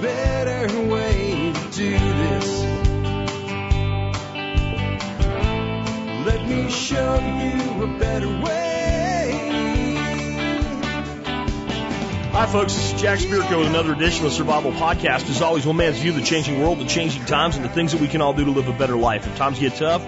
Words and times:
better 0.00 0.88
way 0.88 1.52
to 1.52 1.70
do 1.70 1.90
this. 1.90 2.62
Let 6.26 6.46
me 6.46 6.70
show 6.70 7.14
you 7.18 7.84
a 7.84 7.98
better 7.98 8.28
way. 8.28 8.66
Hi, 12.32 12.46
folks. 12.46 12.74
This 12.74 12.92
is 12.92 13.00
Jack 13.00 13.18
Spirko 13.20 13.58
with 13.58 13.68
another 13.68 13.94
edition 13.94 14.26
of 14.26 14.32
Survival 14.32 14.72
Podcast. 14.72 15.30
As 15.30 15.40
always, 15.40 15.66
one 15.66 15.76
man's 15.76 15.98
view 15.98 16.10
of 16.10 16.16
the 16.16 16.22
changing 16.22 16.60
world, 16.60 16.78
the 16.78 16.84
changing 16.84 17.24
times, 17.24 17.56
and 17.56 17.64
the 17.64 17.70
things 17.70 17.92
that 17.92 18.00
we 18.00 18.08
can 18.08 18.20
all 18.20 18.34
do 18.34 18.44
to 18.44 18.50
live 18.50 18.68
a 18.68 18.74
better 18.74 18.96
life. 18.96 19.26
If 19.26 19.36
times 19.36 19.58
get 19.58 19.76
tough, 19.76 20.02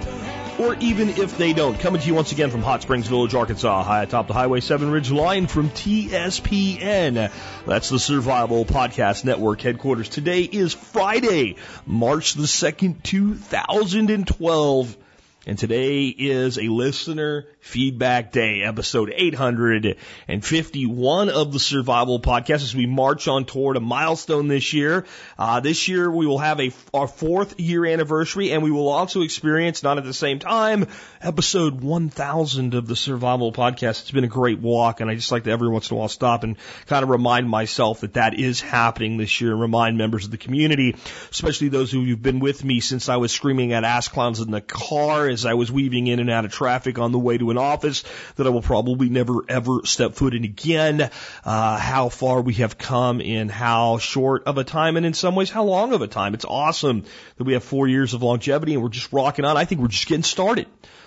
or 0.59 0.75
even 0.81 1.11
if 1.11 1.39
they 1.39 1.53
don't. 1.53 1.79
Coming 1.79 2.01
to 2.01 2.07
you 2.07 2.15
once 2.15 2.33
again 2.33 2.51
from 2.51 2.63
Hot 2.63 2.83
Springs 2.83 3.07
Village, 3.07 3.35
Arkansas, 3.35 3.83
high 3.85 4.03
atop 4.03 4.27
the 4.27 4.35
Highway 4.35 4.61
7 4.61 4.91
Ridge 4.91 5.11
line 5.11 5.47
from 5.47 5.71
TSPN. 5.71 7.31
That's 7.67 7.89
the 7.89 7.99
Survival 7.99 8.65
Podcast 8.65 9.25
Network 9.25 9.61
headquarters. 9.61 10.09
Today 10.09 10.43
is 10.43 10.75
Friday, 10.75 11.57
March 11.87 12.35
the 12.35 12.43
2nd, 12.43 13.03
2012. 13.03 14.97
And 15.49 15.59
today 15.59 16.09
is 16.09 16.59
a 16.59 16.65
listener 16.65 17.47
feedback 17.61 18.33
day, 18.33 18.63
episode 18.63 19.11
851 19.15 21.31
of 21.31 21.55
the 21.55 21.59
Survival 21.59 22.21
Podcast 22.21 22.63
as 22.63 22.77
we 22.77 22.85
march 22.85 23.29
on 23.29 23.47
toward 23.47 23.79
a 23.79 23.81
milestone 23.81 24.49
this 24.49 24.75
year. 24.75 25.07
Uh, 25.39 25.61
this 25.61 25.89
year 25.89 26.11
we 26.11 26.27
will 26.27 26.37
have 26.37 26.61
a, 26.61 26.71
our 26.93 27.09
fourth 27.09 27.59
year 27.59 27.87
anniversary 27.87 28.53
and 28.53 28.63
we 28.63 28.71
will 28.71 28.91
also 28.91 29.23
experience, 29.23 29.83
not 29.83 29.97
at 29.97 30.05
the 30.05 30.13
same 30.13 30.39
time, 30.39 30.87
episode 31.23 31.81
1000 31.81 32.75
of 32.75 32.87
the 32.87 32.97
Survival 32.97 33.51
Podcast. 33.51 34.03
It's 34.03 34.11
been 34.11 34.25
a 34.25 34.29
great 34.29 34.61
walk 34.61 35.01
and 35.01 35.11
I 35.11 35.15
just 35.15 35.33
like 35.33 35.45
to 35.45 35.51
every 35.51 35.71
once 35.71 35.91
in 35.91 35.97
a 35.97 35.99
while 35.99 36.09
stop 36.09 36.45
and 36.45 36.59
kind 36.85 37.03
of 37.03 37.09
remind 37.09 37.49
myself 37.49 38.01
that 38.01 38.13
that 38.15 38.39
is 38.39 38.61
happening 38.61 39.17
this 39.17 39.41
year 39.41 39.53
and 39.53 39.61
remind 39.63 39.97
members 39.97 40.27
of 40.27 40.31
the 40.31 40.37
community, 40.37 40.95
especially 41.31 41.71
those 41.71 41.91
who 41.91 42.05
have 42.05 42.23
been 42.23 42.41
with 42.41 42.63
me 42.63 42.81
since 42.81 43.09
I 43.09 43.17
was 43.17 43.33
screaming 43.33 43.73
at 43.73 43.85
ass 43.85 44.09
clowns 44.09 44.41
in 44.41 44.51
the 44.51 44.61
car 44.61 45.27
as 45.39 45.47
I 45.47 45.55
was 45.55 45.71
weaving 45.71 46.07
in 46.07 46.21
and 46.21 46.31
out 46.31 46.45
of 46.45 46.53
traffic 46.53 46.99
on 46.99 47.13
the 47.13 47.19
way 47.19 47.39
to 47.39 47.51
an 47.51 47.59
office 47.59 48.05
that 48.37 48.47
I 48.47 48.51
will 48.51 48.63
probably 48.63 49.09
never 49.09 49.45
ever 49.49 49.81
step 49.85 50.15
foot 50.15 50.35
in 50.35 50.45
again. 50.45 51.11
Uh, 51.45 51.79
how 51.79 52.09
far 52.09 52.41
we 52.41 52.55
have 52.55 52.79
come 52.79 53.21
in 53.21 53.49
how 53.49 53.99
short 53.99 54.45
of 54.45 54.59
a 54.59 54.65
time 54.65 54.97
and 54.97 55.07
in 55.07 55.15
some 55.15 55.35
ways 55.35 55.51
how 55.51 55.65
long 55.65 55.93
of 55.93 56.03
a 56.03 56.09
time. 56.09 56.35
It's 56.35 56.45
awesome 56.45 57.05
that 57.37 57.45
we 57.45 57.53
have 57.53 57.65
four 57.65 57.87
years 57.89 58.15
of 58.15 58.23
longevity 58.23 58.75
and 58.75 58.83
we're 58.83 58.89
just 58.89 59.13
rocking 59.13 59.45
on. 59.45 59.57
I 59.57 59.65
think 59.65 59.81
we're 59.81 59.89
just 59.89 60.07
getting 60.07 60.23
started. 60.23 60.67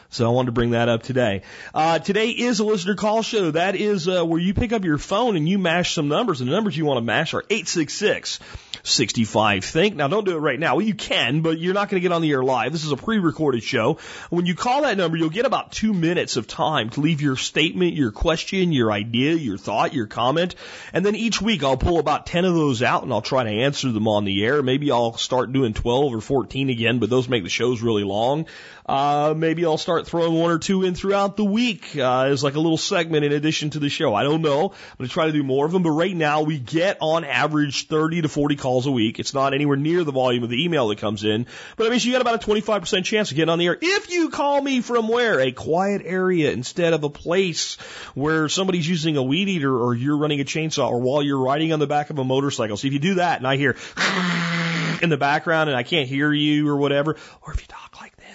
So 0.09 0.25
I 0.25 0.29
wanted 0.29 0.47
to 0.47 0.51
bring 0.51 0.71
that 0.71 0.89
up 0.89 1.03
today. 1.03 1.43
Uh, 1.73 1.99
today 1.99 2.31
is 2.31 2.59
a 2.59 2.65
listener 2.65 2.95
call 2.95 3.21
show. 3.21 3.51
That 3.51 3.77
is 3.77 4.09
uh, 4.09 4.25
where 4.25 4.41
you 4.41 4.53
pick 4.53 4.73
up 4.73 4.83
your 4.83 4.97
phone 4.97 5.37
and 5.37 5.47
you 5.47 5.57
mash 5.57 5.93
some 5.93 6.09
numbers. 6.09 6.41
And 6.41 6.49
the 6.49 6.53
numbers 6.53 6.75
you 6.75 6.83
want 6.83 6.97
to 6.97 7.01
mash 7.01 7.33
are 7.33 7.45
866 7.49 8.39
65 8.83 9.63
Think. 9.63 9.95
Now, 9.95 10.07
don't 10.07 10.25
do 10.25 10.35
it 10.35 10.39
right 10.39 10.59
now. 10.59 10.75
Well, 10.75 10.85
you 10.85 10.95
can, 10.95 11.41
but 11.41 11.59
you're 11.59 11.73
not 11.73 11.89
going 11.89 12.01
to 12.01 12.07
get 12.07 12.13
on 12.13 12.21
the 12.21 12.31
air 12.31 12.43
live. 12.43 12.71
This 12.71 12.85
is 12.85 12.91
a 12.91 12.97
pre 12.97 13.19
recorded 13.19 13.63
show. 13.63 13.99
When 14.29 14.45
you 14.45 14.55
call 14.55 14.83
that 14.83 14.97
number, 14.97 15.17
you'll 15.17 15.29
get 15.29 15.45
about 15.45 15.71
two 15.71 15.93
minutes 15.93 16.37
of 16.37 16.47
time 16.47 16.89
to 16.91 17.01
leave 17.01 17.21
your 17.21 17.35
statement, 17.35 17.93
your 17.93 18.11
question, 18.11 18.71
your 18.71 18.91
idea, 18.91 19.33
your 19.33 19.57
thought, 19.57 19.93
your 19.93 20.07
comment. 20.07 20.55
And 20.93 21.05
then 21.05 21.15
each 21.15 21.41
week 21.41 21.63
I'll 21.63 21.77
pull 21.77 21.99
about 21.99 22.25
10 22.25 22.45
of 22.45 22.53
those 22.53 22.81
out 22.81 23.03
and 23.03 23.11
I'll 23.11 23.21
try 23.21 23.43
to 23.43 23.49
answer 23.49 23.91
them 23.91 24.07
on 24.07 24.25
the 24.25 24.43
air. 24.43 24.61
Maybe 24.63 24.91
I'll 24.91 25.17
start 25.17 25.53
doing 25.53 25.73
12 25.73 26.15
or 26.15 26.21
14 26.21 26.69
again, 26.69 26.99
but 26.99 27.09
those 27.09 27.29
make 27.29 27.43
the 27.43 27.49
shows 27.49 27.81
really 27.81 28.03
long. 28.03 28.45
Uh, 28.91 29.33
maybe 29.33 29.65
I'll 29.65 29.77
start 29.77 30.05
throwing 30.05 30.33
one 30.33 30.51
or 30.51 30.59
two 30.59 30.83
in 30.83 30.95
throughout 30.95 31.37
the 31.37 31.45
week 31.45 31.95
uh, 31.95 32.23
as 32.23 32.43
like 32.43 32.55
a 32.55 32.59
little 32.59 32.77
segment 32.77 33.23
in 33.23 33.31
addition 33.31 33.69
to 33.69 33.79
the 33.79 33.87
show. 33.87 34.13
I 34.13 34.23
don't 34.23 34.41
know. 34.41 34.65
I'm 34.65 34.97
going 34.97 35.07
to 35.07 35.13
try 35.13 35.27
to 35.27 35.31
do 35.31 35.43
more 35.43 35.65
of 35.65 35.71
them, 35.71 35.81
but 35.81 35.91
right 35.91 36.13
now 36.13 36.41
we 36.41 36.59
get 36.59 36.97
on 36.99 37.23
average 37.23 37.87
30 37.87 38.23
to 38.23 38.27
40 38.27 38.57
calls 38.57 38.87
a 38.87 38.91
week. 38.91 39.17
It's 39.17 39.33
not 39.33 39.53
anywhere 39.53 39.77
near 39.77 40.03
the 40.03 40.11
volume 40.11 40.43
of 40.43 40.49
the 40.49 40.61
email 40.61 40.89
that 40.89 40.97
comes 40.97 41.23
in, 41.23 41.47
but 41.77 41.87
I 41.87 41.89
mean, 41.89 42.01
you 42.01 42.11
got 42.11 42.19
about 42.19 42.43
a 42.43 42.45
25% 42.45 43.05
chance 43.05 43.31
of 43.31 43.37
getting 43.37 43.49
on 43.49 43.59
the 43.59 43.67
air 43.67 43.77
if 43.81 44.09
you 44.09 44.27
call 44.27 44.61
me 44.61 44.81
from 44.81 45.07
where? 45.07 45.39
A 45.39 45.53
quiet 45.53 46.01
area 46.03 46.51
instead 46.51 46.91
of 46.91 47.05
a 47.05 47.09
place 47.09 47.75
where 48.13 48.49
somebody's 48.49 48.89
using 48.89 49.15
a 49.15 49.23
weed 49.23 49.47
eater 49.47 49.73
or 49.73 49.95
you're 49.95 50.17
running 50.17 50.41
a 50.41 50.43
chainsaw 50.43 50.89
or 50.89 50.99
while 50.99 51.23
you're 51.23 51.39
riding 51.39 51.71
on 51.71 51.79
the 51.79 51.87
back 51.87 52.09
of 52.09 52.19
a 52.19 52.25
motorcycle. 52.25 52.75
So 52.75 52.87
if 52.87 52.93
you 52.93 52.99
do 52.99 53.13
that 53.13 53.37
and 53.37 53.47
I 53.47 53.55
hear 53.55 53.77
in 55.01 55.09
the 55.09 55.17
background 55.17 55.69
and 55.69 55.77
I 55.77 55.83
can't 55.83 56.09
hear 56.09 56.33
you 56.33 56.67
or 56.67 56.75
whatever, 56.75 57.15
or 57.41 57.53
if 57.53 57.61
you 57.61 57.67
talk 57.67 57.90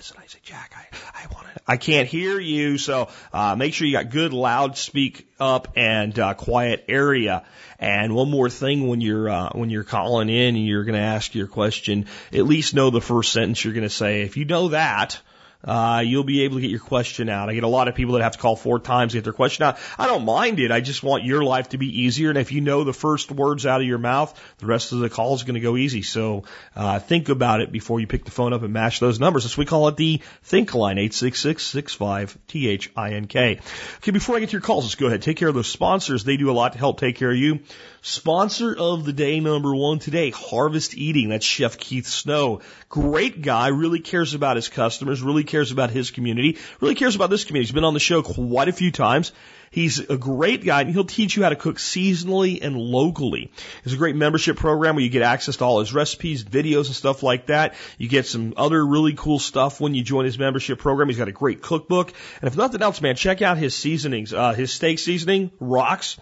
this 0.06 0.16
and 0.16 0.22
I 0.22 0.26
say, 0.26 0.38
Jack, 0.42 0.72
I, 0.76 1.24
I 1.24 1.34
want 1.34 1.46
to, 1.54 1.60
I 1.66 1.76
can't 1.76 2.08
hear 2.08 2.38
you. 2.38 2.78
So, 2.78 3.08
uh, 3.32 3.56
make 3.56 3.74
sure 3.74 3.86
you 3.86 3.92
got 3.92 4.10
good 4.10 4.32
loud 4.32 4.76
speak 4.76 5.26
up 5.40 5.72
and, 5.76 6.16
uh, 6.18 6.34
quiet 6.34 6.84
area. 6.88 7.44
And 7.78 8.14
one 8.14 8.30
more 8.30 8.48
thing 8.48 8.88
when 8.88 9.00
you're, 9.00 9.28
uh, 9.28 9.50
when 9.52 9.70
you're 9.70 9.84
calling 9.84 10.28
in 10.28 10.56
and 10.56 10.66
you're 10.66 10.84
going 10.84 10.94
to 10.94 11.00
ask 11.00 11.34
your 11.34 11.46
question, 11.46 12.06
at 12.32 12.44
least 12.44 12.74
know 12.74 12.90
the 12.90 13.00
first 13.00 13.32
sentence 13.32 13.64
you're 13.64 13.74
going 13.74 13.84
to 13.84 13.90
say. 13.90 14.22
If 14.22 14.36
you 14.36 14.44
know 14.44 14.68
that, 14.68 15.20
uh, 15.64 16.02
you'll 16.04 16.24
be 16.24 16.42
able 16.42 16.56
to 16.56 16.60
get 16.60 16.70
your 16.70 16.80
question 16.80 17.28
out. 17.28 17.48
I 17.48 17.54
get 17.54 17.64
a 17.64 17.68
lot 17.68 17.88
of 17.88 17.94
people 17.94 18.14
that 18.14 18.22
have 18.22 18.32
to 18.32 18.38
call 18.38 18.56
four 18.56 18.78
times 18.78 19.12
to 19.12 19.18
get 19.18 19.24
their 19.24 19.32
question 19.32 19.64
out. 19.64 19.78
I 19.98 20.06
don't 20.06 20.24
mind 20.24 20.60
it. 20.60 20.70
I 20.70 20.80
just 20.80 21.02
want 21.02 21.24
your 21.24 21.42
life 21.42 21.70
to 21.70 21.78
be 21.78 22.02
easier. 22.02 22.30
And 22.30 22.38
if 22.38 22.52
you 22.52 22.60
know 22.60 22.84
the 22.84 22.92
first 22.92 23.30
words 23.30 23.66
out 23.66 23.80
of 23.80 23.86
your 23.86 23.98
mouth, 23.98 24.38
the 24.58 24.66
rest 24.66 24.92
of 24.92 25.00
the 25.00 25.10
call 25.10 25.34
is 25.34 25.42
going 25.42 25.54
to 25.54 25.60
go 25.60 25.76
easy. 25.76 26.02
So 26.02 26.44
uh, 26.74 27.00
think 27.00 27.28
about 27.28 27.60
it 27.60 27.72
before 27.72 28.00
you 28.00 28.06
pick 28.06 28.24
the 28.24 28.30
phone 28.30 28.52
up 28.52 28.62
and 28.62 28.72
match 28.72 29.00
those 29.00 29.18
numbers. 29.18 29.44
That's 29.44 29.56
we 29.56 29.64
call 29.64 29.88
it 29.88 29.96
the 29.96 30.20
Think 30.42 30.74
line, 30.74 30.96
866-65-T-H-I-N-K. 30.96 33.60
Okay, 33.96 34.10
before 34.10 34.36
I 34.36 34.40
get 34.40 34.50
to 34.50 34.52
your 34.52 34.60
calls, 34.60 34.84
let's 34.84 34.94
go 34.94 35.06
ahead. 35.06 35.22
Take 35.22 35.38
care 35.38 35.48
of 35.48 35.54
those 35.54 35.68
sponsors. 35.68 36.24
They 36.24 36.36
do 36.36 36.50
a 36.50 36.52
lot 36.52 36.74
to 36.74 36.78
help 36.78 37.00
take 37.00 37.16
care 37.16 37.30
of 37.30 37.36
you. 37.36 37.60
Sponsor 38.08 38.72
of 38.72 39.04
the 39.04 39.12
day 39.12 39.40
number 39.40 39.74
one 39.74 39.98
today, 39.98 40.30
Harvest 40.30 40.96
Eating. 40.96 41.30
That's 41.30 41.44
Chef 41.44 41.76
Keith 41.76 42.06
Snow. 42.06 42.60
Great 42.88 43.42
guy, 43.42 43.66
really 43.66 43.98
cares 43.98 44.32
about 44.32 44.54
his 44.54 44.68
customers, 44.68 45.22
really 45.22 45.42
cares 45.42 45.72
about 45.72 45.90
his 45.90 46.12
community, 46.12 46.56
really 46.80 46.94
cares 46.94 47.16
about 47.16 47.30
this 47.30 47.44
community. 47.44 47.66
He's 47.66 47.74
been 47.74 47.82
on 47.82 47.94
the 47.94 47.98
show 47.98 48.22
quite 48.22 48.68
a 48.68 48.72
few 48.72 48.92
times. 48.92 49.32
He's 49.72 49.98
a 49.98 50.16
great 50.16 50.64
guy 50.64 50.82
and 50.82 50.90
he'll 50.90 51.04
teach 51.04 51.36
you 51.36 51.42
how 51.42 51.48
to 51.48 51.56
cook 51.56 51.78
seasonally 51.78 52.62
and 52.62 52.76
locally. 52.76 53.50
There's 53.82 53.94
a 53.94 53.98
great 53.98 54.14
membership 54.14 54.56
program 54.56 54.94
where 54.94 55.02
you 55.02 55.10
get 55.10 55.22
access 55.22 55.56
to 55.56 55.64
all 55.64 55.80
his 55.80 55.92
recipes, 55.92 56.44
videos 56.44 56.86
and 56.86 56.94
stuff 56.94 57.24
like 57.24 57.46
that. 57.46 57.74
You 57.98 58.08
get 58.08 58.26
some 58.26 58.54
other 58.56 58.86
really 58.86 59.14
cool 59.14 59.40
stuff 59.40 59.80
when 59.80 59.94
you 59.94 60.04
join 60.04 60.26
his 60.26 60.38
membership 60.38 60.78
program. 60.78 61.08
He's 61.08 61.18
got 61.18 61.26
a 61.26 61.32
great 61.32 61.60
cookbook. 61.60 62.12
And 62.40 62.46
if 62.46 62.56
nothing 62.56 62.82
else, 62.82 63.00
man, 63.00 63.16
check 63.16 63.42
out 63.42 63.58
his 63.58 63.74
seasonings. 63.74 64.32
Uh, 64.32 64.52
his 64.52 64.72
steak 64.72 65.00
seasoning 65.00 65.50
rocks. 65.58 66.18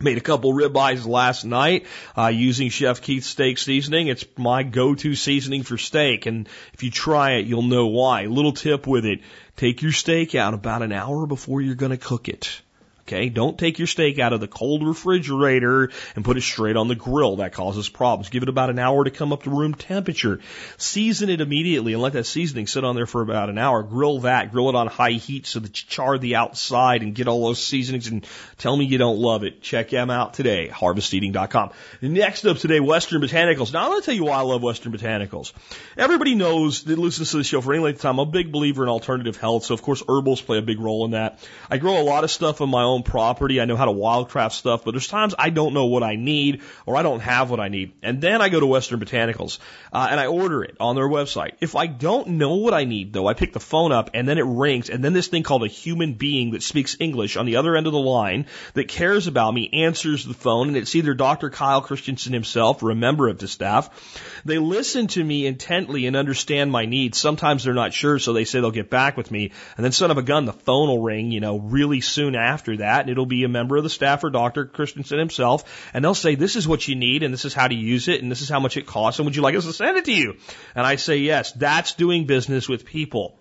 Made 0.00 0.16
a 0.16 0.20
couple 0.20 0.52
ribeyes 0.52 1.06
last 1.06 1.44
night 1.44 1.86
uh, 2.16 2.28
using 2.28 2.68
Chef 2.68 3.02
Keith's 3.02 3.26
steak 3.26 3.58
seasoning. 3.58 4.06
It's 4.06 4.24
my 4.36 4.62
go-to 4.62 5.14
seasoning 5.14 5.64
for 5.64 5.76
steak, 5.76 6.26
and 6.26 6.48
if 6.72 6.82
you 6.82 6.90
try 6.90 7.32
it, 7.32 7.46
you'll 7.46 7.62
know 7.62 7.88
why. 7.88 8.26
Little 8.26 8.52
tip 8.52 8.86
with 8.86 9.04
it: 9.04 9.20
take 9.56 9.82
your 9.82 9.92
steak 9.92 10.34
out 10.34 10.54
about 10.54 10.82
an 10.82 10.92
hour 10.92 11.26
before 11.26 11.60
you're 11.60 11.74
going 11.74 11.90
to 11.90 11.98
cook 11.98 12.28
it. 12.28 12.62
Okay, 13.08 13.30
don't 13.30 13.58
take 13.58 13.78
your 13.78 13.86
steak 13.86 14.18
out 14.18 14.34
of 14.34 14.40
the 14.40 14.46
cold 14.46 14.86
refrigerator 14.86 15.90
and 16.14 16.22
put 16.22 16.36
it 16.36 16.42
straight 16.42 16.76
on 16.76 16.88
the 16.88 16.94
grill. 16.94 17.36
That 17.36 17.54
causes 17.54 17.88
problems. 17.88 18.28
Give 18.28 18.42
it 18.42 18.50
about 18.50 18.68
an 18.68 18.78
hour 18.78 19.02
to 19.02 19.10
come 19.10 19.32
up 19.32 19.44
to 19.44 19.50
room 19.50 19.72
temperature. 19.72 20.40
Season 20.76 21.30
it 21.30 21.40
immediately 21.40 21.94
and 21.94 22.02
let 22.02 22.12
that 22.12 22.26
seasoning 22.26 22.66
sit 22.66 22.84
on 22.84 22.96
there 22.96 23.06
for 23.06 23.22
about 23.22 23.48
an 23.48 23.56
hour. 23.56 23.82
Grill 23.82 24.20
that. 24.20 24.52
Grill 24.52 24.68
it 24.68 24.74
on 24.74 24.88
high 24.88 25.12
heat 25.12 25.46
so 25.46 25.58
that 25.58 25.80
you 25.80 25.88
char 25.88 26.18
the 26.18 26.36
outside 26.36 27.02
and 27.02 27.14
get 27.14 27.28
all 27.28 27.46
those 27.46 27.64
seasonings 27.64 28.08
and 28.08 28.26
tell 28.58 28.76
me 28.76 28.84
you 28.84 28.98
don't 28.98 29.18
love 29.18 29.42
it. 29.42 29.62
Check 29.62 29.88
them 29.88 30.10
out 30.10 30.34
today. 30.34 30.68
HarvestEating.com. 30.68 31.70
Next 32.02 32.44
up 32.44 32.58
today, 32.58 32.78
Western 32.78 33.22
Botanicals. 33.22 33.72
Now 33.72 33.84
I'm 33.84 33.90
going 33.92 34.02
to 34.02 34.04
tell 34.04 34.14
you 34.14 34.26
why 34.26 34.36
I 34.36 34.42
love 34.42 34.62
Western 34.62 34.92
Botanicals. 34.92 35.54
Everybody 35.96 36.34
knows 36.34 36.82
that 36.82 36.98
listens 36.98 37.30
to 37.30 37.38
the 37.38 37.44
show 37.44 37.62
for 37.62 37.72
any 37.72 37.82
length 37.82 37.96
of 37.96 38.02
time. 38.02 38.18
I'm 38.18 38.28
a 38.28 38.30
big 38.30 38.52
believer 38.52 38.82
in 38.82 38.90
alternative 38.90 39.38
health. 39.38 39.64
So 39.64 39.72
of 39.72 39.80
course 39.80 40.02
herbals 40.06 40.42
play 40.42 40.58
a 40.58 40.62
big 40.62 40.78
role 40.78 41.06
in 41.06 41.12
that. 41.12 41.38
I 41.70 41.78
grow 41.78 41.98
a 41.98 42.04
lot 42.04 42.24
of 42.24 42.30
stuff 42.30 42.60
on 42.60 42.68
my 42.68 42.82
own 42.82 42.97
property. 43.02 43.60
I 43.60 43.64
know 43.64 43.76
how 43.76 43.86
to 43.86 43.92
wildcraft 43.92 44.52
stuff, 44.52 44.84
but 44.84 44.92
there's 44.92 45.08
times 45.08 45.34
I 45.38 45.50
don't 45.50 45.74
know 45.74 45.86
what 45.86 46.02
I 46.02 46.16
need 46.16 46.62
or 46.86 46.96
I 46.96 47.02
don't 47.02 47.20
have 47.20 47.50
what 47.50 47.60
I 47.60 47.68
need. 47.68 47.92
And 48.02 48.20
then 48.20 48.40
I 48.42 48.48
go 48.48 48.60
to 48.60 48.66
Western 48.66 49.00
Botanicals 49.00 49.58
uh, 49.92 50.08
and 50.10 50.20
I 50.20 50.26
order 50.26 50.62
it 50.62 50.76
on 50.80 50.96
their 50.96 51.08
website. 51.08 51.52
If 51.60 51.76
I 51.76 51.86
don't 51.86 52.28
know 52.30 52.56
what 52.56 52.74
I 52.74 52.84
need 52.84 53.12
though, 53.12 53.26
I 53.26 53.34
pick 53.34 53.52
the 53.52 53.60
phone 53.60 53.92
up 53.92 54.10
and 54.14 54.28
then 54.28 54.38
it 54.38 54.46
rings 54.46 54.90
and 54.90 55.04
then 55.04 55.12
this 55.12 55.28
thing 55.28 55.42
called 55.42 55.64
a 55.64 55.68
human 55.68 56.14
being 56.14 56.52
that 56.52 56.62
speaks 56.62 56.96
English 57.00 57.36
on 57.36 57.46
the 57.46 57.56
other 57.56 57.76
end 57.76 57.86
of 57.86 57.92
the 57.92 57.98
line 57.98 58.46
that 58.74 58.88
cares 58.88 59.26
about 59.26 59.54
me 59.54 59.70
answers 59.72 60.24
the 60.24 60.34
phone 60.34 60.68
and 60.68 60.76
it's 60.76 60.94
either 60.94 61.14
Dr. 61.14 61.50
Kyle 61.50 61.82
Christensen 61.82 62.32
himself 62.32 62.82
or 62.82 62.90
a 62.90 62.94
member 62.94 63.28
of 63.28 63.38
the 63.38 63.48
staff. 63.48 64.42
They 64.44 64.58
listen 64.58 65.06
to 65.08 65.22
me 65.22 65.46
intently 65.46 66.06
and 66.06 66.16
understand 66.16 66.70
my 66.70 66.86
needs. 66.86 67.18
Sometimes 67.18 67.64
they're 67.64 67.74
not 67.74 67.92
sure, 67.92 68.18
so 68.18 68.32
they 68.32 68.44
say 68.44 68.60
they'll 68.60 68.70
get 68.70 68.90
back 68.90 69.16
with 69.16 69.30
me. 69.30 69.52
And 69.76 69.84
then 69.84 69.92
son 69.92 70.10
of 70.10 70.18
a 70.18 70.22
gun, 70.22 70.44
the 70.44 70.52
phone 70.52 70.88
will 70.88 71.02
ring, 71.02 71.30
you 71.30 71.40
know, 71.40 71.58
really 71.58 72.00
soon 72.00 72.34
after 72.34 72.78
that, 72.78 72.87
and 72.88 73.10
it'll 73.10 73.26
be 73.26 73.44
a 73.44 73.48
member 73.48 73.76
of 73.76 73.84
the 73.84 73.90
staff 73.90 74.24
or 74.24 74.30
Dr. 74.30 74.64
Christensen 74.66 75.18
himself, 75.18 75.90
and 75.92 76.04
they'll 76.04 76.14
say, 76.14 76.34
this 76.34 76.56
is 76.56 76.66
what 76.66 76.86
you 76.86 76.94
need, 76.94 77.22
and 77.22 77.32
this 77.32 77.44
is 77.44 77.54
how 77.54 77.68
to 77.68 77.74
use 77.74 78.08
it, 78.08 78.22
and 78.22 78.30
this 78.30 78.40
is 78.40 78.48
how 78.48 78.60
much 78.60 78.76
it 78.76 78.86
costs, 78.86 79.18
and 79.18 79.26
would 79.26 79.36
you 79.36 79.42
like 79.42 79.54
us 79.54 79.64
to 79.64 79.72
send 79.72 79.96
it 79.96 80.04
to 80.06 80.12
you? 80.12 80.36
And 80.74 80.86
I 80.86 80.96
say, 80.96 81.18
yes, 81.18 81.52
that's 81.52 81.94
doing 81.94 82.26
business 82.26 82.68
with 82.68 82.84
people. 82.84 83.38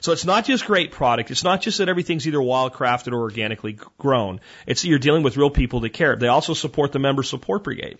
So 0.00 0.12
it's 0.12 0.24
not 0.24 0.44
just 0.44 0.66
great 0.66 0.92
product. 0.92 1.30
It's 1.30 1.44
not 1.44 1.60
just 1.60 1.78
that 1.78 1.88
everything's 1.88 2.26
either 2.26 2.38
wildcrafted 2.38 3.12
or 3.12 3.20
organically 3.20 3.78
grown. 3.98 4.40
It's 4.66 4.82
that 4.82 4.88
you're 4.88 4.98
dealing 4.98 5.22
with 5.22 5.36
real 5.36 5.50
people 5.50 5.80
that 5.80 5.90
care. 5.90 6.16
They 6.16 6.28
also 6.28 6.54
support 6.54 6.92
the 6.92 6.98
member 6.98 7.22
support 7.22 7.64
brigade. 7.64 7.98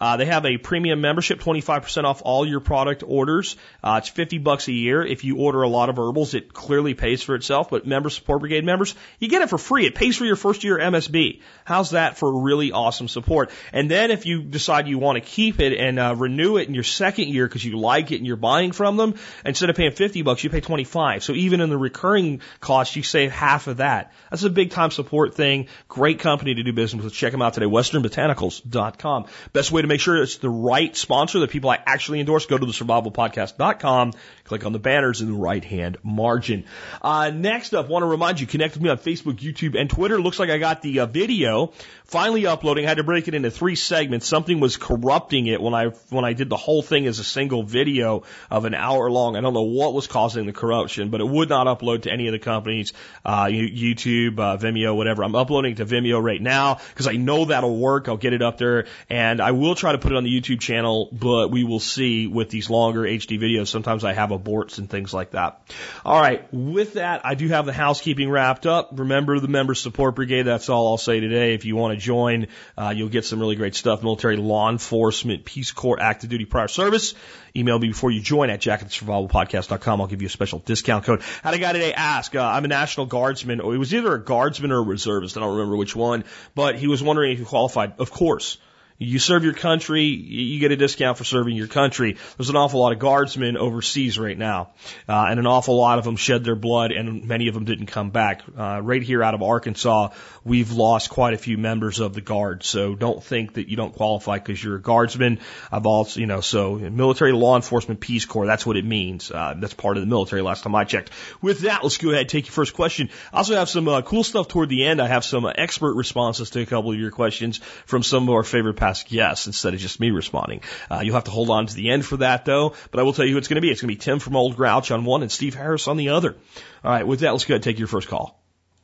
Uh, 0.00 0.16
they 0.16 0.26
have 0.26 0.46
a 0.46 0.58
premium 0.58 1.00
membership, 1.00 1.40
25% 1.40 2.04
off 2.04 2.22
all 2.24 2.46
your 2.46 2.60
product 2.60 3.02
orders. 3.06 3.56
Uh, 3.82 4.00
it's 4.02 4.08
50 4.08 4.38
bucks 4.38 4.68
a 4.68 4.72
year. 4.72 5.04
If 5.04 5.24
you 5.24 5.38
order 5.38 5.62
a 5.62 5.68
lot 5.68 5.88
of 5.88 5.96
herbals, 5.96 6.34
it 6.34 6.52
clearly 6.52 6.94
pays 6.94 7.22
for 7.22 7.34
itself. 7.34 7.70
But 7.70 7.86
member 7.86 8.10
support 8.10 8.40
brigade 8.40 8.64
members, 8.64 8.94
you 9.18 9.28
get 9.28 9.42
it 9.42 9.50
for 9.50 9.58
free. 9.58 9.86
It 9.86 9.94
pays 9.94 10.16
for 10.16 10.24
your 10.24 10.36
first 10.36 10.64
year 10.64 10.78
MSB. 10.78 11.40
How's 11.64 11.90
that 11.90 12.16
for 12.16 12.42
really 12.42 12.72
awesome 12.72 13.08
support? 13.08 13.50
And 13.72 13.90
then 13.90 14.10
if 14.10 14.26
you 14.26 14.42
decide 14.42 14.88
you 14.88 14.98
want 14.98 15.16
to 15.16 15.20
keep 15.20 15.60
it 15.60 15.78
and 15.78 15.98
uh, 15.98 16.14
renew 16.16 16.56
it 16.56 16.68
in 16.68 16.74
your 16.74 16.84
second 16.84 17.28
year 17.28 17.46
because 17.46 17.64
you 17.64 17.78
like 17.78 18.12
it 18.12 18.16
and 18.16 18.26
you're 18.26 18.36
buying 18.36 18.72
from 18.72 18.96
them, 18.96 19.14
instead 19.44 19.70
of 19.70 19.76
paying 19.76 19.92
50 19.92 20.22
bucks, 20.22 20.42
you 20.44 20.50
pay 20.50 20.60
25. 20.60 21.22
So 21.22 21.33
even 21.34 21.60
in 21.60 21.70
the 21.70 21.78
recurring 21.78 22.40
cost, 22.60 22.96
you 22.96 23.02
save 23.02 23.30
half 23.30 23.66
of 23.66 23.78
that. 23.78 24.12
That's 24.30 24.42
a 24.42 24.50
big 24.50 24.70
time 24.70 24.90
support 24.90 25.34
thing. 25.34 25.68
Great 25.88 26.18
company 26.18 26.54
to 26.54 26.62
do 26.62 26.72
business 26.72 27.04
with. 27.04 27.12
Check 27.12 27.32
them 27.32 27.42
out 27.42 27.54
today. 27.54 27.66
WesternBotanicals.com. 27.66 29.26
Best 29.52 29.72
way 29.72 29.82
to 29.82 29.88
make 29.88 30.00
sure 30.00 30.22
it's 30.22 30.38
the 30.38 30.50
right 30.50 30.96
sponsor 30.96 31.40
that 31.40 31.50
people 31.50 31.70
I 31.70 31.78
actually 31.84 32.20
endorse, 32.20 32.46
go 32.46 32.58
to 32.58 32.66
the 32.66 32.72
survivalpodcast.com, 32.72 34.12
click 34.44 34.64
on 34.64 34.72
the 34.72 34.78
banners 34.78 35.20
in 35.20 35.28
the 35.28 35.38
right 35.38 35.64
hand 35.64 35.96
margin. 36.02 36.64
Uh, 37.02 37.30
next 37.30 37.74
up, 37.74 37.88
want 37.88 38.02
to 38.02 38.06
remind 38.06 38.40
you, 38.40 38.46
connect 38.46 38.74
with 38.74 38.82
me 38.82 38.90
on 38.90 38.98
Facebook, 38.98 39.38
YouTube, 39.38 39.78
and 39.78 39.88
Twitter. 39.90 40.20
Looks 40.20 40.38
like 40.38 40.50
I 40.50 40.58
got 40.58 40.82
the 40.82 41.00
uh, 41.00 41.06
video 41.06 41.72
finally 42.04 42.46
uploading. 42.46 42.84
I 42.84 42.88
had 42.88 42.98
to 42.98 43.04
break 43.04 43.28
it 43.28 43.34
into 43.34 43.50
three 43.50 43.76
segments. 43.76 44.26
Something 44.26 44.60
was 44.60 44.76
corrupting 44.76 45.46
it 45.46 45.60
when 45.60 45.74
I 45.74 45.86
when 46.10 46.24
I 46.24 46.32
did 46.32 46.48
the 46.48 46.56
whole 46.56 46.82
thing 46.82 47.06
as 47.06 47.18
a 47.18 47.24
single 47.24 47.62
video 47.62 48.24
of 48.50 48.64
an 48.64 48.74
hour 48.74 49.10
long. 49.10 49.36
I 49.36 49.40
don't 49.40 49.54
know 49.54 49.62
what 49.62 49.94
was 49.94 50.06
causing 50.06 50.46
the 50.46 50.52
corruption, 50.52 51.10
but 51.10 51.20
it 51.24 51.30
would 51.30 51.48
not 51.48 51.66
upload 51.66 52.02
to 52.02 52.12
any 52.12 52.28
of 52.28 52.32
the 52.32 52.38
companies, 52.38 52.92
uh, 53.24 53.44
YouTube, 53.44 54.38
uh, 54.38 54.56
Vimeo, 54.56 54.94
whatever. 54.96 55.24
I'm 55.24 55.34
uploading 55.34 55.76
to 55.76 55.86
Vimeo 55.86 56.22
right 56.22 56.40
now 56.40 56.78
because 56.90 57.06
I 57.06 57.12
know 57.12 57.46
that'll 57.46 57.76
work. 57.76 58.08
I'll 58.08 58.16
get 58.16 58.32
it 58.32 58.42
up 58.42 58.58
there, 58.58 58.86
and 59.08 59.40
I 59.40 59.52
will 59.52 59.74
try 59.74 59.92
to 59.92 59.98
put 59.98 60.12
it 60.12 60.16
on 60.16 60.24
the 60.24 60.40
YouTube 60.40 60.60
channel, 60.60 61.08
but 61.12 61.50
we 61.50 61.64
will 61.64 61.80
see 61.80 62.26
with 62.26 62.50
these 62.50 62.70
longer 62.70 63.02
HD 63.02 63.38
videos. 63.38 63.68
Sometimes 63.68 64.04
I 64.04 64.12
have 64.12 64.30
aborts 64.30 64.78
and 64.78 64.88
things 64.88 65.14
like 65.14 65.32
that. 65.32 65.60
All 66.04 66.20
right, 66.20 66.46
with 66.52 66.94
that, 66.94 67.24
I 67.24 67.34
do 67.34 67.48
have 67.48 67.66
the 67.66 67.72
housekeeping 67.72 68.30
wrapped 68.30 68.66
up. 68.66 68.90
Remember 68.92 69.40
the 69.40 69.48
member 69.48 69.74
support 69.74 70.14
brigade. 70.14 70.42
That's 70.42 70.68
all 70.68 70.88
I'll 70.88 70.98
say 70.98 71.20
today. 71.20 71.54
If 71.54 71.64
you 71.64 71.76
want 71.76 71.98
to 71.98 72.00
join, 72.00 72.48
uh, 72.76 72.92
you'll 72.94 73.08
get 73.08 73.24
some 73.24 73.40
really 73.40 73.56
great 73.56 73.74
stuff. 73.74 74.02
Military 74.02 74.36
law 74.36 74.70
enforcement, 74.70 75.44
Peace 75.44 75.72
Corps, 75.72 76.00
active 76.00 76.30
duty 76.30 76.44
prior 76.44 76.68
service. 76.68 77.14
Email 77.56 77.78
me 77.78 77.88
before 77.88 78.10
you 78.10 78.20
join 78.20 78.50
at 78.50 78.60
jack@survivalpodcast.com. 78.60 80.00
I'll 80.00 80.08
give 80.08 80.22
you 80.22 80.26
a 80.26 80.30
special 80.30 80.58
discount 80.58 81.04
code. 81.04 81.22
Had 81.42 81.54
a 81.54 81.58
guy 81.58 81.72
today 81.72 81.92
ask, 81.92 82.34
uh, 82.34 82.42
I'm 82.42 82.64
a 82.64 82.68
National 82.68 83.06
Guardsman, 83.06 83.60
or 83.60 83.74
it 83.74 83.78
was 83.78 83.94
either 83.94 84.12
a 84.12 84.22
Guardsman 84.22 84.72
or 84.72 84.78
a 84.78 84.82
reservist. 84.82 85.36
I 85.36 85.40
don't 85.40 85.56
remember 85.56 85.76
which 85.76 85.94
one, 85.94 86.24
but 86.56 86.76
he 86.76 86.88
was 86.88 87.00
wondering 87.00 87.32
if 87.32 87.38
he 87.38 87.44
qualified. 87.44 87.94
Of 87.98 88.10
course. 88.10 88.58
You 88.96 89.18
serve 89.18 89.42
your 89.42 89.54
country, 89.54 90.04
you 90.04 90.60
get 90.60 90.70
a 90.70 90.76
discount 90.76 91.18
for 91.18 91.24
serving 91.24 91.56
your 91.56 91.66
country. 91.66 92.16
There's 92.36 92.48
an 92.48 92.54
awful 92.54 92.78
lot 92.78 92.92
of 92.92 93.00
guardsmen 93.00 93.56
overseas 93.56 94.20
right 94.20 94.38
now, 94.38 94.70
uh, 95.08 95.26
and 95.28 95.40
an 95.40 95.46
awful 95.46 95.76
lot 95.76 95.98
of 95.98 96.04
them 96.04 96.14
shed 96.14 96.44
their 96.44 96.54
blood, 96.54 96.92
and 96.92 97.24
many 97.24 97.48
of 97.48 97.54
them 97.54 97.64
didn't 97.64 97.86
come 97.86 98.10
back. 98.10 98.42
Uh, 98.56 98.80
right 98.80 99.02
here 99.02 99.24
out 99.24 99.34
of 99.34 99.42
Arkansas, 99.42 100.10
we've 100.44 100.70
lost 100.70 101.10
quite 101.10 101.34
a 101.34 101.38
few 101.38 101.58
members 101.58 101.98
of 101.98 102.14
the 102.14 102.20
guard. 102.20 102.62
So 102.62 102.94
don't 102.94 103.20
think 103.20 103.54
that 103.54 103.68
you 103.68 103.76
don't 103.76 103.92
qualify 103.92 104.38
because 104.38 104.62
you're 104.62 104.76
a 104.76 104.80
guardsman. 104.80 105.40
I've 105.72 105.86
also, 105.86 106.20
you 106.20 106.26
know, 106.26 106.40
so 106.40 106.76
military 106.76 107.32
law 107.32 107.56
enforcement 107.56 107.98
Peace 107.98 108.26
Corps, 108.26 108.46
that's 108.46 108.64
what 108.64 108.76
it 108.76 108.84
means. 108.84 109.28
Uh, 109.28 109.54
that's 109.58 109.74
part 109.74 109.96
of 109.96 110.02
the 110.02 110.06
military 110.06 110.40
last 110.40 110.62
time 110.62 110.74
I 110.76 110.84
checked. 110.84 111.10
With 111.42 111.62
that, 111.62 111.82
let's 111.82 111.98
go 111.98 112.10
ahead 112.10 112.20
and 112.20 112.30
take 112.30 112.46
your 112.46 112.52
first 112.52 112.74
question. 112.74 113.10
I 113.32 113.38
also 113.38 113.56
have 113.56 113.68
some 113.68 113.88
uh, 113.88 114.02
cool 114.02 114.22
stuff 114.22 114.46
toward 114.46 114.68
the 114.68 114.84
end. 114.84 115.02
I 115.02 115.08
have 115.08 115.24
some 115.24 115.50
expert 115.52 115.94
responses 115.94 116.50
to 116.50 116.60
a 116.60 116.66
couple 116.66 116.92
of 116.92 116.98
your 117.00 117.10
questions 117.10 117.58
from 117.86 118.04
some 118.04 118.28
of 118.28 118.34
our 118.34 118.44
favorite 118.44 118.83
past 118.84 119.08
guests 119.08 119.46
instead 119.46 119.72
of 119.72 119.80
just 119.80 119.98
me 119.98 120.10
responding. 120.10 120.60
Uh, 120.90 121.00
you'll 121.02 121.14
have 121.14 121.24
to 121.24 121.30
hold 121.30 121.48
on 121.48 121.66
to 121.66 121.74
the 121.74 121.90
end 121.90 122.04
for 122.04 122.18
that 122.18 122.44
though, 122.44 122.74
but 122.90 123.00
I 123.00 123.02
will 123.02 123.14
tell 123.14 123.24
you 123.24 123.32
who 123.32 123.38
it's 123.38 123.48
going 123.48 123.56
to 123.56 123.62
be. 123.62 123.70
It's 123.70 123.80
going 123.80 123.88
to 123.88 123.94
be 123.94 123.98
Tim 123.98 124.18
from 124.18 124.36
Old 124.36 124.56
Grouch 124.56 124.90
on 124.90 125.06
one 125.06 125.22
and 125.22 125.32
Steve 125.32 125.54
Harris 125.54 125.88
on 125.88 125.96
the 125.96 126.10
other. 126.10 126.36
All 126.84 126.90
right, 126.90 127.06
with 127.06 127.20
that, 127.20 127.30
let's 127.32 127.44
go 127.44 127.54
ahead 127.54 127.58
and 127.58 127.64
take 127.64 127.78
your 127.78 127.88
first 127.88 128.08
call. 128.08 128.38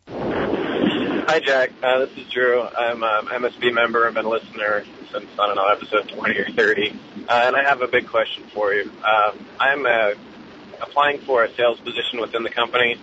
Hi, 0.09 1.39
Jack. 1.39 1.73
Uh, 1.83 2.07
this 2.07 2.17
is 2.17 2.33
Drew. 2.33 2.63
I'm 2.63 3.03
an 3.03 3.27
MSB 3.27 3.75
member. 3.75 4.07
I've 4.07 4.15
been 4.15 4.25
a 4.25 4.31
listener 4.31 4.85
since, 5.13 5.27
I 5.39 5.47
don't 5.47 5.57
know, 5.57 5.69
episode 5.69 6.09
20 6.09 6.39
or 6.39 6.51
30. 6.51 6.91
Uh, 7.29 7.43
and 7.47 7.55
I 7.55 7.63
have 7.63 7.83
a 7.83 7.87
big 7.87 8.09
question 8.09 8.45
for 8.55 8.73
you. 8.73 8.91
Um, 9.05 9.47
I'm 9.61 9.85
uh, 9.85 10.15
applying 10.81 11.21
for 11.21 11.45
a 11.45 11.55
sales 11.55 11.79
position 11.79 12.21
within 12.21 12.43
the 12.43 12.51
company. 12.51 12.97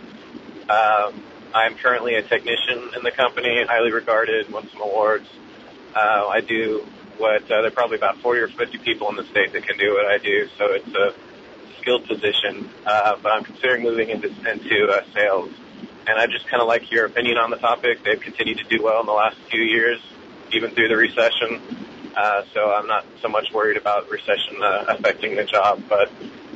Um, 0.67 1.23
I'm 1.53 1.75
currently 1.75 2.15
a 2.15 2.23
technician 2.23 2.89
in 2.97 3.03
the 3.03 3.11
company, 3.11 3.63
highly 3.65 3.91
regarded, 3.91 4.51
won 4.51 4.67
some 4.69 4.81
awards. 4.81 5.27
Uh, 5.97 6.27
I 6.27 6.41
do 6.41 6.85
what, 7.17 7.43
uh, 7.43 7.47
there 7.47 7.67
are 7.67 7.71
probably 7.71 7.97
about 7.97 8.17
40 8.19 8.41
or 8.41 8.47
50 8.49 8.77
people 8.79 9.09
in 9.09 9.15
the 9.15 9.23
state 9.23 9.51
that 9.53 9.65
can 9.65 9.77
do 9.77 9.93
what 9.95 10.05
I 10.05 10.19
do, 10.19 10.47
so 10.57 10.65
it's 10.73 10.93
a 10.93 11.13
skilled 11.81 12.05
position. 12.05 12.69
Uh, 12.85 13.15
but 13.21 13.31
I'm 13.31 13.43
considering 13.43 13.83
moving 13.83 14.09
into, 14.09 14.27
into 14.27 14.87
uh, 14.89 15.01
sales 15.13 15.49
and 16.07 16.17
I 16.17 16.25
just 16.27 16.47
kind 16.47 16.61
of 16.61 16.67
like 16.67 16.89
your 16.89 17.05
opinion 17.05 17.37
on 17.37 17.49
the 17.49 17.57
topic. 17.57 18.03
They've 18.03 18.19
continued 18.19 18.59
to 18.59 18.77
do 18.77 18.81
well 18.81 19.01
in 19.01 19.05
the 19.05 19.13
last 19.13 19.37
few 19.51 19.61
years, 19.61 19.99
even 20.53 20.71
through 20.71 20.87
the 20.87 20.95
recession. 20.95 21.61
Uh, 22.15 22.43
so 22.53 22.71
I'm 22.73 22.87
not 22.87 23.05
so 23.21 23.27
much 23.27 23.51
worried 23.53 23.77
about 23.77 24.09
recession 24.09 24.63
uh, 24.63 24.85
affecting 24.87 25.35
the 25.35 25.43
job, 25.43 25.83
but 25.89 26.11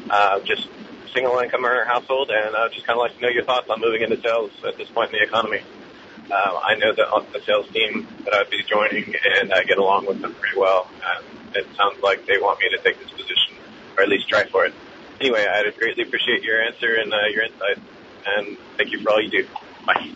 uh, 0.10 0.40
just 0.40 0.68
single 1.14 1.38
income 1.40 1.66
earner 1.66 1.84
household, 1.84 2.32
and 2.32 2.56
I 2.56 2.66
uh, 2.66 2.70
just 2.70 2.88
kind 2.88 2.98
of 2.98 3.02
like 3.02 3.16
to 3.18 3.22
know 3.22 3.30
your 3.30 3.44
thoughts 3.44 3.70
on 3.70 3.82
moving 3.82 4.02
into 4.02 4.20
sales 4.22 4.52
at 4.66 4.78
this 4.78 4.90
point 4.90 5.14
in 5.14 5.20
the 5.20 5.26
economy. 5.26 5.62
Uh, 6.30 6.54
I 6.62 6.76
know 6.78 6.92
that 6.94 7.08
the 7.34 7.42
sales 7.48 7.68
team 7.74 8.08
that 8.26 8.34
I'd 8.36 8.50
be 8.52 8.62
joining, 8.70 9.06
and 9.42 9.54
I 9.54 9.64
get 9.64 9.78
along 9.78 10.06
with 10.06 10.22
them 10.22 10.36
pretty 10.36 10.58
well. 10.58 10.92
And 10.92 11.56
it 11.56 11.66
sounds 11.76 11.98
like 12.04 12.26
they 12.28 12.38
want 12.38 12.60
me 12.62 12.70
to 12.76 12.80
take 12.84 13.00
this 13.00 13.12
position, 13.12 13.64
or 13.98 14.04
at 14.04 14.10
least 14.10 14.30
try 14.30 14.46
for 14.52 14.66
it. 14.66 14.74
Anyway, 15.20 15.46
I'd 15.46 15.70
greatly 15.78 16.04
appreciate 16.04 16.44
your 16.44 16.62
answer 16.62 16.98
and 16.98 17.14
uh, 17.14 17.18
your 17.34 17.44
insight 17.46 17.80
and 18.26 18.58
thank 18.78 18.92
you 18.92 19.02
for 19.04 19.12
all 19.12 19.22
you 19.22 19.30
do. 19.30 19.48
Bye. 19.86 20.16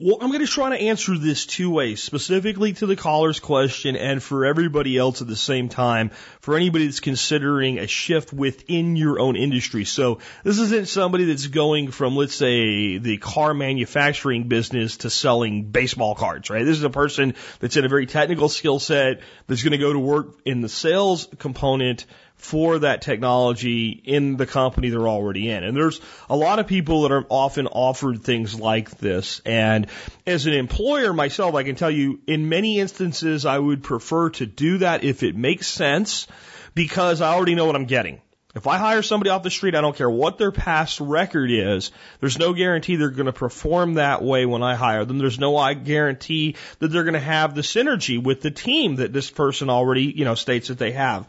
Well, 0.00 0.18
I'm 0.20 0.30
going 0.30 0.44
to 0.44 0.50
try 0.50 0.70
to 0.70 0.84
answer 0.86 1.16
this 1.16 1.46
two 1.46 1.70
ways, 1.70 2.02
specifically 2.02 2.72
to 2.72 2.86
the 2.86 2.96
caller's 2.96 3.38
question 3.38 3.94
and 3.94 4.20
for 4.20 4.44
everybody 4.44 4.98
else 4.98 5.22
at 5.22 5.28
the 5.28 5.36
same 5.36 5.68
time, 5.68 6.10
for 6.40 6.56
anybody 6.56 6.86
that's 6.86 6.98
considering 6.98 7.78
a 7.78 7.86
shift 7.86 8.32
within 8.32 8.96
your 8.96 9.20
own 9.20 9.36
industry. 9.36 9.84
So 9.84 10.18
this 10.42 10.58
isn't 10.58 10.88
somebody 10.88 11.26
that's 11.26 11.46
going 11.46 11.92
from, 11.92 12.16
let's 12.16 12.34
say, 12.34 12.98
the 12.98 13.18
car 13.18 13.54
manufacturing 13.54 14.48
business 14.48 14.96
to 14.98 15.10
selling 15.10 15.66
baseball 15.66 16.16
cards, 16.16 16.50
right? 16.50 16.64
This 16.64 16.76
is 16.76 16.82
a 16.82 16.90
person 16.90 17.36
that's 17.60 17.76
in 17.76 17.84
a 17.84 17.88
very 17.88 18.06
technical 18.06 18.48
skill 18.48 18.80
set 18.80 19.20
that's 19.46 19.62
going 19.62 19.70
to 19.70 19.78
go 19.78 19.92
to 19.92 20.00
work 20.00 20.40
in 20.44 20.60
the 20.60 20.68
sales 20.68 21.28
component 21.38 22.04
for 22.36 22.80
that 22.80 23.00
technology 23.00 23.88
in 23.88 24.36
the 24.36 24.46
company 24.46 24.90
they're 24.90 25.08
already 25.08 25.50
in. 25.50 25.64
And 25.64 25.76
there's 25.76 26.00
a 26.28 26.36
lot 26.36 26.58
of 26.58 26.66
people 26.66 27.02
that 27.02 27.12
are 27.12 27.24
often 27.28 27.66
offered 27.66 28.22
things 28.22 28.58
like 28.58 28.90
this. 28.98 29.40
And 29.46 29.86
as 30.26 30.46
an 30.46 30.52
employer 30.52 31.12
myself, 31.12 31.54
I 31.54 31.62
can 31.62 31.74
tell 31.74 31.90
you 31.90 32.20
in 32.26 32.48
many 32.48 32.80
instances, 32.80 33.46
I 33.46 33.58
would 33.58 33.82
prefer 33.82 34.30
to 34.30 34.46
do 34.46 34.78
that 34.78 35.04
if 35.04 35.22
it 35.22 35.36
makes 35.36 35.66
sense 35.66 36.26
because 36.74 37.20
I 37.20 37.32
already 37.32 37.54
know 37.54 37.66
what 37.66 37.76
I'm 37.76 37.86
getting. 37.86 38.20
If 38.54 38.68
I 38.68 38.78
hire 38.78 39.02
somebody 39.02 39.30
off 39.30 39.42
the 39.42 39.50
street, 39.50 39.74
I 39.74 39.80
don't 39.80 39.96
care 39.96 40.08
what 40.08 40.38
their 40.38 40.52
past 40.52 41.00
record 41.00 41.50
is. 41.50 41.90
There's 42.20 42.38
no 42.38 42.52
guarantee 42.52 42.94
they're 42.94 43.10
going 43.10 43.26
to 43.26 43.32
perform 43.32 43.94
that 43.94 44.22
way 44.22 44.46
when 44.46 44.62
I 44.62 44.76
hire 44.76 45.04
them. 45.04 45.18
There's 45.18 45.40
no 45.40 45.74
guarantee 45.74 46.54
that 46.78 46.88
they're 46.88 47.02
going 47.02 47.14
to 47.14 47.20
have 47.20 47.56
the 47.56 47.62
synergy 47.62 48.22
with 48.22 48.42
the 48.42 48.52
team 48.52 48.96
that 48.96 49.12
this 49.12 49.28
person 49.28 49.70
already, 49.70 50.04
you 50.04 50.24
know, 50.24 50.36
states 50.36 50.68
that 50.68 50.78
they 50.78 50.92
have. 50.92 51.26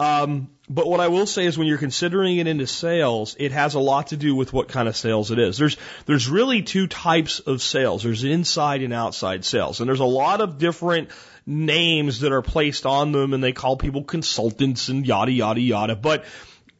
Um, 0.00 0.48
but 0.68 0.88
what 0.88 0.98
I 0.98 1.08
will 1.08 1.26
say 1.26 1.46
is 1.46 1.56
when 1.56 1.68
you're 1.68 1.78
considering 1.78 2.38
it 2.38 2.48
into 2.48 2.66
sales, 2.66 3.36
it 3.38 3.52
has 3.52 3.74
a 3.74 3.80
lot 3.80 4.08
to 4.08 4.16
do 4.16 4.34
with 4.34 4.52
what 4.52 4.66
kind 4.66 4.88
of 4.88 4.96
sales 4.96 5.30
it 5.30 5.38
is. 5.38 5.56
There's, 5.58 5.76
there's 6.06 6.28
really 6.28 6.62
two 6.62 6.88
types 6.88 7.38
of 7.38 7.62
sales. 7.62 8.02
There's 8.02 8.24
inside 8.24 8.82
and 8.82 8.92
outside 8.92 9.44
sales. 9.44 9.78
And 9.78 9.88
there's 9.88 10.00
a 10.00 10.04
lot 10.04 10.40
of 10.40 10.58
different 10.58 11.10
names 11.46 12.20
that 12.20 12.32
are 12.32 12.42
placed 12.42 12.86
on 12.86 13.12
them 13.12 13.32
and 13.32 13.44
they 13.44 13.52
call 13.52 13.76
people 13.76 14.02
consultants 14.02 14.88
and 14.88 15.06
yada, 15.06 15.30
yada, 15.30 15.60
yada. 15.60 15.94
But 15.94 16.24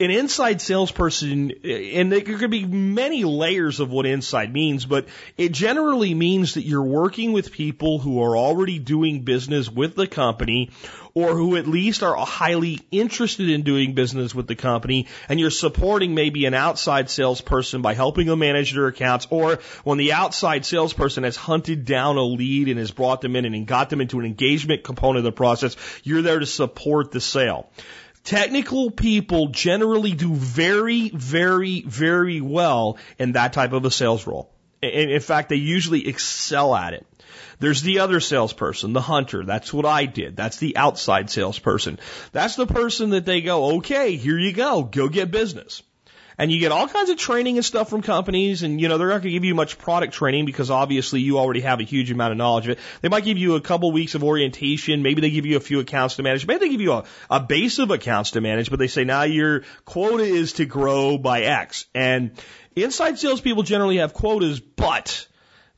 an 0.01 0.11
inside 0.11 0.61
salesperson, 0.61 1.53
and 1.63 2.11
there 2.11 2.21
could 2.21 2.51
be 2.51 2.65
many 2.65 3.23
layers 3.25 3.79
of 3.79 3.91
what 3.91 4.07
inside 4.07 4.53
means, 4.53 4.85
but 4.87 5.07
it 5.37 5.53
generally 5.53 6.15
means 6.15 6.55
that 6.55 6.67
you're 6.67 6.83
working 6.83 7.33
with 7.33 7.53
people 7.53 8.01
who 8.01 8.21
are 8.23 8.37
already 8.37 8.81
doing 8.81 9.23
business 9.23 9.71
with 9.71 9.95
the 9.95 10.09
company 10.09 10.71
or 11.15 11.37
who 11.37 11.55
at 11.57 11.69
least 11.69 12.03
are 12.03 12.17
highly 12.17 12.81
interested 12.91 13.49
in 13.49 13.63
doing 13.63 13.95
business 13.95 14.35
with 14.35 14.49
the 14.49 14.57
company 14.57 15.07
and 15.29 15.39
you're 15.39 15.49
supporting 15.49 16.13
maybe 16.17 16.45
an 16.45 16.55
outside 16.55 17.09
salesperson 17.09 17.83
by 17.83 17.95
helping 17.95 18.27
them 18.27 18.41
manage 18.41 18.73
their 18.73 18.89
accounts 18.89 19.29
or 19.31 19.61
when 19.85 19.97
the 19.97 20.13
outside 20.13 20.67
salesperson 20.67 21.23
has 21.23 21.37
hunted 21.37 21.85
down 21.85 22.17
a 22.17 22.23
lead 22.23 22.69
and 22.69 22.81
has 22.81 22.91
brought 22.91 23.21
them 23.21 23.37
in 23.37 23.45
and 23.45 23.65
got 23.65 23.91
them 23.91 24.01
into 24.01 24.19
an 24.19 24.27
engagement 24.27 24.83
component 24.83 25.19
of 25.19 25.25
the 25.25 25.31
process, 25.33 25.77
you're 26.03 26.23
there 26.23 26.41
to 26.41 26.47
support 26.47 27.13
the 27.13 27.21
sale 27.21 27.71
Technical 28.25 28.91
people 28.91 29.49
generally 29.49 30.13
do 30.13 30.35
very, 30.35 31.11
very, 31.11 31.83
very 31.83 32.41
well 32.41 32.97
in 33.19 33.33
that 33.33 33.53
type 33.53 33.73
of 33.73 33.85
a 33.85 33.91
sales 33.91 34.27
role. 34.27 34.51
In, 34.83 35.11
in 35.11 35.21
fact, 35.21 35.51
they 35.51 35.57
usually 35.57 36.09
excel 36.09 36.75
at 36.75 36.95
it. 36.95 37.07
There's 37.61 37.83
the 37.83 38.01
other 38.01 38.21
salesperson, 38.21 38.95
the 38.95 39.01
hunter. 39.01 39.45
That's 39.45 39.73
what 39.73 39.85
I 39.87 40.07
did. 40.07 40.37
That's 40.37 40.57
the 40.57 40.77
outside 40.77 41.31
salesperson. 41.31 41.99
That's 42.33 42.57
the 42.57 42.67
person 42.67 43.11
that 43.11 43.27
they 43.27 43.43
go, 43.43 43.77
okay, 43.77 44.17
here 44.17 44.39
you 44.39 44.53
go. 44.53 44.83
Go 44.83 45.09
get 45.09 45.31
business. 45.31 45.83
And 46.37 46.51
you 46.51 46.61
get 46.61 46.73
all 46.73 46.89
kinds 46.89 47.11
of 47.11 47.17
training 47.17 47.57
and 47.57 47.65
stuff 47.65 47.89
from 47.91 48.03
companies, 48.03 48.63
and 48.63 48.81
you 48.81 48.89
know, 48.89 48.99
they're 48.99 49.09
not 49.09 49.23
going 49.23 49.23
to 49.23 49.31
give 49.31 49.45
you 49.45 49.55
much 49.55 49.79
product 49.79 50.15
training 50.15 50.47
because 50.47 50.71
obviously 50.71 51.21
you 51.21 51.39
already 51.39 51.61
have 51.61 51.81
a 51.81 51.85
huge 51.85 52.11
amount 52.11 52.33
of 52.33 52.39
knowledge 52.39 52.67
of 52.67 52.71
it. 52.73 52.79
They 53.03 53.09
might 53.09 53.25
give 53.25 53.39
you 53.39 53.55
a 53.55 53.61
couple 53.61 53.93
weeks 53.93 54.15
of 54.15 54.25
orientation, 54.25 55.03
maybe 55.03 55.21
they 55.21 55.31
give 55.31 55.47
you 55.47 55.57
a 55.57 55.61
few 55.61 55.81
accounts 55.81 56.17
to 56.17 56.23
manage, 56.23 56.47
maybe 56.47 56.61
they 56.61 56.69
give 56.71 56.81
you 56.81 56.93
a, 56.93 57.05
a 57.31 57.41
base 57.41 57.79
of 57.79 57.91
accounts 57.91 58.33
to 58.33 58.41
manage, 58.41 58.71
but 58.71 58.79
they 58.79 58.89
say 58.89 59.05
now 59.05 59.23
your 59.23 59.63
quota 59.85 60.25
is 60.25 60.55
to 60.55 60.65
grow 60.65 61.19
by 61.19 61.43
X. 61.43 61.87
And 61.95 62.33
inside 62.75 63.19
salespeople 63.19 63.63
generally 63.63 63.99
have 63.99 64.15
quotas, 64.15 64.61
but 64.61 65.29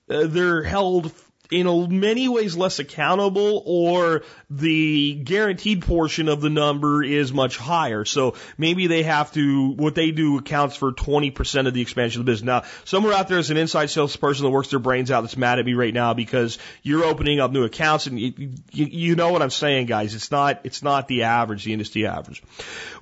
uh, 0.08 0.26
they're 0.26 0.62
held 0.62 1.12
in 1.50 2.00
many 2.00 2.28
ways 2.28 2.56
less 2.56 2.78
accountable 2.78 3.62
or 3.64 4.22
the 4.50 5.14
guaranteed 5.14 5.82
portion 5.82 6.28
of 6.28 6.40
the 6.40 6.50
number 6.50 7.02
is 7.02 7.32
much 7.32 7.56
higher. 7.56 8.04
So 8.04 8.34
maybe 8.58 8.86
they 8.86 9.02
have 9.02 9.32
to, 9.32 9.70
what 9.70 9.94
they 9.94 10.10
do 10.10 10.38
accounts 10.38 10.76
for 10.76 10.92
20% 10.92 11.66
of 11.66 11.74
the 11.74 11.82
expansion 11.82 12.20
of 12.20 12.26
the 12.26 12.32
business. 12.32 12.46
Now, 12.46 12.62
somewhere 12.84 13.14
out 13.14 13.28
there 13.28 13.38
is 13.38 13.50
an 13.50 13.56
inside 13.56 13.90
salesperson 13.90 14.44
that 14.44 14.50
works 14.50 14.70
their 14.70 14.78
brains 14.78 15.10
out 15.10 15.22
that's 15.22 15.36
mad 15.36 15.58
at 15.58 15.66
me 15.66 15.74
right 15.74 15.94
now 15.94 16.14
because 16.14 16.58
you're 16.82 17.04
opening 17.04 17.40
up 17.40 17.52
new 17.52 17.64
accounts 17.64 18.06
and 18.06 18.18
you, 18.18 18.32
you, 18.72 18.86
you 18.86 19.16
know 19.16 19.32
what 19.32 19.42
I'm 19.42 19.50
saying, 19.50 19.86
guys. 19.86 20.14
It's 20.14 20.30
not, 20.30 20.60
it's 20.64 20.82
not 20.82 21.08
the 21.08 21.24
average, 21.24 21.64
the 21.64 21.72
industry 21.72 22.06
average. 22.06 22.42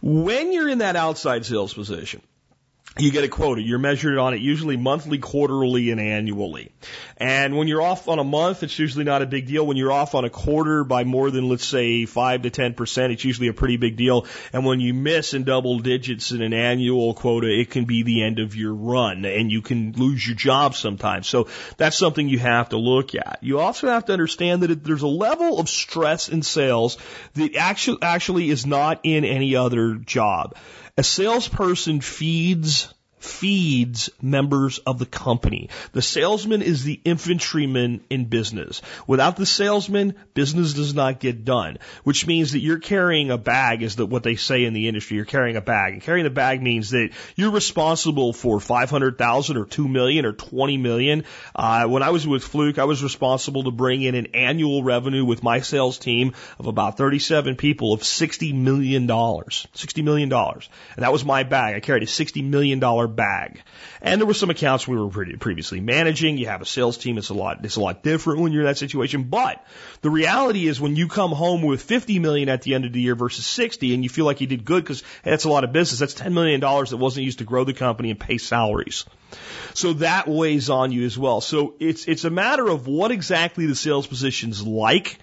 When 0.00 0.52
you're 0.52 0.68
in 0.68 0.78
that 0.78 0.96
outside 0.96 1.44
sales 1.46 1.74
position, 1.74 2.22
you 2.96 3.10
get 3.10 3.24
a 3.24 3.28
quota. 3.28 3.60
You're 3.60 3.80
measured 3.80 4.18
on 4.18 4.34
it 4.34 4.40
usually 4.40 4.76
monthly, 4.76 5.18
quarterly, 5.18 5.90
and 5.90 6.00
annually. 6.00 6.70
And 7.16 7.56
when 7.56 7.66
you're 7.66 7.82
off 7.82 8.08
on 8.08 8.20
a 8.20 8.24
month, 8.24 8.62
it's 8.62 8.78
usually 8.78 9.04
not 9.04 9.20
a 9.20 9.26
big 9.26 9.46
deal. 9.46 9.66
When 9.66 9.76
you're 9.76 9.90
off 9.90 10.14
on 10.14 10.24
a 10.24 10.30
quarter 10.30 10.84
by 10.84 11.02
more 11.02 11.30
than, 11.30 11.48
let's 11.48 11.64
say, 11.64 12.06
5 12.06 12.42
to 12.42 12.50
10%, 12.50 13.10
it's 13.10 13.24
usually 13.24 13.48
a 13.48 13.52
pretty 13.52 13.76
big 13.78 13.96
deal. 13.96 14.26
And 14.52 14.64
when 14.64 14.78
you 14.78 14.94
miss 14.94 15.34
in 15.34 15.42
double 15.42 15.80
digits 15.80 16.30
in 16.30 16.40
an 16.40 16.52
annual 16.52 17.14
quota, 17.14 17.48
it 17.48 17.70
can 17.70 17.84
be 17.84 18.04
the 18.04 18.22
end 18.22 18.38
of 18.38 18.54
your 18.54 18.74
run 18.74 19.24
and 19.24 19.50
you 19.50 19.60
can 19.60 19.92
lose 19.92 20.26
your 20.26 20.36
job 20.36 20.76
sometimes. 20.76 21.28
So 21.28 21.48
that's 21.76 21.96
something 21.96 22.28
you 22.28 22.38
have 22.38 22.68
to 22.68 22.76
look 22.76 23.14
at. 23.16 23.38
You 23.42 23.58
also 23.58 23.88
have 23.88 24.04
to 24.06 24.12
understand 24.12 24.62
that 24.62 24.84
there's 24.84 25.02
a 25.02 25.08
level 25.08 25.58
of 25.58 25.68
stress 25.68 26.28
in 26.28 26.42
sales 26.42 26.96
that 27.34 27.56
actually, 27.56 27.98
actually 28.02 28.50
is 28.50 28.66
not 28.66 29.00
in 29.02 29.24
any 29.24 29.56
other 29.56 29.94
job. 29.94 30.54
A 30.96 31.02
salesperson 31.02 32.00
feeds 32.00 32.92
feeds 33.24 34.10
members 34.20 34.78
of 34.78 34.98
the 34.98 35.06
company. 35.06 35.70
The 35.92 36.02
salesman 36.02 36.62
is 36.62 36.84
the 36.84 37.00
infantryman 37.04 38.04
in 38.10 38.26
business. 38.26 38.82
Without 39.06 39.36
the 39.36 39.46
salesman, 39.46 40.14
business 40.34 40.74
does 40.74 40.94
not 40.94 41.20
get 41.20 41.44
done, 41.44 41.78
which 42.04 42.26
means 42.26 42.52
that 42.52 42.60
you're 42.60 42.78
carrying 42.78 43.30
a 43.30 43.38
bag 43.38 43.82
is 43.82 43.96
the, 43.96 44.06
what 44.06 44.22
they 44.22 44.36
say 44.36 44.64
in 44.64 44.74
the 44.74 44.88
industry. 44.88 45.16
You're 45.16 45.24
carrying 45.24 45.56
a 45.56 45.60
bag 45.60 45.94
and 45.94 46.02
carrying 46.02 46.24
the 46.24 46.30
bag 46.30 46.62
means 46.62 46.90
that 46.90 47.10
you're 47.34 47.50
responsible 47.50 48.32
for 48.32 48.60
500,000 48.60 49.56
or 49.56 49.64
2 49.64 49.88
million 49.88 50.26
or 50.26 50.32
20 50.32 50.76
million. 50.76 51.24
Uh, 51.54 51.86
when 51.86 52.02
I 52.02 52.10
was 52.10 52.26
with 52.26 52.44
Fluke, 52.44 52.78
I 52.78 52.84
was 52.84 53.02
responsible 53.02 53.64
to 53.64 53.70
bring 53.70 54.02
in 54.02 54.14
an 54.14 54.28
annual 54.34 54.82
revenue 54.82 55.24
with 55.24 55.42
my 55.42 55.60
sales 55.60 55.98
team 55.98 56.34
of 56.58 56.66
about 56.66 56.98
37 56.98 57.56
people 57.56 57.92
of 57.92 58.04
60 58.04 58.52
million 58.52 59.06
dollars. 59.06 59.66
60 59.72 60.02
million 60.02 60.28
dollars. 60.28 60.68
And 60.96 61.04
that 61.04 61.12
was 61.12 61.24
my 61.24 61.42
bag. 61.42 61.74
I 61.74 61.80
carried 61.80 62.02
a 62.02 62.06
60 62.06 62.42
million 62.42 62.80
dollar 62.80 63.08
bag. 63.16 63.62
And 64.02 64.20
there 64.20 64.26
were 64.26 64.34
some 64.34 64.50
accounts 64.50 64.86
we 64.86 64.96
were 64.96 65.08
previously 65.08 65.80
managing. 65.80 66.38
You 66.38 66.46
have 66.46 66.62
a 66.62 66.66
sales 66.66 66.98
team. 66.98 67.18
It's 67.18 67.30
a 67.30 67.34
lot, 67.34 67.64
it's 67.64 67.76
a 67.76 67.80
lot 67.80 68.02
different 68.02 68.40
when 68.40 68.52
you're 68.52 68.62
in 68.62 68.66
that 68.66 68.78
situation. 68.78 69.24
But 69.24 69.64
the 70.02 70.10
reality 70.10 70.66
is 70.66 70.80
when 70.80 70.96
you 70.96 71.08
come 71.08 71.32
home 71.32 71.62
with 71.62 71.82
50 71.82 72.18
million 72.18 72.48
at 72.48 72.62
the 72.62 72.74
end 72.74 72.84
of 72.84 72.92
the 72.92 73.00
year 73.00 73.14
versus 73.14 73.46
60 73.46 73.94
and 73.94 74.02
you 74.02 74.10
feel 74.10 74.24
like 74.24 74.40
you 74.40 74.46
did 74.46 74.64
good 74.64 74.82
because 74.84 75.00
hey, 75.22 75.30
that's 75.30 75.44
a 75.44 75.50
lot 75.50 75.64
of 75.64 75.72
business. 75.72 76.00
That's 76.00 76.14
$10 76.14 76.32
million 76.32 76.60
that 76.60 76.96
wasn't 76.96 77.24
used 77.24 77.38
to 77.38 77.44
grow 77.44 77.64
the 77.64 77.74
company 77.74 78.10
and 78.10 78.20
pay 78.20 78.38
salaries. 78.38 79.04
So 79.74 79.94
that 79.94 80.28
weighs 80.28 80.70
on 80.70 80.92
you 80.92 81.04
as 81.04 81.18
well. 81.18 81.40
So 81.40 81.74
it's, 81.80 82.06
it's 82.06 82.24
a 82.24 82.30
matter 82.30 82.68
of 82.68 82.86
what 82.86 83.10
exactly 83.10 83.66
the 83.66 83.74
sales 83.74 84.06
position's 84.06 84.64
like 84.64 85.18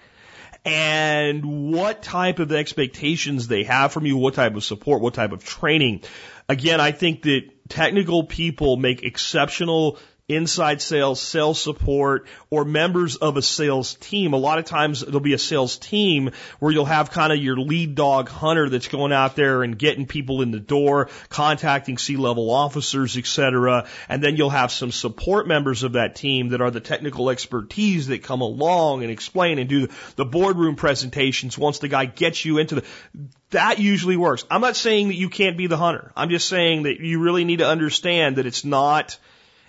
and 0.64 1.72
what 1.72 2.02
type 2.02 2.38
of 2.38 2.52
expectations 2.52 3.48
they 3.48 3.64
have 3.64 3.92
from 3.92 4.06
you, 4.06 4.16
what 4.16 4.34
type 4.34 4.54
of 4.54 4.62
support, 4.62 5.02
what 5.02 5.14
type 5.14 5.32
of 5.32 5.44
training. 5.44 6.02
Again, 6.48 6.80
I 6.80 6.92
think 6.92 7.22
that 7.22 7.50
technical 7.68 8.24
people 8.24 8.76
make 8.76 9.02
exceptional 9.02 9.98
inside 10.34 10.82
sales, 10.82 11.20
sales 11.20 11.60
support, 11.60 12.26
or 12.50 12.64
members 12.64 13.16
of 13.16 13.36
a 13.36 13.42
sales 13.42 13.94
team. 13.94 14.32
A 14.32 14.36
lot 14.36 14.58
of 14.58 14.64
times 14.64 15.00
there'll 15.00 15.20
be 15.20 15.34
a 15.34 15.38
sales 15.38 15.76
team 15.76 16.30
where 16.58 16.72
you'll 16.72 16.84
have 16.84 17.10
kind 17.10 17.32
of 17.32 17.38
your 17.38 17.56
lead 17.56 17.94
dog 17.94 18.28
hunter 18.28 18.68
that's 18.68 18.88
going 18.88 19.12
out 19.12 19.36
there 19.36 19.62
and 19.62 19.78
getting 19.78 20.06
people 20.06 20.42
in 20.42 20.50
the 20.50 20.60
door, 20.60 21.08
contacting 21.28 21.98
C-level 21.98 22.50
officers, 22.50 23.16
etc. 23.16 23.86
And 24.08 24.22
then 24.22 24.36
you'll 24.36 24.50
have 24.50 24.72
some 24.72 24.92
support 24.92 25.46
members 25.46 25.82
of 25.82 25.92
that 25.92 26.16
team 26.16 26.50
that 26.50 26.60
are 26.60 26.70
the 26.70 26.80
technical 26.80 27.30
expertise 27.30 28.08
that 28.08 28.22
come 28.22 28.40
along 28.40 29.02
and 29.02 29.10
explain 29.10 29.58
and 29.58 29.68
do 29.68 29.88
the 30.16 30.24
boardroom 30.24 30.76
presentations 30.76 31.58
once 31.58 31.78
the 31.78 31.88
guy 31.88 32.04
gets 32.04 32.44
you 32.44 32.58
into 32.58 32.76
the 32.76 32.84
that 33.52 33.78
usually 33.78 34.16
works. 34.16 34.44
I'm 34.50 34.60
not 34.60 34.76
saying 34.76 35.08
that 35.08 35.14
you 35.14 35.28
can't 35.28 35.56
be 35.56 35.66
the 35.66 35.76
hunter. 35.76 36.10
I'm 36.16 36.30
just 36.30 36.48
saying 36.48 36.84
that 36.84 37.00
you 37.00 37.20
really 37.20 37.44
need 37.44 37.58
to 37.58 37.68
understand 37.68 38.36
that 38.36 38.46
it's 38.46 38.64
not 38.64 39.18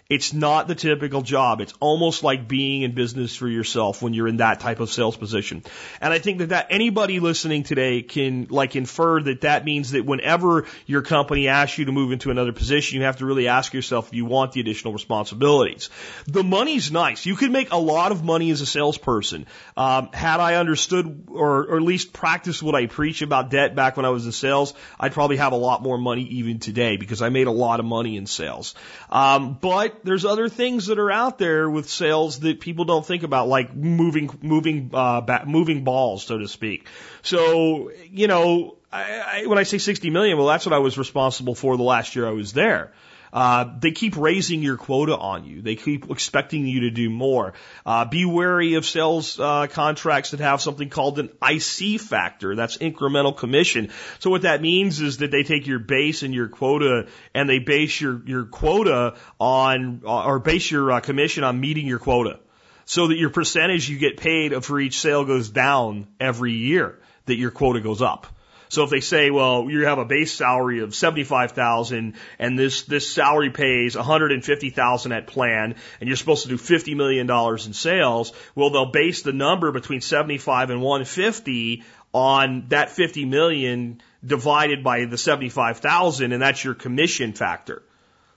it's 0.09 0.33
not 0.33 0.67
the 0.67 0.75
typical 0.75 1.21
job. 1.21 1.61
It's 1.61 1.73
almost 1.79 2.23
like 2.23 2.47
being 2.47 2.81
in 2.81 2.93
business 2.93 3.35
for 3.35 3.47
yourself 3.47 4.01
when 4.01 4.13
you're 4.13 4.27
in 4.27 4.37
that 4.37 4.59
type 4.59 4.79
of 4.79 4.91
sales 4.91 5.15
position. 5.15 5.63
And 6.01 6.13
I 6.13 6.19
think 6.19 6.39
that, 6.39 6.49
that 6.49 6.67
anybody 6.69 7.19
listening 7.19 7.63
today 7.63 8.01
can 8.01 8.47
like 8.49 8.75
infer 8.75 9.21
that 9.21 9.41
that 9.41 9.63
means 9.63 9.91
that 9.91 10.05
whenever 10.05 10.65
your 10.85 11.01
company 11.01 11.47
asks 11.47 11.77
you 11.77 11.85
to 11.85 11.91
move 11.91 12.11
into 12.11 12.31
another 12.31 12.51
position, 12.51 12.99
you 12.99 13.05
have 13.05 13.17
to 13.17 13.25
really 13.25 13.47
ask 13.47 13.73
yourself 13.73 14.07
if 14.07 14.13
you 14.13 14.25
want 14.25 14.51
the 14.51 14.59
additional 14.59 14.93
responsibilities. 14.93 15.89
The 16.27 16.43
money's 16.43 16.91
nice. 16.91 17.25
You 17.25 17.37
can 17.37 17.51
make 17.53 17.71
a 17.71 17.77
lot 17.77 18.11
of 18.11 18.23
money 18.23 18.51
as 18.51 18.59
a 18.59 18.65
salesperson. 18.65 19.47
Um, 19.77 20.09
had 20.11 20.41
I 20.41 20.55
understood 20.55 21.27
or, 21.29 21.65
or 21.65 21.77
at 21.77 21.83
least 21.83 22.11
practiced 22.11 22.61
what 22.61 22.75
I 22.75 22.87
preach 22.87 23.21
about 23.21 23.49
debt 23.49 23.73
back 23.73 23.95
when 23.95 24.05
I 24.05 24.09
was 24.09 24.25
in 24.25 24.33
sales, 24.33 24.73
I'd 24.99 25.13
probably 25.13 25.37
have 25.37 25.53
a 25.53 25.57
lot 25.57 25.81
more 25.81 25.97
money 25.97 26.23
even 26.23 26.59
today 26.59 26.97
because 26.97 27.21
I 27.21 27.29
made 27.29 27.47
a 27.47 27.51
lot 27.51 27.79
of 27.79 27.85
money 27.85 28.17
in 28.17 28.25
sales. 28.25 28.75
Um, 29.09 29.57
but 29.59 29.92
there's 30.03 30.25
other 30.25 30.49
things 30.49 30.87
that 30.87 30.99
are 30.99 31.11
out 31.11 31.37
there 31.37 31.69
with 31.69 31.89
sales 31.89 32.39
that 32.41 32.59
people 32.59 32.85
don't 32.85 33.05
think 33.05 33.23
about, 33.23 33.47
like 33.47 33.75
moving, 33.75 34.29
moving, 34.41 34.91
uh, 34.93 35.21
back, 35.21 35.47
moving 35.47 35.83
balls, 35.83 36.25
so 36.25 36.37
to 36.37 36.47
speak. 36.47 36.87
So, 37.21 37.91
you 38.11 38.27
know, 38.27 38.77
I, 38.91 39.41
I, 39.43 39.45
when 39.47 39.57
I 39.57 39.63
say 39.63 39.77
60 39.77 40.09
million, 40.09 40.37
well, 40.37 40.47
that's 40.47 40.65
what 40.65 40.73
I 40.73 40.79
was 40.79 40.97
responsible 40.97 41.55
for 41.55 41.77
the 41.77 41.83
last 41.83 42.15
year 42.15 42.27
I 42.27 42.31
was 42.31 42.53
there. 42.53 42.91
Uh, 43.33 43.65
they 43.79 43.91
keep 43.91 44.15
raising 44.15 44.61
your 44.61 44.77
quota 44.77 45.17
on 45.17 45.43
you. 45.43 45.63
They 45.63 45.75
keep 45.75 46.11
expecting 46.11 46.67
you 46.67 46.81
to 46.81 46.91
do 46.91 47.09
more. 47.09 47.53
Uh, 47.83 48.05
be 48.05 48.25
wary 48.25 48.75
of 48.75 48.85
sales 48.85 49.39
uh, 49.39 49.65
contracts 49.65 50.31
that 50.31 50.39
have 50.39 50.61
something 50.61 50.89
called 50.89 51.17
an 51.17 51.31
IC 51.41 51.99
factor. 51.99 52.55
That's 52.55 52.77
incremental 52.77 53.35
commission. 53.35 53.89
So 54.19 54.29
what 54.29 54.43
that 54.43 54.61
means 54.61 55.01
is 55.01 55.17
that 55.17 55.31
they 55.31 55.41
take 55.41 55.65
your 55.65 55.79
base 55.79 56.21
and 56.21 56.31
your 56.31 56.47
quota 56.47 57.07
and 57.33 57.49
they 57.49 57.57
base 57.57 57.99
your 57.99 58.21
your 58.23 58.45
quota 58.45 59.15
on 59.39 60.01
or 60.05 60.37
base 60.37 60.69
your 60.69 60.91
uh, 60.91 60.99
commission 60.99 61.43
on 61.43 61.59
meeting 61.59 61.87
your 61.87 61.99
quota. 61.99 62.39
So 62.85 63.07
that 63.07 63.17
your 63.17 63.31
percentage 63.31 63.89
you 63.89 63.97
get 63.97 64.17
paid 64.17 64.63
for 64.63 64.79
each 64.79 64.99
sale 64.99 65.25
goes 65.25 65.49
down 65.49 66.05
every 66.19 66.51
year, 66.51 66.99
that 67.25 67.35
your 67.35 67.49
quota 67.49 67.79
goes 67.79 68.01
up. 68.01 68.27
So 68.73 68.83
if 68.83 68.89
they 68.89 69.01
say, 69.01 69.29
well, 69.29 69.69
you 69.69 69.85
have 69.85 69.99
a 69.99 70.05
base 70.05 70.33
salary 70.33 70.79
of 70.79 70.95
75,000 70.95 72.15
and 72.39 72.57
this, 72.57 72.81
this 72.83 73.07
salary 73.07 73.51
pays 73.51 73.95
150,000 73.95 75.11
at 75.11 75.27
plan 75.27 75.75
and 76.01 76.07
you're 76.07 76.17
supposed 76.17 76.41
to 76.43 76.49
do 76.49 76.57
$50 76.57 76.95
million 76.95 77.29
in 77.29 77.73
sales, 77.73 78.33
well, 78.55 78.71
they'll 78.71 78.91
base 78.91 79.21
the 79.21 79.31
number 79.31 79.71
between 79.71 80.01
75 80.01 80.71
and 80.71 80.81
150 80.81 81.83
on 82.13 82.65
that 82.69 82.89
50 82.89 83.25
million 83.25 84.01
divided 84.25 84.83
by 84.83 85.05
the 85.05 85.19
75,000 85.19 86.31
and 86.31 86.41
that's 86.41 86.63
your 86.63 86.73
commission 86.73 87.33
factor. 87.33 87.83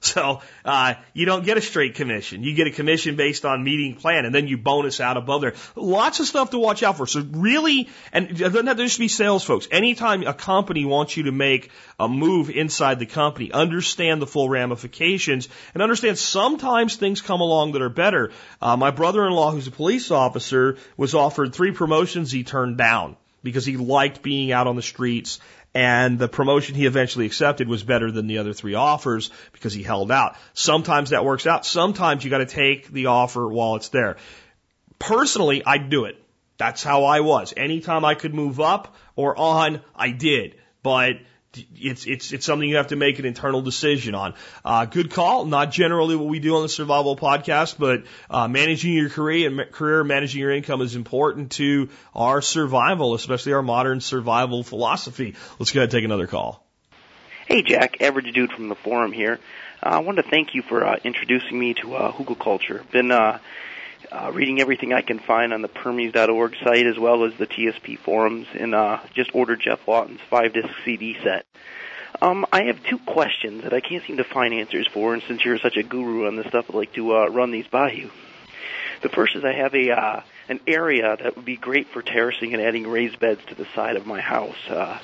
So 0.17 0.41
uh, 0.65 0.95
you 1.15 1.27
don't 1.27 1.45
get 1.45 1.59
a 1.59 1.61
straight 1.61 1.97
commission. 1.97 2.43
You 2.43 2.55
get 2.55 2.67
a 2.67 2.71
commission 2.71 3.17
based 3.17 3.45
on 3.45 3.65
meeting 3.65 3.97
plan, 3.97 4.25
and 4.25 4.35
then 4.35 4.47
you 4.47 4.57
bonus 4.57 5.01
out 5.01 5.17
above 5.17 5.41
there. 5.41 5.55
Lots 5.75 6.21
of 6.21 6.27
stuff 6.27 6.51
to 6.51 6.59
watch 6.59 6.83
out 6.83 6.97
for. 6.97 7.07
So 7.07 7.21
really, 7.33 7.89
and 8.13 8.31
it 8.31 8.39
doesn't 8.39 8.67
have 8.67 8.77
to 8.77 8.85
just 8.85 8.99
be 8.99 9.09
sales 9.09 9.45
folks. 9.45 9.69
Anytime 9.71 10.23
a 10.23 10.33
company 10.33 10.85
wants 10.85 11.17
you 11.17 11.25
to 11.25 11.33
make 11.33 11.71
a 11.99 12.09
move 12.09 12.51
inside 12.51 12.99
the 12.99 13.07
company, 13.07 13.53
understand 13.53 14.23
the 14.23 14.27
full 14.27 14.49
ramifications, 14.49 15.49
and 15.75 15.83
understand 15.83 16.19
sometimes 16.19 16.97
things 16.97 17.21
come 17.21 17.41
along 17.41 17.73
that 17.73 17.83
are 17.83 17.91
better. 17.91 18.31
Uh, 18.63 18.77
my 18.77 18.91
brother-in-law, 18.91 19.51
who's 19.51 19.67
a 19.67 19.73
police 19.73 20.11
officer, 20.11 20.79
was 20.97 21.15
offered 21.15 21.55
three 21.55 21.73
promotions 21.73 22.31
he 22.31 22.45
turned 22.45 22.79
down 22.79 23.17
because 23.43 23.67
he 23.67 23.77
liked 23.77 24.23
being 24.23 24.51
out 24.53 24.67
on 24.67 24.77
the 24.77 24.83
streets 24.83 25.41
and 25.77 26.19
the 26.19 26.27
promotion 26.27 26.75
he 26.75 26.87
eventually 26.87 27.27
accepted 27.27 27.69
was 27.69 27.83
better 27.83 28.11
than 28.11 28.27
the 28.27 28.39
other 28.39 28.55
three 28.55 28.73
offers 28.73 29.31
because 29.53 29.75
he 29.75 29.83
held 29.83 30.11
out. 30.11 30.37
Sometimes 30.55 31.11
that 31.11 31.23
works 31.23 31.47
out. 31.47 31.67
Sometimes 31.67 32.25
you 32.25 32.31
got 32.31 32.39
to 32.39 32.47
take 32.47 32.89
the 32.89 33.07
offer 33.07 33.47
while 33.47 33.77
it's 33.77 33.91
there. 33.91 34.17
Personally, 34.99 35.63
I'd 35.67 35.91
do 35.91 36.07
it. 36.07 36.17
That's 36.57 36.83
how 36.83 37.05
I 37.05 37.21
was. 37.21 37.53
Anytime 37.55 38.07
I 38.07 38.15
could 38.15 38.35
move 38.35 38.59
up 38.59 38.97
or 39.17 39.39
on, 39.39 39.83
I 39.95 40.13
did. 40.13 40.55
But 40.83 41.17
it's 41.77 42.07
it's 42.07 42.33
it's 42.33 42.47
something 42.47 42.69
you 42.69 42.77
have 42.77 42.89
to 42.89 42.97
make 42.97 43.19
an 43.19 43.25
internal 43.25 43.63
decision 43.63 44.15
on. 44.15 44.35
Uh, 44.65 44.85
good 44.85 45.11
call. 45.11 45.45
Not 45.45 45.71
generally 45.71 46.17
what 46.17 46.29
we 46.29 46.39
do 46.39 46.57
on 46.57 46.63
the 46.63 46.69
Survival 46.69 47.17
Podcast, 47.17 47.77
but 47.79 48.05
uh, 48.31 48.49
managing 48.49 48.93
your 48.93 49.09
career 49.09 49.49
and 49.49 49.73
career, 49.73 50.05
managing 50.05 50.41
your 50.41 50.53
income 50.53 50.81
is 50.81 50.97
important 50.97 51.53
to 51.53 51.89
our 52.15 52.43
survival, 52.43 53.15
especially 53.15 53.53
our 53.53 53.63
modern 53.63 54.01
survival 54.01 54.63
philosophy. 54.63 55.35
Let's 55.59 55.73
go 55.73 55.81
ahead 55.81 55.85
and 55.85 55.93
take 55.93 56.05
another 56.05 56.27
call. 56.27 56.65
Hey, 57.47 57.63
Jack, 57.63 58.01
average 58.01 58.33
dude 58.35 58.51
from 58.51 58.69
the 58.69 58.75
forum 58.75 59.13
here. 59.13 59.39
Uh, 59.83 59.91
I 59.91 59.99
wanted 60.01 60.23
to 60.23 60.31
thank 60.31 60.55
you 60.55 60.63
for 60.63 60.85
uh, 60.85 60.97
introducing 61.05 61.59
me 61.59 61.75
to 61.75 61.95
uh, 61.95 62.13
hugelkultur. 62.13 62.91
Been 62.91 63.13
uh, 64.17 64.33
reading 64.33 64.61
everything 64.61 64.93
I 64.93 65.03
can 65.03 65.19
find 65.19 65.53
on 65.53 65.63
the 65.63 65.69
Permies.org 65.69 66.55
site 66.65 66.87
as 66.87 66.99
well 66.99 67.25
as 67.25 67.35
the 67.35 67.47
TSP 67.47 67.99
forums, 67.99 68.47
and 68.55 68.75
uh, 68.75 69.01
just 69.15 69.35
ordered 69.35 69.61
Geoff 69.61 69.87
Lawton's 69.87 70.21
five 70.31 70.53
disc 70.53 70.69
CD 70.85 71.17
set. 71.23 71.45
Um, 72.23 72.47
I 72.51 72.65
have 72.65 72.83
two 72.85 72.99
questions 72.99 73.65
that 73.65 73.75
I 73.75 73.81
can't 73.81 74.03
seem 74.07 74.17
to 74.17 74.25
find 74.25 74.55
answers 74.55 74.89
for, 74.93 75.13
and 75.13 75.23
since 75.29 75.45
you're 75.45 75.59
such 75.59 75.77
a 75.77 75.83
guru 75.83 76.27
on 76.27 76.37
this 76.37 76.47
stuff, 76.47 76.65
I'd 76.69 76.75
like 76.75 76.95
to 76.95 77.15
uh, 77.15 77.27
run 77.27 77.51
these 77.51 77.67
by 77.67 77.93
you. 77.93 78.11
The 79.03 79.11
first 79.11 79.37
is 79.37 79.45
I 79.45 79.53
have 79.53 79.75
a 79.75 79.91
uh, 79.91 80.23
an 80.49 80.61
area 80.67 81.15
that 81.23 81.37
would 81.37 81.45
be 81.45 81.57
great 81.57 81.89
for 81.89 82.01
terracing 82.01 82.55
and 82.55 82.63
adding 82.63 82.87
raised 82.87 83.21
beds 83.21 83.43
to 83.49 83.55
the 83.55 83.67
side 83.75 83.97
of 83.97 84.07
my 84.07 84.23
house. 84.23 84.57
Uh, 84.71 84.99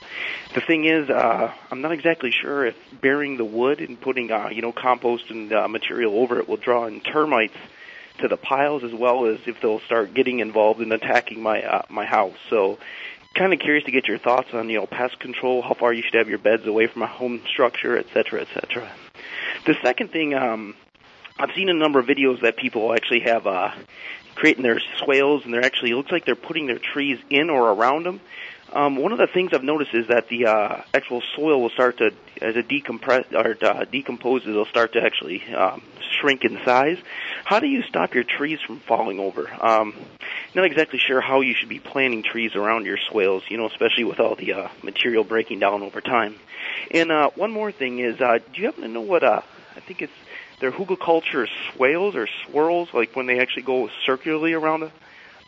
the 0.54 0.62
thing 0.62 0.86
is, 0.86 1.10
uh, 1.10 1.52
I'm 1.70 1.82
not 1.82 1.92
exactly 1.92 2.30
sure 2.30 2.64
if 2.64 2.76
burying 3.02 3.36
the 3.36 3.44
wood 3.44 3.80
and 3.80 4.00
putting 4.00 4.32
uh, 4.32 4.48
you 4.50 4.62
know 4.62 4.72
compost 4.72 5.24
and 5.28 5.52
uh, 5.52 5.68
material 5.68 6.14
over 6.14 6.38
it 6.38 6.48
will 6.48 6.56
draw 6.56 6.86
in 6.86 7.02
termites 7.02 7.56
to 8.18 8.28
the 8.28 8.36
piles 8.36 8.84
as 8.84 8.92
well 8.92 9.26
as 9.26 9.38
if 9.46 9.60
they'll 9.60 9.80
start 9.80 10.14
getting 10.14 10.40
involved 10.40 10.80
in 10.80 10.92
attacking 10.92 11.42
my 11.42 11.62
uh, 11.62 11.82
my 11.88 12.04
house. 12.04 12.36
So 12.50 12.78
kind 13.34 13.52
of 13.52 13.58
curious 13.60 13.84
to 13.84 13.90
get 13.90 14.08
your 14.08 14.18
thoughts 14.18 14.52
on 14.52 14.68
you 14.68 14.78
know 14.78 14.86
pest 14.86 15.18
control, 15.18 15.62
how 15.62 15.74
far 15.74 15.92
you 15.92 16.02
should 16.02 16.14
have 16.14 16.28
your 16.28 16.38
beds 16.38 16.66
away 16.66 16.86
from 16.86 17.02
a 17.02 17.06
home 17.06 17.42
structure, 17.46 17.96
et 17.96 18.06
cetera, 18.12 18.42
et 18.42 18.48
cetera. 18.54 18.90
The 19.66 19.74
second 19.82 20.10
thing, 20.10 20.34
um, 20.34 20.74
I've 21.38 21.54
seen 21.54 21.68
a 21.68 21.74
number 21.74 21.98
of 21.98 22.06
videos 22.06 22.42
that 22.42 22.56
people 22.56 22.92
actually 22.92 23.20
have 23.20 23.46
uh, 23.46 23.70
creating 24.34 24.62
their 24.62 24.80
swales, 24.98 25.44
and 25.44 25.52
they're 25.52 25.64
actually 25.64 25.90
it 25.92 25.96
looks 25.96 26.12
like 26.12 26.24
they're 26.24 26.34
putting 26.34 26.66
their 26.66 26.78
trees 26.78 27.18
in 27.30 27.50
or 27.50 27.70
around 27.70 28.04
them. 28.04 28.20
Um, 28.72 28.96
one 28.96 29.12
of 29.12 29.18
the 29.18 29.26
things 29.26 29.50
I've 29.52 29.62
noticed 29.62 29.94
is 29.94 30.08
that 30.08 30.28
the 30.28 30.46
uh, 30.46 30.82
actual 30.94 31.22
soil 31.36 31.60
will 31.60 31.70
start 31.70 31.98
to, 31.98 32.06
as 32.40 32.56
it 32.56 32.68
decompress 32.68 33.30
or 33.32 33.56
uh, 33.64 33.84
decomposes, 33.84 34.48
it'll 34.48 34.64
start 34.64 34.94
to 34.94 35.02
actually 35.02 35.42
um, 35.54 35.82
shrink 36.18 36.42
in 36.44 36.58
size. 36.64 36.96
How 37.44 37.60
do 37.60 37.66
you 37.66 37.82
stop 37.82 38.14
your 38.14 38.24
trees 38.24 38.60
from 38.66 38.80
falling 38.80 39.20
over? 39.20 39.50
Um, 39.60 39.94
not 40.54 40.64
exactly 40.64 40.98
sure 40.98 41.20
how 41.20 41.42
you 41.42 41.54
should 41.54 41.68
be 41.68 41.80
planting 41.80 42.22
trees 42.22 42.54
around 42.54 42.86
your 42.86 42.98
swales, 43.10 43.42
you 43.48 43.58
know, 43.58 43.66
especially 43.66 44.04
with 44.04 44.20
all 44.20 44.36
the 44.36 44.54
uh, 44.54 44.68
material 44.82 45.24
breaking 45.24 45.58
down 45.58 45.82
over 45.82 46.00
time. 46.00 46.36
And 46.90 47.12
uh, 47.12 47.30
one 47.34 47.52
more 47.52 47.72
thing 47.72 47.98
is, 47.98 48.20
uh, 48.22 48.38
do 48.54 48.60
you 48.60 48.66
happen 48.66 48.82
to 48.82 48.88
know 48.88 49.02
what 49.02 49.22
uh, 49.22 49.42
I 49.76 49.80
think 49.80 50.00
it's 50.00 50.12
they're 50.60 50.72
hugelkultur 50.72 51.48
swales 51.74 52.14
or 52.14 52.28
swirls, 52.46 52.88
like 52.94 53.16
when 53.16 53.26
they 53.26 53.40
actually 53.40 53.64
go 53.64 53.90
circularly 54.06 54.52
around 54.52 54.84
a 54.84 54.92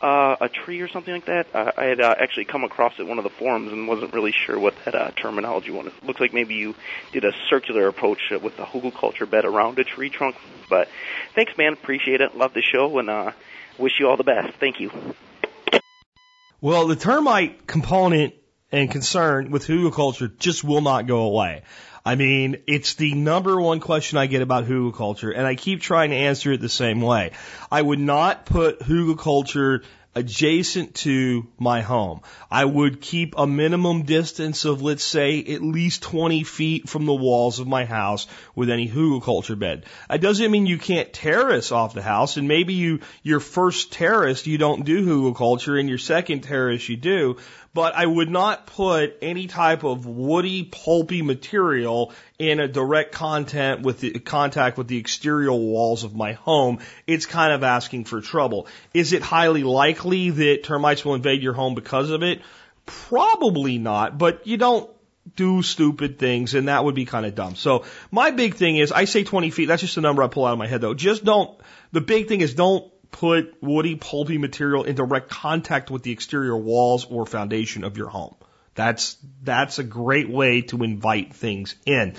uh, 0.01 0.35
a 0.41 0.49
tree 0.49 0.81
or 0.81 0.87
something 0.87 1.13
like 1.13 1.25
that. 1.25 1.47
Uh, 1.53 1.71
I 1.77 1.85
had 1.85 2.01
uh, 2.01 2.15
actually 2.17 2.45
come 2.45 2.63
across 2.63 2.93
it 2.99 3.07
one 3.07 3.17
of 3.17 3.23
the 3.23 3.29
forums 3.29 3.71
and 3.71 3.87
wasn't 3.87 4.13
really 4.13 4.33
sure 4.33 4.59
what 4.59 4.75
that 4.85 4.95
uh, 4.95 5.11
terminology 5.11 5.71
was. 5.71 5.87
It 5.87 6.05
looks 6.05 6.19
like 6.19 6.33
maybe 6.33 6.55
you 6.55 6.75
did 7.11 7.25
a 7.25 7.31
circular 7.49 7.87
approach 7.87 8.19
with 8.31 8.57
the 8.57 8.63
hugelkultur 8.63 9.29
bed 9.29 9.45
around 9.45 9.79
a 9.79 9.83
tree 9.83 10.09
trunk. 10.09 10.35
But 10.69 10.89
thanks, 11.33 11.57
man. 11.57 11.73
Appreciate 11.73 12.21
it. 12.21 12.35
Love 12.35 12.53
the 12.53 12.61
show 12.61 12.97
and 12.99 13.09
uh, 13.09 13.31
wish 13.77 13.93
you 13.99 14.07
all 14.07 14.17
the 14.17 14.23
best. 14.23 14.57
Thank 14.59 14.79
you. 14.79 14.91
Well, 16.61 16.87
the 16.87 16.95
termite 16.95 17.67
component 17.67 18.33
and 18.71 18.89
concern 18.89 19.51
with 19.51 19.67
hugelkultur 19.67 20.37
just 20.37 20.63
will 20.63 20.81
not 20.81 21.07
go 21.07 21.23
away. 21.23 21.63
I 22.05 22.13
mean, 22.13 22.57
it's 22.67 22.93
the 22.93 23.15
number 23.15 23.59
one 23.59 23.79
question 23.79 24.19
I 24.19 24.27
get 24.27 24.43
about 24.43 24.65
hugelkultur, 24.65 25.35
and 25.35 25.47
I 25.47 25.55
keep 25.55 25.81
trying 25.81 26.11
to 26.11 26.15
answer 26.15 26.51
it 26.51 26.61
the 26.61 26.69
same 26.69 27.01
way. 27.01 27.31
I 27.71 27.81
would 27.81 27.99
not 27.99 28.45
put 28.45 28.79
hugelkultur 28.79 29.83
adjacent 30.17 30.95
to 30.95 31.45
my 31.59 31.81
home. 31.81 32.21
I 32.49 32.63
would 32.63 33.01
keep 33.01 33.33
a 33.37 33.45
minimum 33.45 34.03
distance 34.03 34.63
of, 34.63 34.81
let's 34.81 35.03
say, 35.03 35.43
at 35.43 35.61
least 35.61 36.03
20 36.03 36.43
feet 36.43 36.87
from 36.87 37.05
the 37.05 37.13
walls 37.13 37.59
of 37.59 37.67
my 37.67 37.83
house 37.83 38.25
with 38.55 38.69
any 38.69 38.87
hugelkultur 38.87 39.59
bed. 39.59 39.85
It 40.09 40.21
doesn't 40.21 40.51
mean 40.51 40.67
you 40.67 40.77
can't 40.77 41.11
terrace 41.11 41.73
off 41.73 41.93
the 41.93 42.01
house, 42.01 42.37
and 42.37 42.47
maybe 42.47 42.75
you, 42.75 43.01
your 43.23 43.41
first 43.41 43.91
terrace, 43.91 44.47
you 44.47 44.57
don't 44.57 44.85
do 44.85 45.05
hugelkultur, 45.05 45.77
and 45.77 45.89
your 45.89 45.97
second 45.97 46.41
terrace 46.41 46.87
you 46.87 46.95
do, 46.95 47.35
but 47.75 47.93
I 47.93 48.05
would 48.05 48.29
not 48.29 48.67
put 48.67 49.17
any 49.21 49.47
type 49.47 49.83
of 49.83 50.05
woody, 50.05 50.63
pulpy 50.63 51.21
material 51.21 52.13
in 52.39 52.61
a 52.61 52.69
direct 52.69 53.11
content 53.11 53.81
with 53.81 53.99
the 53.99 54.11
contact 54.11 54.77
with 54.77 54.87
the 54.87 54.97
exterior 54.97 55.51
walls 55.51 56.05
of 56.05 56.15
my 56.15 56.31
home. 56.31 56.79
It's 57.05 57.25
kind 57.25 57.51
of 57.51 57.63
asking 57.63 58.05
for 58.05 58.21
trouble. 58.21 58.67
Is 58.93 59.11
it 59.11 59.21
highly 59.21 59.63
likely 59.63 60.29
that 60.29 60.63
termites 60.63 61.03
will 61.03 61.15
invade 61.15 61.43
your 61.43 61.51
home 61.51 61.75
because 61.75 62.11
of 62.11 62.23
it? 62.23 62.41
Probably 62.85 63.77
not, 63.77 64.17
but 64.17 64.47
you 64.47 64.55
don't 64.55 64.89
do 65.35 65.61
stupid 65.61 66.17
things 66.17 66.53
and 66.55 66.69
that 66.69 66.85
would 66.85 66.95
be 66.95 67.03
kind 67.03 67.25
of 67.25 67.35
dumb. 67.35 67.55
So 67.55 67.83
my 68.09 68.31
big 68.31 68.55
thing 68.55 68.77
is 68.77 68.93
I 68.93 69.03
say 69.03 69.25
20 69.25 69.49
feet. 69.49 69.65
That's 69.65 69.81
just 69.81 69.97
a 69.97 70.01
number 70.01 70.23
I 70.23 70.27
pull 70.27 70.45
out 70.45 70.53
of 70.53 70.59
my 70.59 70.67
head 70.67 70.79
though. 70.79 70.93
Just 70.93 71.25
don't, 71.25 71.59
the 71.91 71.99
big 71.99 72.29
thing 72.29 72.39
is 72.39 72.53
don't 72.53 72.89
put 73.15 73.55
woody, 73.61 73.95
pulpy 73.95 74.37
material 74.37 74.83
in 74.83 74.93
direct 74.93 75.29
contact 75.29 75.89
with 75.89 76.03
the 76.03 76.11
exterior 76.11 76.57
walls 76.57 77.05
or 77.05 77.25
foundation 77.25 77.85
of 77.85 77.95
your 77.95 78.09
home. 78.09 78.35
That's, 78.73 79.15
that's 79.41 79.79
a 79.79 79.85
great 79.85 80.29
way 80.29 80.63
to 80.63 80.83
invite 80.83 81.33
things 81.33 81.75
in. 81.85 82.15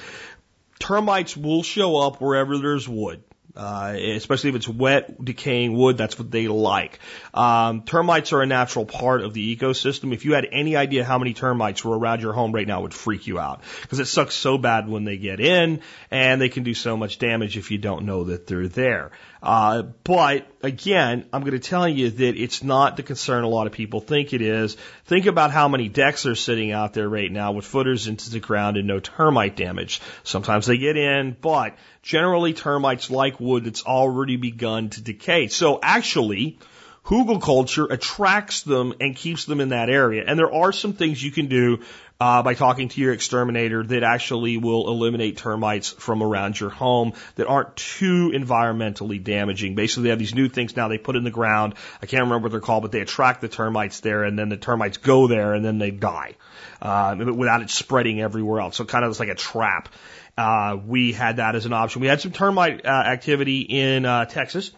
Termites 0.78 1.36
will 1.36 1.62
show 1.62 1.98
up 1.98 2.22
wherever 2.22 2.56
there's 2.56 2.88
wood. 2.88 3.22
Uh, 3.54 3.94
especially 3.98 4.50
if 4.50 4.56
it's 4.56 4.68
wet, 4.68 5.24
decaying 5.24 5.74
wood, 5.74 5.96
that's 5.96 6.18
what 6.18 6.30
they 6.30 6.46
like. 6.46 6.98
Um, 7.32 7.84
termites 7.84 8.34
are 8.34 8.42
a 8.42 8.46
natural 8.46 8.84
part 8.84 9.22
of 9.22 9.32
the 9.32 9.56
ecosystem. 9.56 10.12
If 10.12 10.26
you 10.26 10.34
had 10.34 10.46
any 10.52 10.76
idea 10.76 11.04
how 11.04 11.16
many 11.16 11.32
termites 11.32 11.82
were 11.82 11.98
around 11.98 12.20
your 12.20 12.34
home 12.34 12.52
right 12.52 12.66
now, 12.66 12.80
it 12.80 12.82
would 12.82 12.94
freak 12.94 13.26
you 13.26 13.38
out 13.38 13.62
because 13.80 13.98
it 13.98 14.08
sucks 14.08 14.34
so 14.34 14.58
bad 14.58 14.90
when 14.90 15.04
they 15.04 15.16
get 15.16 15.40
in, 15.40 15.80
and 16.10 16.38
they 16.38 16.50
can 16.50 16.64
do 16.64 16.74
so 16.74 16.98
much 16.98 17.18
damage 17.18 17.56
if 17.56 17.70
you 17.70 17.78
don't 17.78 18.04
know 18.04 18.24
that 18.24 18.46
they're 18.46 18.68
there. 18.68 19.12
Uh, 19.42 19.84
but 20.04 20.46
again, 20.66 21.24
I'm 21.32 21.40
going 21.42 21.52
to 21.52 21.58
tell 21.58 21.88
you 21.88 22.10
that 22.10 22.36
it's 22.36 22.62
not 22.62 22.96
the 22.96 23.02
concern 23.02 23.44
a 23.44 23.48
lot 23.48 23.66
of 23.66 23.72
people 23.72 24.00
think 24.00 24.32
it 24.32 24.42
is. 24.42 24.76
Think 25.04 25.26
about 25.26 25.50
how 25.50 25.68
many 25.68 25.88
decks 25.88 26.26
are 26.26 26.34
sitting 26.34 26.72
out 26.72 26.92
there 26.92 27.08
right 27.08 27.30
now 27.30 27.52
with 27.52 27.64
footers 27.64 28.08
into 28.08 28.30
the 28.30 28.40
ground 28.40 28.76
and 28.76 28.86
no 28.86 29.00
termite 29.00 29.56
damage. 29.56 30.00
Sometimes 30.24 30.66
they 30.66 30.76
get 30.76 30.96
in, 30.96 31.36
but 31.40 31.76
generally 32.02 32.52
termites 32.52 33.10
like 33.10 33.40
wood 33.40 33.64
that's 33.64 33.84
already 33.84 34.36
begun 34.36 34.90
to 34.90 35.00
decay. 35.00 35.48
So 35.48 35.78
actually, 35.82 36.58
Hugelkultur 37.06 37.90
attracts 37.90 38.62
them 38.62 38.92
and 39.00 39.14
keeps 39.14 39.44
them 39.44 39.60
in 39.60 39.68
that 39.68 39.88
area. 39.88 40.24
And 40.26 40.36
there 40.36 40.52
are 40.52 40.72
some 40.72 40.92
things 40.92 41.22
you 41.22 41.30
can 41.30 41.46
do 41.46 41.84
uh, 42.20 42.42
by 42.42 42.54
talking 42.54 42.88
to 42.88 43.00
your 43.00 43.12
exterminator 43.12 43.82
that 43.84 44.02
actually 44.02 44.56
will 44.56 44.88
eliminate 44.88 45.36
termites 45.36 45.90
from 45.90 46.22
around 46.22 46.58
your 46.58 46.70
home 46.70 47.12
that 47.34 47.46
aren't 47.46 47.76
too 47.76 48.32
environmentally 48.34 49.22
damaging. 49.22 49.74
Basically, 49.74 50.04
they 50.04 50.10
have 50.10 50.18
these 50.18 50.34
new 50.34 50.48
things 50.48 50.76
now 50.76 50.88
they 50.88 50.98
put 50.98 51.16
in 51.16 51.24
the 51.24 51.30
ground. 51.30 51.74
I 52.02 52.06
can't 52.06 52.22
remember 52.22 52.44
what 52.44 52.52
they're 52.52 52.60
called, 52.60 52.82
but 52.82 52.92
they 52.92 53.00
attract 53.00 53.40
the 53.40 53.48
termites 53.48 54.00
there, 54.00 54.24
and 54.24 54.38
then 54.38 54.48
the 54.48 54.56
termites 54.56 54.96
go 54.96 55.26
there, 55.26 55.54
and 55.54 55.64
then 55.64 55.78
they 55.78 55.90
die 55.90 56.34
uh, 56.80 57.16
without 57.18 57.62
it 57.62 57.70
spreading 57.70 58.20
everywhere 58.20 58.60
else. 58.60 58.76
So 58.76 58.84
kind 58.84 59.04
of 59.04 59.10
it's 59.10 59.20
like 59.20 59.28
a 59.28 59.34
trap. 59.34 59.88
Uh, 60.38 60.76
we 60.84 61.12
had 61.12 61.36
that 61.36 61.54
as 61.54 61.66
an 61.66 61.72
option. 61.72 62.02
We 62.02 62.08
had 62.08 62.20
some 62.20 62.32
termite 62.32 62.84
uh, 62.84 62.88
activity 62.88 63.60
in 63.60 64.04
uh, 64.04 64.26
Texas 64.26 64.70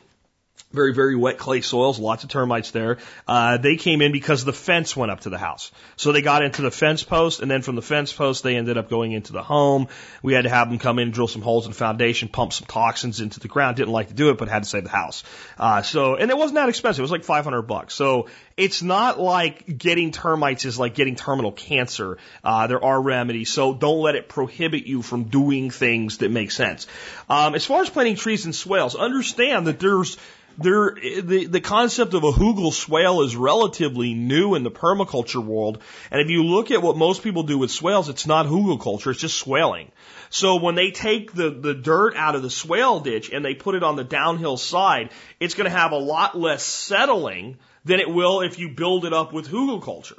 very, 0.70 0.92
very 0.92 1.16
wet 1.16 1.38
clay 1.38 1.62
soils, 1.62 1.98
lots 1.98 2.24
of 2.24 2.30
termites 2.30 2.72
there. 2.72 2.98
Uh, 3.26 3.56
they 3.56 3.76
came 3.76 4.02
in 4.02 4.12
because 4.12 4.44
the 4.44 4.52
fence 4.52 4.94
went 4.94 5.10
up 5.10 5.20
to 5.20 5.30
the 5.30 5.38
house. 5.38 5.72
So 5.96 6.12
they 6.12 6.20
got 6.20 6.42
into 6.42 6.60
the 6.60 6.70
fence 6.70 7.02
post, 7.02 7.40
and 7.40 7.50
then 7.50 7.62
from 7.62 7.74
the 7.74 7.82
fence 7.82 8.12
post, 8.12 8.42
they 8.42 8.56
ended 8.56 8.76
up 8.76 8.90
going 8.90 9.12
into 9.12 9.32
the 9.32 9.42
home. 9.42 9.88
We 10.22 10.34
had 10.34 10.44
to 10.44 10.50
have 10.50 10.68
them 10.68 10.78
come 10.78 10.98
in, 10.98 11.10
drill 11.10 11.28
some 11.28 11.40
holes 11.40 11.64
in 11.64 11.72
the 11.72 11.78
foundation, 11.78 12.28
pump 12.28 12.52
some 12.52 12.66
toxins 12.66 13.20
into 13.20 13.40
the 13.40 13.48
ground. 13.48 13.76
Didn't 13.76 13.92
like 13.92 14.08
to 14.08 14.14
do 14.14 14.28
it, 14.28 14.36
but 14.36 14.48
had 14.48 14.64
to 14.64 14.68
save 14.68 14.84
the 14.84 14.90
house. 14.90 15.24
Uh, 15.58 15.80
so, 15.80 16.16
and 16.16 16.30
it 16.30 16.36
wasn't 16.36 16.56
that 16.56 16.68
expensive. 16.68 17.00
It 17.00 17.02
was 17.02 17.10
like 17.10 17.24
500 17.24 17.62
bucks. 17.62 17.94
So 17.94 18.28
it's 18.58 18.82
not 18.82 19.18
like 19.18 19.78
getting 19.78 20.12
termites 20.12 20.66
is 20.66 20.78
like 20.78 20.94
getting 20.94 21.16
terminal 21.16 21.52
cancer. 21.52 22.18
Uh, 22.44 22.66
there 22.66 22.84
are 22.84 23.00
remedies. 23.00 23.50
So 23.50 23.72
don't 23.72 24.00
let 24.00 24.16
it 24.16 24.28
prohibit 24.28 24.84
you 24.84 25.00
from 25.00 25.24
doing 25.24 25.70
things 25.70 26.18
that 26.18 26.30
make 26.30 26.50
sense. 26.50 26.86
Um, 27.30 27.54
as 27.54 27.64
far 27.64 27.80
as 27.80 27.88
planting 27.88 28.16
trees 28.16 28.44
and 28.44 28.54
swales, 28.54 28.94
understand 28.94 29.66
that 29.66 29.78
there's 29.80 30.18
there, 30.58 30.96
the, 31.22 31.46
the 31.46 31.60
concept 31.60 32.14
of 32.14 32.24
a 32.24 32.32
hugel 32.32 32.72
swale 32.72 33.22
is 33.22 33.36
relatively 33.36 34.12
new 34.14 34.56
in 34.56 34.64
the 34.64 34.70
permaculture 34.70 35.42
world. 35.42 35.80
And 36.10 36.20
if 36.20 36.28
you 36.30 36.44
look 36.44 36.72
at 36.72 36.82
what 36.82 36.96
most 36.96 37.22
people 37.22 37.44
do 37.44 37.58
with 37.58 37.70
swales, 37.70 38.08
it's 38.08 38.26
not 38.26 38.46
hugelkultur, 38.46 39.12
it's 39.12 39.20
just 39.20 39.38
swaling. 39.38 39.92
So 40.30 40.56
when 40.56 40.74
they 40.74 40.90
take 40.90 41.32
the, 41.32 41.50
the 41.50 41.74
dirt 41.74 42.16
out 42.16 42.34
of 42.34 42.42
the 42.42 42.50
swale 42.50 42.98
ditch 43.00 43.30
and 43.32 43.44
they 43.44 43.54
put 43.54 43.76
it 43.76 43.84
on 43.84 43.94
the 43.94 44.04
downhill 44.04 44.56
side, 44.56 45.10
it's 45.38 45.54
going 45.54 45.70
to 45.70 45.76
have 45.76 45.92
a 45.92 45.98
lot 45.98 46.36
less 46.36 46.64
settling 46.64 47.58
than 47.84 48.00
it 48.00 48.10
will 48.10 48.40
if 48.40 48.58
you 48.58 48.70
build 48.70 49.04
it 49.04 49.12
up 49.12 49.32
with 49.32 49.48
hugelkultur. 49.48 50.18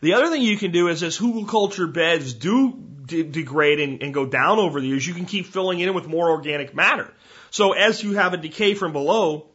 The 0.00 0.14
other 0.14 0.28
thing 0.28 0.42
you 0.42 0.56
can 0.56 0.72
do 0.72 0.88
is 0.88 1.02
as 1.02 1.18
hugelkultur 1.18 1.92
beds 1.92 2.32
do 2.32 2.72
de- 3.04 3.22
degrade 3.22 3.80
and, 3.80 4.02
and 4.02 4.14
go 4.14 4.24
down 4.24 4.58
over 4.58 4.80
the 4.80 4.86
years, 4.86 5.06
you 5.06 5.14
can 5.14 5.26
keep 5.26 5.46
filling 5.46 5.80
in 5.80 5.92
with 5.92 6.06
more 6.06 6.30
organic 6.30 6.74
matter. 6.74 7.12
So 7.50 7.72
as 7.72 8.02
you 8.02 8.14
have 8.14 8.32
a 8.32 8.38
decay 8.38 8.74
from 8.74 8.92
below, 8.92 9.50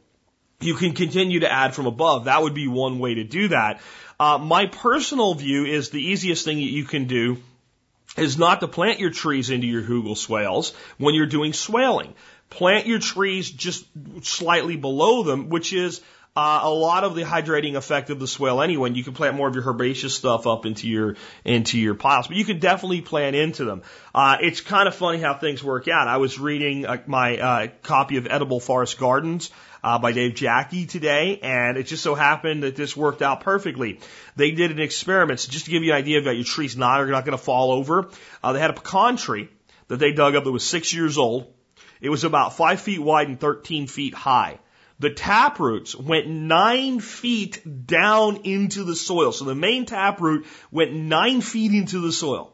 you 0.59 0.75
can 0.75 0.93
continue 0.93 1.41
to 1.41 1.51
add 1.51 1.73
from 1.73 1.85
above. 1.85 2.25
That 2.25 2.41
would 2.41 2.53
be 2.53 2.67
one 2.67 2.99
way 2.99 3.15
to 3.15 3.23
do 3.23 3.49
that. 3.49 3.81
Uh, 4.19 4.37
my 4.37 4.65
personal 4.65 5.33
view 5.33 5.65
is 5.65 5.89
the 5.89 6.01
easiest 6.01 6.43
thing 6.43 6.57
that 6.57 6.63
you 6.63 6.83
can 6.83 7.05
do 7.05 7.37
is 8.17 8.37
not 8.37 8.59
to 8.59 8.67
plant 8.67 8.99
your 8.99 9.11
trees 9.11 9.49
into 9.49 9.67
your 9.67 9.81
hugel 9.81 10.17
swales 10.17 10.73
when 10.97 11.15
you're 11.15 11.25
doing 11.25 11.53
swaling. 11.53 12.13
Plant 12.49 12.87
your 12.87 12.99
trees 12.99 13.49
just 13.49 13.85
slightly 14.23 14.75
below 14.75 15.23
them, 15.23 15.49
which 15.49 15.71
is 15.71 16.01
uh, 16.35 16.61
a 16.63 16.69
lot 16.69 17.03
of 17.03 17.15
the 17.15 17.23
hydrating 17.23 17.75
effect 17.75 18.09
of 18.09 18.19
the 18.19 18.27
swale 18.27 18.61
anyway. 18.61 18.89
And 18.89 18.97
you 18.97 19.03
can 19.03 19.13
plant 19.13 19.35
more 19.35 19.47
of 19.47 19.55
your 19.55 19.63
herbaceous 19.67 20.15
stuff 20.15 20.47
up 20.47 20.65
into 20.65 20.87
your 20.87 21.15
into 21.45 21.77
your 21.77 21.95
piles, 21.95 22.27
but 22.27 22.37
you 22.37 22.45
can 22.45 22.59
definitely 22.59 23.01
plant 23.01 23.35
into 23.35 23.65
them. 23.65 23.83
Uh, 24.13 24.37
it's 24.41 24.61
kind 24.61 24.87
of 24.87 24.95
funny 24.95 25.19
how 25.19 25.33
things 25.35 25.63
work 25.63 25.87
out. 25.87 26.07
I 26.07 26.17
was 26.17 26.39
reading 26.39 26.85
uh, 26.85 26.97
my 27.05 27.37
uh, 27.37 27.67
copy 27.83 28.17
of 28.17 28.27
Edible 28.27 28.59
Forest 28.59 28.97
Gardens. 28.97 29.51
Uh, 29.81 29.97
by 29.97 30.11
Dave 30.11 30.33
Jacke 30.33 30.89
today, 30.89 31.39
and 31.41 31.77
it 31.77 31.83
just 31.83 32.03
so 32.03 32.13
happened 32.13 32.63
that 32.63 32.75
this 32.75 32.97
worked 32.97 33.21
out 33.21 33.39
perfectly. 33.39 33.99
They 34.35 34.51
did 34.51 34.71
an 34.71 34.79
experiment, 34.79 35.39
so 35.39 35.49
just 35.49 35.65
to 35.65 35.71
give 35.71 35.83
you 35.83 35.93
an 35.93 35.97
idea 35.97 36.19
about 36.19 36.35
your 36.35 36.43
trees 36.43 36.75
not 36.75 36.99
are 36.99 37.07
not 37.07 37.23
going 37.23 37.37
to 37.37 37.43
fall 37.43 37.71
over. 37.71 38.09
Uh, 38.43 38.51
they 38.51 38.59
had 38.59 38.71
a 38.71 38.73
pecan 38.73 39.15
tree 39.15 39.47
that 39.87 39.97
they 39.97 40.11
dug 40.11 40.35
up 40.35 40.43
that 40.43 40.51
was 40.51 40.65
six 40.65 40.93
years 40.93 41.17
old. 41.17 41.53
It 42.01 42.09
was 42.09 42.23
about 42.23 42.55
five 42.55 42.81
feet 42.81 42.99
wide 42.99 43.27
and 43.27 43.39
13 43.39 43.87
feet 43.87 44.13
high. 44.13 44.59
The 44.99 45.09
tap 45.09 45.59
roots 45.59 45.95
went 45.95 46.27
nine 46.27 46.99
feet 46.99 47.87
down 47.87 48.41
into 48.43 48.83
the 48.83 48.95
soil. 48.95 49.31
So 49.31 49.45
the 49.45 49.55
main 49.55 49.85
tap 49.85 50.19
root 50.19 50.45
went 50.71 50.93
nine 50.93 51.39
feet 51.39 51.71
into 51.71 51.99
the 51.99 52.11
soil. 52.11 52.53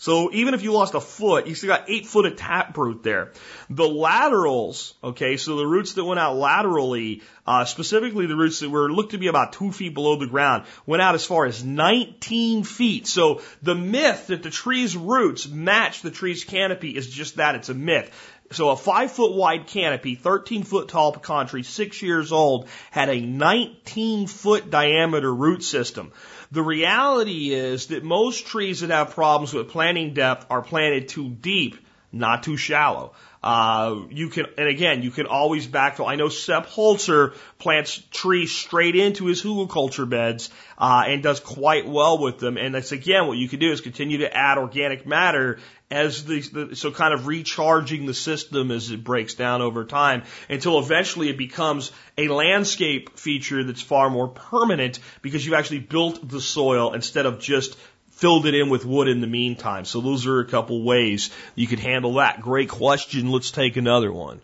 So 0.00 0.32
even 0.32 0.54
if 0.54 0.62
you 0.62 0.72
lost 0.72 0.94
a 0.94 1.00
foot, 1.00 1.48
you 1.48 1.56
still 1.56 1.68
got 1.68 1.90
eight 1.90 2.06
foot 2.06 2.24
of 2.24 2.36
tap 2.36 2.76
root 2.78 3.02
there. 3.02 3.32
The 3.68 3.86
laterals, 3.86 4.94
okay, 5.02 5.36
so 5.36 5.56
the 5.56 5.66
roots 5.66 5.94
that 5.94 6.04
went 6.04 6.20
out 6.20 6.36
laterally, 6.36 7.22
uh, 7.44 7.64
specifically 7.64 8.26
the 8.26 8.36
roots 8.36 8.60
that 8.60 8.70
were 8.70 8.92
looked 8.92 9.10
to 9.10 9.18
be 9.18 9.26
about 9.26 9.54
two 9.54 9.72
feet 9.72 9.94
below 9.94 10.14
the 10.14 10.28
ground, 10.28 10.66
went 10.86 11.02
out 11.02 11.16
as 11.16 11.24
far 11.24 11.46
as 11.46 11.64
19 11.64 12.62
feet. 12.62 13.08
So 13.08 13.42
the 13.60 13.74
myth 13.74 14.28
that 14.28 14.44
the 14.44 14.50
tree's 14.50 14.96
roots 14.96 15.48
match 15.48 16.02
the 16.02 16.12
tree's 16.12 16.44
canopy 16.44 16.90
is 16.90 17.10
just 17.10 17.36
that, 17.36 17.56
it's 17.56 17.68
a 17.68 17.74
myth. 17.74 18.08
So 18.50 18.70
a 18.70 18.76
five 18.76 19.12
foot 19.12 19.32
wide 19.32 19.66
canopy, 19.66 20.14
13 20.14 20.62
foot 20.62 20.88
tall 20.88 21.12
pecan 21.12 21.48
tree, 21.48 21.62
six 21.62 22.00
years 22.00 22.32
old, 22.32 22.68
had 22.90 23.10
a 23.10 23.20
19 23.20 24.26
foot 24.26 24.70
diameter 24.70 25.34
root 25.34 25.62
system. 25.62 26.12
The 26.50 26.62
reality 26.62 27.52
is 27.52 27.88
that 27.88 28.04
most 28.04 28.46
trees 28.46 28.80
that 28.80 28.90
have 28.90 29.10
problems 29.10 29.52
with 29.52 29.68
planting 29.68 30.14
depth 30.14 30.46
are 30.48 30.62
planted 30.62 31.08
too 31.08 31.28
deep, 31.28 31.76
not 32.10 32.42
too 32.42 32.56
shallow. 32.56 33.12
Uh, 33.42 34.00
you 34.10 34.28
can, 34.28 34.46
and 34.56 34.68
again, 34.68 35.02
you 35.02 35.10
can 35.10 35.26
always 35.26 35.66
backfill. 35.66 36.08
I 36.08 36.16
know 36.16 36.28
Sepp 36.28 36.66
Holzer 36.66 37.34
plants 37.58 38.02
trees 38.10 38.50
straight 38.50 38.96
into 38.96 39.26
his 39.26 39.42
hugelkultur 39.42 40.08
beds, 40.08 40.50
uh, 40.76 41.04
and 41.06 41.22
does 41.22 41.38
quite 41.38 41.86
well 41.86 42.18
with 42.18 42.38
them. 42.38 42.56
And 42.56 42.74
that's 42.74 42.92
again, 42.92 43.26
what 43.26 43.38
you 43.38 43.48
can 43.48 43.60
do 43.60 43.70
is 43.70 43.80
continue 43.80 44.18
to 44.18 44.36
add 44.36 44.58
organic 44.58 45.06
matter 45.06 45.58
as 45.90 46.24
the, 46.24 46.40
the, 46.40 46.76
so 46.76 46.90
kind 46.90 47.14
of 47.14 47.26
recharging 47.26 48.06
the 48.06 48.14
system 48.14 48.70
as 48.70 48.90
it 48.90 49.02
breaks 49.02 49.34
down 49.34 49.62
over 49.62 49.84
time 49.84 50.22
until 50.50 50.78
eventually 50.78 51.30
it 51.30 51.38
becomes 51.38 51.92
a 52.18 52.28
landscape 52.28 53.18
feature 53.18 53.64
that's 53.64 53.80
far 53.80 54.10
more 54.10 54.28
permanent 54.28 54.98
because 55.22 55.44
you've 55.44 55.54
actually 55.54 55.80
built 55.80 56.28
the 56.28 56.40
soil 56.40 56.92
instead 56.92 57.24
of 57.24 57.40
just 57.40 57.78
filled 58.18 58.46
it 58.46 58.54
in 58.54 58.68
with 58.68 58.84
wood 58.84 59.06
in 59.08 59.20
the 59.20 59.26
meantime. 59.26 59.84
So 59.84 60.00
those 60.00 60.26
are 60.26 60.40
a 60.40 60.44
couple 60.44 60.82
ways 60.82 61.30
you 61.54 61.68
could 61.68 61.78
handle 61.78 62.14
that. 62.14 62.40
Great 62.40 62.68
question. 62.68 63.30
Let's 63.30 63.52
take 63.52 63.76
another 63.76 64.12
one. 64.12 64.40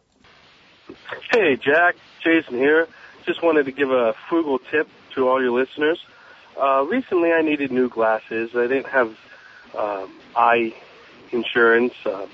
Hey, 1.32 1.56
Jack. 1.56 1.96
Jason 2.22 2.54
here. 2.54 2.86
Just 3.26 3.42
wanted 3.42 3.66
to 3.66 3.72
give 3.72 3.90
a 3.90 4.14
frugal 4.28 4.58
tip 4.58 4.88
to 5.14 5.28
all 5.28 5.42
your 5.42 5.50
listeners. 5.50 5.98
Uh, 6.60 6.84
recently, 6.88 7.32
I 7.32 7.42
needed 7.42 7.72
new 7.72 7.88
glasses. 7.88 8.50
I 8.54 8.68
didn't 8.68 8.86
have 8.86 9.16
um, 9.76 10.12
eye 10.36 10.72
insurance. 11.32 11.94
Uh, 12.06 12.26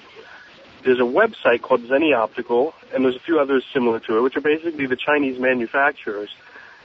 there's 0.85 0.99
a 0.99 1.03
website 1.03 1.63
called 1.63 1.83
Zenni 1.85 2.15
Optical, 2.15 2.75
and 2.95 3.05
there's 3.05 3.17
a 3.17 3.21
few 3.21 3.41
others 3.41 3.65
similar 3.73 3.99
to 4.01 4.19
it, 4.19 4.21
which 4.21 4.37
are 4.37 4.43
basically 4.43 4.87
the 4.87 4.97
Chinese 4.97 5.39
manufacturers. 5.39 6.31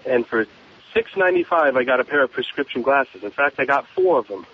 And 0.06 0.26
for 0.26 0.46
six 0.96 1.16
ninety 1.18 1.44
five, 1.44 1.76
I 1.76 1.84
got 1.84 2.00
a 2.00 2.06
pair 2.06 2.24
of 2.24 2.32
prescription 2.32 2.82
glasses. 2.82 3.22
In 3.24 3.32
fact, 3.32 3.60
I 3.60 3.66
got 3.66 3.86
four 3.88 4.20
of 4.20 4.28
them, 4.28 4.48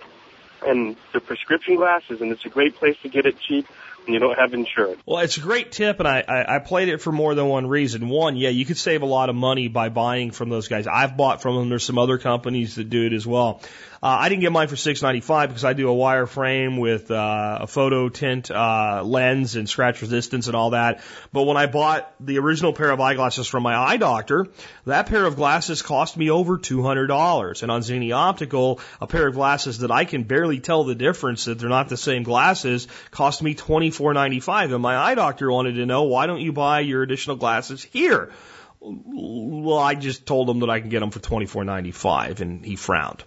and 0.66 0.96
they're 1.12 1.20
prescription 1.20 1.76
glasses, 1.76 2.20
and 2.20 2.32
it's 2.32 2.44
a 2.44 2.50
great 2.50 2.74
place 2.74 2.96
to 3.02 3.08
get 3.08 3.24
it 3.24 3.38
cheap 3.38 3.66
you 4.06 4.18
don't 4.18 4.38
have 4.38 4.54
insurance. 4.54 5.00
Well, 5.06 5.18
it's 5.20 5.36
a 5.36 5.40
great 5.40 5.72
tip, 5.72 5.98
and 6.00 6.08
I, 6.08 6.24
I, 6.26 6.56
I 6.56 6.58
played 6.58 6.88
it 6.88 7.00
for 7.00 7.12
more 7.12 7.34
than 7.34 7.46
one 7.46 7.66
reason. 7.66 8.08
One, 8.08 8.36
yeah, 8.36 8.50
you 8.50 8.64
could 8.64 8.76
save 8.78 9.02
a 9.02 9.06
lot 9.06 9.28
of 9.28 9.36
money 9.36 9.68
by 9.68 9.88
buying 9.88 10.30
from 10.30 10.48
those 10.48 10.68
guys. 10.68 10.86
I've 10.86 11.16
bought 11.16 11.42
from 11.42 11.56
them. 11.56 11.68
There's 11.68 11.84
some 11.84 11.98
other 11.98 12.18
companies 12.18 12.76
that 12.76 12.90
do 12.90 13.06
it 13.06 13.12
as 13.12 13.26
well. 13.26 13.60
Uh, 14.04 14.18
I 14.18 14.28
didn't 14.28 14.40
get 14.40 14.50
mine 14.50 14.66
for 14.66 14.74
six 14.74 15.00
ninety 15.00 15.20
five 15.20 15.50
because 15.50 15.64
I 15.64 15.74
do 15.74 15.88
a 15.88 15.94
wireframe 15.94 16.80
with 16.80 17.12
uh, 17.12 17.58
a 17.60 17.66
photo 17.68 18.08
tint 18.08 18.50
uh, 18.50 19.00
lens 19.04 19.54
and 19.54 19.68
scratch 19.68 20.02
resistance 20.02 20.48
and 20.48 20.56
all 20.56 20.70
that. 20.70 21.04
But 21.32 21.44
when 21.44 21.56
I 21.56 21.66
bought 21.66 22.12
the 22.18 22.40
original 22.40 22.72
pair 22.72 22.90
of 22.90 23.00
eyeglasses 23.00 23.46
from 23.46 23.62
my 23.62 23.76
eye 23.76 23.98
doctor, 23.98 24.48
that 24.86 25.06
pair 25.06 25.24
of 25.24 25.36
glasses 25.36 25.82
cost 25.82 26.16
me 26.16 26.30
over 26.30 26.58
two 26.58 26.82
hundred 26.82 27.06
dollars. 27.06 27.62
And 27.62 27.70
on 27.70 27.82
Zenni 27.82 28.12
Optical, 28.12 28.80
a 29.00 29.06
pair 29.06 29.28
of 29.28 29.34
glasses 29.34 29.78
that 29.78 29.92
I 29.92 30.04
can 30.04 30.24
barely 30.24 30.58
tell 30.58 30.82
the 30.82 30.96
difference 30.96 31.44
that 31.44 31.60
they're 31.60 31.68
not 31.68 31.88
the 31.88 31.96
same 31.96 32.24
glasses 32.24 32.88
cost 33.12 33.40
me 33.40 33.54
twenty 33.54 33.91
four 33.92 34.12
ninety 34.14 34.40
five. 34.40 34.72
And 34.72 34.82
my 34.82 34.96
eye 34.96 35.14
doctor 35.14 35.50
wanted 35.50 35.74
to 35.74 35.86
know 35.86 36.04
why 36.04 36.26
don't 36.26 36.40
you 36.40 36.52
buy 36.52 36.80
your 36.80 37.02
additional 37.02 37.36
glasses 37.36 37.82
here? 37.82 38.32
Well, 38.80 39.78
I 39.78 39.94
just 39.94 40.26
told 40.26 40.50
him 40.50 40.60
that 40.60 40.70
I 40.70 40.80
can 40.80 40.88
get 40.88 41.00
them 41.00 41.10
for 41.10 41.20
twenty 41.20 41.46
four 41.46 41.64
ninety 41.64 41.92
five, 41.92 42.40
and 42.40 42.64
he 42.64 42.76
frowned. 42.76 43.22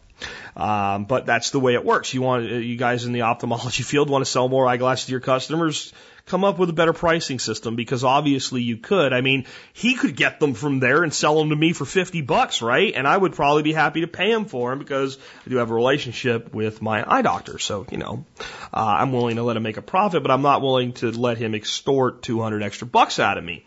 Um, 0.56 1.06
but 1.06 1.26
that's 1.26 1.52
the 1.52 1.60
way 1.60 1.74
it 1.74 1.84
works. 1.84 2.14
You 2.14 2.22
want 2.22 2.46
uh, 2.46 2.56
you 2.56 2.78
guys 2.78 3.06
in 3.06 3.14
the 3.14 3.24
ophthalmology 3.24 3.84
field 3.92 4.10
want 4.10 4.26
to 4.26 4.30
sell 4.30 4.48
more 4.48 4.68
eyeglasses 4.68 5.06
to 5.06 5.12
your 5.12 5.22
customers. 5.22 5.94
Come 6.28 6.44
up 6.44 6.58
with 6.58 6.72
a 6.72 6.74
better 6.74 6.94
pricing 6.94 7.38
system 7.38 7.76
because 7.76 8.04
obviously 8.04 8.64
you 8.64 8.78
could. 8.78 9.14
I 9.14 9.22
mean, 9.22 9.46
he 9.74 9.94
could 9.94 10.16
get 10.16 10.40
them 10.40 10.56
from 10.56 10.80
there 10.80 11.04
and 11.04 11.14
sell 11.14 11.38
them 11.38 11.50
to 11.50 11.56
me 11.56 11.72
for 11.72 11.86
50 11.86 12.22
bucks, 12.22 12.64
right? 12.64 12.94
And 12.96 13.08
I 13.08 13.16
would 13.16 13.34
probably 13.34 13.62
be 13.62 13.74
happy 13.74 14.02
to 14.02 14.08
pay 14.08 14.32
him 14.32 14.46
for 14.46 14.72
them 14.72 14.80
because 14.80 15.20
I 15.46 15.50
do 15.50 15.58
have 15.58 15.70
a 15.70 15.76
relationship 15.76 16.52
with 16.52 16.82
my 16.82 17.06
eye 17.08 17.22
doctor. 17.22 17.60
So, 17.60 17.86
you 17.92 18.00
know, 18.00 18.26
uh, 18.74 18.96
I'm 19.00 19.12
willing 19.12 19.36
to 19.36 19.44
let 19.44 19.56
him 19.56 19.62
make 19.62 19.78
a 19.78 19.84
profit, 19.84 20.24
but 20.24 20.32
I'm 20.32 20.42
not 20.42 20.64
willing 20.64 20.94
to 20.94 21.12
let 21.12 21.38
him 21.38 21.54
extort 21.54 22.24
200 22.24 22.64
extra 22.64 22.88
bucks 22.88 23.20
out 23.20 23.38
of 23.38 23.44
me. 23.44 23.64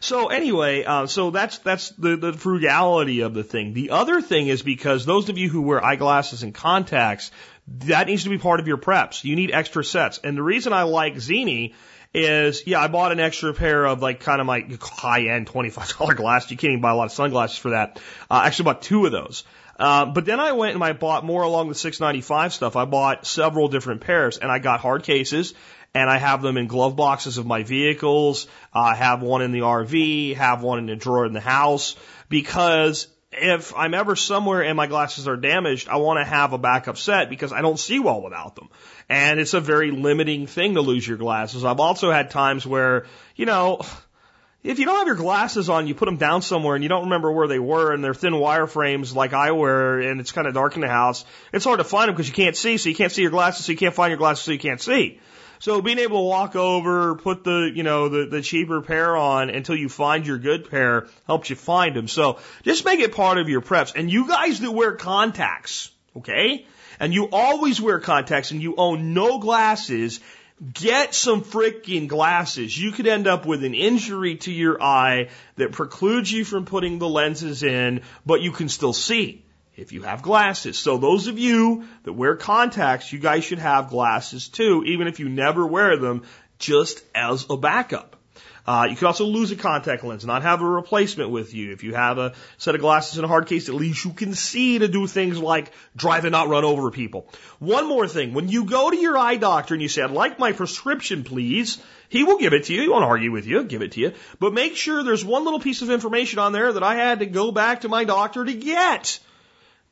So 0.00 0.28
anyway, 0.28 0.84
uh, 0.84 1.06
so 1.06 1.30
that's 1.30 1.58
that's 1.58 1.90
the 1.90 2.16
the 2.16 2.32
frugality 2.32 3.22
of 3.22 3.34
the 3.34 3.42
thing. 3.42 3.72
The 3.72 3.90
other 3.90 4.20
thing 4.20 4.46
is 4.46 4.62
because 4.62 5.06
those 5.06 5.28
of 5.28 5.38
you 5.38 5.48
who 5.48 5.62
wear 5.62 5.84
eyeglasses 5.84 6.42
and 6.42 6.54
contacts, 6.54 7.30
that 7.66 8.06
needs 8.06 8.24
to 8.24 8.30
be 8.30 8.38
part 8.38 8.60
of 8.60 8.68
your 8.68 8.76
preps. 8.76 9.24
You 9.24 9.36
need 9.36 9.50
extra 9.50 9.84
sets, 9.84 10.20
and 10.22 10.36
the 10.36 10.42
reason 10.42 10.72
I 10.72 10.82
like 10.82 11.14
Zenni 11.16 11.74
is 12.16 12.66
yeah, 12.66 12.80
I 12.80 12.88
bought 12.88 13.12
an 13.12 13.20
extra 13.20 13.52
pair 13.52 13.84
of 13.84 14.00
like 14.00 14.20
kind 14.20 14.40
of 14.40 14.46
my 14.46 14.66
high 14.80 15.28
end 15.28 15.46
twenty 15.46 15.70
five 15.70 15.96
dollar 15.96 16.14
glasses. 16.22 16.50
You 16.50 16.56
can't 16.56 16.72
even 16.72 16.80
buy 16.80 16.90
a 16.90 16.96
lot 16.96 17.04
of 17.04 17.12
sunglasses 17.12 17.58
for 17.58 17.70
that. 17.70 18.00
Uh, 18.30 18.42
actually, 18.44 18.64
bought 18.64 18.82
two 18.82 19.04
of 19.04 19.12
those. 19.12 19.44
Uh, 19.78 20.06
but 20.06 20.24
then 20.24 20.40
I 20.40 20.52
went 20.52 20.74
and 20.74 20.82
I 20.82 20.94
bought 20.94 21.22
more 21.22 21.42
along 21.42 21.68
the 21.68 21.74
695 21.74 22.54
stuff. 22.54 22.76
I 22.76 22.86
bought 22.86 23.26
several 23.26 23.68
different 23.68 24.00
pairs 24.00 24.38
and 24.38 24.50
I 24.50 24.58
got 24.58 24.80
hard 24.80 25.02
cases 25.02 25.52
and 25.92 26.08
I 26.08 26.16
have 26.16 26.40
them 26.40 26.56
in 26.56 26.66
glove 26.66 26.96
boxes 26.96 27.36
of 27.36 27.44
my 27.44 27.62
vehicles. 27.62 28.46
I 28.72 28.94
have 28.94 29.20
one 29.20 29.42
in 29.42 29.52
the 29.52 29.60
RV, 29.60 30.36
have 30.36 30.62
one 30.62 30.78
in 30.78 30.88
a 30.88 30.96
drawer 30.96 31.26
in 31.26 31.34
the 31.34 31.40
house 31.40 31.94
because 32.30 33.06
if 33.32 33.74
I'm 33.74 33.94
ever 33.94 34.16
somewhere 34.16 34.62
and 34.62 34.76
my 34.76 34.86
glasses 34.86 35.28
are 35.28 35.36
damaged, 35.36 35.88
I 35.88 35.96
want 35.96 36.20
to 36.20 36.24
have 36.24 36.52
a 36.52 36.58
backup 36.58 36.96
set 36.96 37.28
because 37.28 37.52
I 37.52 37.60
don't 37.60 37.78
see 37.78 37.98
well 37.98 38.22
without 38.22 38.54
them. 38.54 38.68
And 39.08 39.40
it's 39.40 39.54
a 39.54 39.60
very 39.60 39.90
limiting 39.90 40.46
thing 40.46 40.74
to 40.74 40.80
lose 40.80 41.06
your 41.06 41.16
glasses. 41.16 41.64
I've 41.64 41.80
also 41.80 42.10
had 42.10 42.30
times 42.30 42.66
where, 42.66 43.06
you 43.34 43.46
know, 43.46 43.80
if 44.62 44.78
you 44.78 44.84
don't 44.84 44.98
have 44.98 45.06
your 45.06 45.16
glasses 45.16 45.68
on, 45.68 45.86
you 45.86 45.94
put 45.94 46.06
them 46.06 46.16
down 46.16 46.42
somewhere 46.42 46.74
and 46.74 46.82
you 46.82 46.88
don't 46.88 47.04
remember 47.04 47.30
where 47.30 47.46
they 47.46 47.58
were 47.58 47.92
and 47.92 48.02
they're 48.02 48.14
thin 48.14 48.36
wire 48.36 48.66
frames 48.66 49.14
like 49.14 49.32
I 49.32 49.52
wear 49.52 50.00
and 50.00 50.20
it's 50.20 50.32
kind 50.32 50.46
of 50.46 50.54
dark 50.54 50.74
in 50.74 50.80
the 50.80 50.88
house, 50.88 51.24
it's 51.52 51.64
hard 51.64 51.78
to 51.78 51.84
find 51.84 52.08
them 52.08 52.14
because 52.14 52.28
you 52.28 52.34
can't 52.34 52.56
see, 52.56 52.76
so 52.76 52.88
you 52.88 52.96
can't 52.96 53.12
see 53.12 53.22
your 53.22 53.30
glasses, 53.30 53.66
so 53.66 53.72
you 53.72 53.78
can't 53.78 53.94
find 53.94 54.10
your 54.10 54.18
glasses, 54.18 54.44
so 54.44 54.52
you 54.52 54.58
can't 54.58 54.80
see. 54.80 55.20
So 55.58 55.80
being 55.80 55.98
able 55.98 56.18
to 56.18 56.28
walk 56.28 56.56
over, 56.56 57.14
put 57.14 57.44
the, 57.44 57.70
you 57.74 57.82
know, 57.82 58.08
the, 58.08 58.26
the 58.26 58.42
cheaper 58.42 58.80
pair 58.80 59.16
on 59.16 59.50
until 59.50 59.76
you 59.76 59.88
find 59.88 60.26
your 60.26 60.38
good 60.38 60.70
pair 60.70 61.06
helps 61.26 61.50
you 61.50 61.56
find 61.56 61.96
them. 61.96 62.08
So 62.08 62.38
just 62.62 62.84
make 62.84 63.00
it 63.00 63.14
part 63.14 63.38
of 63.38 63.48
your 63.48 63.62
preps. 63.62 63.94
And 63.94 64.10
you 64.10 64.28
guys 64.28 64.60
that 64.60 64.70
wear 64.70 64.92
contacts, 64.92 65.90
okay? 66.16 66.66
And 67.00 67.12
you 67.12 67.28
always 67.30 67.80
wear 67.80 68.00
contacts 68.00 68.50
and 68.50 68.62
you 68.62 68.74
own 68.76 69.14
no 69.14 69.38
glasses, 69.38 70.20
get 70.72 71.14
some 71.14 71.42
freaking 71.42 72.08
glasses. 72.08 72.76
You 72.78 72.92
could 72.92 73.06
end 73.06 73.26
up 73.26 73.46
with 73.46 73.64
an 73.64 73.74
injury 73.74 74.36
to 74.36 74.52
your 74.52 74.82
eye 74.82 75.28
that 75.56 75.72
precludes 75.72 76.30
you 76.32 76.44
from 76.44 76.64
putting 76.64 76.98
the 76.98 77.08
lenses 77.08 77.62
in, 77.62 78.02
but 78.24 78.40
you 78.40 78.52
can 78.52 78.68
still 78.68 78.92
see 78.92 79.45
if 79.76 79.92
you 79.92 80.02
have 80.02 80.22
glasses. 80.22 80.78
So 80.78 80.98
those 80.98 81.26
of 81.26 81.38
you 81.38 81.84
that 82.04 82.12
wear 82.12 82.36
contacts, 82.36 83.12
you 83.12 83.18
guys 83.18 83.44
should 83.44 83.58
have 83.58 83.90
glasses 83.90 84.48
too, 84.48 84.82
even 84.86 85.06
if 85.06 85.20
you 85.20 85.28
never 85.28 85.66
wear 85.66 85.96
them, 85.96 86.22
just 86.58 87.02
as 87.14 87.46
a 87.50 87.56
backup. 87.56 88.16
Uh, 88.66 88.88
you 88.90 88.96
could 88.96 89.06
also 89.06 89.26
lose 89.26 89.52
a 89.52 89.56
contact 89.56 90.02
lens, 90.02 90.26
not 90.26 90.42
have 90.42 90.60
a 90.60 90.64
replacement 90.64 91.30
with 91.30 91.54
you. 91.54 91.72
If 91.72 91.84
you 91.84 91.94
have 91.94 92.18
a 92.18 92.34
set 92.58 92.74
of 92.74 92.80
glasses 92.80 93.16
in 93.16 93.24
a 93.24 93.28
hard 93.28 93.46
case, 93.46 93.68
at 93.68 93.76
least 93.76 94.04
you 94.04 94.12
can 94.12 94.34
see 94.34 94.80
to 94.80 94.88
do 94.88 95.06
things 95.06 95.38
like 95.38 95.70
drive 95.94 96.24
and 96.24 96.32
not 96.32 96.48
run 96.48 96.64
over 96.64 96.90
people. 96.90 97.28
One 97.60 97.86
more 97.86 98.08
thing. 98.08 98.34
When 98.34 98.48
you 98.48 98.64
go 98.64 98.90
to 98.90 98.96
your 98.96 99.16
eye 99.16 99.36
doctor 99.36 99.74
and 99.74 99.82
you 99.82 99.88
say, 99.88 100.02
I'd 100.02 100.10
like 100.10 100.40
my 100.40 100.50
prescription, 100.50 101.22
please, 101.22 101.80
he 102.08 102.24
will 102.24 102.38
give 102.38 102.54
it 102.54 102.64
to 102.64 102.74
you. 102.74 102.80
He 102.80 102.88
won't 102.88 103.04
argue 103.04 103.30
with 103.30 103.46
you. 103.46 103.58
He'll 103.58 103.68
give 103.68 103.82
it 103.82 103.92
to 103.92 104.00
you. 104.00 104.12
But 104.40 104.52
make 104.52 104.74
sure 104.74 105.04
there's 105.04 105.24
one 105.24 105.44
little 105.44 105.60
piece 105.60 105.82
of 105.82 105.90
information 105.90 106.40
on 106.40 106.50
there 106.50 106.72
that 106.72 106.82
I 106.82 106.96
had 106.96 107.20
to 107.20 107.26
go 107.26 107.52
back 107.52 107.82
to 107.82 107.88
my 107.88 108.02
doctor 108.02 108.44
to 108.44 108.52
get. 108.52 109.20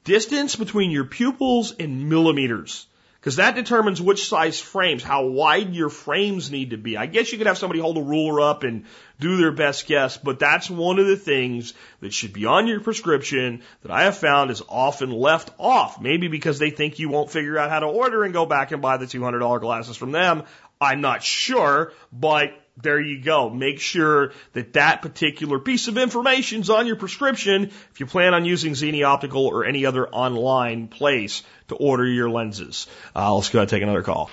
Distance 0.04 0.54
between 0.56 0.90
your 0.90 1.04
pupils 1.04 1.72
in 1.72 2.08
millimeters. 2.08 2.86
Because 3.24 3.36
that 3.36 3.54
determines 3.54 4.02
which 4.02 4.28
size 4.28 4.60
frames, 4.60 5.02
how 5.02 5.24
wide 5.24 5.74
your 5.74 5.88
frames 5.88 6.50
need 6.50 6.70
to 6.70 6.76
be. 6.76 6.98
I 6.98 7.06
guess 7.06 7.32
you 7.32 7.38
could 7.38 7.46
have 7.46 7.56
somebody 7.56 7.80
hold 7.80 7.96
a 7.96 8.02
ruler 8.02 8.42
up 8.42 8.64
and 8.64 8.84
do 9.18 9.38
their 9.38 9.50
best 9.50 9.86
guess, 9.86 10.18
but 10.18 10.38
that's 10.38 10.68
one 10.68 10.98
of 10.98 11.06
the 11.06 11.16
things 11.16 11.72
that 12.00 12.12
should 12.12 12.34
be 12.34 12.44
on 12.44 12.66
your 12.66 12.80
prescription 12.80 13.62
that 13.80 13.90
I 13.90 14.02
have 14.02 14.18
found 14.18 14.50
is 14.50 14.60
often 14.68 15.10
left 15.10 15.50
off. 15.58 15.98
Maybe 15.98 16.28
because 16.28 16.58
they 16.58 16.68
think 16.68 16.98
you 16.98 17.08
won't 17.08 17.30
figure 17.30 17.56
out 17.56 17.70
how 17.70 17.80
to 17.80 17.86
order 17.86 18.24
and 18.24 18.34
go 18.34 18.44
back 18.44 18.72
and 18.72 18.82
buy 18.82 18.98
the 18.98 19.06
$200 19.06 19.58
glasses 19.62 19.96
from 19.96 20.12
them. 20.12 20.42
I'm 20.78 21.00
not 21.00 21.22
sure, 21.22 21.94
but 22.12 22.50
there 22.82 23.00
you 23.00 23.20
go. 23.20 23.50
Make 23.50 23.80
sure 23.80 24.32
that 24.52 24.72
that 24.72 25.02
particular 25.02 25.58
piece 25.58 25.86
of 25.88 25.96
information 25.96 26.60
is 26.60 26.70
on 26.70 26.86
your 26.86 26.96
prescription 26.96 27.64
if 27.64 28.00
you 28.00 28.06
plan 28.06 28.34
on 28.34 28.44
using 28.44 28.72
Zenni 28.72 29.06
Optical 29.06 29.46
or 29.46 29.64
any 29.64 29.86
other 29.86 30.08
online 30.08 30.88
place 30.88 31.42
to 31.68 31.76
order 31.76 32.04
your 32.04 32.28
lenses. 32.28 32.88
Uh, 33.14 33.34
let's 33.34 33.50
go 33.50 33.58
ahead 33.58 33.64
and 33.64 33.70
take 33.70 33.82
another 33.82 34.02
call. 34.02 34.28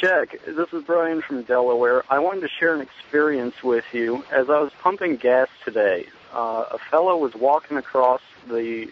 Jack, 0.00 0.36
this 0.46 0.72
is 0.72 0.84
Brian 0.84 1.20
from 1.20 1.42
Delaware. 1.42 2.04
I 2.08 2.20
wanted 2.20 2.40
to 2.42 2.48
share 2.58 2.74
an 2.74 2.80
experience 2.80 3.62
with 3.62 3.84
you. 3.92 4.24
As 4.32 4.48
I 4.48 4.60
was 4.60 4.72
pumping 4.80 5.16
gas 5.16 5.48
today, 5.64 6.06
uh, 6.32 6.64
a 6.70 6.78
fellow 6.90 7.16
was 7.18 7.34
walking 7.34 7.76
across 7.76 8.22
the 8.48 8.90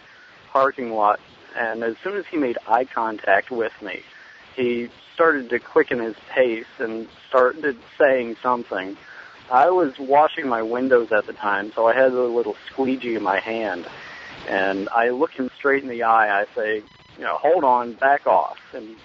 parking 0.51 0.93
lot, 0.93 1.21
and 1.57 1.83
as 1.83 1.97
soon 2.05 2.17
as 2.19 2.27
he 2.27 2.37
made 2.37 2.59
eye 2.67 2.85
contact 2.85 3.51
with 3.51 3.73
me, 3.81 4.03
he 4.59 4.89
started 5.15 5.51
to 5.51 5.61
quicken 5.61 6.01
his 6.01 6.17
pace 6.35 6.67
and 6.79 7.07
started 7.29 7.79
saying 7.97 8.37
something. 8.43 8.97
I 9.51 9.71
was 9.71 9.99
washing 9.99 10.49
my 10.49 10.63
windows 10.63 11.13
at 11.13 11.27
the 11.27 11.33
time, 11.33 11.73
so 11.73 11.87
I 11.87 11.95
had 11.95 12.13
a 12.13 12.25
little 12.25 12.57
squeegee 12.71 13.15
in 13.15 13.23
my 13.23 13.39
hand. 13.39 13.87
And 14.49 14.89
I 14.89 15.11
look 15.11 15.31
him 15.33 15.51
straight 15.57 15.83
in 15.83 15.89
the 15.89 16.03
eye. 16.03 16.41
I 16.41 16.47
say, 16.55 16.83
you 17.17 17.25
know, 17.25 17.37
hold 17.37 17.65
on, 17.65 17.93
back 17.93 18.27
off. 18.27 18.59
And 18.75 18.97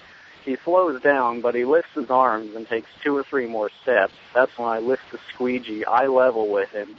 he 0.44 0.58
slows 0.64 1.02
down, 1.02 1.42
but 1.42 1.56
he 1.56 1.66
lifts 1.66 1.94
his 1.94 2.10
arms 2.10 2.56
and 2.56 2.68
takes 2.68 2.90
two 3.04 3.16
or 3.16 3.24
three 3.24 3.48
more 3.48 3.70
steps. 3.84 4.14
That's 4.34 4.58
when 4.58 4.68
I 4.68 4.80
lift 4.80 5.04
the 5.12 5.20
squeegee 5.34 5.86
eye 5.86 6.08
level 6.08 6.52
with 6.52 6.70
him. 6.70 6.96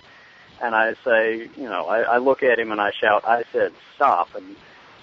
And 0.63 0.75
I 0.75 0.95
say, 1.05 1.49
you 1.57 1.69
know, 1.69 1.87
I, 1.87 2.03
I 2.03 2.19
look 2.19 2.43
at 2.43 2.59
him 2.59 2.71
and 2.71 2.81
I 2.81 2.93
shout, 2.93 3.25
I 3.27 3.43
said, 3.53 3.73
stop. 3.97 4.35
And 4.35 4.57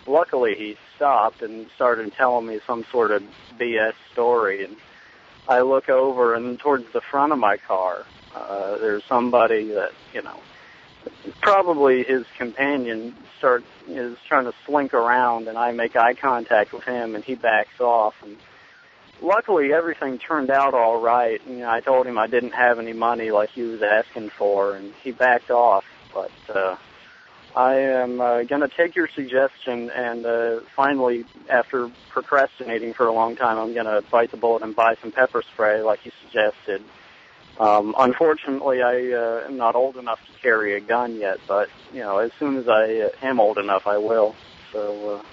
luckily 0.07 0.55
he 0.55 0.77
stopped 0.95 1.41
and 1.41 1.67
started 1.75 2.13
telling 2.13 2.47
me 2.47 2.59
some 2.65 2.85
sort 2.91 3.11
of 3.11 3.23
BS 3.59 3.93
story. 4.11 4.63
And 4.63 4.75
I 5.47 5.61
look 5.61 5.89
over 5.89 6.35
and 6.35 6.59
towards 6.59 6.85
the 6.93 7.01
front 7.01 7.33
of 7.33 7.39
my 7.39 7.57
car, 7.57 8.05
uh, 8.35 8.77
there's 8.77 9.03
somebody 9.05 9.69
that, 9.73 9.91
you 10.13 10.21
know, 10.21 10.39
probably 11.41 12.03
his 12.03 12.25
companion 12.37 13.15
start 13.37 13.63
is 13.87 14.17
trying 14.27 14.45
to 14.45 14.53
slink 14.65 14.93
around 14.93 15.47
and 15.47 15.57
I 15.57 15.71
make 15.71 15.95
eye 15.95 16.13
contact 16.13 16.73
with 16.73 16.83
him 16.83 17.15
and 17.15 17.23
he 17.23 17.35
backs 17.35 17.79
off 17.79 18.13
and 18.23 18.37
luckily 19.21 19.73
everything 19.73 20.19
turned 20.19 20.51
out 20.51 20.73
all 20.73 21.01
right. 21.01 21.41
You 21.47 21.57
know, 21.57 21.69
I 21.69 21.79
told 21.79 22.05
him 22.05 22.17
I 22.17 22.27
didn't 22.27 22.51
have 22.51 22.79
any 22.79 22.93
money 22.93 23.31
like 23.31 23.49
he 23.49 23.63
was 23.63 23.81
asking 23.81 24.29
for 24.29 24.75
and 24.75 24.93
he 25.03 25.11
backed 25.11 25.49
off. 25.49 25.85
But 26.13 26.31
uh 26.55 26.75
I 27.55 27.75
am 27.75 28.21
uh, 28.21 28.43
going 28.43 28.61
to 28.61 28.69
take 28.69 28.95
your 28.95 29.09
suggestion 29.13 29.89
and 29.89 30.25
uh, 30.25 30.59
finally, 30.75 31.25
after 31.49 31.89
procrastinating 32.09 32.93
for 32.93 33.07
a 33.07 33.13
long 33.13 33.35
time, 33.35 33.57
I'm 33.57 33.73
going 33.73 33.85
to 33.85 34.03
bite 34.09 34.31
the 34.31 34.37
bullet 34.37 34.63
and 34.63 34.75
buy 34.75 34.95
some 35.01 35.11
pepper 35.11 35.41
spray 35.53 35.81
like 35.81 36.05
you 36.05 36.11
suggested. 36.23 36.83
Um, 37.59 37.93
unfortunately, 37.97 38.81
I 38.81 39.11
uh, 39.11 39.47
am 39.47 39.57
not 39.57 39.75
old 39.75 39.97
enough 39.97 40.19
to 40.25 40.41
carry 40.41 40.75
a 40.75 40.79
gun 40.79 41.15
yet, 41.17 41.37
but 41.47 41.69
you 41.93 41.99
know, 41.99 42.19
as 42.19 42.31
soon 42.39 42.57
as 42.57 42.67
I 42.67 43.01
uh, 43.01 43.09
am 43.25 43.39
old 43.39 43.57
enough, 43.57 43.85
I 43.85 43.97
will. 43.97 44.35
So, 44.71 45.15
uh, 45.15 45.23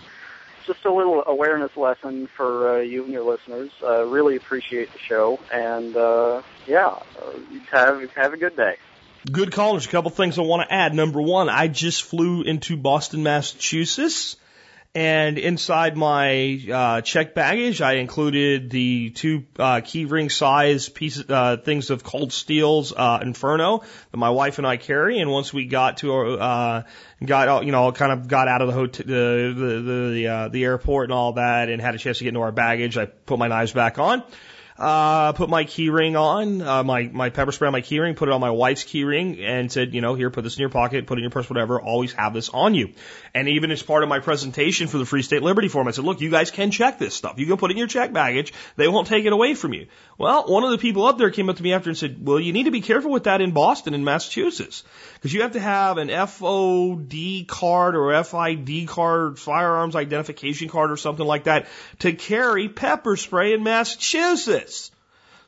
just 0.66 0.84
a 0.84 0.92
little 0.92 1.22
awareness 1.26 1.74
lesson 1.76 2.28
for 2.36 2.76
uh, 2.76 2.80
you 2.80 3.04
and 3.04 3.12
your 3.12 3.24
listeners. 3.24 3.70
Uh, 3.82 4.04
really 4.04 4.36
appreciate 4.36 4.92
the 4.92 4.98
show, 4.98 5.38
and 5.50 5.96
uh, 5.96 6.42
yeah, 6.66 6.88
uh, 6.88 7.32
have 7.72 8.10
have 8.14 8.34
a 8.34 8.36
good 8.36 8.56
day. 8.56 8.76
Good 9.30 9.52
call. 9.52 9.72
There's 9.72 9.86
a 9.86 9.90
couple 9.90 10.10
things 10.10 10.38
I 10.38 10.42
want 10.42 10.68
to 10.68 10.72
add. 10.72 10.94
Number 10.94 11.20
one, 11.20 11.48
I 11.48 11.68
just 11.68 12.02
flew 12.02 12.42
into 12.42 12.76
Boston, 12.76 13.22
Massachusetts. 13.22 14.36
And 14.94 15.36
inside 15.36 15.98
my 15.98 16.60
uh, 16.72 17.00
check 17.02 17.34
baggage, 17.34 17.82
I 17.82 17.94
included 17.94 18.70
the 18.70 19.10
two 19.10 19.44
uh, 19.58 19.82
keyring 19.82 20.32
size 20.32 20.88
pieces, 20.88 21.28
uh, 21.28 21.58
things 21.58 21.90
of 21.90 22.02
cold 22.02 22.32
steels 22.32 22.92
uh, 22.96 23.20
Inferno 23.20 23.82
that 24.10 24.16
my 24.16 24.30
wife 24.30 24.56
and 24.58 24.66
I 24.66 24.78
carry. 24.78 25.18
And 25.18 25.30
once 25.30 25.52
we 25.52 25.66
got 25.66 25.98
to, 25.98 26.38
uh, 26.38 26.82
got 27.24 27.66
you 27.66 27.72
know, 27.72 27.92
kind 27.92 28.12
of 28.12 28.28
got 28.28 28.48
out 28.48 28.62
of 28.62 28.68
the 28.68 28.74
hotel, 28.74 29.04
the 29.06 29.54
the 29.54 30.10
the, 30.10 30.26
uh, 30.28 30.48
the 30.48 30.64
airport 30.64 31.04
and 31.04 31.12
all 31.12 31.34
that, 31.34 31.68
and 31.68 31.82
had 31.82 31.94
a 31.94 31.98
chance 31.98 32.18
to 32.18 32.24
get 32.24 32.28
into 32.28 32.40
our 32.40 32.52
baggage, 32.52 32.96
I 32.96 33.04
put 33.04 33.38
my 33.38 33.48
knives 33.48 33.72
back 33.72 33.98
on. 33.98 34.22
Uh, 34.78 35.32
put 35.32 35.50
my 35.50 35.64
key 35.64 35.90
ring 35.90 36.14
on, 36.14 36.62
uh, 36.62 36.84
my, 36.84 37.02
my 37.12 37.30
pepper 37.30 37.50
spray 37.50 37.66
on 37.66 37.72
my 37.72 37.80
key 37.80 37.98
ring, 37.98 38.14
put 38.14 38.28
it 38.28 38.32
on 38.32 38.40
my 38.40 38.52
wife's 38.52 38.84
key 38.84 39.02
ring 39.02 39.40
and 39.40 39.72
said, 39.72 39.92
you 39.92 40.00
know, 40.00 40.14
here, 40.14 40.30
put 40.30 40.44
this 40.44 40.56
in 40.56 40.60
your 40.60 40.68
pocket, 40.68 41.04
put 41.04 41.18
it 41.18 41.20
in 41.20 41.24
your 41.24 41.32
purse, 41.32 41.50
whatever, 41.50 41.80
always 41.80 42.12
have 42.12 42.32
this 42.32 42.48
on 42.48 42.74
you. 42.74 42.92
And 43.34 43.48
even 43.48 43.72
as 43.72 43.82
part 43.82 44.04
of 44.04 44.08
my 44.08 44.20
presentation 44.20 44.86
for 44.86 44.98
the 44.98 45.04
Free 45.04 45.22
State 45.22 45.42
Liberty 45.42 45.66
Forum, 45.66 45.88
I 45.88 45.90
said, 45.90 46.04
look, 46.04 46.20
you 46.20 46.30
guys 46.30 46.52
can 46.52 46.70
check 46.70 47.00
this 47.00 47.12
stuff. 47.12 47.40
You 47.40 47.46
can 47.46 47.56
put 47.56 47.72
it 47.72 47.74
in 47.74 47.78
your 47.78 47.88
check 47.88 48.12
baggage. 48.12 48.52
They 48.76 48.86
won't 48.86 49.08
take 49.08 49.24
it 49.24 49.32
away 49.32 49.54
from 49.54 49.72
you. 49.72 49.88
Well, 50.16 50.44
one 50.46 50.62
of 50.62 50.70
the 50.70 50.78
people 50.78 51.06
up 51.06 51.18
there 51.18 51.30
came 51.32 51.50
up 51.50 51.56
to 51.56 51.62
me 51.62 51.72
after 51.72 51.90
and 51.90 51.98
said, 51.98 52.24
well, 52.24 52.38
you 52.38 52.52
need 52.52 52.64
to 52.64 52.70
be 52.70 52.80
careful 52.80 53.10
with 53.10 53.24
that 53.24 53.40
in 53.40 53.50
Boston 53.50 53.94
and 53.94 54.04
Massachusetts. 54.04 54.84
Because 55.14 55.32
you 55.32 55.42
have 55.42 55.52
to 55.52 55.60
have 55.60 55.98
an 55.98 56.08
FOD 56.08 57.48
card 57.48 57.96
or 57.96 58.22
FID 58.22 58.86
card, 58.86 59.40
firearms 59.40 59.96
identification 59.96 60.68
card 60.68 60.92
or 60.92 60.96
something 60.96 61.26
like 61.26 61.44
that 61.44 61.66
to 61.98 62.12
carry 62.12 62.68
pepper 62.68 63.16
spray 63.16 63.54
in 63.54 63.64
Massachusetts. 63.64 64.67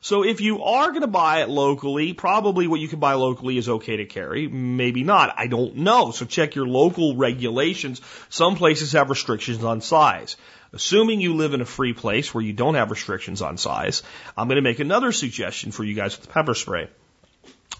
So 0.03 0.23
if 0.23 0.41
you 0.41 0.63
are 0.63 0.89
going 0.89 1.01
to 1.01 1.07
buy 1.07 1.43
it 1.43 1.49
locally, 1.49 2.13
probably 2.13 2.65
what 2.65 2.79
you 2.79 2.87
can 2.87 2.99
buy 2.99 3.13
locally 3.13 3.57
is 3.57 3.69
okay 3.69 3.97
to 3.97 4.05
carry. 4.05 4.47
Maybe 4.47 5.03
not. 5.03 5.35
I 5.37 5.45
don't 5.45 5.77
know. 5.77 6.09
So 6.09 6.25
check 6.25 6.55
your 6.55 6.65
local 6.65 7.15
regulations. 7.15 8.01
Some 8.29 8.55
places 8.55 8.93
have 8.93 9.11
restrictions 9.11 9.63
on 9.63 9.81
size. 9.81 10.37
Assuming 10.73 11.21
you 11.21 11.35
live 11.35 11.53
in 11.53 11.61
a 11.61 11.65
free 11.65 11.93
place 11.93 12.33
where 12.33 12.43
you 12.43 12.53
don't 12.53 12.75
have 12.75 12.89
restrictions 12.89 13.43
on 13.43 13.57
size, 13.57 14.01
I'm 14.35 14.47
going 14.47 14.55
to 14.55 14.63
make 14.63 14.79
another 14.79 15.11
suggestion 15.11 15.71
for 15.71 15.83
you 15.83 15.93
guys 15.93 16.17
with 16.17 16.29
pepper 16.29 16.55
spray. 16.55 16.87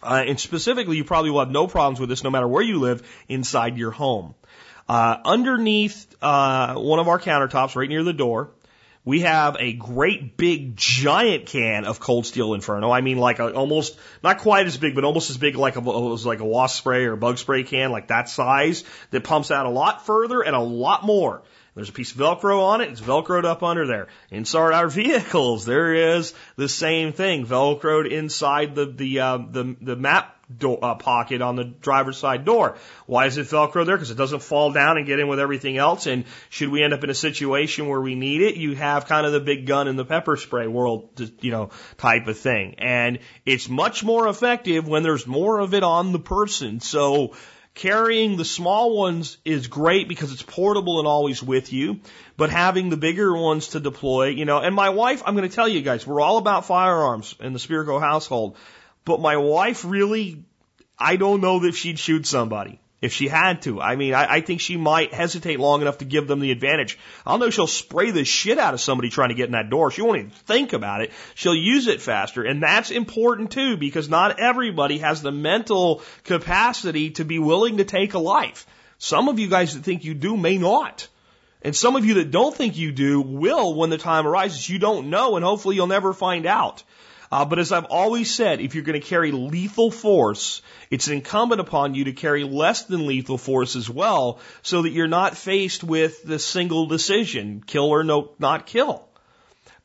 Uh, 0.03 0.23
and 0.27 0.39
specifically, 0.39 0.97
you 0.97 1.03
probably 1.03 1.31
will 1.31 1.39
have 1.39 1.51
no 1.51 1.67
problems 1.67 1.99
with 1.99 2.09
this 2.09 2.23
no 2.23 2.29
matter 2.29 2.47
where 2.47 2.63
you 2.63 2.79
live 2.79 3.01
inside 3.29 3.77
your 3.77 3.91
home. 3.91 4.35
Uh, 4.87 5.17
underneath 5.23 6.05
uh, 6.21 6.75
one 6.75 6.99
of 6.99 7.07
our 7.07 7.19
countertops, 7.19 7.75
right 7.75 7.89
near 7.89 8.03
the 8.03 8.13
door, 8.13 8.49
we 9.03 9.21
have 9.21 9.57
a 9.59 9.73
great 9.73 10.37
big 10.37 10.75
giant 10.75 11.47
can 11.47 11.85
of 11.85 11.99
cold 11.99 12.25
steel 12.25 12.53
inferno. 12.53 12.91
I 12.91 13.01
mean, 13.01 13.17
like 13.17 13.39
a, 13.39 13.53
almost 13.53 13.97
not 14.23 14.39
quite 14.39 14.67
as 14.67 14.77
big, 14.77 14.93
but 14.93 15.03
almost 15.03 15.29
as 15.29 15.37
big 15.37 15.55
like 15.55 15.75
a 15.75 15.79
like 15.79 16.39
a 16.39 16.45
wasp 16.45 16.77
spray 16.77 17.05
or 17.05 17.15
bug 17.15 17.37
spray 17.37 17.63
can, 17.63 17.91
like 17.91 18.09
that 18.09 18.29
size 18.29 18.83
that 19.09 19.23
pumps 19.23 19.49
out 19.49 19.65
a 19.65 19.69
lot 19.69 20.05
further 20.05 20.41
and 20.41 20.55
a 20.55 20.59
lot 20.59 21.03
more 21.03 21.41
There's 21.73 21.89
a 21.89 21.93
piece 21.93 22.11
of 22.11 22.17
Velcro 22.17 22.61
on 22.61 22.81
it. 22.81 22.89
It's 22.89 23.01
Velcroed 23.01 23.45
up 23.45 23.63
under 23.63 23.87
there. 23.87 24.07
Inside 24.29 24.73
our 24.73 24.87
vehicles, 24.87 25.65
there 25.65 25.93
is 26.17 26.33
the 26.55 26.69
same 26.69 27.13
thing, 27.13 27.45
Velcroed 27.45 28.09
inside 28.11 28.75
the 28.75 28.85
the 28.85 29.19
uh, 29.19 29.37
the 29.37 29.75
the 29.81 29.95
map 29.95 30.40
do- 30.57 30.75
uh, 30.75 30.95
pocket 30.95 31.41
on 31.41 31.55
the 31.55 31.63
driver's 31.63 32.17
side 32.17 32.45
door. 32.45 32.77
Why 33.05 33.25
is 33.25 33.37
it 33.37 33.47
Velcro 33.47 33.85
there? 33.85 33.95
Because 33.95 34.11
it 34.11 34.17
doesn't 34.17 34.41
fall 34.41 34.71
down 34.71 34.97
and 34.97 35.05
get 35.05 35.19
in 35.19 35.27
with 35.27 35.39
everything 35.39 35.77
else. 35.77 36.07
And 36.07 36.25
should 36.49 36.69
we 36.69 36.83
end 36.83 36.93
up 36.93 37.03
in 37.03 37.09
a 37.09 37.15
situation 37.15 37.87
where 37.87 38.01
we 38.01 38.15
need 38.15 38.41
it, 38.41 38.55
you 38.55 38.75
have 38.75 39.05
kind 39.05 39.25
of 39.25 39.31
the 39.31 39.39
big 39.39 39.65
gun 39.65 39.87
in 39.87 39.95
the 39.95 40.05
pepper 40.05 40.37
spray 40.37 40.67
world, 40.67 41.09
you 41.41 41.51
know, 41.51 41.69
type 41.97 42.27
of 42.27 42.37
thing. 42.37 42.75
And 42.77 43.19
it's 43.45 43.69
much 43.69 44.03
more 44.03 44.27
effective 44.27 44.87
when 44.87 45.03
there's 45.03 45.27
more 45.27 45.59
of 45.59 45.73
it 45.73 45.83
on 45.83 46.11
the 46.11 46.19
person. 46.19 46.79
So 46.79 47.33
Carrying 47.73 48.35
the 48.35 48.43
small 48.43 48.97
ones 48.97 49.37
is 49.45 49.67
great 49.67 50.09
because 50.09 50.33
it's 50.33 50.41
portable 50.41 50.99
and 50.99 51.07
always 51.07 51.41
with 51.41 51.71
you, 51.71 52.01
but 52.35 52.49
having 52.49 52.89
the 52.89 52.97
bigger 52.97 53.33
ones 53.33 53.69
to 53.69 53.79
deploy, 53.79 54.27
you 54.27 54.43
know, 54.43 54.59
and 54.59 54.75
my 54.75 54.89
wife, 54.89 55.23
I'm 55.25 55.37
going 55.37 55.47
to 55.47 55.55
tell 55.55 55.69
you 55.69 55.81
guys, 55.81 56.05
we're 56.05 56.19
all 56.19 56.37
about 56.37 56.65
firearms 56.65 57.33
in 57.39 57.53
the 57.53 57.59
Spirko 57.59 58.01
household, 58.01 58.57
but 59.05 59.19
my 59.19 59.37
wife 59.37 59.83
really, 59.85 60.43
I 60.97 61.15
don't 61.15 61.41
know 61.41 61.59
that 61.59 61.73
she'd 61.73 61.99
shoot 61.99 62.25
somebody 62.25 62.79
if 63.01 63.13
she 63.13 63.27
had 63.27 63.63
to. 63.63 63.81
I 63.81 63.95
mean, 63.95 64.13
I, 64.13 64.33
I 64.35 64.41
think 64.41 64.61
she 64.61 64.77
might 64.77 65.13
hesitate 65.13 65.59
long 65.59 65.81
enough 65.81 65.97
to 65.99 66.05
give 66.05 66.27
them 66.27 66.39
the 66.39 66.51
advantage. 66.51 66.99
I'll 67.25 67.39
know 67.39 67.49
she'll 67.49 67.65
spray 67.65 68.11
the 68.11 68.23
shit 68.23 68.59
out 68.59 68.75
of 68.75 68.81
somebody 68.81 69.09
trying 69.09 69.29
to 69.29 69.35
get 69.35 69.47
in 69.47 69.53
that 69.53 69.71
door. 69.71 69.89
She 69.89 70.03
won't 70.03 70.19
even 70.19 70.29
think 70.29 70.73
about 70.73 71.01
it. 71.01 71.11
She'll 71.33 71.55
use 71.55 71.87
it 71.87 72.01
faster. 72.01 72.43
And 72.43 72.61
that's 72.61 72.91
important 72.91 73.51
too, 73.51 73.75
because 73.75 74.07
not 74.07 74.39
everybody 74.39 74.99
has 74.99 75.21
the 75.21 75.31
mental 75.31 76.03
capacity 76.23 77.09
to 77.11 77.25
be 77.25 77.39
willing 77.39 77.77
to 77.77 77.85
take 77.85 78.13
a 78.13 78.19
life. 78.19 78.67
Some 78.99 79.29
of 79.29 79.39
you 79.39 79.47
guys 79.47 79.73
that 79.73 79.83
think 79.83 80.03
you 80.03 80.13
do 80.13 80.37
may 80.37 80.59
not. 80.59 81.07
And 81.63 81.75
some 81.75 81.95
of 81.95 82.05
you 82.05 82.15
that 82.15 82.31
don't 82.31 82.55
think 82.55 82.77
you 82.77 82.91
do 82.91 83.21
will 83.21 83.75
when 83.75 83.89
the 83.89 83.97
time 83.97 84.27
arises. 84.27 84.67
You 84.67 84.79
don't 84.79 85.09
know, 85.09 85.35
and 85.35 85.45
hopefully 85.45 85.75
you'll 85.75 85.87
never 85.87 86.13
find 86.13 86.45
out. 86.45 86.83
Uh, 87.31 87.45
but 87.45 87.59
as 87.59 87.71
I've 87.71 87.85
always 87.85 88.33
said, 88.33 88.59
if 88.59 88.75
you're 88.75 88.83
going 88.83 88.99
to 88.99 89.07
carry 89.07 89.31
lethal 89.31 89.89
force, 89.89 90.61
it's 90.89 91.07
incumbent 91.07 91.61
upon 91.61 91.95
you 91.95 92.05
to 92.05 92.13
carry 92.13 92.43
less 92.43 92.83
than 92.83 93.07
lethal 93.07 93.37
force 93.37 93.77
as 93.77 93.89
well, 93.89 94.39
so 94.63 94.81
that 94.81 94.89
you're 94.89 95.07
not 95.07 95.37
faced 95.37 95.83
with 95.83 96.23
the 96.23 96.39
single 96.39 96.87
decision, 96.87 97.63
kill 97.65 97.85
or 97.85 98.03
no, 98.03 98.31
not 98.37 98.65
kill. 98.65 99.07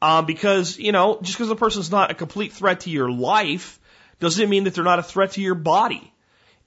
Um, 0.03 0.27
because, 0.27 0.77
you 0.79 0.91
know, 0.91 1.21
just 1.23 1.39
because 1.39 1.51
a 1.51 1.57
person's 1.57 1.91
not 1.91 2.11
a 2.11 2.15
complete 2.15 2.53
threat 2.53 2.81
to 2.81 2.91
your 2.91 3.11
life 3.11 3.79
doesn't 4.19 4.51
mean 4.51 4.65
that 4.65 4.75
they're 4.75 4.85
not 4.85 4.99
a 4.99 5.05
threat 5.05 5.33
to 5.33 5.41
your 5.41 5.55
body. 5.55 6.13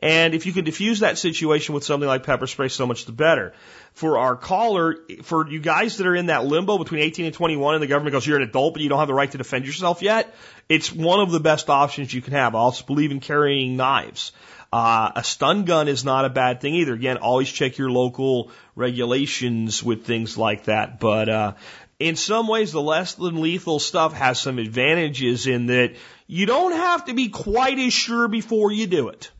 And 0.01 0.33
if 0.33 0.45
you 0.45 0.53
can 0.53 0.63
diffuse 0.63 1.01
that 1.01 1.17
situation 1.17 1.75
with 1.75 1.83
something 1.83 2.07
like 2.07 2.23
pepper 2.23 2.47
spray, 2.47 2.69
so 2.69 2.87
much 2.87 3.05
the 3.05 3.11
better. 3.11 3.53
For 3.93 4.17
our 4.17 4.37
caller, 4.37 4.95
for 5.23 5.49
you 5.49 5.59
guys 5.59 5.97
that 5.97 6.07
are 6.07 6.15
in 6.15 6.27
that 6.27 6.45
limbo 6.45 6.77
between 6.77 7.01
18 7.01 7.25
and 7.25 7.33
21 7.33 7.75
and 7.75 7.83
the 7.83 7.87
government 7.87 8.13
goes, 8.13 8.25
you're 8.25 8.37
an 8.37 8.43
adult, 8.43 8.73
but 8.73 8.81
you 8.81 8.87
don't 8.87 8.99
have 8.99 9.09
the 9.09 9.13
right 9.13 9.29
to 9.29 9.37
defend 9.37 9.65
yourself 9.65 10.01
yet, 10.01 10.33
it's 10.69 10.91
one 10.91 11.19
of 11.19 11.31
the 11.31 11.41
best 11.41 11.69
options 11.69 12.13
you 12.13 12.21
can 12.21 12.33
have. 12.33 12.55
I 12.55 12.59
also 12.59 12.85
believe 12.85 13.11
in 13.11 13.19
carrying 13.19 13.75
knives. 13.75 14.31
Uh, 14.71 15.11
a 15.15 15.23
stun 15.23 15.65
gun 15.65 15.87
is 15.89 16.05
not 16.05 16.23
a 16.23 16.29
bad 16.29 16.61
thing 16.61 16.75
either. 16.75 16.93
Again, 16.93 17.17
always 17.17 17.49
check 17.49 17.77
your 17.77 17.89
local 17.89 18.51
regulations 18.75 19.83
with 19.83 20.05
things 20.05 20.37
like 20.37 20.65
that. 20.65 20.99
But, 20.99 21.27
uh, 21.27 21.53
in 21.97 22.15
some 22.15 22.47
ways, 22.47 22.71
the 22.71 22.81
less 22.81 23.15
than 23.15 23.41
lethal 23.41 23.79
stuff 23.79 24.13
has 24.13 24.39
some 24.39 24.59
advantages 24.59 25.47
in 25.47 25.65
that 25.65 25.95
you 26.27 26.45
don't 26.45 26.71
have 26.71 27.05
to 27.05 27.13
be 27.13 27.27
quite 27.27 27.77
as 27.77 27.91
sure 27.91 28.29
before 28.29 28.71
you 28.71 28.87
do 28.87 29.09
it. 29.09 29.31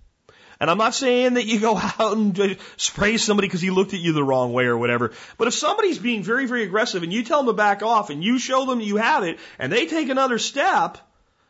And 0.60 0.70
I'm 0.70 0.78
not 0.78 0.94
saying 0.94 1.36
that 1.36 1.46
you 1.46 1.60
go 1.60 1.78
out 2.00 2.18
and 2.18 2.58
spray 2.78 3.18
somebody 3.18 3.48
because 3.48 3.62
he 3.62 3.70
looked 3.70 3.94
at 3.94 4.00
you 4.00 4.14
the 4.14 4.24
wrong 4.24 4.54
way 4.54 4.66
or 4.66 4.78
whatever. 4.78 5.12
But 5.38 5.48
if 5.48 5.54
somebody's 5.54 5.98
being 5.98 6.24
very, 6.24 6.46
very 6.46 6.64
aggressive 6.64 7.04
and 7.04 7.14
you 7.14 7.24
tell 7.24 7.40
them 7.40 7.48
to 7.48 7.54
back 7.54 7.82
off 7.82 8.10
and 8.10 8.24
you 8.24 8.40
show 8.40 8.66
them 8.66 8.82
you 8.82 8.98
have 8.98 9.24
it 9.24 9.40
and 9.58 9.72
they 9.72 9.86
take 9.86 10.10
another 10.10 10.38
step, 10.38 10.98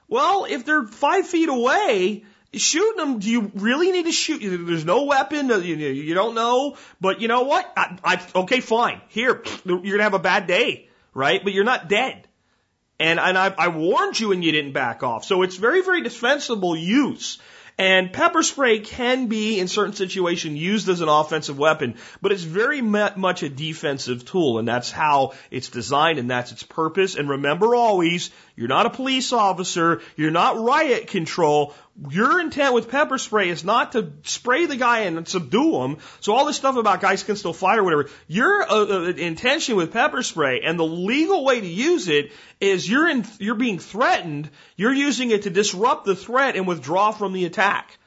well, 0.08 0.46
if 0.46 0.66
they're 0.66 0.86
five 0.86 1.28
feet 1.28 1.50
away, 1.50 2.24
shooting 2.54 2.98
them, 2.98 3.20
do 3.20 3.30
you 3.30 3.52
really 3.56 3.92
need 3.92 4.06
to 4.06 4.12
shoot? 4.12 4.42
There's 4.42 4.86
no 4.86 5.06
weapon. 5.06 5.52
Uh, 5.52 5.58
you, 5.58 5.76
you 5.76 6.14
don't 6.14 6.36
know. 6.36 6.78
But 7.02 7.22
you 7.22 7.28
know 7.28 7.44
what? 7.44 7.72
I, 7.76 7.98
I, 8.04 8.22
okay, 8.42 8.60
fine. 8.60 9.02
Here, 9.10 9.44
you're 9.66 9.80
going 9.80 9.98
to 9.98 10.04
have 10.04 10.14
a 10.14 10.20
bad 10.20 10.48
day, 10.48 10.90
right? 11.14 11.44
But 11.44 11.54
you're 11.54 11.64
not 11.64 11.90
dead. 11.90 12.28
And, 13.00 13.20
and 13.20 13.38
I, 13.38 13.54
I 13.58 13.70
warned 13.70 14.20
you 14.20 14.34
and 14.34 14.44
you 14.44 14.52
didn't 14.52 14.74
back 14.74 15.04
off. 15.04 15.24
So 15.24 15.44
it's 15.44 15.56
very, 15.56 15.82
very 15.82 16.02
defensible 16.02 16.76
use. 16.76 17.40
And 17.80 18.12
pepper 18.12 18.44
spray 18.44 18.80
can 18.80 19.28
be, 19.28 19.58
in 19.58 19.70
certain 19.70 19.94
situations, 19.94 20.60
used 20.60 20.90
as 20.90 21.00
an 21.00 21.08
offensive 21.08 21.58
weapon, 21.58 21.96
but 22.22 22.34
it's 22.34 22.44
very 22.44 22.82
much 22.82 23.42
a 23.42 23.48
defensive 23.48 24.26
tool, 24.26 24.60
and 24.60 24.68
that's 24.68 24.92
how 24.92 25.32
it's 25.50 25.70
designed, 25.70 26.20
and 26.20 26.30
that's 26.30 26.52
its 26.52 26.64
purpose. 26.64 27.16
And 27.16 27.30
remember 27.30 27.76
always, 27.76 28.32
you're 28.60 28.68
not 28.68 28.86
a 28.86 28.90
police 28.90 29.32
officer, 29.32 30.02
you're 30.18 30.32
not 30.32 30.60
riot 30.60 31.08
control. 31.08 31.74
Your 32.10 32.42
intent 32.42 32.74
with 32.74 32.90
pepper 32.90 33.18
spray 33.18 33.48
is 33.48 33.64
not 33.64 33.94
to 33.94 34.12
spray 34.24 34.66
the 34.66 34.76
guy 34.76 35.04
and 35.04 35.26
subdue 35.26 35.82
him. 35.82 35.98
So 36.20 36.34
all 36.34 36.44
this 36.44 36.58
stuff 36.58 36.76
about 36.76 37.00
guys 37.00 37.24
can 37.24 37.38
still 37.38 37.54
fight 37.54 37.80
or 37.80 37.86
whatever, 37.86 38.10
your 38.28 38.64
uh, 38.64 38.86
uh, 38.86 39.04
intention 39.12 39.78
with 39.78 39.94
pepper 39.94 40.24
spray 40.24 40.60
and 40.60 40.78
the 40.78 40.86
legal 40.86 41.46
way 41.46 41.62
to 41.62 41.66
use 41.66 42.10
it 42.10 42.34
is 42.60 42.90
you're 42.90 43.08
in, 43.08 43.26
you're 43.40 43.56
being 43.56 43.80
threatened. 43.80 44.50
You're 44.76 44.94
using 44.94 45.32
it 45.32 45.44
to 45.44 45.50
disrupt 45.50 46.04
the 46.04 46.16
threat 46.18 46.58
and 46.58 46.68
withdraw 46.68 47.12
from 47.12 47.32
the 47.32 47.46
attack. 47.46 47.98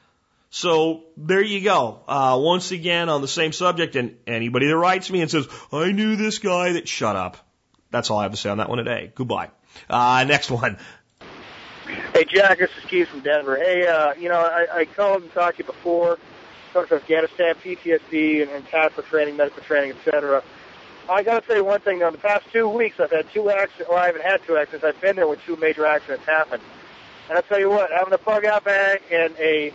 So 0.51 1.05
there 1.17 1.41
you 1.41 1.61
go. 1.61 2.01
Uh, 2.07 2.37
once 2.39 2.69
again 2.69 3.09
on 3.09 3.21
the 3.21 3.27
same 3.27 3.53
subject, 3.53 3.95
and 3.95 4.17
anybody 4.27 4.67
that 4.67 4.77
writes 4.77 5.09
me 5.09 5.21
and 5.21 5.31
says 5.31 5.47
I 5.71 5.91
knew 5.91 6.15
this 6.15 6.37
guy, 6.37 6.73
that 6.73 6.87
shut 6.87 7.15
up. 7.15 7.37
That's 7.89 8.11
all 8.11 8.19
I 8.19 8.23
have 8.23 8.33
to 8.33 8.37
say 8.37 8.51
on 8.51 8.59
that 8.59 8.69
one 8.69 8.77
today. 8.77 9.11
Goodbye. 9.15 9.49
Uh, 9.89 10.23
next 10.27 10.51
one. 10.51 10.77
Hey, 12.13 12.25
Jack, 12.25 12.59
this 12.59 12.69
is 12.77 12.85
Keith 12.89 13.09
from 13.09 13.21
Denver. 13.21 13.57
Hey, 13.57 13.85
uh, 13.87 14.13
you 14.13 14.29
know, 14.29 14.39
I, 14.39 14.79
I 14.79 14.85
called 14.85 15.23
and 15.23 15.33
talked 15.33 15.57
to 15.57 15.63
you 15.63 15.67
before, 15.67 16.17
talked 16.71 16.89
to 16.89 16.95
Afghanistan, 16.95 17.55
PTSD, 17.55 18.41
and, 18.43 18.51
and 18.51 18.65
TASPA 18.67 19.05
training, 19.05 19.35
medical 19.35 19.61
training, 19.63 19.91
etc. 19.91 20.43
I 21.09 21.23
got 21.23 21.45
to 21.45 21.53
say 21.53 21.61
one 21.61 21.81
thing. 21.81 21.99
Though, 21.99 22.07
in 22.07 22.13
the 22.13 22.19
past 22.19 22.45
two 22.53 22.69
weeks, 22.69 22.99
I've 22.99 23.11
had 23.11 23.25
two 23.33 23.49
accidents, 23.49 23.89
or 23.89 23.97
I 23.97 24.05
haven't 24.05 24.23
had 24.23 24.41
two 24.45 24.55
accidents. 24.55 24.85
I've 24.85 25.01
been 25.01 25.15
there 25.15 25.27
when 25.27 25.37
two 25.45 25.57
major 25.57 25.85
accidents 25.85 26.25
happened. 26.25 26.63
And 27.27 27.37
I'll 27.37 27.43
tell 27.43 27.59
you 27.59 27.69
what, 27.69 27.89
having 27.91 28.13
a 28.13 28.17
bug 28.17 28.45
out 28.45 28.63
bag 28.63 29.01
and 29.11 29.35
a 29.37 29.73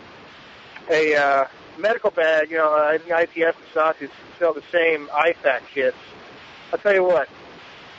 a 0.89 1.15
uh, 1.15 1.45
medical 1.77 2.09
bag, 2.09 2.49
you 2.49 2.57
know, 2.57 2.71
I 2.73 2.97
think 2.97 3.11
IPS 3.11 3.57
and 3.57 3.67
Sausage 3.73 4.11
sell 4.39 4.53
the 4.53 4.63
same 4.71 5.07
IFAK 5.07 5.61
kits. 5.73 5.97
I'll 6.73 6.79
tell 6.79 6.93
you 6.93 7.03
what, 7.03 7.29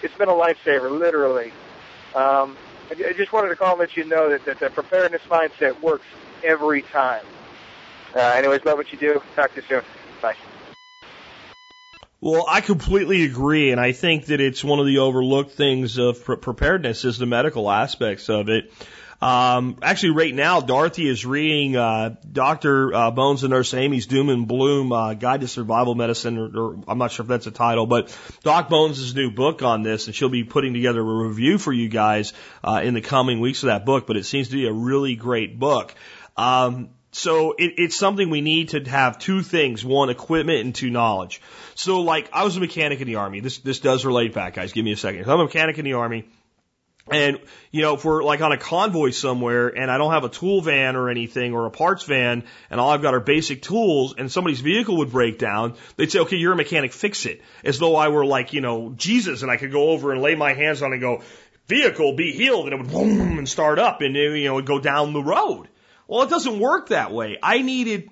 it's 0.02 0.14
been 0.14 0.28
a 0.28 0.32
lifesaver, 0.32 0.90
literally. 0.90 1.52
Um, 2.14 2.56
I 2.90 3.12
just 3.16 3.32
wanted 3.32 3.50
to 3.50 3.56
call 3.56 3.72
and 3.72 3.80
let 3.80 3.96
you 3.96 4.04
know 4.04 4.30
that, 4.30 4.44
that 4.46 4.58
the 4.58 4.70
preparedness 4.70 5.22
mindset 5.30 5.80
works 5.80 6.06
every 6.44 6.82
time. 6.82 7.24
Uh, 8.14 8.20
anyways, 8.20 8.64
love 8.64 8.78
what 8.78 8.90
you 8.92 8.98
do. 8.98 9.22
Talk 9.36 9.54
to 9.54 9.60
you 9.60 9.66
soon. 9.68 9.82
Bye. 10.20 10.34
Well, 12.20 12.44
I 12.48 12.60
completely 12.60 13.22
agree, 13.24 13.70
and 13.70 13.80
I 13.80 13.92
think 13.92 14.26
that 14.26 14.40
it's 14.40 14.62
one 14.62 14.78
of 14.78 14.86
the 14.86 14.98
overlooked 14.98 15.52
things 15.52 15.96
of 15.96 16.22
pre- 16.24 16.36
preparedness 16.36 17.04
is 17.04 17.16
the 17.16 17.26
medical 17.26 17.70
aspects 17.70 18.28
of 18.28 18.48
it. 18.48 18.72
Um, 19.22 19.76
actually, 19.82 20.10
right 20.10 20.34
now, 20.34 20.60
Dorothy 20.60 21.06
is 21.06 21.26
reading 21.26 21.76
uh, 21.76 22.16
Dr. 22.30 22.94
Uh, 22.94 23.10
Bones 23.10 23.42
and 23.42 23.50
Nurse 23.50 23.74
Amy's 23.74 24.06
Doom 24.06 24.30
and 24.30 24.48
Bloom 24.48 24.92
uh, 24.92 25.12
Guide 25.12 25.42
to 25.42 25.48
Survival 25.48 25.94
Medicine, 25.94 26.38
or, 26.38 26.58
or 26.58 26.78
I'm 26.88 26.96
not 26.96 27.12
sure 27.12 27.24
if 27.24 27.28
that's 27.28 27.46
a 27.46 27.50
title, 27.50 27.86
but 27.86 28.16
Doc 28.42 28.70
Bones' 28.70 29.14
new 29.14 29.30
book 29.30 29.62
on 29.62 29.82
this, 29.82 30.06
and 30.06 30.16
she'll 30.16 30.30
be 30.30 30.44
putting 30.44 30.72
together 30.72 31.00
a 31.00 31.28
review 31.28 31.58
for 31.58 31.72
you 31.72 31.88
guys 31.88 32.32
uh, 32.64 32.80
in 32.82 32.94
the 32.94 33.02
coming 33.02 33.40
weeks 33.40 33.62
of 33.62 33.66
that 33.66 33.84
book. 33.84 34.06
But 34.06 34.16
it 34.16 34.24
seems 34.24 34.48
to 34.48 34.54
be 34.54 34.66
a 34.66 34.72
really 34.72 35.16
great 35.16 35.58
book. 35.58 35.94
Um, 36.38 36.88
so 37.12 37.52
it, 37.52 37.74
it's 37.76 37.96
something 37.96 38.30
we 38.30 38.40
need 38.40 38.70
to 38.70 38.82
have 38.84 39.18
two 39.18 39.42
things: 39.42 39.84
one, 39.84 40.08
equipment, 40.08 40.60
and 40.60 40.74
two, 40.74 40.88
knowledge. 40.88 41.42
So, 41.74 42.00
like, 42.00 42.30
I 42.32 42.44
was 42.44 42.56
a 42.56 42.60
mechanic 42.60 43.02
in 43.02 43.06
the 43.06 43.16
army. 43.16 43.40
This 43.40 43.58
this 43.58 43.80
does 43.80 44.06
relate 44.06 44.32
back, 44.32 44.54
guys. 44.54 44.72
Give 44.72 44.84
me 44.84 44.92
a 44.92 44.96
second. 44.96 45.28
I'm 45.28 45.40
a 45.40 45.44
mechanic 45.44 45.78
in 45.78 45.84
the 45.84 45.94
army. 45.94 46.26
And, 47.12 47.38
you 47.70 47.82
know, 47.82 47.94
if 47.94 48.04
we're 48.04 48.22
like 48.22 48.40
on 48.40 48.52
a 48.52 48.56
convoy 48.56 49.10
somewhere 49.10 49.68
and 49.68 49.90
I 49.90 49.98
don't 49.98 50.12
have 50.12 50.24
a 50.24 50.28
tool 50.28 50.60
van 50.60 50.96
or 50.96 51.08
anything 51.08 51.52
or 51.52 51.66
a 51.66 51.70
parts 51.70 52.04
van 52.04 52.44
and 52.70 52.80
all 52.80 52.90
I've 52.90 53.02
got 53.02 53.14
are 53.14 53.20
basic 53.20 53.62
tools 53.62 54.14
and 54.16 54.30
somebody's 54.30 54.60
vehicle 54.60 54.98
would 54.98 55.10
break 55.10 55.38
down, 55.38 55.74
they'd 55.96 56.10
say, 56.10 56.20
okay, 56.20 56.36
you're 56.36 56.52
a 56.52 56.56
mechanic, 56.56 56.92
fix 56.92 57.26
it. 57.26 57.42
As 57.64 57.78
though 57.78 57.96
I 57.96 58.08
were 58.08 58.24
like, 58.24 58.52
you 58.52 58.60
know, 58.60 58.92
Jesus 58.96 59.42
and 59.42 59.50
I 59.50 59.56
could 59.56 59.72
go 59.72 59.90
over 59.90 60.12
and 60.12 60.22
lay 60.22 60.34
my 60.34 60.52
hands 60.52 60.82
on 60.82 60.92
it 60.92 60.96
and 60.96 61.02
go, 61.02 61.22
vehicle, 61.66 62.14
be 62.14 62.32
healed. 62.32 62.66
And 62.66 62.74
it 62.74 62.80
would 62.80 62.90
boom 62.90 63.38
and 63.38 63.48
start 63.48 63.78
up 63.78 64.00
and, 64.00 64.14
you 64.14 64.44
know, 64.44 64.58
it'd 64.58 64.66
go 64.66 64.80
down 64.80 65.12
the 65.12 65.22
road. 65.22 65.68
Well, 66.06 66.22
it 66.22 66.30
doesn't 66.30 66.58
work 66.58 66.88
that 66.88 67.12
way. 67.12 67.38
I 67.42 67.62
needed 67.62 68.10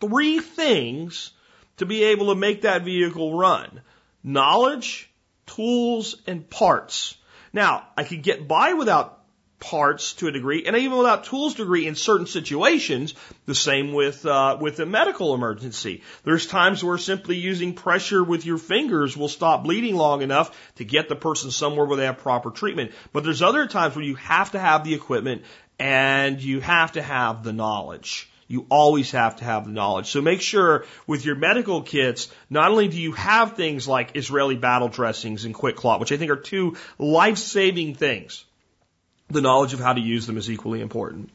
three 0.00 0.40
things 0.40 1.32
to 1.76 1.86
be 1.86 2.04
able 2.04 2.26
to 2.26 2.34
make 2.34 2.62
that 2.62 2.84
vehicle 2.84 3.36
run. 3.36 3.80
Knowledge, 4.22 5.10
tools, 5.46 6.20
and 6.26 6.48
parts. 6.48 7.16
Now, 7.52 7.88
I 7.96 8.04
could 8.04 8.22
get 8.22 8.46
by 8.46 8.74
without 8.74 9.20
parts 9.60 10.14
to 10.14 10.26
a 10.26 10.32
degree, 10.32 10.64
and 10.66 10.74
even 10.74 10.96
without 10.96 11.24
tools 11.24 11.54
degree 11.54 11.86
in 11.86 11.94
certain 11.94 12.26
situations. 12.26 13.14
The 13.46 13.54
same 13.54 13.92
with 13.92 14.24
uh, 14.24 14.56
with 14.60 14.80
a 14.80 14.86
medical 14.86 15.34
emergency. 15.34 16.02
There's 16.24 16.46
times 16.46 16.82
where 16.82 16.98
simply 16.98 17.36
using 17.36 17.74
pressure 17.74 18.24
with 18.24 18.46
your 18.46 18.58
fingers 18.58 19.16
will 19.16 19.28
stop 19.28 19.64
bleeding 19.64 19.96
long 19.96 20.22
enough 20.22 20.56
to 20.76 20.84
get 20.84 21.08
the 21.08 21.16
person 21.16 21.50
somewhere 21.50 21.84
where 21.84 21.98
they 21.98 22.06
have 22.06 22.18
proper 22.18 22.50
treatment. 22.50 22.92
But 23.12 23.22
there's 23.22 23.42
other 23.42 23.66
times 23.66 23.94
where 23.94 24.04
you 24.04 24.16
have 24.16 24.52
to 24.52 24.58
have 24.58 24.82
the 24.82 24.94
equipment 24.94 25.42
and 25.78 26.42
you 26.42 26.60
have 26.60 26.92
to 26.92 27.02
have 27.02 27.44
the 27.44 27.52
knowledge. 27.52 28.29
You 28.50 28.66
always 28.68 29.12
have 29.12 29.36
to 29.36 29.44
have 29.44 29.64
the 29.64 29.70
knowledge. 29.70 30.10
So 30.10 30.20
make 30.20 30.40
sure 30.40 30.84
with 31.06 31.24
your 31.24 31.36
medical 31.36 31.82
kits, 31.82 32.28
not 32.50 32.72
only 32.72 32.88
do 32.88 33.00
you 33.00 33.12
have 33.12 33.52
things 33.52 33.86
like 33.86 34.16
Israeli 34.16 34.56
battle 34.56 34.88
dressings 34.88 35.44
and 35.44 35.54
QuikClot, 35.54 36.00
which 36.00 36.10
I 36.10 36.16
think 36.16 36.32
are 36.32 36.36
two 36.36 36.76
life-saving 36.98 37.94
things, 37.94 38.44
the 39.28 39.40
knowledge 39.40 39.72
of 39.72 39.78
how 39.78 39.92
to 39.92 40.00
use 40.00 40.26
them 40.26 40.36
is 40.36 40.50
equally 40.50 40.80
important. 40.80 41.30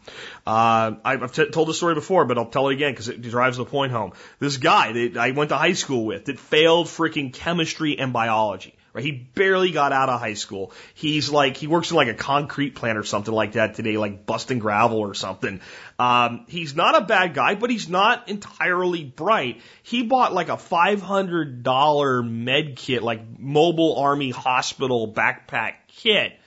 Uh, 0.46 0.96
I've 1.06 1.32
t- 1.32 1.50
told 1.50 1.70
the 1.70 1.74
story 1.74 1.94
before, 1.94 2.26
but 2.26 2.38
I'll 2.38 2.48
tell 2.48 2.68
it 2.68 2.74
again 2.74 2.92
because 2.92 3.08
it 3.08 3.22
drives 3.22 3.56
the 3.56 3.64
point 3.64 3.94
home. 3.94 4.12
This 4.40 4.58
guy 4.58 4.92
that 4.92 5.16
I 5.16 5.32
went 5.32 5.52
to 5.52 5.56
high 5.56 5.72
school 5.72 6.06
with 6.06 6.26
that 6.26 6.38
failed 6.38 6.88
freaking 6.88 7.32
chemistry 7.32 7.98
and 7.98 8.12
biology. 8.12 8.76
Right? 8.96 9.04
He 9.04 9.12
barely 9.12 9.72
got 9.72 9.92
out 9.92 10.08
of 10.08 10.22
high 10.22 10.36
school. 10.36 10.72
He's 10.94 11.30
like, 11.30 11.58
he 11.58 11.68
works 11.68 11.92
in 11.92 11.98
like 11.98 12.08
a 12.08 12.14
concrete 12.14 12.76
plant 12.76 12.98
or 12.98 13.04
something 13.04 13.34
like 13.34 13.52
that 13.52 13.76
today, 13.76 13.98
like 13.98 14.26
busting 14.26 14.60
gravel 14.60 15.00
or 15.00 15.14
something. 15.14 15.60
Um, 16.00 16.46
he's 16.48 16.78
not 16.78 16.96
a 16.96 17.02
bad 17.02 17.34
guy, 17.34 17.56
but 17.56 17.70
he's 17.70 17.90
not 17.90 18.30
entirely 18.30 19.04
bright. 19.04 19.60
He 19.84 20.04
bought 20.04 20.34
like 20.34 20.48
a 20.48 20.56
$500 20.56 22.30
med 22.30 22.78
kit, 22.78 23.04
like 23.04 23.38
mobile 23.38 23.98
army 23.98 24.30
hospital 24.30 25.12
backpack 25.12 25.74
kit 25.88 26.40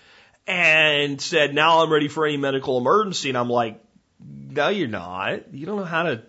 and 0.46 1.20
said, 1.20 1.54
now 1.54 1.82
I'm 1.82 1.92
ready 1.92 2.08
for 2.08 2.26
any 2.26 2.38
medical 2.38 2.78
emergency. 2.78 3.28
And 3.28 3.36
I'm 3.36 3.50
like, 3.50 3.78
no, 4.18 4.70
you're 4.70 4.88
not. 4.88 5.52
You 5.52 5.66
don't 5.66 5.76
know 5.76 5.84
how 5.84 6.04
to 6.04 6.22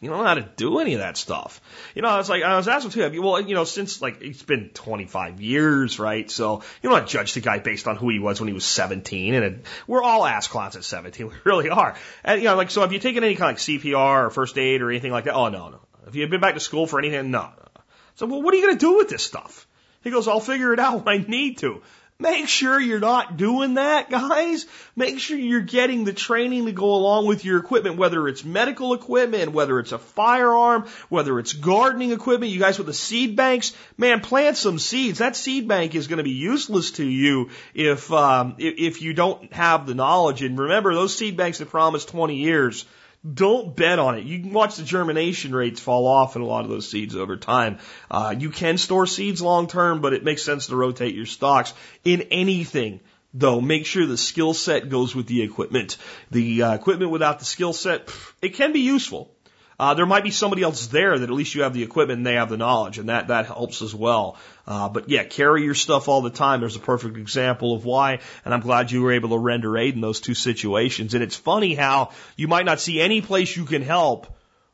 you 0.00 0.10
don't 0.10 0.18
know 0.18 0.24
how 0.24 0.34
to 0.34 0.48
do 0.56 0.80
any 0.80 0.94
of 0.94 1.00
that 1.00 1.16
stuff. 1.16 1.60
You 1.94 2.02
know, 2.02 2.08
I 2.08 2.18
was 2.18 2.28
like, 2.28 2.42
I 2.42 2.56
was 2.56 2.68
asking 2.68 2.90
too, 2.90 3.22
well, 3.22 3.40
you 3.40 3.54
know, 3.54 3.64
since 3.64 4.02
like 4.02 4.20
it's 4.20 4.42
been 4.42 4.70
25 4.74 5.40
years, 5.40 5.98
right? 5.98 6.30
So 6.30 6.62
you 6.82 6.90
don't 6.90 7.08
judge 7.08 7.34
the 7.34 7.40
guy 7.40 7.58
based 7.58 7.86
on 7.86 7.96
who 7.96 8.08
he 8.10 8.18
was 8.18 8.40
when 8.40 8.48
he 8.48 8.52
was 8.52 8.64
17. 8.64 9.34
And 9.34 9.44
it, 9.44 9.66
we're 9.86 10.02
all 10.02 10.26
ass 10.26 10.48
clowns 10.48 10.76
at 10.76 10.84
17. 10.84 11.26
We 11.34 11.34
really 11.44 11.70
are. 11.70 11.94
And, 12.22 12.42
you 12.42 12.48
know, 12.48 12.56
like, 12.56 12.70
so 12.70 12.82
have 12.82 12.92
you 12.92 12.98
taken 12.98 13.24
any 13.24 13.34
kind 13.34 13.56
of 13.56 13.66
like 13.66 13.82
CPR 13.82 14.26
or 14.26 14.30
first 14.30 14.58
aid 14.58 14.82
or 14.82 14.90
anything 14.90 15.12
like 15.12 15.24
that? 15.24 15.34
Oh, 15.34 15.48
no, 15.48 15.70
no. 15.70 15.80
Have 16.04 16.16
you 16.16 16.26
been 16.28 16.40
back 16.40 16.54
to 16.54 16.60
school 16.60 16.86
for 16.86 16.98
anything? 16.98 17.30
No, 17.30 17.42
no. 17.42 17.82
So, 18.16 18.26
well, 18.26 18.42
what 18.42 18.52
are 18.52 18.56
you 18.56 18.64
going 18.64 18.76
to 18.76 18.86
do 18.86 18.96
with 18.98 19.08
this 19.08 19.22
stuff? 19.22 19.66
He 20.02 20.10
goes, 20.10 20.28
I'll 20.28 20.40
figure 20.40 20.72
it 20.74 20.78
out 20.78 21.06
when 21.06 21.20
I 21.20 21.24
need 21.26 21.58
to. 21.58 21.82
Make 22.24 22.48
sure 22.48 22.80
you're 22.80 23.00
not 23.00 23.36
doing 23.36 23.74
that, 23.74 24.08
guys. 24.08 24.64
Make 24.96 25.18
sure 25.18 25.36
you're 25.36 25.60
getting 25.60 26.04
the 26.04 26.14
training 26.14 26.64
to 26.64 26.72
go 26.72 26.94
along 26.94 27.26
with 27.26 27.44
your 27.44 27.58
equipment, 27.58 27.98
whether 27.98 28.26
it's 28.28 28.42
medical 28.42 28.94
equipment, 28.94 29.52
whether 29.52 29.78
it's 29.78 29.92
a 29.92 29.98
firearm, 29.98 30.86
whether 31.10 31.38
it's 31.38 31.52
gardening 31.52 32.12
equipment. 32.12 32.50
You 32.50 32.60
guys 32.60 32.78
with 32.78 32.86
the 32.86 32.94
seed 32.94 33.36
banks, 33.36 33.74
man, 33.98 34.20
plant 34.20 34.56
some 34.56 34.78
seeds. 34.78 35.18
That 35.18 35.36
seed 35.36 35.68
bank 35.68 35.94
is 35.94 36.06
going 36.06 36.16
to 36.16 36.24
be 36.24 36.30
useless 36.30 36.92
to 36.92 37.04
you 37.04 37.50
if 37.74 38.10
um, 38.10 38.54
if 38.56 39.02
you 39.02 39.12
don't 39.12 39.52
have 39.52 39.86
the 39.86 39.94
knowledge. 39.94 40.42
And 40.42 40.58
remember, 40.58 40.94
those 40.94 41.14
seed 41.14 41.36
banks 41.36 41.58
that 41.58 41.68
promise 41.68 42.06
20 42.06 42.36
years 42.36 42.86
don't 43.32 43.74
bet 43.74 43.98
on 43.98 44.18
it. 44.18 44.24
You 44.24 44.40
can 44.40 44.52
watch 44.52 44.76
the 44.76 44.82
germination 44.82 45.54
rates 45.54 45.80
fall 45.80 46.06
off 46.06 46.36
in 46.36 46.42
a 46.42 46.46
lot 46.46 46.64
of 46.64 46.70
those 46.70 46.90
seeds 46.90 47.16
over 47.16 47.36
time. 47.36 47.78
Uh, 48.10 48.34
you 48.38 48.50
can 48.50 48.76
store 48.76 49.06
seeds 49.06 49.40
long 49.40 49.66
term, 49.66 50.00
but 50.00 50.12
it 50.12 50.24
makes 50.24 50.42
sense 50.42 50.66
to 50.66 50.76
rotate 50.76 51.14
your 51.14 51.26
stocks 51.26 51.72
in 52.04 52.22
anything. 52.30 53.00
Though, 53.32 53.60
make 53.60 53.84
sure 53.84 54.06
the 54.06 54.16
skill 54.16 54.54
set 54.54 54.88
goes 54.90 55.14
with 55.14 55.26
the 55.26 55.42
equipment. 55.42 55.96
The 56.30 56.62
uh, 56.62 56.74
equipment 56.74 57.10
without 57.10 57.40
the 57.40 57.44
skill 57.44 57.72
set, 57.72 58.08
it 58.40 58.50
can 58.50 58.72
be 58.72 58.80
useful. 58.80 59.33
Uh, 59.78 59.94
there 59.94 60.06
might 60.06 60.22
be 60.22 60.30
somebody 60.30 60.62
else 60.62 60.86
there 60.86 61.18
that 61.18 61.28
at 61.28 61.34
least 61.34 61.54
you 61.54 61.62
have 61.62 61.74
the 61.74 61.82
equipment 61.82 62.18
and 62.18 62.26
they 62.26 62.34
have 62.34 62.48
the 62.48 62.56
knowledge, 62.56 62.98
and 62.98 63.08
that 63.08 63.28
that 63.28 63.46
helps 63.46 63.82
as 63.82 63.94
well. 63.94 64.36
Uh, 64.66 64.88
but 64.88 65.08
yeah, 65.08 65.24
carry 65.24 65.62
your 65.62 65.74
stuff 65.74 66.08
all 66.08 66.22
the 66.22 66.30
time. 66.30 66.60
There's 66.60 66.76
a 66.76 66.80
perfect 66.80 67.16
example 67.16 67.74
of 67.74 67.84
why, 67.84 68.20
and 68.44 68.54
I'm 68.54 68.60
glad 68.60 68.90
you 68.90 69.02
were 69.02 69.12
able 69.12 69.30
to 69.30 69.38
render 69.38 69.76
aid 69.76 69.94
in 69.94 70.00
those 70.00 70.20
two 70.20 70.34
situations. 70.34 71.14
And 71.14 71.22
it's 71.22 71.36
funny 71.36 71.74
how 71.74 72.10
you 72.36 72.48
might 72.48 72.66
not 72.66 72.80
see 72.80 73.00
any 73.00 73.20
place 73.20 73.56
you 73.56 73.64
can 73.64 73.82
help 73.82 74.26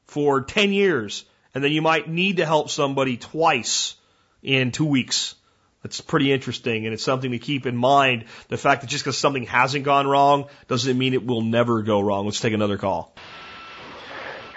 for 0.07 0.43
10 0.43 0.73
years, 0.73 1.25
and 1.55 1.65
then 1.65 1.73
you 1.73 1.83
might 1.83 2.09
need 2.09 2.37
to 2.37 2.47
help 2.47 2.69
somebody 2.69 3.17
twice 3.17 3.95
in 4.43 4.71
two 4.71 4.87
weeks. 4.87 5.35
That's 5.83 6.01
pretty 6.03 6.31
interesting, 6.31 6.85
and 6.85 6.93
it's 6.93 7.03
something 7.03 7.31
to 7.31 7.39
keep 7.39 7.65
in 7.65 7.75
mind. 7.75 8.27
The 8.49 8.59
fact 8.59 8.83
that 8.83 8.89
just 8.89 9.03
because 9.03 9.17
something 9.17 9.45
hasn't 9.45 9.85
gone 9.85 10.07
wrong 10.07 10.47
doesn't 10.69 10.99
mean 10.99 11.15
it 11.15 11.25
will 11.25 11.41
never 11.41 11.83
go 11.83 12.01
wrong. 12.01 12.27
Let's 12.27 12.41
take 12.41 12.53
another 12.53 12.77
call. 12.77 13.15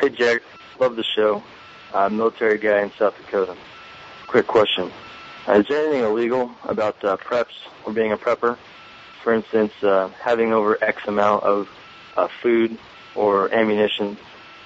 Hey, 0.04 0.10
Jack. 0.10 0.42
Love 0.82 0.98
the 0.98 1.04
show. 1.16 1.42
A 1.94 2.10
military 2.10 2.58
guy 2.58 2.82
in 2.82 2.92
South 3.00 3.16
Dakota. 3.16 3.56
Quick 4.28 4.48
question. 4.48 4.92
Uh, 5.48 5.54
is 5.54 5.68
there 5.70 5.82
anything 5.88 6.04
illegal 6.04 6.52
about 6.66 7.02
uh, 7.06 7.16
preps 7.16 7.54
or 7.86 7.94
being 7.94 8.12
a 8.12 8.18
prepper? 8.18 8.58
For 9.24 9.34
instance, 9.34 9.72
uh, 9.82 10.10
having 10.20 10.52
over 10.52 10.78
X 10.84 11.04
amount 11.08 11.46
of 11.46 11.70
uh, 12.18 12.28
food 12.42 12.78
or 13.16 13.50
ammunition. 13.54 14.18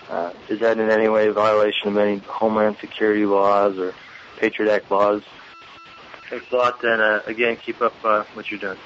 Uh, 0.10 0.34
is 0.50 0.60
that 0.62 0.80
in 0.80 0.90
any 0.90 1.08
way 1.08 1.28
a 1.28 1.34
violation 1.34 1.90
of 1.90 1.98
any 1.98 2.18
Homeland 2.18 2.78
Security 2.82 3.28
laws 3.28 3.78
or 3.78 3.94
Patriot 4.40 4.74
Act 4.74 4.90
laws? 4.90 5.22
Thanks 6.32 6.52
a 6.52 6.56
lot, 6.56 6.84
and 6.84 7.00
uh, 7.00 7.20
again, 7.28 7.58
keep 7.58 7.80
up 7.84 7.94
uh, 8.04 8.24
what 8.34 8.50
you're 8.50 8.60
doing. 8.60 8.80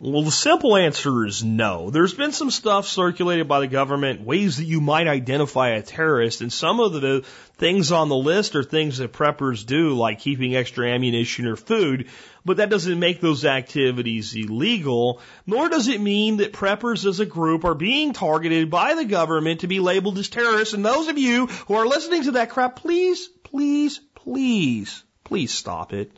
Well, 0.00 0.22
the 0.22 0.30
simple 0.30 0.76
answer 0.76 1.26
is 1.26 1.44
no. 1.44 1.90
There's 1.90 2.14
been 2.14 2.32
some 2.32 2.50
stuff 2.50 2.88
circulated 2.88 3.46
by 3.46 3.60
the 3.60 3.66
government, 3.68 4.22
ways 4.22 4.56
that 4.56 4.64
you 4.64 4.80
might 4.80 5.06
identify 5.06 5.70
a 5.70 5.82
terrorist, 5.82 6.40
and 6.40 6.52
some 6.52 6.80
of 6.80 6.92
the 6.92 7.24
things 7.58 7.92
on 7.92 8.08
the 8.08 8.16
list 8.16 8.56
are 8.56 8.64
things 8.64 8.98
that 8.98 9.12
preppers 9.12 9.64
do, 9.64 9.94
like 9.94 10.18
keeping 10.18 10.56
extra 10.56 10.88
ammunition 10.88 11.46
or 11.46 11.56
food, 11.56 12.08
but 12.44 12.56
that 12.56 12.70
doesn't 12.70 12.98
make 12.98 13.20
those 13.20 13.44
activities 13.44 14.34
illegal, 14.34 15.20
nor 15.46 15.68
does 15.68 15.88
it 15.88 16.00
mean 16.00 16.38
that 16.38 16.52
preppers 16.52 17.06
as 17.06 17.20
a 17.20 17.26
group 17.26 17.64
are 17.64 17.74
being 17.74 18.12
targeted 18.12 18.70
by 18.70 18.94
the 18.94 19.04
government 19.04 19.60
to 19.60 19.68
be 19.68 19.78
labeled 19.78 20.18
as 20.18 20.28
terrorists. 20.28 20.74
And 20.74 20.84
those 20.84 21.08
of 21.08 21.18
you 21.18 21.46
who 21.46 21.74
are 21.74 21.86
listening 21.86 22.24
to 22.24 22.32
that 22.32 22.50
crap, 22.50 22.76
please, 22.76 23.28
please, 23.44 24.00
please, 24.14 25.04
please 25.22 25.52
stop 25.52 25.92
it. 25.92 26.10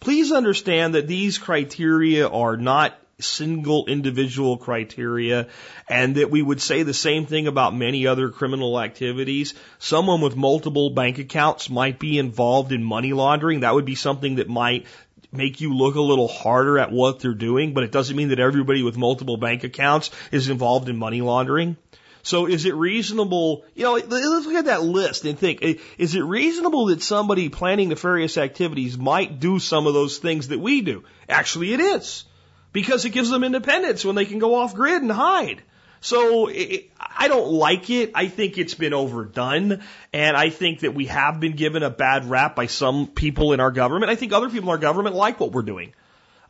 Please 0.00 0.32
understand 0.32 0.94
that 0.94 1.06
these 1.06 1.36
criteria 1.36 2.26
are 2.26 2.56
not 2.56 2.98
single 3.18 3.84
individual 3.86 4.56
criteria 4.56 5.48
and 5.88 6.14
that 6.14 6.30
we 6.30 6.40
would 6.40 6.60
say 6.62 6.82
the 6.82 6.94
same 6.94 7.26
thing 7.26 7.46
about 7.46 7.74
many 7.74 8.06
other 8.06 8.30
criminal 8.30 8.80
activities. 8.80 9.52
Someone 9.78 10.22
with 10.22 10.36
multiple 10.36 10.88
bank 10.88 11.18
accounts 11.18 11.68
might 11.68 11.98
be 11.98 12.18
involved 12.18 12.72
in 12.72 12.82
money 12.82 13.12
laundering. 13.12 13.60
That 13.60 13.74
would 13.74 13.84
be 13.84 13.94
something 13.94 14.36
that 14.36 14.48
might 14.48 14.86
make 15.32 15.60
you 15.60 15.74
look 15.74 15.94
a 15.94 16.00
little 16.00 16.28
harder 16.28 16.78
at 16.78 16.90
what 16.90 17.20
they're 17.20 17.34
doing, 17.34 17.74
but 17.74 17.84
it 17.84 17.92
doesn't 17.92 18.16
mean 18.16 18.30
that 18.30 18.40
everybody 18.40 18.82
with 18.82 18.96
multiple 18.96 19.36
bank 19.36 19.64
accounts 19.64 20.10
is 20.32 20.48
involved 20.48 20.88
in 20.88 20.96
money 20.96 21.20
laundering. 21.20 21.76
So 22.22 22.46
is 22.46 22.64
it 22.64 22.74
reasonable, 22.74 23.64
you 23.74 23.84
know, 23.84 23.94
let's 23.94 24.46
look 24.46 24.54
at 24.54 24.66
that 24.66 24.82
list 24.82 25.24
and 25.24 25.38
think, 25.38 25.60
eh, 25.62 25.74
is 25.98 26.14
it 26.14 26.20
reasonable 26.22 26.86
that 26.86 27.02
somebody 27.02 27.48
planning 27.48 27.88
nefarious 27.88 28.36
activities 28.36 28.98
might 28.98 29.40
do 29.40 29.58
some 29.58 29.86
of 29.86 29.94
those 29.94 30.18
things 30.18 30.48
that 30.48 30.58
we 30.58 30.82
do? 30.82 31.04
Actually, 31.28 31.72
it 31.72 31.80
is. 31.80 32.24
Because 32.72 33.04
it 33.04 33.10
gives 33.10 33.30
them 33.30 33.42
independence 33.42 34.04
when 34.04 34.14
they 34.14 34.26
can 34.26 34.38
go 34.38 34.54
off 34.54 34.74
grid 34.74 35.02
and 35.02 35.10
hide. 35.10 35.62
So 36.00 36.48
I 36.50 37.28
don't 37.28 37.50
like 37.50 37.90
it. 37.90 38.12
I 38.14 38.28
think 38.28 38.56
it's 38.56 38.74
been 38.74 38.94
overdone. 38.94 39.82
And 40.12 40.36
I 40.36 40.48
think 40.50 40.80
that 40.80 40.94
we 40.94 41.06
have 41.06 41.40
been 41.40 41.56
given 41.56 41.82
a 41.82 41.90
bad 41.90 42.24
rap 42.24 42.56
by 42.56 42.66
some 42.66 43.06
people 43.06 43.52
in 43.52 43.60
our 43.60 43.70
government. 43.70 44.10
I 44.10 44.14
think 44.14 44.32
other 44.32 44.48
people 44.48 44.70
in 44.70 44.74
our 44.74 44.78
government 44.78 45.14
like 45.14 45.38
what 45.40 45.52
we're 45.52 45.62
doing. 45.62 45.92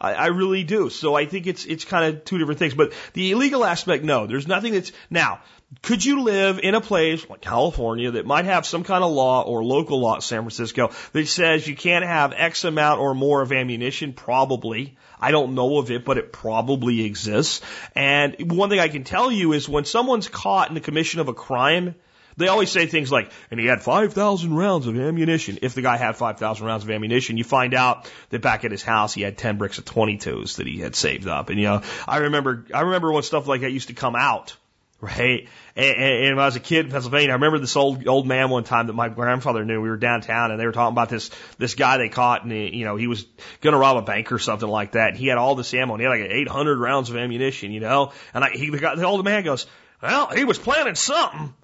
I, 0.00 0.14
I 0.14 0.26
really 0.26 0.62
do. 0.62 0.88
So 0.88 1.14
I 1.14 1.26
think 1.26 1.46
it's 1.46 1.64
it's 1.64 1.84
kind 1.84 2.14
of 2.14 2.24
two 2.24 2.38
different 2.38 2.58
things. 2.58 2.74
But 2.74 2.92
the 3.12 3.32
illegal 3.32 3.64
aspect, 3.64 4.04
no, 4.04 4.26
there's 4.26 4.46
nothing 4.46 4.72
that's 4.74 4.92
now. 5.10 5.40
Could 5.82 6.04
you 6.04 6.22
live 6.22 6.58
in 6.58 6.74
a 6.74 6.80
place 6.80 7.28
like 7.30 7.40
California 7.40 8.10
that 8.10 8.26
might 8.26 8.44
have 8.44 8.66
some 8.66 8.82
kind 8.82 9.04
of 9.04 9.12
law 9.12 9.42
or 9.42 9.62
local 9.62 10.00
law, 10.00 10.16
in 10.16 10.20
San 10.20 10.40
Francisco, 10.40 10.90
that 11.12 11.28
says 11.28 11.66
you 11.66 11.76
can't 11.76 12.04
have 12.04 12.32
X 12.36 12.64
amount 12.64 13.00
or 13.00 13.14
more 13.14 13.40
of 13.40 13.52
ammunition? 13.52 14.12
Probably. 14.12 14.96
I 15.20 15.30
don't 15.30 15.54
know 15.54 15.78
of 15.78 15.92
it, 15.92 16.04
but 16.04 16.18
it 16.18 16.32
probably 16.32 17.04
exists. 17.04 17.60
And 17.94 18.50
one 18.50 18.68
thing 18.68 18.80
I 18.80 18.88
can 18.88 19.04
tell 19.04 19.30
you 19.30 19.52
is 19.52 19.68
when 19.68 19.84
someone's 19.84 20.28
caught 20.28 20.70
in 20.70 20.74
the 20.74 20.80
commission 20.80 21.20
of 21.20 21.28
a 21.28 21.34
crime, 21.34 21.94
they 22.36 22.48
always 22.48 22.72
say 22.72 22.86
things 22.86 23.12
like, 23.12 23.30
and 23.52 23.60
he 23.60 23.66
had 23.66 23.80
5,000 23.80 24.52
rounds 24.52 24.88
of 24.88 24.98
ammunition. 24.98 25.58
If 25.62 25.74
the 25.74 25.82
guy 25.82 25.98
had 25.98 26.16
5,000 26.16 26.66
rounds 26.66 26.82
of 26.82 26.90
ammunition, 26.90 27.36
you 27.36 27.44
find 27.44 27.74
out 27.74 28.10
that 28.30 28.42
back 28.42 28.64
at 28.64 28.72
his 28.72 28.82
house 28.82 29.14
he 29.14 29.22
had 29.22 29.38
10 29.38 29.58
bricks 29.58 29.78
of 29.78 29.84
22s 29.84 30.56
that 30.56 30.66
he 30.66 30.78
had 30.78 30.96
saved 30.96 31.28
up. 31.28 31.48
And 31.48 31.60
you 31.60 31.66
know, 31.66 31.82
I 32.08 32.18
remember, 32.18 32.66
I 32.74 32.80
remember 32.80 33.12
when 33.12 33.22
stuff 33.22 33.46
like 33.46 33.60
that 33.60 33.70
used 33.70 33.88
to 33.88 33.94
come 33.94 34.16
out 34.16 34.56
right? 35.00 35.48
And, 35.76 35.96
and, 35.96 36.36
when 36.36 36.42
I 36.42 36.46
was 36.46 36.56
a 36.56 36.60
kid 36.60 36.86
in 36.86 36.92
Pennsylvania, 36.92 37.30
I 37.30 37.34
remember 37.34 37.58
this 37.58 37.76
old 37.76 38.06
old 38.06 38.26
man 38.26 38.50
one 38.50 38.64
time 38.64 38.86
that 38.88 38.92
my 38.92 39.08
grandfather 39.08 39.64
knew. 39.64 39.80
We 39.80 39.88
were 39.88 39.96
downtown, 39.96 40.50
and 40.50 40.60
they 40.60 40.66
were 40.66 40.72
talking 40.72 40.92
about 40.92 41.08
this 41.08 41.30
this 41.58 41.74
guy 41.74 41.98
they 41.98 42.08
caught, 42.08 42.42
and 42.42 42.52
he, 42.52 42.76
you 42.76 42.84
know 42.84 42.96
he 42.96 43.06
was 43.06 43.24
going 43.60 43.72
to 43.72 43.78
rob 43.78 43.96
a 43.96 44.02
bank 44.02 44.32
or 44.32 44.38
something 44.38 44.68
like 44.68 44.92
that. 44.92 45.16
He 45.16 45.26
had 45.26 45.38
all 45.38 45.54
this 45.54 45.72
ammo, 45.72 45.94
and 45.94 46.00
he 46.00 46.04
had 46.04 46.10
like 46.10 46.30
800 46.30 46.78
rounds 46.78 47.10
of 47.10 47.16
ammunition, 47.16 47.72
you 47.72 47.80
know. 47.80 48.12
And 48.34 48.44
I, 48.44 48.50
he 48.50 48.70
guy, 48.70 48.94
the 48.94 49.04
old 49.04 49.24
man 49.24 49.44
goes, 49.44 49.66
"Well, 50.02 50.28
he 50.28 50.44
was 50.44 50.58
planning 50.58 50.94
something." 50.94 51.54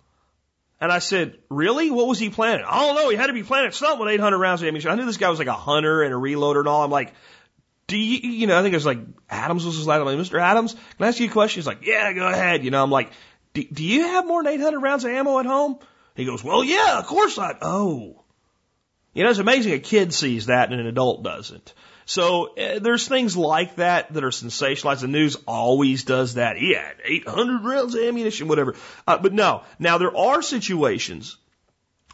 And 0.78 0.92
I 0.92 0.98
said, 0.98 1.38
really? 1.48 1.90
What 1.90 2.06
was 2.06 2.18
he 2.18 2.28
planning? 2.28 2.66
I 2.68 2.80
don't 2.80 2.96
know. 2.96 3.08
He 3.08 3.16
had 3.16 3.28
to 3.28 3.32
be 3.32 3.42
planning 3.42 3.70
something 3.70 3.98
with 3.98 4.12
800 4.12 4.36
rounds 4.36 4.60
of 4.60 4.68
ammunition. 4.68 4.90
I 4.90 4.94
knew 4.94 5.06
this 5.06 5.16
guy 5.16 5.30
was 5.30 5.38
like 5.38 5.48
a 5.48 5.54
hunter 5.54 6.02
and 6.02 6.12
a 6.12 6.16
reloader 6.16 6.58
and 6.58 6.68
all. 6.68 6.84
I'm 6.84 6.90
like, 6.90 7.14
do 7.86 7.96
you, 7.96 8.30
you 8.30 8.46
know, 8.46 8.58
I 8.58 8.62
think 8.62 8.72
it 8.72 8.76
was 8.76 8.86
like 8.86 8.98
Adams 9.30 9.64
was 9.64 9.76
his 9.76 9.86
last 9.86 10.04
name. 10.04 10.18
Mr. 10.18 10.40
Adams, 10.40 10.74
can 10.74 11.04
I 11.04 11.08
ask 11.08 11.20
you 11.20 11.28
a 11.28 11.32
question? 11.32 11.60
He's 11.60 11.66
like, 11.66 11.86
yeah, 11.86 12.12
go 12.12 12.26
ahead. 12.26 12.64
You 12.64 12.70
know, 12.70 12.82
I'm 12.82 12.90
like, 12.90 13.12
do, 13.54 13.64
do 13.64 13.84
you 13.84 14.02
have 14.02 14.26
more 14.26 14.42
than 14.42 14.52
800 14.52 14.80
rounds 14.80 15.04
of 15.04 15.10
ammo 15.10 15.38
at 15.38 15.46
home? 15.46 15.78
He 16.14 16.24
goes, 16.24 16.42
well, 16.42 16.64
yeah, 16.64 16.98
of 16.98 17.06
course 17.06 17.38
I, 17.38 17.56
oh. 17.60 18.22
You 19.14 19.24
know, 19.24 19.30
it's 19.30 19.38
amazing 19.38 19.72
a 19.72 19.78
kid 19.78 20.12
sees 20.12 20.46
that 20.46 20.70
and 20.70 20.80
an 20.80 20.86
adult 20.86 21.22
doesn't. 21.22 21.72
So 22.06 22.54
uh, 22.54 22.78
there's 22.78 23.08
things 23.08 23.36
like 23.36 23.76
that 23.76 24.12
that 24.12 24.24
are 24.24 24.30
sensationalized. 24.30 25.00
The 25.00 25.08
news 25.08 25.36
always 25.46 26.04
does 26.04 26.34
that. 26.34 26.56
He 26.56 26.74
had 26.74 26.96
800 27.04 27.64
rounds 27.64 27.94
of 27.94 28.02
ammunition, 28.02 28.48
whatever. 28.48 28.74
Uh, 29.06 29.18
but 29.18 29.32
no. 29.32 29.62
Now 29.78 29.98
there 29.98 30.16
are 30.16 30.42
situations 30.42 31.36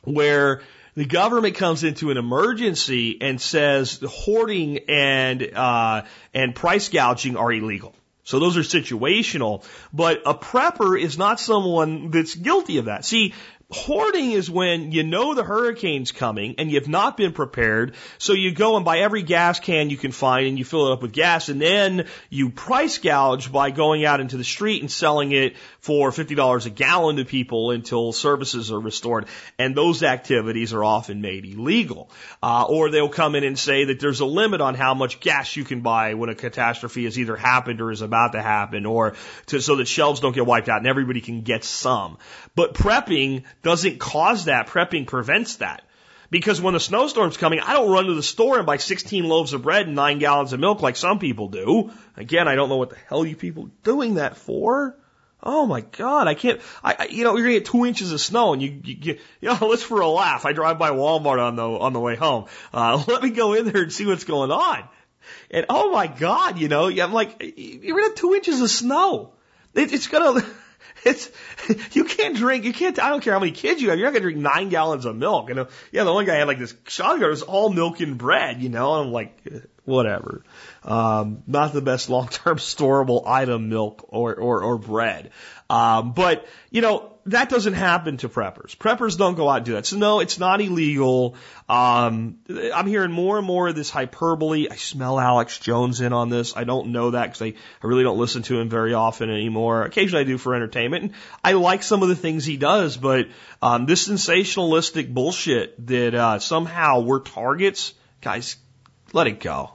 where 0.05 0.63
the 0.95 1.05
government 1.05 1.57
comes 1.57 1.85
into 1.85 2.11
an 2.11 2.17
emergency 2.17 3.19
and 3.21 3.41
says 3.41 4.01
hoarding 4.07 4.81
and 4.89 5.43
uh, 5.55 6.03
and 6.35 6.55
price 6.55 6.89
gouging 6.89 7.37
are 7.37 7.53
illegal. 7.53 7.95
So 8.25 8.39
those 8.39 8.57
are 8.57 8.61
situational, 8.61 9.65
but 9.93 10.23
a 10.27 10.35
prepper 10.35 11.01
is 11.01 11.19
not 11.19 11.41
someone 11.41 12.11
that's 12.11 12.35
guilty 12.35 12.79
of 12.79 12.85
that. 12.85 13.05
See, 13.05 13.35
Hoarding 13.73 14.33
is 14.33 14.51
when 14.51 14.93
you 14.93 15.03
know 15.03 15.35
the 15.35 15.43
hurricane's 15.43 16.13
coming 16.13 16.57
and 16.59 16.71
you've 16.71 16.89
not 16.89 17.17
been 17.17 17.33
prepared. 17.33 17.95
So 18.19 18.35
you 18.35 18.53
go 18.53 18.77
and 18.77 18.85
buy 18.85 18.99
every 18.99 19.23
gas 19.23 19.61
can 19.61 19.89
you 19.89 19.97
can 19.97 20.13
find 20.13 20.47
and 20.47 20.59
you 20.59 20.65
fill 20.65 20.89
it 20.89 20.93
up 20.93 21.01
with 21.01 21.13
gas 21.13 21.49
and 21.49 21.61
then 21.61 22.07
you 22.29 22.51
price 22.51 22.99
gouge 22.99 23.51
by 23.51 23.71
going 23.71 24.05
out 24.05 24.21
into 24.21 24.37
the 24.37 24.45
street 24.45 24.83
and 24.83 24.91
selling 24.91 25.33
it 25.33 25.57
for 25.81 26.11
$50 26.11 26.67
a 26.67 26.71
gallon 26.71 27.17
to 27.17 27.25
people 27.25 27.71
until 27.71 28.13
services 28.13 28.71
are 28.71 28.79
restored. 28.79 29.27
And 29.59 29.75
those 29.75 30.03
activities 30.03 30.75
are 30.75 30.85
often 30.85 31.23
made 31.23 31.47
illegal. 31.47 32.11
Uh, 32.43 32.67
or 32.69 32.91
they'll 32.91 33.09
come 33.09 33.35
in 33.35 33.43
and 33.43 33.59
say 33.59 33.87
that 33.87 34.01
there's 34.01 34.21
a 34.21 34.27
limit 34.27 34.61
on 34.61 34.75
how 34.75 34.95
much 34.95 35.19
gas 35.21 35.57
you 35.57 35.65
can 35.65 35.81
buy 35.81 36.15
when 36.15 36.29
a 36.29 36.35
catastrophe 36.35 37.05
has 37.05 37.19
either 37.19 37.37
happened 37.37 37.81
or 37.81 37.91
is 37.91 38.03
about 38.03 38.33
to 38.33 38.43
happen 38.43 38.85
or 38.85 39.15
to, 39.47 39.61
so 39.61 39.77
that 39.77 39.89
shelves 39.89 40.21
don't 40.21 40.35
get 40.35 40.47
wiped 40.47 40.69
out 40.69 40.79
and 40.79 40.87
everybody 40.87 41.23
can 41.23 41.41
get 41.41 41.65
some. 41.65 42.19
But 42.55 42.75
prepping 42.75 43.45
doesn't 43.63 43.99
cause 43.99 44.47
that. 44.47 44.69
Prepping 44.69 45.07
prevents 45.07 45.57
that. 45.57 45.83
Because 46.31 46.63
when 46.63 46.73
the 46.73 46.81
snowstorm's 46.81 47.37
coming, 47.37 47.61
I 47.61 47.75
don't 47.75 47.91
run 47.91 48.07
to 48.07 48.15
the 48.15 48.23
store 48.23 48.57
and 48.57 48.65
buy 48.65 48.79
16 48.79 49.25
loaves 49.25 49.53
of 49.53 49.61
bread 49.61 49.87
and 49.87 49.95
nine 49.95 50.19
gallons 50.19 50.55
of 50.55 50.61
milk 50.61 50.81
like 50.81 50.97
some 50.97 51.19
people 51.19 51.49
do. 51.49 51.91
Again, 52.17 52.49
I 52.49 52.55
don't 52.55 52.71
know 52.71 52.79
what 52.79 52.89
the 52.89 52.97
hell 53.07 53.27
you 53.27 53.37
people 53.37 53.69
doing 53.85 54.15
that 54.15 54.39
for. 54.39 54.97
Oh 55.43 55.67
my 55.67 55.83
God, 55.83 56.29
I 56.29 56.35
can't, 56.35 56.61
I, 56.83 56.97
I 57.01 57.05
you 57.07 57.25
know, 57.25 57.37
you're 57.37 57.47
gonna 57.47 57.59
get 57.59 57.67
two 57.67 57.85
inches 57.85 58.13
of 58.13 58.21
snow 58.21 58.55
and 58.55 58.63
you, 58.63 58.81
you, 58.83 58.97
you, 59.03 59.19
you 59.43 59.49
know, 59.49 59.59
let's 59.69 59.83
for 59.83 60.01
a 60.01 60.09
laugh. 60.09 60.47
I 60.47 60.53
drive 60.53 60.79
by 60.79 60.91
Walmart 60.91 61.39
on 61.39 61.57
the, 61.57 61.69
on 61.69 61.93
the 61.93 62.01
way 62.01 62.17
home. 62.17 62.47
Uh, 62.73 63.03
let 63.09 63.23
me 63.23 63.31
go 63.31 63.53
in 63.53 63.67
there 63.67 63.83
and 63.83 63.93
see 63.93 64.07
what's 64.07 64.25
going 64.25 64.51
on. 64.51 64.85
And 65.51 65.67
oh 65.69 65.93
my 65.93 66.07
God, 66.07 66.59
you 66.59 66.69
know, 66.69 66.89
I'm 66.89 67.13
like, 67.13 67.43
you're 67.57 67.95
gonna 67.95 68.09
have 68.09 68.15
two 68.15 68.35
inches 68.35 68.61
of 68.63 68.71
snow. 68.71 69.35
It, 69.75 69.93
it's 69.93 70.07
gonna, 70.07 70.41
It's 71.05 71.31
you 71.93 72.05
can't 72.05 72.37
drink. 72.37 72.65
You 72.65 72.73
can't. 72.73 72.97
I 73.01 73.09
don't 73.09 73.23
care 73.23 73.33
how 73.33 73.41
many 73.41 73.51
kids 73.51 73.83
you 73.83 73.91
have. 73.91 73.99
You're 73.99 74.07
not 74.07 74.13
gonna 74.13 74.23
drink 74.23 74.39
nine 74.39 74.69
gallons 74.69 75.05
of 75.05 75.17
milk. 75.17 75.49
You 75.49 75.57
know. 75.57 75.69
Yeah, 75.91 76.05
the 76.05 76.13
one 76.13 76.27
guy 76.27 76.37
had 76.37 76.47
like 76.47 76.61
this 76.61 76.75
shotgun. 76.87 77.25
It 77.25 77.31
was 77.31 77.43
all 77.43 77.71
milk 77.71 77.99
and 77.99 78.17
bread. 78.17 78.63
You 78.63 78.69
know. 78.69 78.95
And 78.95 79.07
I'm 79.07 79.13
like, 79.13 79.37
whatever. 79.85 80.45
Um, 80.85 81.43
not 81.47 81.73
the 81.73 81.83
best 81.83 82.09
long 82.09 82.29
term 82.29 82.59
storable 82.59 83.27
item, 83.27 83.69
milk 83.69 84.07
or 84.09 84.35
or, 84.35 84.63
or 84.63 84.79
bread. 84.79 85.33
Um, 85.69 86.13
but 86.13 86.47
you 86.71 86.83
know, 86.83 87.12
that 87.27 87.49
doesn't 87.49 87.75
happen 87.75 88.17
to 88.19 88.29
preppers. 88.29 88.77
Preppers 88.77 89.17
don't 89.17 89.37
go 89.37 89.49
out 89.49 89.59
and 89.59 89.67
do 89.67 89.73
that. 89.73 89.87
So 89.87 89.97
no, 89.97 90.21
it's 90.21 90.39
not 90.39 90.61
illegal. 90.61 91.37
Um, 91.69 92.39
I'm 92.49 92.87
hearing 92.87 93.13
more 93.13 93.39
and 93.39 93.47
more 93.47 93.69
of 93.69 93.77
this 93.77 93.91
hyperbole. 93.91 94.69
I 94.71 94.77
smell 94.77 95.21
Alex 95.21 95.59
Jones 95.59 96.01
in 96.01 96.13
on 96.13 96.31
this. 96.31 96.57
I 96.57 96.65
don't 96.65 96.89
know 96.89 97.13
that 97.13 97.27
because 97.27 97.43
I, 97.43 97.55
I 97.83 97.87
really 97.87 98.03
don't 98.03 98.19
listen 98.19 98.43
to 98.43 98.59
him 98.59 98.69
very 98.69 98.93
often 98.95 99.31
anymore. 99.31 99.85
Occasionally 99.85 100.25
I 100.25 100.27
do 100.27 100.37
for 100.37 100.55
entertainment. 100.55 101.05
And 101.05 101.13
I 101.45 101.53
like 101.53 101.83
some 101.85 102.03
of 102.03 102.09
the 102.09 102.17
things 102.17 102.45
he 102.45 102.57
does, 102.57 102.97
but 102.97 103.29
um, 103.61 103.87
this 103.87 104.09
sensationalistic 104.09 105.13
bullshit 105.13 105.87
that 105.87 106.15
uh, 106.15 106.39
somehow 106.41 107.01
we're 107.01 107.21
targets, 107.21 107.95
guys, 108.21 108.57
let 109.13 109.29
it 109.29 109.39
go. 109.39 109.73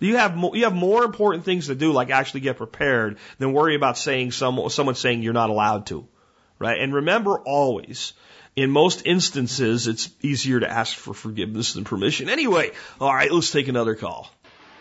You 0.00 0.16
have 0.16 0.34
more, 0.34 0.56
you 0.56 0.64
have 0.64 0.74
more 0.74 1.04
important 1.04 1.44
things 1.44 1.66
to 1.66 1.74
do, 1.74 1.92
like 1.92 2.10
actually 2.10 2.40
get 2.40 2.56
prepared, 2.56 3.18
than 3.38 3.52
worry 3.52 3.76
about 3.76 3.98
saying 3.98 4.32
some, 4.32 4.68
someone 4.70 4.94
saying 4.94 5.22
you're 5.22 5.34
not 5.34 5.50
allowed 5.50 5.86
to 5.86 6.08
right? 6.60 6.80
And 6.80 6.94
remember 6.94 7.40
always, 7.40 8.12
in 8.54 8.70
most 8.70 9.04
instances, 9.04 9.88
it's 9.88 10.10
easier 10.22 10.60
to 10.60 10.70
ask 10.70 10.96
for 10.96 11.14
forgiveness 11.14 11.72
than 11.72 11.82
permission. 11.82 12.28
Anyway, 12.28 12.70
all 13.00 13.12
right, 13.12 13.32
let's 13.32 13.50
take 13.50 13.66
another 13.66 13.96
call. 13.96 14.30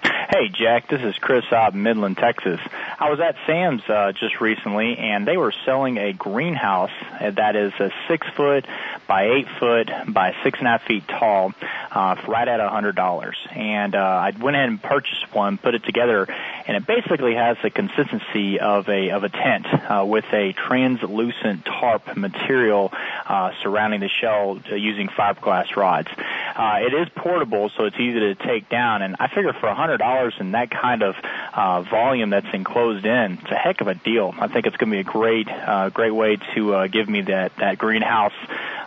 Hey, 0.03 0.47
Jack, 0.49 0.88
this 0.88 1.01
is 1.01 1.15
Chris 1.19 1.43
in 1.51 1.82
Midland, 1.82 2.17
Texas. 2.17 2.59
I 2.99 3.09
was 3.09 3.19
at 3.19 3.36
Sam's 3.47 3.82
uh, 3.89 4.11
just 4.11 4.39
recently, 4.39 4.95
and 4.95 5.27
they 5.27 5.38
were 5.38 5.51
selling 5.65 5.97
a 5.97 6.13
greenhouse 6.13 6.91
that 7.19 7.55
is 7.55 7.73
a 7.80 7.89
six 8.07 8.27
foot 8.38 8.67
by 9.07 9.23
eight 9.23 9.47
foot 9.59 9.89
by 10.07 10.36
six 10.43 10.59
and 10.59 10.67
a 10.67 10.71
half 10.71 10.84
feet 10.84 11.07
tall, 11.07 11.53
uh, 11.91 12.15
right 12.27 12.47
at 12.47 12.59
a 12.59 12.69
hundred 12.69 12.95
dollars. 12.95 13.38
And 13.49 13.95
uh, 13.95 13.97
I 13.97 14.30
went 14.39 14.55
ahead 14.55 14.69
and 14.69 14.80
purchased 14.80 15.34
one, 15.34 15.57
put 15.57 15.73
it 15.73 15.84
together, 15.84 16.27
and 16.70 16.78
it 16.78 16.86
basically 16.86 17.34
has 17.34 17.57
the 17.63 17.72
consistency 17.72 18.59
of 18.59 18.88
a 18.89 19.09
of 19.09 19.24
a 19.24 19.30
tent 19.30 19.65
uh, 19.65 20.05
with 20.05 20.26
a 20.32 20.53
translucent 20.53 21.65
tarp 21.65 22.15
material 22.15 22.93
uh, 23.26 23.53
surrounding 23.63 24.01
the 24.01 24.07
shell 24.07 24.59
uh, 24.72 24.76
using 24.76 25.07
fiberglass 25.07 25.76
rods. 25.76 26.09
Uh, 26.55 26.78
it 26.82 26.93
is 26.93 27.09
portable, 27.15 27.72
so 27.76 27.86
it's 27.86 27.95
easy 27.99 28.20
to 28.20 28.36
take 28.36 28.70
down. 28.70 29.01
And 29.01 29.15
I 29.20 29.30
figure 29.30 29.51
for 29.53 29.65
a 29.65 29.74
hundred 29.74 29.97
dollars 29.97 30.36
and 30.38 30.53
that 30.53 30.70
kind 30.70 31.01
of 31.01 31.15
uh, 31.55 31.82
volume 31.82 32.30
that's 32.30 32.53
enclosed 32.53 33.03
in, 33.03 33.39
it's 33.41 33.51
a 33.51 33.55
heck 33.55 33.82
of 33.82 33.88
a 33.88 33.95
deal. 33.95 34.36
I 34.38 34.47
think 34.47 34.67
it's 34.67 34.78
going 34.78 34.91
to 34.91 34.95
be 34.95 35.01
a 35.01 35.03
great, 35.03 35.49
uh, 35.49 35.89
great 35.89 36.13
way 36.13 36.38
to 36.53 36.76
uh, 36.76 36.88
give 36.88 37.09
me 37.09 37.22
that 37.22 37.55
that 37.55 37.80
greenhouse 37.80 38.34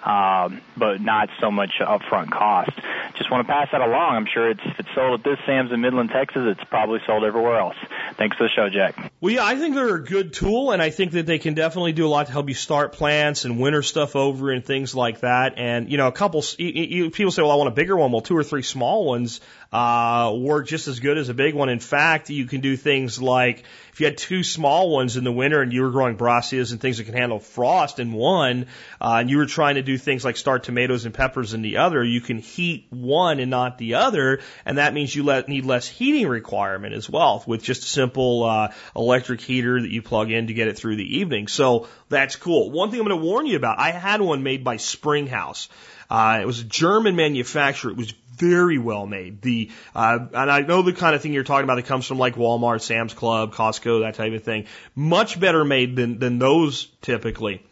um, 0.03 0.61
but 0.76 1.01
not 1.01 1.28
so 1.41 1.51
much 1.51 1.74
upfront 1.80 2.30
cost. 2.30 2.72
Just 3.17 3.31
want 3.31 3.47
to 3.47 3.53
pass 3.53 3.69
that 3.73 3.81
along. 3.81 4.17
I'm 4.17 4.27
sure 4.27 4.51
it's 4.51 4.61
if 4.65 4.79
it's 4.79 4.89
sold 4.95 5.21
at 5.21 5.25
this 5.25 5.39
Sam's 5.47 5.73
in 5.73 5.81
Midland, 5.81 6.11
Texas, 6.11 6.43
it's 6.47 6.65
probably 6.69 7.01
sold 7.07 7.25
everywhere 7.25 7.59
else. 7.59 7.77
Thanks 8.17 8.37
for 8.37 8.45
the 8.45 8.49
show, 8.49 8.69
Jack. 8.69 9.13
Well, 9.21 9.33
yeah, 9.33 9.45
I 9.45 9.57
think 9.57 9.75
they're 9.75 9.97
a 9.97 10.05
good 10.05 10.33
tool, 10.33 10.73
and 10.73 10.83
I 10.83 10.91
think 10.91 11.13
that 11.13 11.27
they 11.27 11.39
can 11.39 11.55
definitely 11.55 11.93
do 11.93 12.07
a 12.07 12.09
lot 12.09 12.27
to 12.27 12.33
help 12.33 12.49
you 12.49 12.55
start 12.55 12.93
plants 12.93 13.45
and 13.45 13.61
winter 13.61 13.83
stuff 13.83 14.17
over 14.17 14.51
and 14.51 14.65
things 14.65 14.95
like 14.95 15.21
that. 15.21 15.55
And 15.59 15.91
you 15.91 15.99
know, 15.99 16.09
a 16.09 16.13
couple 16.13 16.45
you, 16.59 16.69
you, 16.69 17.11
people 17.11 17.33
say, 17.33 17.43
"Well, 17.43 17.53
I 17.53 17.57
want 17.57 17.69
a 17.69 17.75
bigger 17.75 17.97
one." 17.97 18.13
Well, 18.13 18.23
two 18.23 18.37
or 18.37 18.45
three 18.45 18.63
small 18.63 19.05
ones 19.05 19.41
uh, 19.73 20.35
work 20.37 20.67
just 20.67 20.89
as 20.89 21.01
good 21.01 21.19
as 21.19 21.29
a 21.29 21.35
big 21.35 21.55
one. 21.55 21.69
In 21.69 21.81
fact, 21.81 22.31
you 22.31 22.47
can 22.47 22.61
do 22.61 22.77
things 22.77 23.21
like 23.21 23.65
if 23.93 24.01
you 24.01 24.07
had 24.07 24.16
two 24.16 24.43
small 24.43 24.90
ones 24.90 25.18
in 25.18 25.24
the 25.24 25.32
winter 25.32 25.61
and 25.61 25.70
you 25.70 25.82
were 25.82 25.90
growing 25.90 26.16
brassicas 26.16 26.72
and 26.72 26.80
things 26.80 26.97
that 26.97 27.05
can 27.05 27.14
handle 27.14 27.38
frost 27.38 27.99
in 27.99 28.12
one, 28.12 28.66
uh, 29.01 29.16
and 29.20 29.28
you 29.28 29.36
were 29.36 29.47
trying 29.47 29.74
to 29.74 29.82
do 29.82 29.99
things 29.99 30.24
like 30.24 30.38
start 30.38 30.64
tomatoes 30.64 31.05
and 31.05 31.12
peppers 31.12 31.53
in 31.53 31.61
the 31.61 31.76
other, 31.76 32.03
you 32.03 32.22
can 32.22 32.38
heat 32.38 32.86
one 32.88 33.38
and 33.38 33.51
not 33.51 33.76
the 33.76 33.95
other, 33.95 34.40
and 34.64 34.78
that 34.78 34.95
means 34.95 35.14
you 35.14 35.24
let, 35.24 35.47
need 35.47 35.66
less 35.66 35.86
heating 35.86 36.26
requirement 36.26 36.95
as 36.95 37.11
well 37.11 37.45
with 37.47 37.62
just 37.62 37.82
a 37.82 37.86
simple 37.86 38.45
uh, 38.45 38.72
electric 38.97 39.43
heater 39.43 39.78
that 39.78 39.90
you 39.90 40.01
plug 40.01 40.30
in 40.30 40.47
to 40.47 40.55
get 40.55 40.68
it 40.68 40.78
through 40.78 40.97
the 40.97 41.18
evening. 41.18 41.47
So 41.47 41.86
that's 42.09 42.36
cool. 42.36 42.70
One 42.70 42.90
thing 42.90 42.99
I'm 42.99 43.07
going 43.07 43.20
to 43.20 43.26
warn 43.26 43.45
you 43.45 43.57
about, 43.57 43.78
I 43.78 43.90
had 43.90 44.22
one 44.22 44.43
made 44.43 44.64
by 44.64 44.78
Springhouse. 44.78 45.68
Uh, 46.09 46.38
it 46.40 46.47
was 46.47 46.61
a 46.61 46.64
German 46.64 47.16
manufacturer. 47.16 47.90
It 47.90 47.97
was 47.97 48.14
very 48.43 48.78
well 48.78 49.07
made. 49.07 49.40
The 49.40 49.70
uh, 49.95 50.18
and 50.34 50.51
I 50.51 50.61
know 50.62 50.82
the 50.82 50.93
kind 50.93 51.14
of 51.14 51.22
thing 51.22 51.32
you're 51.32 51.45
talking 51.45 51.64
about 51.64 51.76
that 51.76 51.86
comes 51.86 52.07
from 52.07 52.18
like 52.18 52.34
Walmart, 52.34 52.80
Sam's 52.80 53.14
Club, 53.14 53.55
Costco, 53.55 54.01
that 54.01 54.14
type 54.14 54.32
of 54.32 54.43
thing. 54.43 54.66
Much 54.97 55.38
better 55.38 55.64
made 55.64 55.95
than 55.95 56.18
than 56.18 56.38
those 56.38 56.88
typically. 57.03 57.62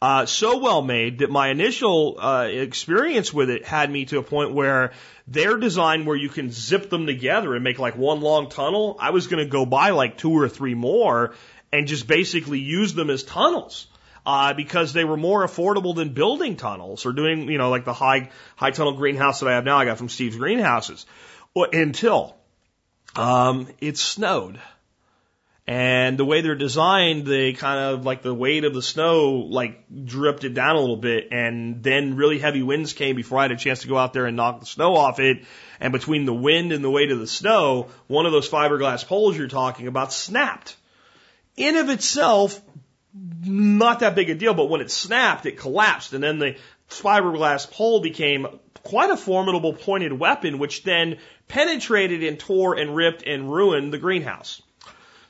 Uh, 0.00 0.26
so 0.26 0.58
well 0.58 0.82
made 0.82 1.18
that 1.18 1.30
my 1.30 1.48
initial 1.48 2.18
uh, 2.18 2.48
experience 2.50 3.32
with 3.32 3.50
it 3.50 3.64
had 3.64 3.88
me 3.88 4.04
to 4.04 4.18
a 4.18 4.22
point 4.22 4.52
where 4.52 4.92
their 5.28 5.56
design 5.56 6.04
where 6.04 6.16
you 6.16 6.28
can 6.28 6.50
zip 6.50 6.90
them 6.90 7.06
together 7.06 7.54
and 7.54 7.62
make 7.62 7.78
like 7.78 7.96
one 7.96 8.20
long 8.20 8.48
tunnel. 8.48 8.96
I 9.00 9.10
was 9.10 9.28
going 9.28 9.44
to 9.44 9.50
go 9.50 9.64
buy 9.64 9.90
like 9.90 10.18
two 10.18 10.32
or 10.32 10.48
three 10.48 10.74
more 10.74 11.34
and 11.72 11.86
just 11.86 12.08
basically 12.08 12.58
use 12.58 12.94
them 12.94 13.10
as 13.10 13.22
tunnels 13.22 13.86
uh, 14.24 14.54
because 14.54 14.92
they 14.92 15.04
were 15.04 15.16
more 15.16 15.46
affordable 15.46 15.94
than 15.94 16.10
building 16.10 16.56
tunnels 16.56 17.06
or 17.06 17.12
doing, 17.12 17.48
you 17.48 17.58
know, 17.58 17.70
like 17.70 17.84
the 17.84 17.92
high, 17.92 18.30
high 18.56 18.70
tunnel 18.70 18.92
greenhouse 18.94 19.40
that 19.40 19.48
I 19.48 19.54
have 19.54 19.64
now. 19.64 19.78
I 19.78 19.84
got 19.84 19.98
from 19.98 20.08
Steve's 20.08 20.36
Greenhouses 20.36 21.06
until, 21.54 22.36
um, 23.16 23.68
it 23.80 23.98
snowed. 23.98 24.60
And 25.64 26.18
the 26.18 26.24
way 26.24 26.40
they're 26.40 26.56
designed, 26.56 27.24
they 27.24 27.52
kind 27.52 27.78
of 27.78 28.04
like 28.04 28.22
the 28.22 28.34
weight 28.34 28.64
of 28.64 28.74
the 28.74 28.82
snow 28.82 29.46
like 29.48 29.84
dripped 30.04 30.42
it 30.42 30.54
down 30.54 30.74
a 30.74 30.80
little 30.80 30.96
bit. 30.96 31.28
And 31.30 31.82
then 31.82 32.16
really 32.16 32.40
heavy 32.40 32.62
winds 32.62 32.92
came 32.92 33.14
before 33.14 33.38
I 33.38 33.42
had 33.42 33.52
a 33.52 33.56
chance 33.56 33.82
to 33.82 33.88
go 33.88 33.96
out 33.96 34.12
there 34.12 34.26
and 34.26 34.36
knock 34.36 34.58
the 34.58 34.66
snow 34.66 34.96
off 34.96 35.20
it. 35.20 35.44
And 35.78 35.92
between 35.92 36.24
the 36.24 36.34
wind 36.34 36.72
and 36.72 36.82
the 36.82 36.90
weight 36.90 37.12
of 37.12 37.20
the 37.20 37.28
snow, 37.28 37.90
one 38.08 38.26
of 38.26 38.32
those 38.32 38.50
fiberglass 38.50 39.06
poles 39.06 39.36
you're 39.36 39.46
talking 39.46 39.86
about 39.86 40.12
snapped. 40.12 40.76
In 41.56 41.76
of 41.76 41.90
itself, 41.90 42.60
not 43.14 44.00
that 44.00 44.14
big 44.14 44.30
a 44.30 44.34
deal, 44.34 44.54
but 44.54 44.70
when 44.70 44.80
it 44.80 44.90
snapped, 44.90 45.46
it 45.46 45.58
collapsed. 45.58 46.12
And 46.12 46.22
then 46.22 46.38
the 46.38 46.56
fiberglass 46.88 47.70
pole 47.70 48.00
became 48.00 48.46
quite 48.82 49.10
a 49.10 49.16
formidable 49.16 49.74
pointed 49.74 50.12
weapon, 50.12 50.58
which 50.58 50.82
then 50.82 51.18
penetrated 51.48 52.22
and 52.22 52.38
tore 52.38 52.76
and 52.76 52.96
ripped 52.96 53.22
and 53.26 53.52
ruined 53.52 53.92
the 53.92 53.98
greenhouse. 53.98 54.62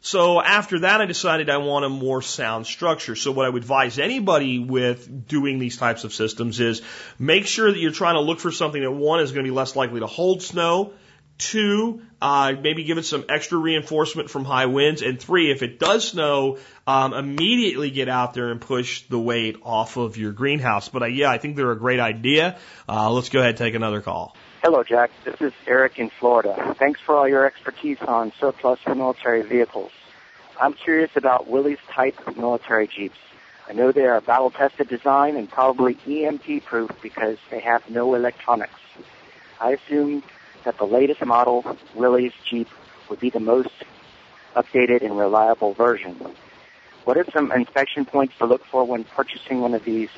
So 0.04 0.42
after 0.42 0.80
that, 0.80 1.00
I 1.00 1.06
decided 1.06 1.48
I 1.48 1.58
want 1.58 1.84
a 1.84 1.88
more 1.88 2.22
sound 2.22 2.66
structure. 2.66 3.14
So 3.14 3.30
what 3.30 3.46
I 3.46 3.48
would 3.48 3.62
advise 3.62 4.00
anybody 4.00 4.58
with 4.58 5.28
doing 5.28 5.60
these 5.60 5.76
types 5.76 6.02
of 6.02 6.12
systems 6.12 6.58
is 6.58 6.82
make 7.20 7.46
sure 7.46 7.70
that 7.70 7.78
you're 7.78 7.92
trying 7.92 8.14
to 8.14 8.20
look 8.20 8.40
for 8.40 8.50
something 8.50 8.82
that 8.82 8.90
one 8.90 9.20
is 9.20 9.30
going 9.30 9.44
to 9.44 9.48
be 9.48 9.54
less 9.54 9.76
likely 9.76 10.00
to 10.00 10.08
hold 10.08 10.42
snow. 10.42 10.92
Two, 11.50 12.02
uh, 12.20 12.54
maybe 12.60 12.84
give 12.84 12.98
it 12.98 13.04
some 13.04 13.24
extra 13.28 13.58
reinforcement 13.58 14.30
from 14.30 14.44
high 14.44 14.66
winds. 14.66 15.02
And 15.02 15.18
three, 15.18 15.50
if 15.50 15.62
it 15.62 15.80
does 15.80 16.08
snow, 16.08 16.58
um, 16.86 17.14
immediately 17.14 17.90
get 17.90 18.08
out 18.08 18.32
there 18.32 18.52
and 18.52 18.60
push 18.60 19.02
the 19.08 19.18
weight 19.18 19.56
off 19.64 19.96
of 19.96 20.16
your 20.16 20.30
greenhouse. 20.30 20.88
But 20.88 21.02
uh, 21.02 21.06
yeah, 21.06 21.30
I 21.30 21.38
think 21.38 21.56
they're 21.56 21.72
a 21.72 21.78
great 21.78 21.98
idea. 21.98 22.58
Uh, 22.88 23.10
let's 23.10 23.28
go 23.28 23.40
ahead 23.40 23.50
and 23.50 23.58
take 23.58 23.74
another 23.74 24.00
call. 24.00 24.36
Hello, 24.62 24.84
Jack. 24.84 25.10
This 25.24 25.34
is 25.40 25.52
Eric 25.66 25.98
in 25.98 26.10
Florida. 26.10 26.76
Thanks 26.78 27.00
for 27.00 27.16
all 27.16 27.28
your 27.28 27.44
expertise 27.44 27.98
on 28.02 28.32
surplus 28.38 28.78
military 28.86 29.42
vehicles. 29.42 29.90
I'm 30.60 30.74
curious 30.74 31.10
about 31.16 31.48
Willys 31.48 31.78
type 31.90 32.36
military 32.36 32.86
Jeeps. 32.86 33.18
I 33.68 33.72
know 33.72 33.90
they 33.90 34.06
are 34.06 34.20
battle 34.20 34.52
tested 34.52 34.88
design 34.88 35.36
and 35.36 35.50
probably 35.50 35.98
EMP 36.06 36.64
proof 36.64 36.90
because 37.02 37.38
they 37.50 37.58
have 37.58 37.90
no 37.90 38.14
electronics. 38.14 38.78
I 39.60 39.72
assume 39.72 40.22
that 40.64 40.78
the 40.78 40.84
latest 40.84 41.24
model 41.24 41.64
Willys 41.94 42.32
Jeep 42.48 42.68
would 43.08 43.20
be 43.20 43.30
the 43.30 43.40
most 43.40 43.70
updated 44.54 45.02
and 45.02 45.18
reliable 45.18 45.74
version. 45.74 46.16
What 47.04 47.16
are 47.16 47.26
some 47.32 47.50
inspection 47.52 48.04
points 48.04 48.34
to 48.38 48.46
look 48.46 48.64
for 48.64 48.84
when 48.84 49.04
purchasing 49.04 49.60
one 49.60 49.74
of 49.74 49.84
these 49.84 50.08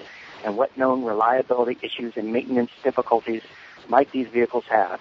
and 0.45 0.57
what 0.57 0.77
known 0.77 1.05
reliability 1.05 1.79
issues 1.83 2.15
and 2.17 2.33
maintenance 2.33 2.71
difficulties 2.83 3.43
might 3.89 4.11
these 4.13 4.29
vehicles 4.29 4.65
have? 4.69 5.01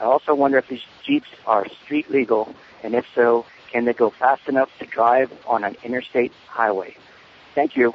I 0.00 0.04
also 0.04 0.34
wonder 0.34 0.58
if 0.58 0.68
these 0.68 0.82
Jeeps 1.04 1.28
are 1.46 1.66
street 1.84 2.10
legal, 2.10 2.54
and 2.82 2.94
if 2.94 3.04
so, 3.14 3.44
can 3.70 3.84
they 3.84 3.92
go 3.92 4.10
fast 4.10 4.48
enough 4.48 4.70
to 4.78 4.86
drive 4.86 5.32
on 5.46 5.64
an 5.64 5.76
interstate 5.84 6.32
highway? 6.48 6.96
Thank 7.54 7.76
you. 7.76 7.92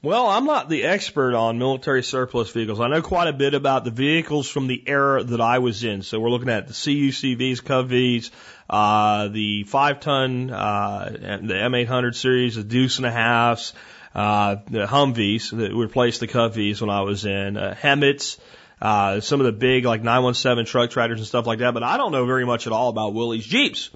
Well, 0.00 0.28
I'm 0.28 0.44
not 0.44 0.68
the 0.68 0.84
expert 0.84 1.34
on 1.34 1.58
military 1.58 2.04
surplus 2.04 2.52
vehicles. 2.52 2.78
I 2.78 2.86
know 2.86 3.02
quite 3.02 3.26
a 3.26 3.32
bit 3.32 3.54
about 3.54 3.82
the 3.82 3.90
vehicles 3.90 4.48
from 4.48 4.68
the 4.68 4.80
era 4.86 5.24
that 5.24 5.40
I 5.40 5.58
was 5.58 5.82
in. 5.82 6.02
So 6.02 6.20
we're 6.20 6.30
looking 6.30 6.50
at 6.50 6.68
the 6.68 6.72
CUCVs, 6.72 7.62
CUVs, 7.62 8.30
uh, 8.70 9.26
the 9.26 9.64
five 9.64 9.98
ton, 9.98 10.50
uh, 10.52 11.10
the 11.10 11.54
M800 11.54 12.14
series, 12.14 12.54
the 12.54 12.62
Deuce 12.62 12.98
and 12.98 13.06
a 13.06 13.10
Halves, 13.10 13.72
uh, 14.14 14.58
the 14.70 14.86
Humvees 14.86 15.50
that 15.50 15.74
replaced 15.74 16.20
the 16.20 16.28
CUVs 16.28 16.80
when 16.80 16.90
I 16.90 17.00
was 17.00 17.24
in, 17.24 17.56
uh, 17.56 17.74
HEMTTs, 17.82 18.38
uh, 18.80 19.18
some 19.18 19.40
of 19.40 19.46
the 19.46 19.52
big 19.52 19.84
like 19.84 20.04
917 20.04 20.64
truck 20.64 20.90
tractors 20.90 21.18
and 21.18 21.26
stuff 21.26 21.48
like 21.48 21.58
that, 21.58 21.74
but 21.74 21.82
I 21.82 21.96
don't 21.96 22.12
know 22.12 22.24
very 22.24 22.46
much 22.46 22.68
at 22.68 22.72
all 22.72 22.88
about 22.88 23.14
Willys 23.14 23.44
Jeeps. 23.44 23.90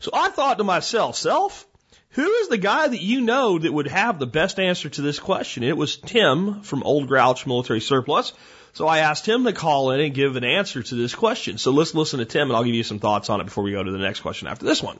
So 0.00 0.10
I 0.14 0.30
thought 0.30 0.56
to 0.56 0.64
myself, 0.64 1.16
self, 1.16 1.66
who 2.14 2.32
is 2.32 2.48
the 2.48 2.58
guy 2.58 2.86
that 2.86 3.00
you 3.00 3.20
know 3.20 3.58
that 3.58 3.72
would 3.72 3.88
have 3.88 4.18
the 4.18 4.26
best 4.26 4.60
answer 4.60 4.88
to 4.88 5.02
this 5.02 5.18
question? 5.18 5.64
It 5.64 5.76
was 5.76 5.96
Tim 5.96 6.62
from 6.62 6.84
Old 6.84 7.08
Grouch 7.08 7.44
Military 7.44 7.80
Surplus. 7.80 8.32
So 8.72 8.86
I 8.86 8.98
asked 9.00 9.26
him 9.26 9.44
to 9.44 9.52
call 9.52 9.90
in 9.90 10.00
and 10.00 10.14
give 10.14 10.36
an 10.36 10.44
answer 10.44 10.82
to 10.82 10.94
this 10.94 11.14
question. 11.14 11.58
So 11.58 11.72
let's 11.72 11.94
listen 11.94 12.20
to 12.20 12.24
Tim 12.24 12.48
and 12.48 12.56
I'll 12.56 12.64
give 12.64 12.74
you 12.74 12.84
some 12.84 13.00
thoughts 13.00 13.30
on 13.30 13.40
it 13.40 13.44
before 13.44 13.64
we 13.64 13.72
go 13.72 13.82
to 13.82 13.90
the 13.90 13.98
next 13.98 14.20
question 14.20 14.46
after 14.46 14.64
this 14.64 14.82
one. 14.82 14.98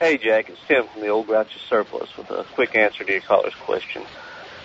Hey 0.00 0.18
Jack, 0.18 0.48
it's 0.48 0.58
Tim 0.66 0.86
from 0.88 1.00
the 1.00 1.08
Old 1.08 1.26
Grouch 1.26 1.50
Surplus 1.68 2.16
with 2.16 2.30
a 2.30 2.44
quick 2.54 2.76
answer 2.76 3.04
to 3.04 3.12
your 3.12 3.20
caller's 3.20 3.54
question. 3.54 4.02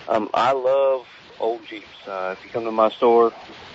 Um, 0.08 0.30
I 0.34 0.52
love 0.54 1.08
old 1.40 1.66
Jeeps. 1.68 2.08
Uh, 2.08 2.36
if 2.38 2.44
you 2.44 2.52
come 2.52 2.66
to 2.66 2.72
my 2.72 2.90
store 2.90 3.34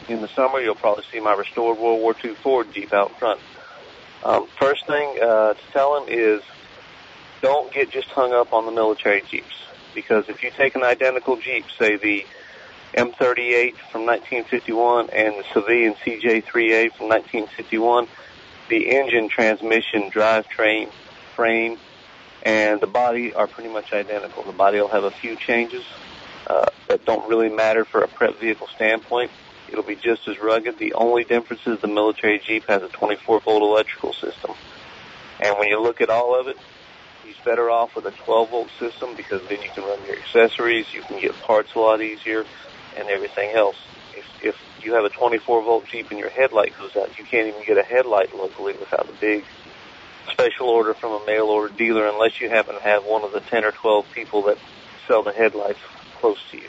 in 0.09 0.21
the 0.21 0.29
summer, 0.29 0.61
you'll 0.61 0.75
probably 0.75 1.05
see 1.11 1.21
my 1.21 1.35
restored 1.35 1.79
World 1.79 2.01
War 2.01 2.17
II 2.25 2.35
Ford 2.35 2.73
Jeep 2.73 2.93
out 2.93 3.17
front. 3.19 3.41
Um, 4.25 4.49
first 4.59 4.87
thing 4.87 5.19
uh, 5.21 5.55
to 5.55 5.61
tell 5.73 6.01
them 6.01 6.09
is 6.09 6.43
don't 7.41 7.73
get 7.73 7.91
just 7.91 8.09
hung 8.09 8.33
up 8.33 8.53
on 8.53 8.67
the 8.67 8.73
military 8.73 9.23
Jeeps 9.31 9.55
because 9.95 10.29
if 10.29 10.43
you 10.43 10.51
take 10.57 10.75
an 10.75 10.85
identical 10.85 11.37
Jeep, 11.37 11.65
say 11.79 11.97
the 11.97 12.25
M38 12.95 13.75
from 13.91 14.07
1951 14.07 15.11
and 15.11 15.35
the 15.35 15.45
Civilian 15.53 15.95
CJ3A 15.95 16.93
from 16.95 17.09
1951, 17.09 18.09
the 18.69 18.91
engine, 18.91 19.29
transmission, 19.29 20.11
drivetrain, 20.11 20.91
frame, 21.35 21.79
and 22.43 22.81
the 22.81 22.87
body 22.87 23.35
are 23.35 23.47
pretty 23.47 23.71
much 23.71 23.93
identical. 23.93 24.43
The 24.43 24.53
body 24.53 24.81
will 24.81 24.89
have 24.89 25.05
a 25.05 25.11
few 25.11 25.37
changes 25.37 25.85
uh, 26.47 26.67
that 26.89 27.05
don't 27.05 27.29
really 27.29 27.49
matter 27.49 27.85
for 27.85 28.01
a 28.03 28.09
prep 28.09 28.39
vehicle 28.39 28.69
standpoint. 28.75 29.31
It'll 29.69 29.83
be 29.83 29.97
just 29.97 30.27
as 30.29 30.39
rugged. 30.39 30.79
The 30.79 30.95
only 30.95 31.25
difference 31.25 31.67
is 31.67 31.81
the 31.81 31.89
military 31.89 32.39
Jeep 32.39 32.67
has 32.69 32.83
a 32.83 32.89
24 32.89 33.41
volt 33.41 33.63
electrical 33.63 34.13
system. 34.15 34.53
And 35.41 35.59
when 35.59 35.69
you 35.69 35.81
look 35.81 36.01
at 36.01 36.09
all 36.09 36.39
of 36.39 36.49
it, 36.49 36.57
he's 37.29 37.45
better 37.45 37.71
off 37.71 37.95
with 37.95 38.07
a 38.07 38.11
12 38.11 38.51
volt 38.51 38.71
system 38.79 39.15
because 39.15 39.43
then 39.49 39.61
you 39.63 39.69
can 39.75 39.85
run 39.85 39.99
your 40.07 40.17
accessories, 40.17 40.87
you 40.93 41.03
can 41.03 41.21
get 41.21 41.39
parts 41.43 41.75
a 41.75 41.79
lot 41.79 42.01
easier, 42.01 42.45
and 42.97 43.09
everything 43.09 43.55
else. 43.55 43.77
If, 44.17 44.25
if 44.43 44.57
you 44.85 44.95
have 44.95 45.05
a 45.05 45.11
24 45.11 45.63
volt 45.63 45.87
Jeep 45.87 46.11
and 46.11 46.19
your 46.19 46.31
headlight 46.31 46.77
goes 46.79 46.97
out, 46.97 47.19
you 47.19 47.25
can't 47.25 47.49
even 47.49 47.63
get 47.65 47.77
a 47.77 47.83
headlight 47.83 48.35
locally 48.35 48.73
without 48.73 49.09
a 49.09 49.13
big 49.21 49.45
special 50.31 50.69
order 50.69 50.95
from 50.95 51.23
a 51.23 51.27
mail 51.27 51.47
order 51.47 51.73
dealer 51.75 52.07
unless 52.07 52.41
you 52.41 52.49
happen 52.49 52.75
to 52.75 52.81
have 52.81 53.05
one 53.05 53.23
of 53.23 53.33
the 53.33 53.41
10 53.41 53.65
or 53.65 53.73
12 53.73 54.07
people 54.15 54.43
that 54.43 54.59
sell 55.07 55.23
the 55.23 55.33
headlights 55.33 55.79
close 56.21 56.39
to 56.51 56.57
you. 56.57 56.69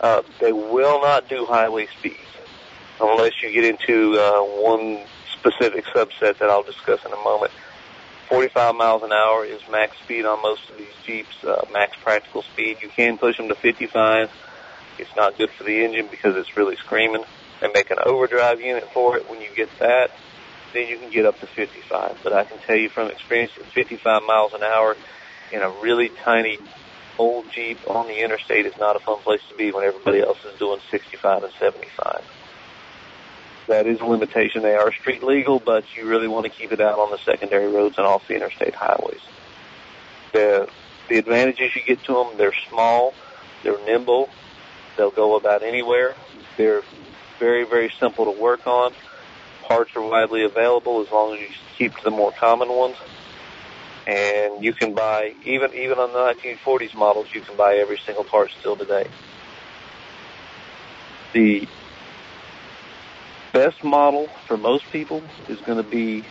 Uh, 0.00 0.22
they 0.40 0.52
will 0.52 1.00
not 1.00 1.28
do 1.28 1.46
highway 1.46 1.86
speeds 1.98 2.18
unless 3.00 3.32
you 3.42 3.52
get 3.52 3.64
into 3.64 4.18
uh, 4.18 4.40
one 4.40 5.00
specific 5.38 5.84
subset 5.86 6.38
that 6.38 6.50
I'll 6.50 6.62
discuss 6.62 7.04
in 7.04 7.12
a 7.12 7.22
moment. 7.22 7.52
45 8.28 8.74
miles 8.74 9.02
an 9.02 9.12
hour 9.12 9.44
is 9.44 9.60
max 9.70 9.96
speed 9.98 10.24
on 10.24 10.40
most 10.42 10.68
of 10.70 10.78
these 10.78 10.94
Jeeps, 11.04 11.44
uh, 11.44 11.64
max 11.72 11.96
practical 12.02 12.42
speed. 12.42 12.78
You 12.82 12.88
can 12.88 13.18
push 13.18 13.36
them 13.36 13.48
to 13.48 13.54
55. 13.54 14.30
It's 14.98 15.16
not 15.16 15.36
good 15.36 15.50
for 15.50 15.64
the 15.64 15.84
engine 15.84 16.08
because 16.10 16.36
it's 16.36 16.56
really 16.56 16.76
screaming. 16.76 17.24
They 17.60 17.68
make 17.72 17.90
an 17.90 17.98
overdrive 18.04 18.60
unit 18.60 18.88
for 18.92 19.16
it. 19.16 19.28
When 19.28 19.40
you 19.40 19.48
get 19.54 19.68
that, 19.78 20.10
then 20.72 20.88
you 20.88 20.98
can 20.98 21.10
get 21.10 21.26
up 21.26 21.38
to 21.40 21.46
55. 21.46 22.20
But 22.22 22.32
I 22.32 22.44
can 22.44 22.58
tell 22.58 22.76
you 22.76 22.88
from 22.88 23.10
experience 23.10 23.52
that 23.56 23.66
55 23.66 24.22
miles 24.26 24.52
an 24.52 24.62
hour 24.62 24.96
in 25.52 25.62
a 25.62 25.70
really 25.82 26.10
tiny 26.24 26.58
old 27.18 27.50
Jeep 27.52 27.78
on 27.88 28.06
the 28.06 28.22
interstate 28.22 28.66
is 28.66 28.76
not 28.78 28.96
a 28.96 29.00
fun 29.00 29.18
place 29.18 29.42
to 29.50 29.54
be 29.54 29.70
when 29.70 29.84
everybody 29.84 30.20
else 30.20 30.38
is 30.44 30.58
doing 30.58 30.80
65 30.90 31.44
and 31.44 31.52
75. 31.58 32.24
That 33.68 33.86
is 33.86 34.00
a 34.00 34.04
limitation. 34.04 34.62
They 34.62 34.74
are 34.74 34.92
street 34.92 35.22
legal, 35.22 35.60
but 35.60 35.84
you 35.96 36.06
really 36.06 36.28
want 36.28 36.46
to 36.46 36.50
keep 36.50 36.72
it 36.72 36.80
out 36.80 36.98
on 36.98 37.10
the 37.10 37.18
secondary 37.18 37.68
roads 37.68 37.96
and 37.96 38.06
off 38.06 38.26
the 38.26 38.34
interstate 38.34 38.74
highways. 38.74 39.20
The 40.32 40.68
the 41.08 41.18
advantages 41.18 41.74
you 41.74 41.82
get 41.82 42.02
to 42.04 42.14
them, 42.14 42.38
they're 42.38 42.54
small, 42.68 43.14
they're 43.62 43.82
nimble, 43.84 44.30
they'll 44.96 45.10
go 45.10 45.36
about 45.36 45.62
anywhere. 45.62 46.14
They're 46.56 46.82
very 47.38 47.64
very 47.64 47.92
simple 48.00 48.32
to 48.32 48.40
work 48.40 48.66
on. 48.66 48.92
Parts 49.62 49.94
are 49.94 50.02
widely 50.02 50.44
available 50.44 51.00
as 51.02 51.10
long 51.10 51.34
as 51.34 51.40
you 51.40 51.48
keep 51.76 51.96
to 51.96 52.04
the 52.04 52.10
more 52.10 52.32
common 52.32 52.68
ones 52.68 52.96
and 54.06 54.64
you 54.64 54.72
can 54.72 54.94
buy 54.94 55.34
even 55.44 55.72
even 55.74 55.98
on 55.98 56.12
the 56.12 56.18
1940s 56.18 56.94
models 56.94 57.26
you 57.32 57.40
can 57.40 57.56
buy 57.56 57.76
every 57.76 57.98
single 58.04 58.24
part 58.24 58.50
still 58.58 58.76
today 58.76 59.06
the 61.32 61.68
best 63.52 63.84
model 63.84 64.28
for 64.46 64.56
most 64.56 64.84
people 64.90 65.22
is 65.48 65.60
going 65.60 65.82
to 65.82 65.88
be 65.88 66.24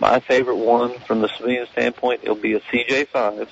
my 0.00 0.20
favorite 0.20 0.56
one 0.56 0.98
from 1.00 1.20
the 1.20 1.28
civilian 1.36 1.66
standpoint 1.72 2.20
it'll 2.22 2.34
be 2.34 2.54
a 2.54 2.60
CJ5 2.60 3.48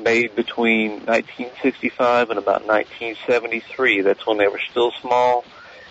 made 0.00 0.34
between 0.34 0.90
1965 1.06 2.30
and 2.30 2.38
about 2.38 2.66
1973 2.66 4.02
that's 4.02 4.26
when 4.26 4.38
they 4.38 4.48
were 4.48 4.60
still 4.70 4.90
small 5.00 5.44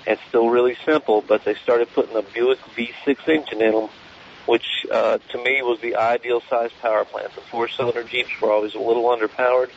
and 0.05 0.17
still 0.27 0.49
really 0.49 0.77
simple 0.85 1.21
but 1.21 1.43
they 1.45 1.55
started 1.55 1.87
putting 1.93 2.15
a 2.15 2.21
Buick 2.21 2.59
V6 2.75 3.27
engine 3.27 3.61
in 3.61 3.73
them 3.73 3.89
which 4.47 4.85
uh, 4.91 5.17
to 5.29 5.37
me 5.43 5.61
was 5.61 5.79
the 5.81 5.97
ideal 5.97 6.41
size 6.49 6.71
power 6.81 7.05
plant. 7.05 7.35
The 7.35 7.41
four-cylinder 7.41 8.03
Jeeps 8.03 8.41
were 8.41 8.51
always 8.51 8.73
a 8.73 8.79
little 8.79 9.03
underpowered. 9.03 9.69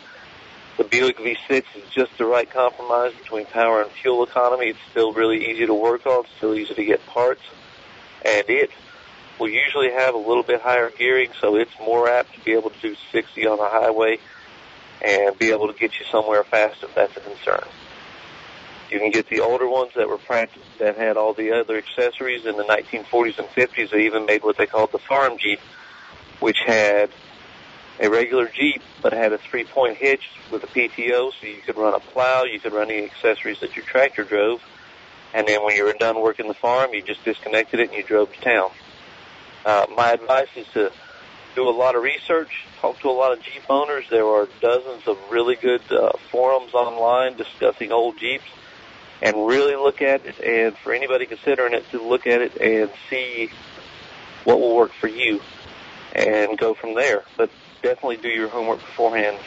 The 0.81 0.87
Buick 0.87 1.19
V6 1.19 1.63
is 1.75 1.89
just 1.91 2.17
the 2.17 2.25
right 2.25 2.49
compromise 2.49 3.13
between 3.13 3.45
power 3.45 3.83
and 3.83 3.91
fuel 3.91 4.23
economy. 4.23 4.69
It's 4.69 4.79
still 4.89 5.13
really 5.13 5.51
easy 5.51 5.67
to 5.67 5.75
work 5.75 6.07
on, 6.07 6.23
still 6.37 6.55
easy 6.55 6.73
to 6.73 6.83
get 6.83 7.05
parts, 7.05 7.43
and 8.25 8.43
it 8.49 8.71
will 9.39 9.49
usually 9.49 9.91
have 9.91 10.15
a 10.15 10.17
little 10.17 10.41
bit 10.41 10.59
higher 10.59 10.89
gearing, 10.89 11.29
so 11.39 11.55
it's 11.55 11.69
more 11.79 12.09
apt 12.09 12.33
to 12.33 12.39
be 12.39 12.53
able 12.53 12.71
to 12.71 12.81
do 12.81 12.95
60 13.11 13.45
on 13.45 13.59
the 13.59 13.69
highway 13.69 14.17
and 15.05 15.37
be 15.37 15.51
able 15.51 15.71
to 15.71 15.77
get 15.77 15.99
you 15.99 16.05
somewhere 16.11 16.43
fast 16.43 16.81
if 16.81 16.95
that's 16.95 17.15
a 17.15 17.19
concern. 17.19 17.63
You 18.89 18.97
can 18.97 19.11
get 19.11 19.29
the 19.29 19.41
older 19.41 19.69
ones 19.69 19.91
that 19.95 20.09
were 20.09 20.17
practiced 20.17 20.79
that 20.79 20.97
had 20.97 21.15
all 21.15 21.35
the 21.35 21.51
other 21.51 21.77
accessories 21.77 22.47
in 22.47 22.57
the 22.57 22.63
1940s 22.63 23.37
and 23.37 23.47
50s. 23.49 23.91
They 23.91 24.07
even 24.07 24.25
made 24.25 24.43
what 24.43 24.57
they 24.57 24.65
called 24.65 24.91
the 24.91 24.97
farm 24.97 25.37
Jeep, 25.37 25.59
which 26.39 26.57
had 26.65 27.11
a 28.01 28.09
regular 28.09 28.47
Jeep 28.47 28.81
but 29.01 29.13
had 29.13 29.31
a 29.31 29.37
three-point 29.37 29.97
hitch 29.97 30.23
with 30.51 30.63
a 30.63 30.67
PTO, 30.67 31.31
so 31.39 31.47
you 31.47 31.61
could 31.65 31.77
run 31.77 31.93
a 31.93 31.99
plow, 31.99 32.43
you 32.43 32.59
could 32.59 32.73
run 32.73 32.89
any 32.89 33.05
accessories 33.05 33.59
that 33.61 33.75
your 33.75 33.85
tractor 33.85 34.23
drove, 34.23 34.61
and 35.33 35.47
then 35.47 35.63
when 35.63 35.75
you 35.75 35.85
were 35.85 35.93
done 35.93 36.19
working 36.19 36.47
the 36.47 36.53
farm, 36.53 36.93
you 36.93 37.01
just 37.01 37.23
disconnected 37.23 37.79
it 37.79 37.89
and 37.89 37.97
you 37.97 38.03
drove 38.03 38.33
to 38.33 38.41
town. 38.41 38.71
Uh, 39.63 39.85
my 39.95 40.11
advice 40.11 40.49
is 40.55 40.67
to 40.73 40.91
do 41.55 41.69
a 41.69 41.71
lot 41.71 41.95
of 41.95 42.01
research, 42.01 42.65
talk 42.79 42.99
to 42.99 43.09
a 43.09 43.11
lot 43.11 43.33
of 43.33 43.43
Jeep 43.43 43.63
owners. 43.69 44.05
There 44.09 44.25
are 44.25 44.47
dozens 44.61 45.07
of 45.07 45.17
really 45.29 45.55
good 45.55 45.81
uh, 45.91 46.11
forums 46.31 46.73
online 46.73 47.37
discussing 47.37 47.91
old 47.91 48.17
Jeeps, 48.17 48.43
and 49.21 49.45
really 49.45 49.75
look 49.75 50.01
at 50.01 50.25
it. 50.25 50.39
And 50.39 50.75
for 50.77 50.93
anybody 50.93 51.27
considering 51.27 51.73
it, 51.73 51.89
to 51.91 52.01
look 52.01 52.25
at 52.25 52.41
it 52.41 52.57
and 52.57 52.89
see 53.09 53.49
what 54.43 54.59
will 54.59 54.75
work 54.75 54.91
for 54.93 55.07
you, 55.07 55.41
and 56.15 56.57
go 56.57 56.73
from 56.73 56.95
there. 56.95 57.23
But 57.37 57.51
definitely 57.81 58.17
do 58.17 58.29
your 58.29 58.49
homework 58.49 58.79
beforehand. 58.79 59.37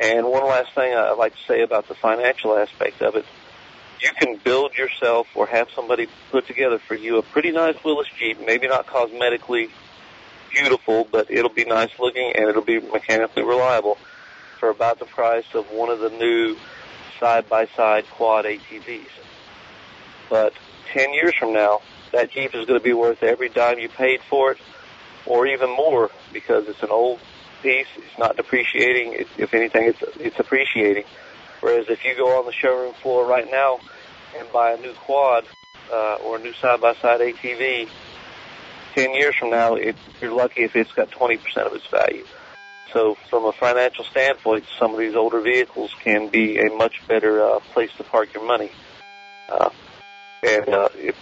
And 0.00 0.26
one 0.26 0.44
last 0.44 0.74
thing 0.74 0.94
I'd 0.94 1.12
like 1.12 1.34
to 1.34 1.42
say 1.46 1.62
about 1.62 1.88
the 1.88 1.94
financial 1.94 2.56
aspect 2.56 3.02
of 3.02 3.16
it. 3.16 3.24
You 4.00 4.10
can 4.18 4.36
build 4.36 4.74
yourself 4.74 5.28
or 5.34 5.46
have 5.46 5.68
somebody 5.74 6.08
put 6.30 6.46
together 6.46 6.78
for 6.78 6.94
you 6.94 7.18
a 7.18 7.22
pretty 7.22 7.52
nice 7.52 7.76
Willys 7.84 8.08
Jeep, 8.18 8.44
maybe 8.44 8.66
not 8.66 8.86
cosmetically 8.86 9.70
beautiful, 10.50 11.06
but 11.10 11.30
it'll 11.30 11.52
be 11.52 11.64
nice 11.64 11.90
looking 11.98 12.32
and 12.34 12.48
it'll 12.48 12.62
be 12.62 12.80
mechanically 12.80 13.44
reliable 13.44 13.96
for 14.58 14.70
about 14.70 14.98
the 14.98 15.04
price 15.04 15.46
of 15.54 15.70
one 15.70 15.88
of 15.88 16.00
the 16.00 16.10
new 16.10 16.56
side-by-side 17.20 18.04
quad 18.10 18.44
ATVs. 18.44 19.06
But 20.28 20.52
10 20.92 21.14
years 21.14 21.34
from 21.38 21.52
now, 21.52 21.80
that 22.12 22.30
Jeep 22.30 22.54
is 22.54 22.66
going 22.66 22.78
to 22.78 22.84
be 22.84 22.92
worth 22.92 23.22
every 23.22 23.48
dime 23.48 23.78
you 23.78 23.88
paid 23.88 24.20
for 24.28 24.52
it, 24.52 24.58
or 25.26 25.46
even 25.46 25.70
more, 25.70 26.10
because 26.32 26.68
it's 26.68 26.82
an 26.82 26.90
old 26.90 27.20
piece. 27.62 27.86
It's 27.96 28.18
not 28.18 28.36
depreciating. 28.36 29.14
It, 29.14 29.28
if 29.38 29.54
anything, 29.54 29.86
it's 29.86 30.02
it's 30.18 30.38
appreciating. 30.38 31.04
Whereas 31.60 31.86
if 31.88 32.04
you 32.04 32.16
go 32.16 32.38
on 32.38 32.46
the 32.46 32.52
showroom 32.52 32.92
floor 32.94 33.24
right 33.24 33.48
now 33.50 33.78
and 34.36 34.50
buy 34.52 34.72
a 34.72 34.76
new 34.78 34.92
quad 34.94 35.44
uh, 35.92 36.16
or 36.24 36.36
a 36.36 36.40
new 36.40 36.52
side-by-side 36.54 37.20
ATV, 37.20 37.88
10 38.96 39.14
years 39.14 39.36
from 39.38 39.50
now, 39.50 39.74
it, 39.74 39.94
you're 40.20 40.32
lucky 40.32 40.62
if 40.62 40.74
it's 40.74 40.92
got 40.92 41.10
20% 41.10 41.38
of 41.58 41.74
its 41.74 41.86
value. 41.86 42.24
So 42.92 43.16
from 43.30 43.44
a 43.44 43.52
financial 43.52 44.04
standpoint, 44.04 44.64
some 44.78 44.92
of 44.92 44.98
these 44.98 45.14
older 45.14 45.40
vehicles 45.40 45.94
can 46.00 46.28
be 46.28 46.58
a 46.58 46.74
much 46.74 47.06
better 47.06 47.42
uh, 47.42 47.60
place 47.60 47.90
to 47.98 48.04
park 48.04 48.34
your 48.34 48.44
money. 48.44 48.70
Uh, 49.48 49.70
and 50.42 50.68
uh, 50.68 50.88
if 50.96 51.16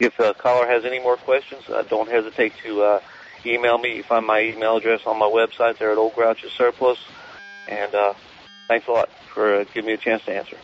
if 0.00 0.18
a 0.20 0.32
caller 0.32 0.66
has 0.68 0.84
any 0.84 1.00
more 1.00 1.16
questions, 1.16 1.68
uh, 1.68 1.82
don't 1.82 2.08
hesitate 2.08 2.52
to 2.62 2.82
uh, 2.82 3.00
email 3.46 3.78
me. 3.78 3.96
You 3.96 4.02
find 4.02 4.26
my 4.26 4.40
email 4.40 4.76
address 4.76 5.02
on 5.06 5.18
my 5.18 5.26
website 5.26 5.78
there 5.78 5.92
at 5.92 5.98
Old 5.98 6.14
Grouch's 6.14 6.52
Surplus. 6.52 6.98
And 7.68 7.94
uh, 7.94 8.14
thanks 8.66 8.86
a 8.86 8.92
lot 8.92 9.10
for 9.34 9.60
uh, 9.60 9.64
giving 9.74 9.86
me 9.86 9.92
a 9.94 9.98
chance 9.98 10.24
to 10.24 10.34
answer. 10.34 10.56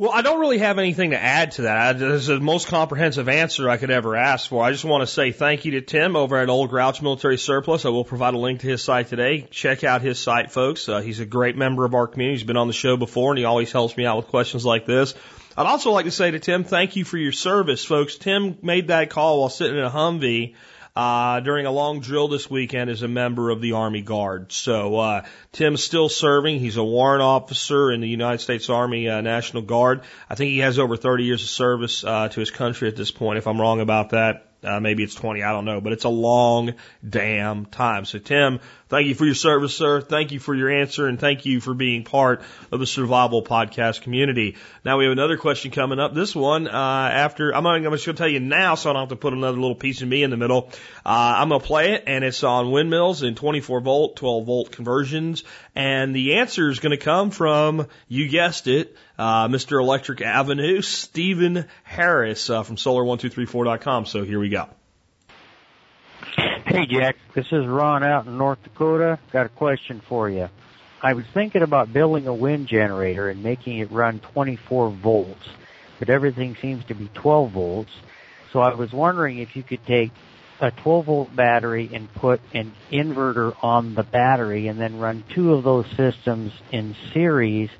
Well, 0.00 0.12
I 0.12 0.22
don't 0.22 0.38
really 0.38 0.58
have 0.58 0.78
anything 0.78 1.10
to 1.10 1.20
add 1.20 1.52
to 1.52 1.62
that. 1.62 2.00
Is 2.00 2.28
the 2.28 2.38
most 2.38 2.68
comprehensive 2.68 3.28
answer 3.28 3.68
I 3.68 3.78
could 3.78 3.90
ever 3.90 4.14
ask 4.14 4.48
for. 4.48 4.62
I 4.62 4.70
just 4.70 4.84
want 4.84 5.02
to 5.02 5.08
say 5.08 5.32
thank 5.32 5.64
you 5.64 5.72
to 5.72 5.80
Tim 5.80 6.14
over 6.14 6.36
at 6.36 6.48
Old 6.48 6.70
Grouch 6.70 7.02
Military 7.02 7.36
Surplus. 7.36 7.84
I 7.84 7.88
will 7.88 8.04
provide 8.04 8.34
a 8.34 8.38
link 8.38 8.60
to 8.60 8.68
his 8.68 8.80
site 8.80 9.08
today. 9.08 9.48
Check 9.50 9.82
out 9.82 10.00
his 10.00 10.20
site, 10.20 10.52
folks. 10.52 10.88
Uh, 10.88 11.00
he's 11.00 11.18
a 11.18 11.26
great 11.26 11.56
member 11.56 11.84
of 11.84 11.94
our 11.94 12.06
community. 12.06 12.38
He's 12.38 12.46
been 12.46 12.56
on 12.56 12.68
the 12.68 12.72
show 12.72 12.96
before, 12.96 13.32
and 13.32 13.40
he 13.40 13.44
always 13.44 13.72
helps 13.72 13.96
me 13.96 14.06
out 14.06 14.18
with 14.18 14.28
questions 14.28 14.64
like 14.64 14.86
this. 14.86 15.14
I'd 15.56 15.66
also 15.66 15.90
like 15.90 16.04
to 16.04 16.12
say 16.12 16.30
to 16.30 16.38
Tim, 16.38 16.62
thank 16.62 16.94
you 16.94 17.04
for 17.04 17.16
your 17.16 17.32
service, 17.32 17.84
folks. 17.84 18.14
Tim 18.14 18.56
made 18.62 18.88
that 18.88 19.10
call 19.10 19.40
while 19.40 19.48
sitting 19.48 19.76
in 19.76 19.84
a 19.84 19.90
Humvee 19.90 20.54
uh, 20.98 21.38
during 21.38 21.64
a 21.64 21.70
long 21.70 22.00
drill 22.00 22.26
this 22.26 22.50
weekend 22.50 22.90
as 22.90 23.02
a 23.02 23.08
member 23.08 23.50
of 23.50 23.60
the 23.60 23.70
Army 23.70 24.02
Guard. 24.02 24.50
So 24.50 24.96
uh, 24.96 25.24
Tim's 25.52 25.84
still 25.84 26.08
serving. 26.08 26.58
He's 26.58 26.76
a 26.76 26.82
warrant 26.82 27.22
officer 27.22 27.92
in 27.92 28.00
the 28.00 28.08
United 28.08 28.38
States 28.38 28.68
Army 28.68 29.08
uh, 29.08 29.20
National 29.20 29.62
Guard. 29.62 30.00
I 30.28 30.34
think 30.34 30.50
he 30.50 30.58
has 30.58 30.80
over 30.80 30.96
30 30.96 31.22
years 31.22 31.44
of 31.44 31.50
service 31.50 32.02
uh, 32.02 32.30
to 32.30 32.40
his 32.40 32.50
country 32.50 32.88
at 32.88 32.96
this 32.96 33.12
point. 33.12 33.38
If 33.38 33.46
I'm 33.46 33.60
wrong 33.60 33.80
about 33.80 34.10
that, 34.10 34.47
uh, 34.62 34.80
maybe 34.80 35.04
it's 35.04 35.14
20, 35.14 35.42
I 35.42 35.52
don't 35.52 35.64
know, 35.64 35.80
but 35.80 35.92
it's 35.92 36.04
a 36.04 36.08
long 36.08 36.74
damn 37.08 37.64
time. 37.66 38.04
So 38.04 38.18
Tim, 38.18 38.58
thank 38.88 39.06
you 39.06 39.14
for 39.14 39.24
your 39.24 39.34
service, 39.34 39.76
sir. 39.76 40.00
Thank 40.00 40.32
you 40.32 40.40
for 40.40 40.54
your 40.54 40.70
answer 40.70 41.06
and 41.06 41.18
thank 41.18 41.46
you 41.46 41.60
for 41.60 41.74
being 41.74 42.02
part 42.04 42.42
of 42.72 42.80
the 42.80 42.86
survival 42.86 43.42
podcast 43.42 44.02
community. 44.02 44.56
Now 44.84 44.98
we 44.98 45.04
have 45.04 45.12
another 45.12 45.36
question 45.36 45.70
coming 45.70 46.00
up. 46.00 46.12
This 46.12 46.34
one, 46.34 46.66
uh, 46.66 46.70
after, 46.72 47.54
I'm, 47.54 47.66
I'm 47.66 47.82
just 47.92 48.06
going 48.06 48.16
to 48.16 48.20
tell 48.20 48.28
you 48.28 48.40
now 48.40 48.74
so 48.74 48.90
I 48.90 48.94
don't 48.94 49.02
have 49.02 49.08
to 49.10 49.16
put 49.16 49.32
another 49.32 49.58
little 49.58 49.76
piece 49.76 50.02
of 50.02 50.08
me 50.08 50.24
in 50.24 50.30
the 50.30 50.36
middle. 50.36 50.70
Uh, 51.06 51.36
I'm 51.38 51.50
going 51.50 51.60
to 51.60 51.66
play 51.66 51.92
it 51.92 52.04
and 52.06 52.24
it's 52.24 52.42
on 52.42 52.72
windmills 52.72 53.22
and 53.22 53.36
24 53.36 53.80
volt, 53.80 54.16
12 54.16 54.44
volt 54.44 54.72
conversions. 54.72 55.44
And 55.76 56.14
the 56.16 56.36
answer 56.36 56.68
is 56.68 56.80
going 56.80 56.90
to 56.90 57.04
come 57.04 57.30
from, 57.30 57.86
you 58.08 58.28
guessed 58.28 58.66
it, 58.66 58.96
uh, 59.18 59.48
Mr. 59.48 59.80
Electric 59.80 60.20
Avenue, 60.20 60.80
Stephen 60.80 61.66
Harris 61.82 62.48
uh, 62.50 62.62
from 62.62 62.76
solar1234.com. 62.76 64.06
So 64.06 64.24
here 64.24 64.38
we 64.38 64.48
go. 64.48 64.68
Hey 66.66 66.86
Jack, 66.86 67.16
this 67.34 67.46
is 67.50 67.66
Ron 67.66 68.04
out 68.04 68.26
in 68.26 68.36
North 68.36 68.62
Dakota. 68.62 69.18
Got 69.32 69.46
a 69.46 69.48
question 69.48 70.00
for 70.06 70.28
you. 70.28 70.48
I 71.02 71.14
was 71.14 71.24
thinking 71.32 71.62
about 71.62 71.92
building 71.92 72.26
a 72.26 72.34
wind 72.34 72.66
generator 72.66 73.28
and 73.28 73.42
making 73.42 73.78
it 73.78 73.90
run 73.90 74.20
24 74.20 74.90
volts, 74.90 75.48
but 75.98 76.10
everything 76.10 76.56
seems 76.60 76.84
to 76.86 76.94
be 76.94 77.08
12 77.14 77.52
volts. 77.52 77.92
So 78.52 78.60
I 78.60 78.74
was 78.74 78.92
wondering 78.92 79.38
if 79.38 79.56
you 79.56 79.62
could 79.62 79.84
take 79.86 80.10
a 80.60 80.70
12 80.70 81.06
volt 81.06 81.36
battery 81.36 81.88
and 81.92 82.12
put 82.12 82.40
an 82.52 82.72
inverter 82.90 83.56
on 83.62 83.94
the 83.94 84.02
battery 84.02 84.66
and 84.66 84.80
then 84.80 84.98
run 84.98 85.24
two 85.34 85.54
of 85.54 85.64
those 85.64 85.86
systems 85.96 86.52
in 86.72 86.96
series 87.14 87.70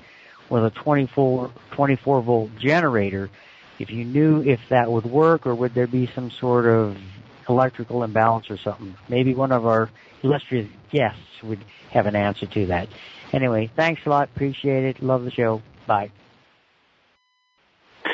with 0.49 0.65
a 0.65 0.69
24, 0.71 1.51
24 1.71 2.21
volt 2.21 2.51
generator. 2.57 3.29
If 3.77 3.91
you 3.91 4.03
knew 4.03 4.41
if 4.41 4.59
that 4.69 4.91
would 4.91 5.05
work 5.05 5.47
or 5.47 5.55
would 5.55 5.73
there 5.73 5.87
be 5.87 6.07
some 6.13 6.31
sort 6.31 6.65
of 6.65 6.97
electrical 7.49 8.03
imbalance 8.03 8.49
or 8.49 8.57
something. 8.57 8.95
Maybe 9.09 9.33
one 9.33 9.51
of 9.51 9.65
our 9.65 9.89
illustrious 10.23 10.69
guests 10.91 11.41
would 11.43 11.59
have 11.89 12.05
an 12.05 12.15
answer 12.15 12.45
to 12.45 12.67
that. 12.67 12.87
Anyway, 13.33 13.71
thanks 13.75 14.01
a 14.05 14.09
lot. 14.09 14.29
Appreciate 14.33 14.85
it. 14.85 15.01
Love 15.03 15.23
the 15.23 15.31
show. 15.31 15.61
Bye. 15.87 16.11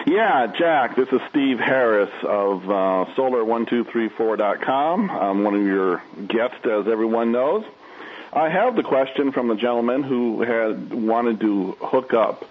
Yeah, 0.08 0.48
Jack, 0.58 0.96
this 0.96 1.10
is 1.10 1.20
Steve 1.30 1.58
Harris 1.60 2.12
of 2.24 2.64
uh, 2.64 3.06
Solar1234.com. 3.16 5.10
I'm 5.10 5.44
one 5.44 5.56
of 5.56 5.64
your 5.64 6.04
guests, 6.28 6.64
as 6.64 6.88
everyone 6.88 7.32
knows. 7.32 7.66
I 8.36 8.50
have 8.50 8.76
the 8.76 8.84
question 8.84 9.32
from 9.32 9.48
the 9.48 9.56
gentleman 9.56 10.04
who 10.04 10.42
had 10.42 10.94
wanted 10.94 11.40
to 11.40 11.72
hook 11.80 12.14
up 12.14 12.44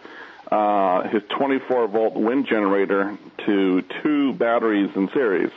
uh, 0.50 1.06
his 1.08 1.22
24 1.28 1.88
volt 1.88 2.14
wind 2.14 2.46
generator 2.46 3.18
to 3.44 3.82
two 4.02 4.32
batteries 4.32 4.88
in 4.96 5.10
series. 5.10 5.50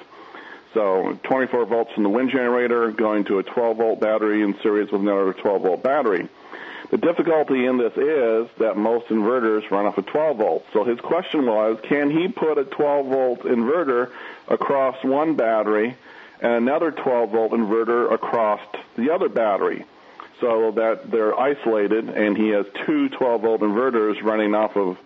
So 0.73 1.17
24 1.23 1.65
volts 1.67 1.93
from 1.93 2.03
the 2.03 2.09
wind 2.09 2.31
generator 2.31 2.91
going 2.91 3.23
to 3.25 3.39
a 3.39 3.43
12 3.43 3.77
volt 3.77 4.01
battery 4.01 4.41
in 4.41 4.59
series 4.59 4.91
with 4.91 4.99
another 4.99 5.31
12 5.31 5.61
volt 5.61 5.81
battery. 5.81 6.27
The 6.91 6.97
difficulty 6.97 7.65
in 7.65 7.77
this 7.77 7.93
is 7.93 8.49
that 8.57 8.75
most 8.75 9.07
inverters 9.07 9.71
run 9.71 9.85
off 9.85 9.97
of 9.97 10.07
12 10.07 10.37
volts. 10.37 10.65
So 10.73 10.83
his 10.83 10.99
question 10.99 11.45
was, 11.45 11.77
can 11.83 12.11
he 12.11 12.27
put 12.27 12.57
a 12.57 12.65
12 12.65 13.05
volt 13.05 13.39
inverter 13.43 14.11
across 14.49 15.01
one 15.05 15.37
battery 15.37 15.95
and 16.41 16.51
another 16.51 16.91
12 16.91 17.31
volt 17.31 17.53
inverter 17.53 18.11
across 18.11 18.59
the 18.97 19.13
other 19.13 19.29
battery? 19.29 19.85
So 20.39 20.71
that 20.71 21.09
they're 21.09 21.37
isolated 21.37 22.09
and 22.09 22.37
he 22.37 22.49
has 22.49 22.65
two 22.85 23.09
12 23.09 23.41
volt 23.41 23.61
inverters 23.61 24.21
running 24.21 24.53
off 24.53 24.75
of 24.75 24.97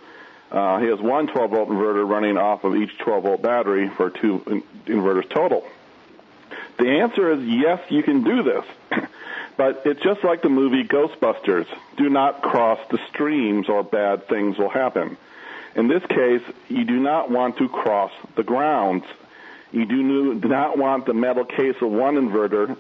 uh, 0.52 0.80
he 0.80 0.88
has 0.88 1.00
one 1.00 1.28
12 1.28 1.52
volt 1.52 1.70
inverter 1.70 2.08
running 2.08 2.38
off 2.38 2.66
of 2.66 2.76
each 2.76 2.98
12 2.98 3.24
volt 3.24 3.42
battery 3.42 3.90
for 3.90 4.10
two 4.10 4.44
in- 4.48 4.64
inverters 4.86 5.30
total. 5.30 5.66
The 6.78 6.90
answer 7.00 7.32
is 7.32 7.46
yes, 7.46 7.80
you 7.90 8.04
can 8.04 8.24
do 8.24 8.44
this. 8.44 8.66
but 9.58 9.84
it's 9.86 10.02
just 10.02 10.24
like 10.24 10.42
the 10.42 10.50
movie 10.50 10.84
Ghostbusters. 10.84 11.68
Do 11.96 12.10
not 12.10 12.42
cross 12.42 12.80
the 12.90 13.00
streams 13.10 13.70
or 13.70 13.84
bad 13.84 14.28
things 14.28 14.58
will 14.58 14.70
happen. 14.70 15.18
In 15.76 15.88
this 15.88 16.06
case, 16.06 16.42
you 16.68 16.84
do 16.84 17.00
not 17.00 17.30
want 17.32 17.58
to 17.58 17.70
cross 17.70 18.12
the 18.36 18.44
grounds. 18.44 19.06
You 19.72 19.86
do 19.86 20.34
not 20.34 20.78
want 20.78 21.06
the 21.06 21.14
metal 21.14 21.46
case 21.46 21.76
of 21.82 21.90
one 21.90 22.16
inverter 22.16 22.76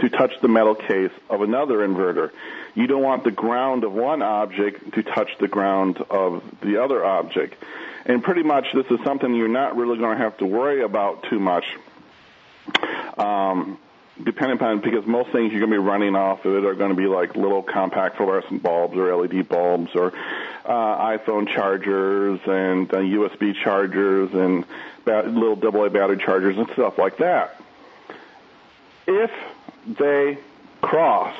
to 0.00 0.08
touch 0.08 0.32
the 0.40 0.48
metal 0.48 0.74
case 0.74 1.12
of 1.30 1.42
another 1.42 1.78
inverter. 1.78 2.30
You 2.74 2.86
don't 2.86 3.02
want 3.02 3.24
the 3.24 3.30
ground 3.30 3.84
of 3.84 3.92
one 3.92 4.22
object 4.22 4.94
to 4.94 5.02
touch 5.02 5.30
the 5.38 5.48
ground 5.48 6.04
of 6.10 6.42
the 6.60 6.82
other 6.82 7.04
object. 7.04 7.54
And 8.04 8.22
pretty 8.22 8.42
much 8.42 8.66
this 8.74 8.86
is 8.90 9.00
something 9.04 9.34
you're 9.34 9.48
not 9.48 9.76
really 9.76 9.98
going 9.98 10.16
to 10.16 10.22
have 10.22 10.36
to 10.38 10.46
worry 10.46 10.82
about 10.82 11.24
too 11.24 11.38
much 11.40 11.64
Um, 13.18 13.78
depending 14.22 14.56
upon 14.56 14.80
because 14.80 15.06
most 15.06 15.30
things 15.30 15.52
you're 15.52 15.60
going 15.60 15.72
to 15.72 15.80
be 15.80 15.86
running 15.86 16.16
off 16.16 16.44
of 16.44 16.54
it 16.54 16.64
are 16.64 16.74
going 16.74 16.90
to 16.90 16.96
be 16.96 17.06
like 17.06 17.36
little 17.36 17.62
compact 17.62 18.16
fluorescent 18.16 18.62
bulbs 18.62 18.96
or 18.96 19.14
LED 19.14 19.48
bulbs 19.48 19.94
or 19.94 20.12
uh, 20.64 21.16
iPhone 21.16 21.48
chargers 21.48 22.40
and 22.46 22.92
uh, 22.92 22.98
USB 22.98 23.54
chargers 23.54 24.32
and 24.32 24.64
bat- 25.04 25.28
little 25.28 25.54
AA 25.54 25.88
battery 25.88 26.18
chargers 26.18 26.56
and 26.56 26.68
stuff 26.72 26.98
like 26.98 27.18
that. 27.18 27.60
If 29.06 29.30
they 29.86 30.38
cross, 30.80 31.34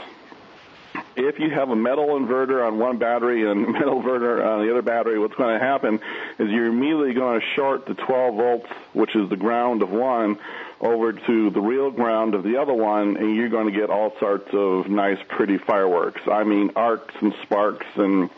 if 1.16 1.38
you 1.38 1.50
have 1.50 1.70
a 1.70 1.76
metal 1.76 2.08
inverter 2.08 2.66
on 2.66 2.78
one 2.78 2.98
battery 2.98 3.48
and 3.50 3.62
metal 3.72 4.02
inverter 4.02 4.44
on 4.44 4.64
the 4.64 4.70
other 4.70 4.82
battery, 4.82 5.18
what's 5.18 5.34
going 5.34 5.58
to 5.58 5.64
happen 5.64 6.00
is 6.38 6.50
you're 6.50 6.66
immediately 6.66 7.14
going 7.14 7.40
to 7.40 7.46
short 7.54 7.86
the 7.86 7.94
12 7.94 8.34
volts, 8.34 8.70
which 8.92 9.16
is 9.16 9.28
the 9.28 9.36
ground 9.36 9.82
of 9.82 9.90
one, 9.90 10.38
over 10.80 11.12
to 11.12 11.50
the 11.50 11.60
real 11.60 11.90
ground 11.90 12.34
of 12.34 12.42
the 12.42 12.58
other 12.60 12.74
one, 12.74 13.16
and 13.16 13.34
you're 13.34 13.48
going 13.48 13.72
to 13.72 13.78
get 13.78 13.88
all 13.88 14.12
sorts 14.18 14.48
of 14.52 14.88
nice, 14.88 15.18
pretty 15.28 15.58
fireworks. 15.58 16.20
I 16.30 16.44
mean, 16.44 16.72
arcs 16.76 17.14
and 17.20 17.34
sparks 17.42 17.86
and 17.96 18.30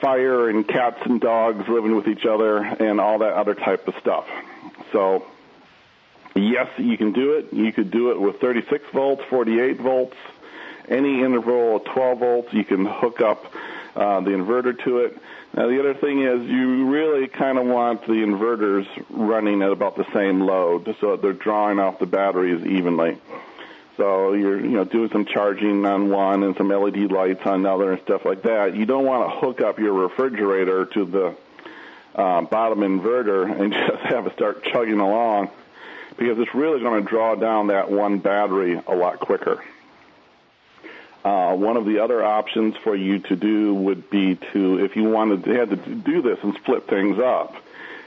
fire 0.00 0.48
and 0.48 0.66
cats 0.68 1.00
and 1.04 1.20
dogs 1.20 1.66
living 1.68 1.96
with 1.96 2.06
each 2.06 2.24
other 2.26 2.58
and 2.58 3.00
all 3.00 3.18
that 3.18 3.32
other 3.32 3.54
type 3.54 3.88
of 3.88 3.94
stuff. 4.00 4.26
So, 4.92 5.26
yes, 6.36 6.68
you 6.78 6.96
can 6.96 7.12
do 7.12 7.34
it. 7.34 7.52
You 7.52 7.72
could 7.72 7.90
do 7.90 8.10
it 8.10 8.20
with 8.20 8.40
36 8.40 8.84
volts, 8.92 9.22
48 9.28 9.80
volts, 9.80 10.16
any 10.88 11.22
interval 11.22 11.76
of 11.76 11.84
12 11.84 12.18
volts. 12.18 12.52
You 12.52 12.64
can 12.64 12.84
hook 12.84 13.20
up 13.20 13.52
uh, 13.94 14.20
the 14.20 14.30
inverter 14.30 14.78
to 14.84 14.98
it. 14.98 15.18
Now, 15.54 15.68
the 15.68 15.80
other 15.80 15.94
thing 15.94 16.22
is 16.22 16.48
you 16.48 16.86
really 16.86 17.28
kind 17.28 17.58
of 17.58 17.66
want 17.66 18.02
the 18.02 18.12
inverters 18.12 18.86
running 19.08 19.62
at 19.62 19.70
about 19.70 19.96
the 19.96 20.06
same 20.12 20.40
load 20.40 20.94
so 21.00 21.12
that 21.12 21.22
they're 21.22 21.32
drawing 21.32 21.78
off 21.78 21.98
the 21.98 22.06
batteries 22.06 22.64
evenly. 22.66 23.18
So 23.96 24.34
you're, 24.34 24.60
you 24.60 24.72
know, 24.72 24.84
doing 24.84 25.08
some 25.10 25.24
charging 25.24 25.86
on 25.86 26.10
one 26.10 26.42
and 26.42 26.54
some 26.56 26.68
LED 26.68 27.10
lights 27.10 27.40
on 27.46 27.60
another 27.60 27.92
and 27.92 28.02
stuff 28.02 28.26
like 28.26 28.42
that. 28.42 28.76
You 28.76 28.84
don't 28.84 29.06
want 29.06 29.30
to 29.30 29.38
hook 29.38 29.62
up 29.62 29.78
your 29.78 29.94
refrigerator 29.94 30.84
to 30.84 31.04
the 31.06 31.36
uh, 32.14 32.42
bottom 32.42 32.80
inverter 32.80 33.58
and 33.58 33.72
just 33.88 34.02
have 34.02 34.26
it 34.26 34.34
start 34.34 34.62
chugging 34.64 35.00
along 35.00 35.50
because 36.16 36.38
it's 36.38 36.54
really 36.54 36.80
going 36.80 37.02
to 37.02 37.08
draw 37.08 37.34
down 37.34 37.68
that 37.68 37.90
one 37.90 38.18
battery 38.18 38.80
a 38.86 38.94
lot 38.94 39.20
quicker. 39.20 39.62
Uh, 41.24 41.54
one 41.56 41.76
of 41.76 41.84
the 41.86 41.98
other 41.98 42.24
options 42.24 42.76
for 42.76 42.94
you 42.94 43.18
to 43.18 43.34
do 43.34 43.74
would 43.74 44.08
be 44.10 44.36
to, 44.52 44.84
if 44.84 44.94
you 44.94 45.04
wanted 45.04 45.42
to, 45.44 45.50
had 45.54 45.70
to 45.70 45.76
do 45.76 46.22
this 46.22 46.38
and 46.42 46.54
split 46.54 46.86
things 46.86 47.18
up, 47.18 47.56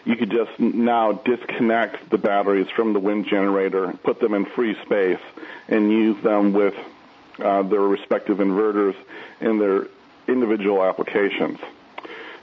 you 0.06 0.16
could 0.16 0.32
just 0.32 0.58
now 0.58 1.12
disconnect 1.12 2.10
the 2.10 2.18
batteries 2.18 2.70
from 2.70 2.94
the 2.94 3.00
wind 3.00 3.28
generator, 3.28 3.94
put 4.04 4.22
them 4.22 4.34
in 4.34 4.46
free 4.46 4.74
space, 4.86 5.20
and 5.68 5.92
use 5.92 6.22
them 6.24 6.54
with 6.54 6.76
uh, 7.40 7.62
their 7.64 7.82
respective 7.82 8.38
inverters 8.38 8.96
in 9.42 9.60
their 9.60 9.88
individual 10.28 10.84
applications. 10.84 11.60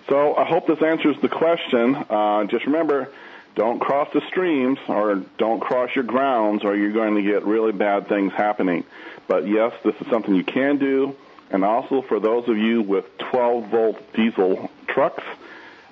So 0.08 0.36
I 0.36 0.44
hope 0.44 0.66
this 0.66 0.82
answers 0.82 1.16
the 1.20 1.28
question. 1.28 1.96
Uh, 1.96 2.44
just 2.44 2.66
remember, 2.66 3.10
don't 3.56 3.80
cross 3.80 4.08
the 4.12 4.20
streams 4.28 4.78
or 4.86 5.16
don't 5.38 5.60
cross 5.60 5.90
your 5.94 6.04
grounds 6.04 6.62
or 6.62 6.76
you're 6.76 6.92
going 6.92 7.16
to 7.16 7.22
get 7.22 7.44
really 7.44 7.72
bad 7.72 8.06
things 8.06 8.32
happening. 8.34 8.84
But 9.26 9.48
yes, 9.48 9.72
this 9.82 9.94
is 10.00 10.06
something 10.08 10.34
you 10.34 10.44
can 10.44 10.76
do. 10.76 11.16
And 11.50 11.64
also 11.64 12.02
for 12.02 12.20
those 12.20 12.48
of 12.48 12.58
you 12.58 12.82
with 12.82 13.16
12 13.18 13.68
volt 13.68 14.12
diesel 14.12 14.70
trucks, 14.86 15.24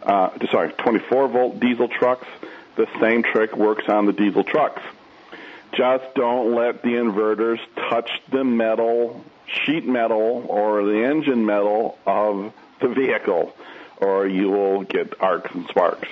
uh, 0.03 0.31
sorry, 0.51 0.73
24 0.73 1.29
volt 1.29 1.59
diesel 1.59 1.89
trucks, 1.89 2.27
the 2.77 2.87
same 3.01 3.23
trick 3.23 3.57
works 3.57 3.89
on 3.89 4.05
the 4.05 4.13
diesel 4.13 4.45
trucks. 4.45 4.83
Just 5.73 6.15
don't 6.15 6.55
let 6.55 6.83
the 6.83 6.91
inverters 6.91 7.61
touch 7.89 8.11
the 8.31 8.45
metal, 8.45 9.25
sheet 9.47 9.87
metal, 9.87 10.45
or 10.49 10.85
the 10.85 11.03
engine 11.05 11.47
metal 11.47 11.99
of 12.07 12.53
the 12.81 12.89
vehicle, 12.89 13.57
or 13.97 14.27
you 14.27 14.51
will 14.51 14.83
get 14.83 15.21
arcs 15.21 15.51
and 15.55 15.67
sparks. 15.69 16.09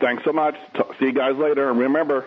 Thanks 0.00 0.24
so 0.24 0.32
much. 0.32 0.56
See 0.98 1.06
you 1.06 1.12
guys 1.12 1.36
later. 1.36 1.70
And 1.70 1.78
remember, 1.78 2.26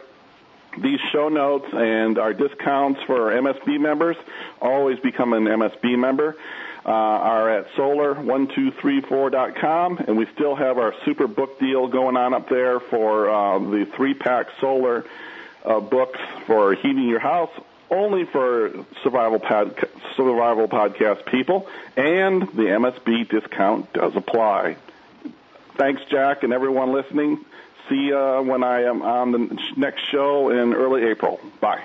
these 0.77 0.99
show 1.11 1.27
notes 1.29 1.67
and 1.73 2.17
our 2.17 2.33
discounts 2.33 3.01
for 3.03 3.31
MSB 3.31 3.79
members 3.79 4.17
always 4.61 4.99
become 4.99 5.33
an 5.33 5.45
MSB 5.45 5.97
member. 5.97 6.35
Uh, 6.85 6.91
are 6.91 7.49
at 7.49 7.67
solar1234.com, 7.71 9.97
and 10.07 10.17
we 10.17 10.25
still 10.27 10.55
have 10.55 10.77
our 10.77 10.93
super 11.03 11.27
book 11.27 11.59
deal 11.59 11.89
going 11.89 12.15
on 12.15 12.33
up 12.33 12.47
there 12.47 12.79
for 12.79 13.29
uh, 13.29 13.59
the 13.59 13.85
three 13.97 14.13
pack 14.13 14.47
solar 14.61 15.03
uh, 15.65 15.81
books 15.81 16.17
for 16.45 16.73
heating 16.75 17.09
your 17.09 17.19
house, 17.19 17.51
only 17.91 18.23
for 18.23 18.71
survival 19.03 19.37
pod, 19.37 19.75
survival 20.15 20.69
podcast 20.69 21.25
people, 21.25 21.67
and 21.97 22.43
the 22.43 22.63
MSB 22.63 23.27
discount 23.27 23.91
does 23.91 24.15
apply. 24.15 24.77
Thanks, 25.75 26.01
Jack, 26.09 26.43
and 26.43 26.53
everyone 26.53 26.93
listening. 26.93 27.43
See 27.89 28.07
you 28.07 28.41
when 28.43 28.63
I 28.63 28.83
am 28.83 29.01
on 29.01 29.31
the 29.31 29.59
next 29.75 30.01
show 30.09 30.49
in 30.49 30.73
early 30.73 31.03
April. 31.05 31.39
Bye. 31.61 31.83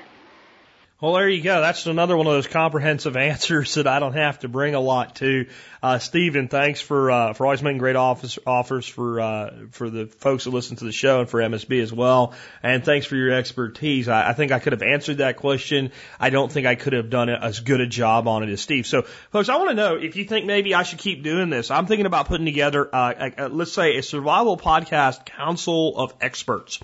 Well, 1.02 1.14
there 1.14 1.28
you 1.28 1.42
go. 1.42 1.60
That's 1.60 1.84
another 1.86 2.16
one 2.16 2.28
of 2.28 2.32
those 2.32 2.46
comprehensive 2.46 3.16
answers 3.32 3.74
that 3.74 3.88
I 3.88 3.98
don't 3.98 4.12
have 4.12 4.38
to 4.38 4.48
bring 4.48 4.76
a 4.76 4.80
lot 4.80 5.16
to. 5.16 5.46
Uh, 5.82 5.98
Stephen, 5.98 6.46
thanks 6.46 6.80
for 6.80 7.10
uh, 7.10 7.32
for 7.32 7.44
always 7.44 7.60
making 7.60 7.78
great 7.78 7.96
offers 7.96 8.38
offers 8.46 8.86
for 8.86 9.20
uh, 9.20 9.50
for 9.72 9.90
the 9.90 10.06
folks 10.06 10.44
that 10.44 10.50
listen 10.50 10.76
to 10.76 10.84
the 10.84 10.92
show 10.92 11.18
and 11.18 11.28
for 11.28 11.40
MSB 11.40 11.82
as 11.82 11.92
well. 11.92 12.34
And 12.62 12.84
thanks 12.84 13.04
for 13.04 13.16
your 13.16 13.32
expertise. 13.32 14.08
I, 14.08 14.28
I 14.28 14.32
think 14.32 14.52
I 14.52 14.60
could 14.60 14.74
have 14.74 14.82
answered 14.82 15.18
that 15.18 15.38
question. 15.38 15.90
I 16.20 16.30
don't 16.30 16.52
think 16.52 16.68
I 16.68 16.76
could 16.76 16.92
have 16.92 17.10
done 17.10 17.28
as 17.28 17.58
good 17.58 17.80
a 17.80 17.88
job 17.88 18.28
on 18.28 18.44
it 18.44 18.50
as 18.50 18.60
Steve. 18.60 18.86
So, 18.86 19.02
folks, 19.32 19.48
I 19.48 19.56
want 19.56 19.70
to 19.70 19.74
know 19.74 19.96
if 19.96 20.14
you 20.14 20.24
think 20.24 20.46
maybe 20.46 20.72
I 20.72 20.84
should 20.84 21.00
keep 21.00 21.24
doing 21.24 21.50
this. 21.50 21.72
I'm 21.72 21.86
thinking 21.86 22.06
about 22.06 22.28
putting 22.28 22.46
together, 22.46 22.88
uh, 22.94 23.30
a, 23.36 23.46
a, 23.46 23.48
let's 23.48 23.72
say, 23.72 23.96
a 23.96 24.04
survival 24.04 24.56
podcast 24.56 25.24
council 25.24 25.98
of 25.98 26.14
experts. 26.20 26.78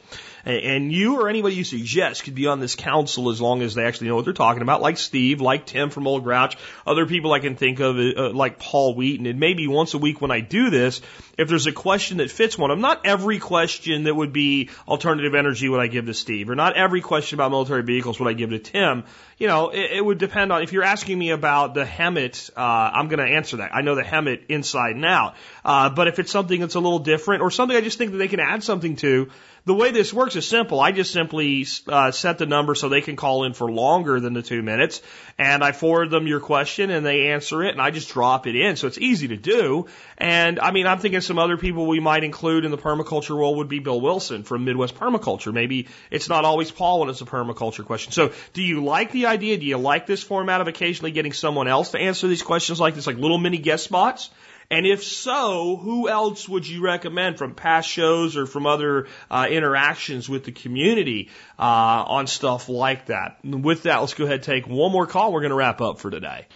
And 0.48 0.90
you 0.90 1.20
or 1.20 1.28
anybody 1.28 1.56
you 1.56 1.64
suggest 1.64 2.24
could 2.24 2.34
be 2.34 2.46
on 2.46 2.58
this 2.58 2.74
council 2.74 3.28
as 3.28 3.38
long 3.38 3.60
as 3.60 3.74
they 3.74 3.84
actually 3.84 4.08
know 4.08 4.16
what 4.16 4.24
they're 4.24 4.32
talking 4.32 4.62
about, 4.62 4.80
like 4.80 4.96
Steve, 4.96 5.42
like 5.42 5.66
Tim 5.66 5.90
from 5.90 6.06
Old 6.06 6.24
Grouch, 6.24 6.56
other 6.86 7.04
people 7.04 7.34
I 7.34 7.38
can 7.38 7.54
think 7.54 7.80
of, 7.80 7.98
uh, 7.98 8.30
like 8.30 8.58
Paul 8.58 8.94
Wheaton. 8.94 9.26
And 9.26 9.38
maybe 9.38 9.66
once 9.66 9.92
a 9.92 9.98
week 9.98 10.22
when 10.22 10.30
I 10.30 10.40
do 10.40 10.70
this, 10.70 11.02
if 11.36 11.48
there's 11.48 11.66
a 11.66 11.72
question 11.72 12.16
that 12.16 12.30
fits 12.30 12.56
one 12.56 12.70
of 12.70 12.78
them, 12.78 12.80
not 12.80 13.04
every 13.04 13.38
question 13.38 14.04
that 14.04 14.14
would 14.14 14.32
be 14.32 14.70
alternative 14.88 15.34
energy 15.34 15.68
would 15.68 15.80
I 15.80 15.86
give 15.86 16.06
to 16.06 16.14
Steve, 16.14 16.48
or 16.48 16.54
not 16.54 16.76
every 16.76 17.02
question 17.02 17.36
about 17.36 17.50
military 17.50 17.82
vehicles 17.82 18.18
would 18.18 18.28
I 18.28 18.32
give 18.32 18.48
to 18.48 18.58
Tim. 18.58 19.04
You 19.36 19.48
know, 19.48 19.68
it, 19.68 19.98
it 19.98 20.04
would 20.04 20.18
depend 20.18 20.50
on 20.50 20.62
if 20.62 20.72
you're 20.72 20.82
asking 20.82 21.18
me 21.18 21.30
about 21.30 21.74
the 21.74 21.84
HEMTT, 21.84 22.50
uh, 22.56 22.60
I'm 22.60 23.08
going 23.08 23.18
to 23.18 23.36
answer 23.36 23.58
that. 23.58 23.74
I 23.74 23.82
know 23.82 23.94
the 23.94 24.02
HEMTT 24.02 24.46
inside 24.48 24.96
and 24.96 25.04
out. 25.04 25.34
Uh, 25.62 25.90
but 25.90 26.08
if 26.08 26.18
it's 26.18 26.32
something 26.32 26.58
that's 26.58 26.74
a 26.74 26.80
little 26.80 27.00
different 27.00 27.42
or 27.42 27.50
something 27.50 27.76
I 27.76 27.82
just 27.82 27.98
think 27.98 28.12
that 28.12 28.16
they 28.16 28.28
can 28.28 28.40
add 28.40 28.64
something 28.64 28.96
to, 28.96 29.30
the 29.68 29.74
way 29.74 29.90
this 29.90 30.14
works 30.14 30.34
is 30.34 30.48
simple. 30.48 30.80
I 30.80 30.92
just 30.92 31.12
simply 31.12 31.66
uh, 31.86 32.10
set 32.10 32.38
the 32.38 32.46
number 32.46 32.74
so 32.74 32.88
they 32.88 33.02
can 33.02 33.16
call 33.16 33.44
in 33.44 33.52
for 33.52 33.70
longer 33.70 34.18
than 34.18 34.32
the 34.32 34.40
two 34.40 34.62
minutes, 34.62 35.02
and 35.36 35.62
I 35.62 35.72
forward 35.72 36.10
them 36.10 36.26
your 36.26 36.40
question 36.40 36.88
and 36.88 37.04
they 37.04 37.28
answer 37.28 37.62
it, 37.62 37.72
and 37.72 37.80
I 37.80 37.90
just 37.90 38.08
drop 38.08 38.46
it 38.46 38.56
in. 38.56 38.76
So 38.76 38.86
it's 38.86 38.96
easy 38.96 39.28
to 39.28 39.36
do. 39.36 39.86
And 40.16 40.58
I 40.58 40.70
mean, 40.70 40.86
I'm 40.86 40.98
thinking 41.00 41.20
some 41.20 41.38
other 41.38 41.58
people 41.58 41.86
we 41.86 42.00
might 42.00 42.24
include 42.24 42.64
in 42.64 42.70
the 42.70 42.78
permaculture 42.78 43.36
role 43.36 43.56
would 43.56 43.68
be 43.68 43.78
Bill 43.78 44.00
Wilson 44.00 44.42
from 44.42 44.64
Midwest 44.64 44.94
Permaculture. 44.94 45.52
Maybe 45.52 45.88
it's 46.10 46.30
not 46.30 46.46
always 46.46 46.70
Paul 46.70 47.00
when 47.00 47.10
it's 47.10 47.20
a 47.20 47.26
permaculture 47.26 47.84
question. 47.84 48.12
So 48.12 48.32
do 48.54 48.62
you 48.62 48.82
like 48.82 49.12
the 49.12 49.26
idea? 49.26 49.58
Do 49.58 49.66
you 49.66 49.76
like 49.76 50.06
this 50.06 50.22
format 50.22 50.62
of 50.62 50.68
occasionally 50.68 51.10
getting 51.10 51.34
someone 51.34 51.68
else 51.68 51.90
to 51.90 51.98
answer 51.98 52.26
these 52.26 52.42
questions 52.42 52.80
like 52.80 52.94
this, 52.94 53.06
like 53.06 53.18
little 53.18 53.38
mini 53.38 53.58
guest 53.58 53.84
spots? 53.84 54.30
And 54.70 54.86
if 54.86 55.02
so, 55.02 55.76
who 55.76 56.10
else 56.10 56.46
would 56.46 56.66
you 56.68 56.82
recommend 56.82 57.38
from 57.38 57.54
past 57.54 57.88
shows 57.88 58.36
or 58.36 58.44
from 58.44 58.66
other 58.66 59.06
uh, 59.30 59.46
interactions 59.50 60.28
with 60.28 60.44
the 60.44 60.52
community 60.52 61.30
uh, 61.58 61.62
on 61.62 62.26
stuff 62.26 62.68
like 62.68 63.06
that? 63.06 63.38
And 63.42 63.64
with 63.64 63.84
that, 63.84 63.96
let's 63.98 64.12
go 64.12 64.24
ahead 64.24 64.36
and 64.36 64.42
take 64.42 64.66
one 64.66 64.92
more 64.92 65.06
call. 65.06 65.32
We're 65.32 65.40
going 65.40 65.50
to 65.50 65.56
wrap 65.56 65.80
up 65.80 66.00
for 66.00 66.10
today. 66.10 66.46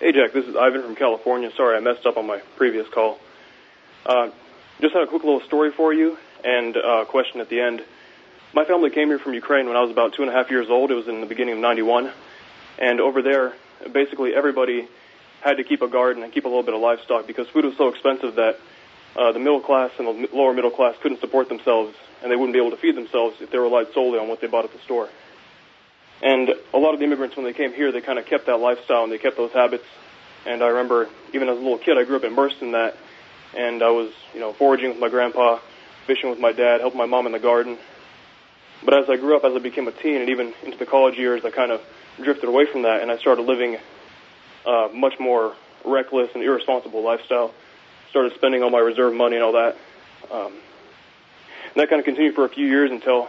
Hey, 0.00 0.10
Jack. 0.10 0.32
This 0.32 0.46
is 0.46 0.56
Ivan 0.56 0.82
from 0.82 0.96
California. 0.96 1.52
Sorry, 1.56 1.76
I 1.76 1.80
messed 1.80 2.04
up 2.04 2.16
on 2.16 2.26
my 2.26 2.38
previous 2.56 2.88
call. 2.88 3.20
Uh, 4.04 4.30
just 4.80 4.92
had 4.92 5.04
a 5.04 5.06
quick 5.06 5.22
little 5.22 5.40
story 5.42 5.70
for 5.70 5.94
you 5.94 6.18
and 6.42 6.76
a 6.76 7.06
question 7.06 7.40
at 7.40 7.48
the 7.48 7.60
end. 7.60 7.80
My 8.52 8.64
family 8.64 8.90
came 8.90 9.06
here 9.08 9.20
from 9.20 9.34
Ukraine 9.34 9.68
when 9.68 9.76
I 9.76 9.82
was 9.82 9.92
about 9.92 10.14
two 10.14 10.22
and 10.22 10.30
a 10.30 10.34
half 10.34 10.50
years 10.50 10.68
old. 10.68 10.90
It 10.90 10.94
was 10.94 11.06
in 11.06 11.20
the 11.20 11.26
beginning 11.26 11.54
of 11.54 11.60
91. 11.60 12.10
And 12.78 13.00
over 13.00 13.22
there, 13.22 13.54
basically 13.92 14.34
everybody 14.34 14.88
had 15.44 15.58
to 15.58 15.64
keep 15.64 15.82
a 15.82 15.88
garden 15.88 16.22
and 16.22 16.32
keep 16.32 16.46
a 16.46 16.48
little 16.48 16.62
bit 16.62 16.74
of 16.74 16.80
livestock 16.80 17.26
because 17.26 17.46
food 17.48 17.66
was 17.66 17.76
so 17.76 17.88
expensive 17.88 18.36
that 18.36 18.58
uh, 19.14 19.30
the 19.32 19.38
middle 19.38 19.60
class 19.60 19.90
and 19.98 20.08
the 20.08 20.28
lower 20.34 20.54
middle 20.54 20.70
class 20.70 20.96
couldn't 21.02 21.20
support 21.20 21.48
themselves 21.50 21.94
and 22.22 22.32
they 22.32 22.36
wouldn't 22.36 22.54
be 22.54 22.58
able 22.58 22.70
to 22.70 22.78
feed 22.78 22.96
themselves 22.96 23.36
if 23.40 23.50
they 23.50 23.58
relied 23.58 23.86
solely 23.92 24.18
on 24.18 24.26
what 24.26 24.40
they 24.40 24.46
bought 24.46 24.64
at 24.64 24.72
the 24.72 24.78
store. 24.78 25.08
And 26.22 26.48
a 26.72 26.78
lot 26.78 26.94
of 26.94 26.98
the 26.98 27.04
immigrants, 27.04 27.36
when 27.36 27.44
they 27.44 27.52
came 27.52 27.74
here, 27.74 27.92
they 27.92 28.00
kind 28.00 28.18
of 28.18 28.24
kept 28.24 28.46
that 28.46 28.56
lifestyle 28.56 29.04
and 29.04 29.12
they 29.12 29.18
kept 29.18 29.36
those 29.36 29.52
habits. 29.52 29.84
And 30.46 30.62
I 30.62 30.68
remember, 30.68 31.08
even 31.34 31.48
as 31.50 31.58
a 31.58 31.60
little 31.60 31.78
kid, 31.78 31.98
I 31.98 32.04
grew 32.04 32.16
up 32.16 32.24
immersed 32.24 32.62
in 32.62 32.72
that. 32.72 32.96
And 33.54 33.82
I 33.82 33.90
was, 33.90 34.12
you 34.32 34.40
know, 34.40 34.54
foraging 34.54 34.90
with 34.90 34.98
my 34.98 35.10
grandpa, 35.10 35.58
fishing 36.06 36.30
with 36.30 36.40
my 36.40 36.52
dad, 36.52 36.80
helping 36.80 36.98
my 36.98 37.06
mom 37.06 37.26
in 37.26 37.32
the 37.32 37.38
garden. 37.38 37.76
But 38.82 38.94
as 38.94 39.10
I 39.10 39.16
grew 39.16 39.36
up, 39.36 39.44
as 39.44 39.54
I 39.54 39.58
became 39.58 39.86
a 39.86 39.92
teen, 39.92 40.20
and 40.20 40.30
even 40.30 40.54
into 40.64 40.78
the 40.78 40.86
college 40.86 41.16
years, 41.16 41.44
I 41.44 41.50
kind 41.50 41.70
of 41.70 41.82
drifted 42.22 42.48
away 42.48 42.64
from 42.70 42.82
that, 42.82 43.02
and 43.02 43.10
I 43.10 43.18
started 43.18 43.42
living 43.42 43.76
a 44.66 44.88
much 44.92 45.18
more 45.18 45.54
reckless 45.84 46.30
and 46.34 46.42
irresponsible 46.42 47.02
lifestyle. 47.02 47.52
Started 48.10 48.34
spending 48.34 48.62
all 48.62 48.70
my 48.70 48.78
reserve 48.78 49.14
money 49.14 49.36
and 49.36 49.44
all 49.44 49.52
that. 49.52 49.76
Um, 50.30 50.52
and 51.74 51.82
that 51.82 51.88
kind 51.88 51.98
of 51.98 52.04
continued 52.04 52.34
for 52.34 52.44
a 52.44 52.48
few 52.48 52.66
years 52.66 52.90
until 52.90 53.28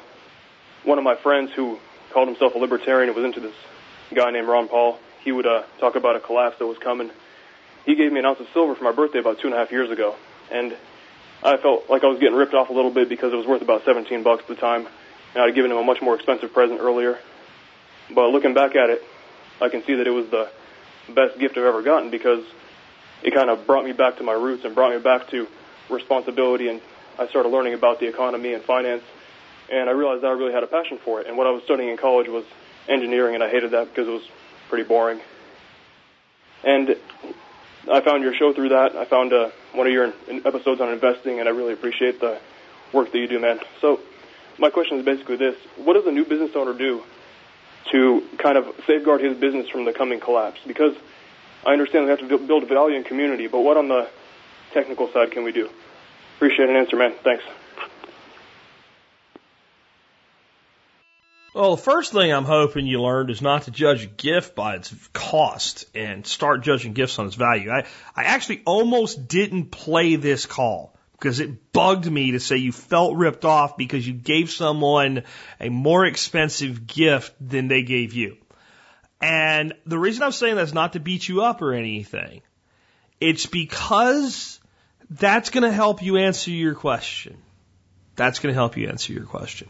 one 0.83 0.97
of 0.97 1.03
my 1.03 1.15
friends 1.15 1.51
who 1.53 1.79
called 2.11 2.27
himself 2.27 2.55
a 2.55 2.57
libertarian 2.57 3.09
and 3.09 3.15
was 3.15 3.25
into 3.25 3.39
this 3.39 3.55
guy 4.13 4.31
named 4.31 4.47
Ron 4.47 4.67
Paul, 4.67 4.99
he 5.23 5.31
would 5.31 5.47
uh, 5.47 5.63
talk 5.79 5.95
about 5.95 6.15
a 6.15 6.19
collapse 6.19 6.59
that 6.59 6.67
was 6.67 6.77
coming. 6.77 7.09
He 7.85 7.95
gave 7.95 8.11
me 8.11 8.19
an 8.19 8.25
ounce 8.25 8.39
of 8.39 8.47
silver 8.53 8.75
for 8.75 8.83
my 8.83 8.91
birthday 8.91 9.19
about 9.19 9.39
two 9.39 9.47
and 9.47 9.55
a 9.55 9.57
half 9.57 9.71
years 9.71 9.89
ago, 9.89 10.15
and 10.51 10.75
I 11.43 11.57
felt 11.57 11.89
like 11.89 12.03
I 12.03 12.07
was 12.07 12.19
getting 12.19 12.35
ripped 12.35 12.53
off 12.53 12.69
a 12.69 12.73
little 12.73 12.91
bit 12.91 13.09
because 13.09 13.33
it 13.33 13.35
was 13.35 13.45
worth 13.45 13.61
about 13.61 13.83
17 13.83 14.23
bucks 14.23 14.43
at 14.43 14.47
the 14.47 14.55
time, 14.55 14.87
and 15.33 15.43
I'd 15.43 15.55
given 15.55 15.71
him 15.71 15.77
a 15.77 15.83
much 15.83 16.01
more 16.01 16.15
expensive 16.15 16.53
present 16.53 16.79
earlier. 16.79 17.19
But 18.13 18.29
looking 18.29 18.53
back 18.53 18.75
at 18.75 18.89
it, 18.89 19.03
I 19.61 19.69
can 19.69 19.83
see 19.83 19.95
that 19.95 20.07
it 20.07 20.11
was 20.11 20.27
the 20.29 20.49
best 21.13 21.37
gift 21.39 21.57
I've 21.57 21.65
ever 21.65 21.81
gotten 21.81 22.09
because 22.09 22.43
it 23.23 23.33
kind 23.33 23.49
of 23.49 23.65
brought 23.65 23.85
me 23.85 23.91
back 23.91 24.17
to 24.17 24.23
my 24.23 24.33
roots 24.33 24.65
and 24.65 24.75
brought 24.75 24.91
me 24.95 25.01
back 25.01 25.29
to 25.29 25.47
responsibility 25.89 26.67
and 26.67 26.81
I 27.17 27.27
started 27.27 27.49
learning 27.49 27.73
about 27.73 27.99
the 27.99 28.07
economy 28.07 28.53
and 28.53 28.63
finance 28.63 29.03
and 29.71 29.89
I 29.89 29.93
realized 29.93 30.23
that 30.23 30.27
I 30.27 30.31
really 30.31 30.53
had 30.53 30.63
a 30.63 30.67
passion 30.67 30.99
for 31.03 31.21
it. 31.21 31.27
And 31.27 31.37
what 31.37 31.47
I 31.47 31.51
was 31.51 31.63
studying 31.63 31.89
in 31.89 31.97
college 31.97 32.27
was 32.27 32.45
engineering 32.87 33.35
and 33.35 33.43
I 33.43 33.49
hated 33.49 33.71
that 33.71 33.89
because 33.89 34.07
it 34.07 34.11
was 34.11 34.29
pretty 34.69 34.83
boring. 34.87 35.19
And 36.63 36.95
I 37.91 38.01
found 38.01 38.23
your 38.23 38.33
show 38.33 38.53
through 38.53 38.69
that. 38.69 38.95
I 38.95 39.05
found 39.05 39.33
uh, 39.33 39.49
one 39.73 39.87
of 39.87 39.93
your 39.93 40.13
episodes 40.45 40.81
on 40.81 40.91
investing 40.91 41.39
and 41.39 41.47
I 41.47 41.51
really 41.51 41.73
appreciate 41.73 42.19
the 42.19 42.39
work 42.93 43.11
that 43.11 43.17
you 43.17 43.27
do, 43.27 43.39
man. 43.39 43.59
So 43.81 43.99
my 44.57 44.69
question 44.69 44.99
is 44.99 45.05
basically 45.05 45.37
this. 45.37 45.55
What 45.77 45.93
does 45.93 46.05
a 46.05 46.11
new 46.11 46.25
business 46.25 46.51
owner 46.55 46.73
do 46.73 47.03
to 47.91 48.23
kind 48.37 48.57
of 48.57 48.73
safeguard 48.87 49.21
his 49.21 49.37
business 49.37 49.69
from 49.69 49.85
the 49.85 49.93
coming 49.93 50.19
collapse? 50.19 50.59
Because 50.65 50.95
I 51.65 51.73
understand 51.73 52.05
we 52.05 52.11
have 52.11 52.19
to 52.19 52.37
build 52.37 52.63
a 52.63 52.65
value 52.65 52.95
in 52.95 53.03
community, 53.03 53.47
but 53.47 53.61
what 53.61 53.77
on 53.77 53.87
the 53.87 54.07
technical 54.73 55.11
side 55.11 55.31
can 55.31 55.43
we 55.43 55.51
do? 55.51 55.69
Appreciate 56.35 56.69
an 56.69 56.75
answer, 56.75 56.95
man. 56.95 57.13
Thanks. 57.23 57.43
Well, 61.55 61.77
the 61.77 61.81
first 61.81 62.11
thing 62.11 62.33
I'm 62.33 62.43
hoping 62.43 62.85
you 62.85 63.01
learned 63.01 63.29
is 63.29 63.41
not 63.41 63.63
to 63.63 63.71
judge 63.71 64.03
a 64.03 64.07
gift 64.07 64.55
by 64.55 64.75
its 64.75 64.93
cost 65.13 65.85
and 65.95 66.27
start 66.27 66.63
judging 66.63 66.91
gifts 66.91 67.17
on 67.17 67.27
its 67.27 67.35
value. 67.35 67.71
I, 67.71 67.85
I 68.13 68.25
actually 68.25 68.61
almost 68.65 69.29
didn't 69.29 69.71
play 69.71 70.17
this 70.17 70.45
call 70.45 70.93
because 71.17 71.39
it 71.39 71.71
bugged 71.71 72.09
me 72.09 72.31
to 72.31 72.39
say 72.39 72.57
you 72.57 72.71
felt 72.71 73.15
ripped 73.15 73.45
off 73.45 73.77
because 73.77 74.07
you 74.07 74.13
gave 74.13 74.51
someone 74.51 75.23
a 75.59 75.69
more 75.69 76.05
expensive 76.05 76.85
gift 76.85 77.33
than 77.39 77.67
they 77.67 77.83
gave 77.83 78.13
you. 78.13 78.37
And 79.21 79.73
the 79.85 79.97
reason 79.97 80.23
I'm 80.23 80.31
saying 80.31 80.55
that 80.55 80.63
is 80.63 80.73
not 80.73 80.93
to 80.93 80.99
beat 80.99 81.27
you 81.27 81.43
up 81.43 81.61
or 81.61 81.73
anything. 81.73 82.41
It's 83.19 83.45
because 83.45 84.59
that's 85.09 85.49
going 85.49 85.63
to 85.63 85.71
help 85.71 86.03
you 86.03 86.17
answer 86.17 86.51
your 86.51 86.75
question. 86.75 87.37
That's 88.15 88.39
going 88.39 88.53
to 88.53 88.57
help 88.57 88.77
you 88.77 88.89
answer 88.89 89.13
your 89.13 89.25
question. 89.25 89.69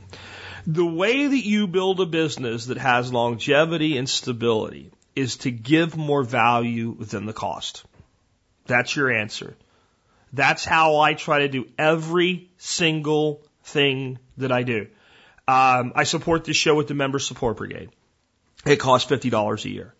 The 0.66 0.86
way 0.86 1.28
that 1.28 1.46
you 1.46 1.68
build 1.68 2.02
a 2.02 2.06
business 2.06 2.66
that 2.66 2.78
has 2.78 3.14
longevity 3.14 3.98
and 3.98 4.10
stability 4.10 4.92
is 5.16 5.38
to 5.38 5.52
give 5.52 5.96
more 5.96 6.24
value 6.24 6.96
than 6.96 7.28
the 7.28 7.34
cost. 7.34 7.86
That's 8.66 8.96
your 8.96 9.12
answer. 9.12 9.56
That's 10.34 10.66
how 10.66 11.00
I 11.00 11.14
try 11.14 11.40
to 11.40 11.48
do 11.48 11.68
every 11.78 12.50
single 12.58 13.44
thing 13.64 14.20
that 14.38 14.52
I 14.52 14.64
do. 14.64 14.88
Um, 15.48 15.94
I 15.96 16.04
support 16.04 16.44
this 16.44 16.58
show 16.58 16.76
with 16.76 16.88
the 16.88 16.94
Member 16.94 17.20
Support 17.20 17.58
Brigade. 17.58 17.90
It 18.66 18.78
costs 18.78 19.10
$50 19.10 19.66
a 19.66 19.70
year. 19.70 19.94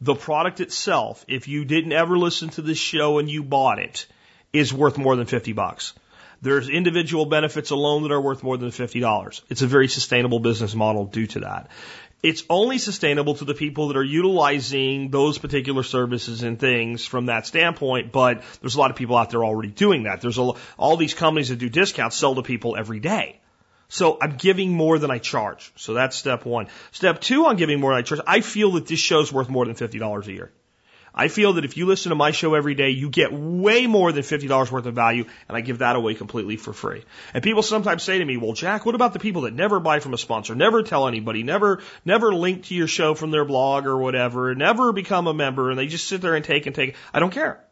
The 0.00 0.14
product 0.14 0.60
itself, 0.60 1.24
if 1.28 1.48
you 1.48 1.64
didn't 1.64 1.92
ever 1.92 2.18
listen 2.18 2.50
to 2.50 2.62
this 2.62 2.78
show 2.78 3.18
and 3.18 3.30
you 3.30 3.42
bought 3.42 3.78
it, 3.78 4.06
is 4.52 4.72
worth 4.72 4.98
more 4.98 5.16
than 5.16 5.26
50 5.26 5.52
bucks. 5.52 5.94
There's 6.40 6.68
individual 6.68 7.26
benefits 7.26 7.70
alone 7.70 8.02
that 8.04 8.12
are 8.12 8.20
worth 8.20 8.44
more 8.44 8.56
than 8.56 8.70
$50. 8.70 9.42
It's 9.48 9.62
a 9.62 9.66
very 9.66 9.88
sustainable 9.88 10.38
business 10.38 10.74
model 10.74 11.06
due 11.06 11.26
to 11.28 11.40
that. 11.40 11.68
It's 12.20 12.42
only 12.50 12.78
sustainable 12.78 13.34
to 13.36 13.44
the 13.44 13.54
people 13.54 13.88
that 13.88 13.96
are 13.96 14.04
utilizing 14.04 15.10
those 15.10 15.38
particular 15.38 15.84
services 15.84 16.42
and 16.42 16.58
things 16.58 17.06
from 17.06 17.26
that 17.26 17.46
standpoint, 17.46 18.10
but 18.10 18.42
there's 18.60 18.74
a 18.74 18.80
lot 18.80 18.90
of 18.90 18.96
people 18.96 19.16
out 19.16 19.30
there 19.30 19.44
already 19.44 19.68
doing 19.68 20.02
that. 20.02 20.20
There's 20.20 20.38
a, 20.38 20.52
all 20.76 20.96
these 20.96 21.14
companies 21.14 21.50
that 21.50 21.60
do 21.60 21.68
discounts 21.68 22.16
sell 22.16 22.34
to 22.34 22.42
people 22.42 22.76
every 22.76 22.98
day. 22.98 23.40
So 23.88 24.18
I'm 24.20 24.36
giving 24.36 24.72
more 24.72 24.98
than 24.98 25.12
I 25.12 25.18
charge. 25.18 25.72
So 25.76 25.94
that's 25.94 26.16
step 26.16 26.44
one. 26.44 26.66
Step 26.90 27.20
two 27.20 27.46
on 27.46 27.56
giving 27.56 27.78
more 27.80 27.92
than 27.92 28.00
I 28.00 28.02
charge, 28.02 28.20
I 28.26 28.40
feel 28.40 28.72
that 28.72 28.86
this 28.86 28.98
show's 28.98 29.32
worth 29.32 29.48
more 29.48 29.64
than 29.64 29.76
$50 29.76 30.26
a 30.26 30.32
year. 30.32 30.50
I 31.18 31.26
feel 31.26 31.54
that 31.54 31.64
if 31.64 31.76
you 31.76 31.84
listen 31.84 32.10
to 32.10 32.16
my 32.16 32.30
show 32.30 32.54
every 32.54 32.76
day, 32.76 32.90
you 32.90 33.10
get 33.10 33.32
way 33.32 33.88
more 33.88 34.12
than 34.12 34.22
$50 34.22 34.70
worth 34.70 34.86
of 34.86 34.94
value, 34.94 35.24
and 35.48 35.56
I 35.56 35.60
give 35.62 35.78
that 35.78 35.96
away 35.96 36.14
completely 36.14 36.56
for 36.56 36.72
free. 36.72 37.02
And 37.34 37.42
people 37.42 37.64
sometimes 37.64 38.04
say 38.04 38.18
to 38.18 38.24
me, 38.24 38.36
well, 38.36 38.52
Jack, 38.52 38.86
what 38.86 38.94
about 38.94 39.14
the 39.14 39.18
people 39.18 39.42
that 39.42 39.52
never 39.52 39.80
buy 39.80 39.98
from 39.98 40.14
a 40.14 40.18
sponsor, 40.18 40.54
never 40.54 40.84
tell 40.84 41.08
anybody, 41.08 41.42
never, 41.42 41.82
never 42.04 42.32
link 42.32 42.66
to 42.66 42.74
your 42.76 42.86
show 42.86 43.14
from 43.14 43.32
their 43.32 43.44
blog 43.44 43.86
or 43.86 43.98
whatever, 43.98 44.54
never 44.54 44.92
become 44.92 45.26
a 45.26 45.34
member, 45.34 45.70
and 45.70 45.78
they 45.78 45.88
just 45.88 46.06
sit 46.06 46.20
there 46.20 46.36
and 46.36 46.44
take 46.44 46.66
and 46.66 46.74
take? 46.76 46.94
I 47.12 47.18
don't 47.18 47.32
care. 47.32 47.64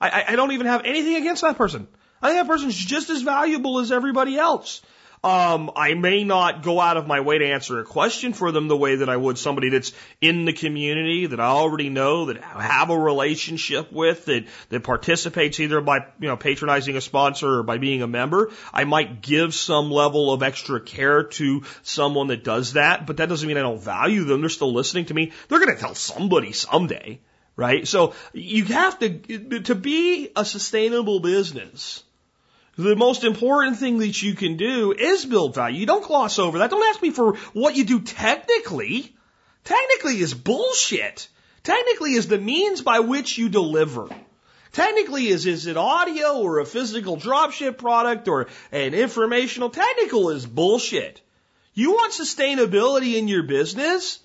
I, 0.00 0.24
I 0.28 0.36
don't 0.36 0.52
even 0.52 0.66
have 0.66 0.84
anything 0.84 1.16
against 1.16 1.42
that 1.42 1.56
person. 1.56 1.88
I 2.22 2.28
think 2.28 2.40
that 2.40 2.48
person's 2.48 2.76
just 2.76 3.10
as 3.10 3.22
valuable 3.22 3.80
as 3.80 3.90
everybody 3.90 4.38
else. 4.38 4.80
Um, 5.26 5.72
I 5.74 5.94
may 5.94 6.22
not 6.22 6.62
go 6.62 6.80
out 6.80 6.96
of 6.96 7.08
my 7.08 7.18
way 7.18 7.38
to 7.38 7.44
answer 7.44 7.80
a 7.80 7.84
question 7.84 8.32
for 8.32 8.52
them 8.52 8.68
the 8.68 8.76
way 8.76 8.94
that 8.94 9.08
I 9.08 9.16
would 9.16 9.38
somebody 9.38 9.70
that's 9.70 9.90
in 10.20 10.44
the 10.44 10.52
community 10.52 11.26
that 11.26 11.40
I 11.40 11.46
already 11.46 11.88
know, 11.88 12.26
that 12.26 12.40
I 12.44 12.62
have 12.62 12.90
a 12.90 12.96
relationship 12.96 13.90
with, 13.90 14.26
that, 14.26 14.44
that 14.68 14.84
participates 14.84 15.58
either 15.58 15.80
by, 15.80 16.06
you 16.20 16.28
know, 16.28 16.36
patronizing 16.36 16.96
a 16.96 17.00
sponsor 17.00 17.58
or 17.58 17.62
by 17.64 17.78
being 17.78 18.02
a 18.02 18.06
member. 18.06 18.52
I 18.72 18.84
might 18.84 19.20
give 19.20 19.52
some 19.52 19.90
level 19.90 20.32
of 20.32 20.44
extra 20.44 20.80
care 20.80 21.24
to 21.24 21.64
someone 21.82 22.28
that 22.28 22.44
does 22.44 22.74
that, 22.74 23.04
but 23.04 23.16
that 23.16 23.28
doesn't 23.28 23.48
mean 23.48 23.56
I 23.56 23.62
don't 23.62 23.82
value 23.82 24.22
them. 24.22 24.42
They're 24.42 24.48
still 24.48 24.72
listening 24.72 25.06
to 25.06 25.14
me. 25.14 25.32
They're 25.48 25.58
going 25.58 25.74
to 25.74 25.80
tell 25.80 25.96
somebody 25.96 26.52
someday, 26.52 27.18
right? 27.56 27.88
So 27.88 28.14
you 28.32 28.66
have 28.66 29.00
to, 29.00 29.58
to 29.62 29.74
be 29.74 30.30
a 30.36 30.44
sustainable 30.44 31.18
business 31.18 32.04
the 32.76 32.96
most 32.96 33.24
important 33.24 33.78
thing 33.78 33.98
that 33.98 34.22
you 34.22 34.34
can 34.34 34.56
do 34.56 34.92
is 34.92 35.24
build 35.24 35.54
value. 35.54 35.80
You 35.80 35.86
don't 35.86 36.04
gloss 36.04 36.38
over 36.38 36.58
that. 36.58 36.70
Don't 36.70 36.88
ask 36.90 37.00
me 37.00 37.10
for 37.10 37.36
what 37.52 37.76
you 37.76 37.84
do 37.84 38.00
technically. 38.00 39.14
Technically 39.64 40.20
is 40.20 40.34
bullshit. 40.34 41.28
Technically 41.62 42.12
is 42.12 42.28
the 42.28 42.38
means 42.38 42.82
by 42.82 43.00
which 43.00 43.38
you 43.38 43.48
deliver. 43.48 44.08
Technically 44.72 45.28
is, 45.28 45.46
is 45.46 45.66
it 45.66 45.78
audio 45.78 46.42
or 46.42 46.58
a 46.58 46.66
physical 46.66 47.16
dropship 47.16 47.78
product 47.78 48.28
or 48.28 48.48
an 48.70 48.92
informational? 48.92 49.70
Technical 49.70 50.28
is 50.30 50.44
bullshit. 50.44 51.22
You 51.72 51.92
want 51.92 52.12
sustainability 52.12 53.14
in 53.14 53.26
your 53.26 53.42
business? 53.42 54.18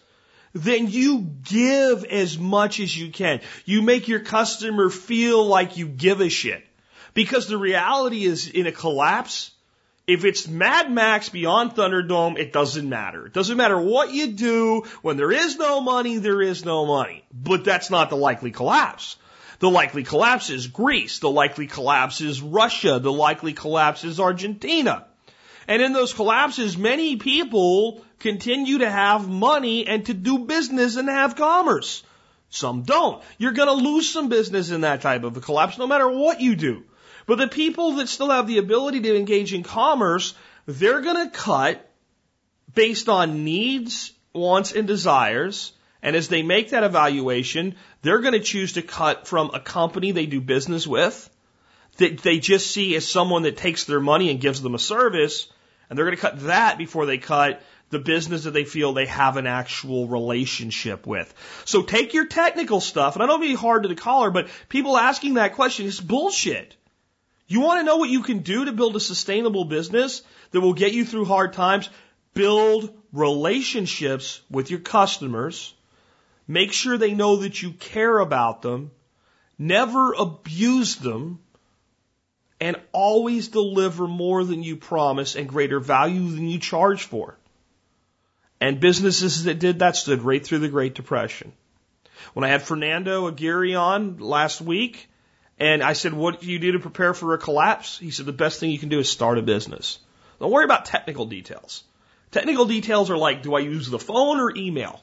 Then 0.54 0.90
you 0.90 1.20
give 1.44 2.04
as 2.04 2.38
much 2.38 2.82
as 2.82 2.96
you 2.96 3.12
can. 3.12 3.40
You 3.64 3.82
make 3.82 4.10
your 4.10 4.20
customer 4.20 4.90
feel 4.90 5.46
like 5.46 5.78
you 5.78 5.88
give 5.88 6.20
a 6.20 6.28
shit. 6.28 6.66
Because 7.14 7.48
the 7.48 7.58
reality 7.58 8.24
is 8.24 8.48
in 8.48 8.68
a 8.68 8.72
collapse, 8.72 9.52
if 10.08 10.26
it's 10.26 10.48
Mad 10.48 10.92
Max 10.92 11.30
beyond 11.30 11.72
Thunderdome, 11.72 12.38
it 12.38 12.54
doesn't 12.54 12.88
matter. 12.88 13.28
It 13.28 13.34
doesn't 13.34 13.58
matter 13.58 13.80
what 13.80 14.12
you 14.12 14.28
do. 14.28 14.84
When 15.02 15.18
there 15.18 15.32
is 15.32 15.58
no 15.58 15.82
money, 15.82 16.18
there 16.18 16.42
is 16.42 16.66
no 16.66 16.86
money. 16.86 17.24
But 17.34 17.64
that's 17.64 17.90
not 17.90 18.10
the 18.10 18.18
likely 18.18 18.52
collapse. 18.52 19.18
The 19.60 19.70
likely 19.70 20.04
collapse 20.04 20.50
is 20.50 20.68
Greece. 20.68 21.20
The 21.20 21.30
likely 21.30 21.68
collapse 21.68 22.20
is 22.20 22.42
Russia. 22.42 23.00
The 23.00 23.12
likely 23.12 23.54
collapse 23.54 24.04
is 24.04 24.20
Argentina. 24.20 25.06
And 25.68 25.82
in 25.82 25.94
those 25.94 26.14
collapses, 26.14 26.78
many 26.78 27.18
people 27.18 28.04
continue 28.20 28.80
to 28.80 28.90
have 28.90 29.30
money 29.30 29.86
and 29.86 30.06
to 30.08 30.14
do 30.14 30.40
business 30.40 30.96
and 30.96 31.08
have 31.08 31.36
commerce. 31.36 32.04
Some 32.50 32.82
don't. 32.82 33.24
You're 33.38 33.52
going 33.52 33.70
to 33.70 33.90
lose 33.90 34.10
some 34.10 34.30
business 34.30 34.72
in 34.72 34.82
that 34.82 35.02
type 35.02 35.24
of 35.24 35.38
a 35.38 35.42
collapse 35.42 35.78
no 35.78 35.88
matter 35.88 36.10
what 36.10 36.42
you 36.42 36.56
do. 36.56 36.84
But 37.26 37.38
the 37.38 37.48
people 37.48 37.94
that 37.94 38.10
still 38.10 38.30
have 38.30 38.48
the 38.48 38.58
ability 38.58 39.02
to 39.02 39.18
engage 39.18 39.54
in 39.54 39.64
commerce, 39.64 40.34
they're 40.66 41.02
going 41.02 41.30
to 41.30 41.36
cut 41.36 41.88
based 42.74 43.10
on 43.10 43.44
needs, 43.44 44.14
wants, 44.34 44.72
and 44.72 44.88
desires. 44.88 45.74
And 46.02 46.16
as 46.16 46.28
they 46.28 46.42
make 46.42 46.72
that 46.72 46.84
evaluation, 46.84 47.76
they're 48.02 48.22
going 48.22 48.34
to 48.34 48.40
choose 48.40 48.74
to 48.74 48.82
cut 48.82 49.28
from 49.28 49.52
a 49.54 49.60
company 49.60 50.12
they 50.12 50.26
do 50.26 50.42
business 50.42 50.88
with 50.88 51.30
that 51.98 52.20
they 52.20 52.40
just 52.40 52.72
see 52.72 52.96
as 52.96 53.08
someone 53.08 53.44
that 53.44 53.58
takes 53.58 53.84
their 53.84 54.00
money 54.00 54.30
and 54.30 54.40
gives 54.40 54.62
them 54.62 54.76
a 54.76 54.80
service. 54.80 55.48
And 55.90 55.98
they're 55.98 56.06
going 56.06 56.18
to 56.18 56.22
cut 56.22 56.40
that 56.42 56.78
before 56.78 57.06
they 57.06 57.18
cut 57.18 57.62
the 57.90 58.00
business 58.00 58.46
that 58.46 58.52
they 58.52 58.64
feel 58.64 58.94
they 58.94 59.06
have 59.06 59.38
an 59.38 59.46
actual 59.46 60.08
relationship 60.08 61.06
with. 61.06 61.34
So 61.66 61.82
take 61.82 62.14
your 62.14 62.26
technical 62.26 62.80
stuff, 62.80 63.16
and 63.16 63.24
I 63.24 63.28
don't 63.28 63.42
mean 63.42 63.58
hard 63.58 63.84
to 63.84 63.90
the 63.90 63.96
caller, 63.96 64.32
but 64.32 64.48
people 64.70 64.98
asking 64.98 65.36
that 65.36 65.56
question 65.56 65.86
is 65.86 66.00
bullshit. 66.00 66.76
You 67.52 67.60
want 67.60 67.82
to 67.82 67.84
know 67.84 67.98
what 67.98 68.10
you 68.10 68.24
can 68.24 68.40
do 68.40 68.64
to 68.64 68.72
build 68.72 68.96
a 68.96 69.02
sustainable 69.02 69.66
business 69.66 70.22
that 70.52 70.62
will 70.62 70.72
get 70.74 70.94
you 70.94 71.04
through 71.04 71.26
hard 71.26 71.52
times? 71.52 71.90
Build 72.34 72.98
relationships 73.12 74.40
with 74.50 74.72
your 74.72 74.80
customers. 74.80 75.74
Make 76.48 76.72
sure 76.72 76.98
they 76.98 77.14
know 77.14 77.36
that 77.38 77.62
you 77.62 77.72
care 77.72 78.20
about 78.20 78.62
them. 78.62 78.92
Never 79.58 80.14
abuse 80.14 80.96
them. 80.96 81.40
And 82.62 82.78
always 82.94 83.50
deliver 83.50 84.08
more 84.08 84.46
than 84.46 84.64
you 84.64 84.78
promise 84.78 85.36
and 85.36 85.50
greater 85.50 85.82
value 85.82 86.30
than 86.32 86.48
you 86.48 86.58
charge 86.58 87.04
for. 87.04 87.38
And 88.62 88.80
businesses 88.80 89.44
that 89.44 89.60
did 89.60 89.80
that 89.80 89.98
stood 89.98 90.22
right 90.22 90.46
through 90.46 90.60
the 90.60 90.70
Great 90.70 90.96
Depression. 90.96 91.52
When 92.34 92.46
I 92.46 92.48
had 92.48 92.62
Fernando 92.62 93.28
Aguirre 93.28 93.76
on 93.76 94.20
last 94.20 94.62
week, 94.62 95.10
and 95.62 95.84
I 95.84 95.94
said, 95.94 96.14
What 96.14 96.42
do 96.42 96.48
you 96.48 96.58
do 96.58 96.72
to 96.72 96.80
prepare 96.80 97.14
for 97.14 97.36
a 97.36 97.38
collapse? 97.38 98.00
He 98.00 98.10
said, 98.10 98.26
The 98.26 98.34
best 98.34 98.60
thing 98.60 98.72
you 98.72 98.80
can 98.80 98.90
do 98.90 99.00
is 99.00 99.10
start 99.10 99.38
a 99.38 99.44
business. 99.44 100.00
Don't 100.40 100.52
worry 100.52 100.66
about 100.66 100.86
technical 100.86 101.28
details. 101.28 101.84
Technical 102.32 102.66
details 102.66 103.12
are 103.12 103.18
like, 103.18 103.44
do 103.44 103.54
I 103.54 103.60
use 103.60 103.88
the 103.88 104.00
phone 104.00 104.40
or 104.40 104.56
email? 104.56 105.00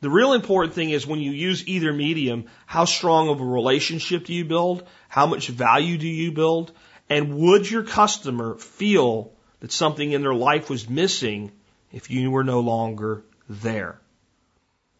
The 0.00 0.08
real 0.08 0.32
important 0.32 0.74
thing 0.74 0.88
is 0.90 1.06
when 1.06 1.20
you 1.20 1.32
use 1.32 1.68
either 1.68 1.92
medium, 1.92 2.46
how 2.64 2.86
strong 2.86 3.28
of 3.28 3.40
a 3.40 3.44
relationship 3.44 4.24
do 4.24 4.32
you 4.32 4.46
build? 4.46 4.86
How 5.08 5.26
much 5.26 5.48
value 5.48 5.98
do 5.98 6.08
you 6.08 6.32
build? 6.32 6.72
And 7.10 7.34
would 7.34 7.70
your 7.70 7.82
customer 7.82 8.56
feel 8.56 9.32
that 9.60 9.70
something 9.70 10.12
in 10.12 10.22
their 10.22 10.34
life 10.34 10.70
was 10.70 10.88
missing 10.88 11.52
if 11.92 12.10
you 12.10 12.30
were 12.30 12.44
no 12.44 12.60
longer 12.60 13.22
there? 13.50 14.00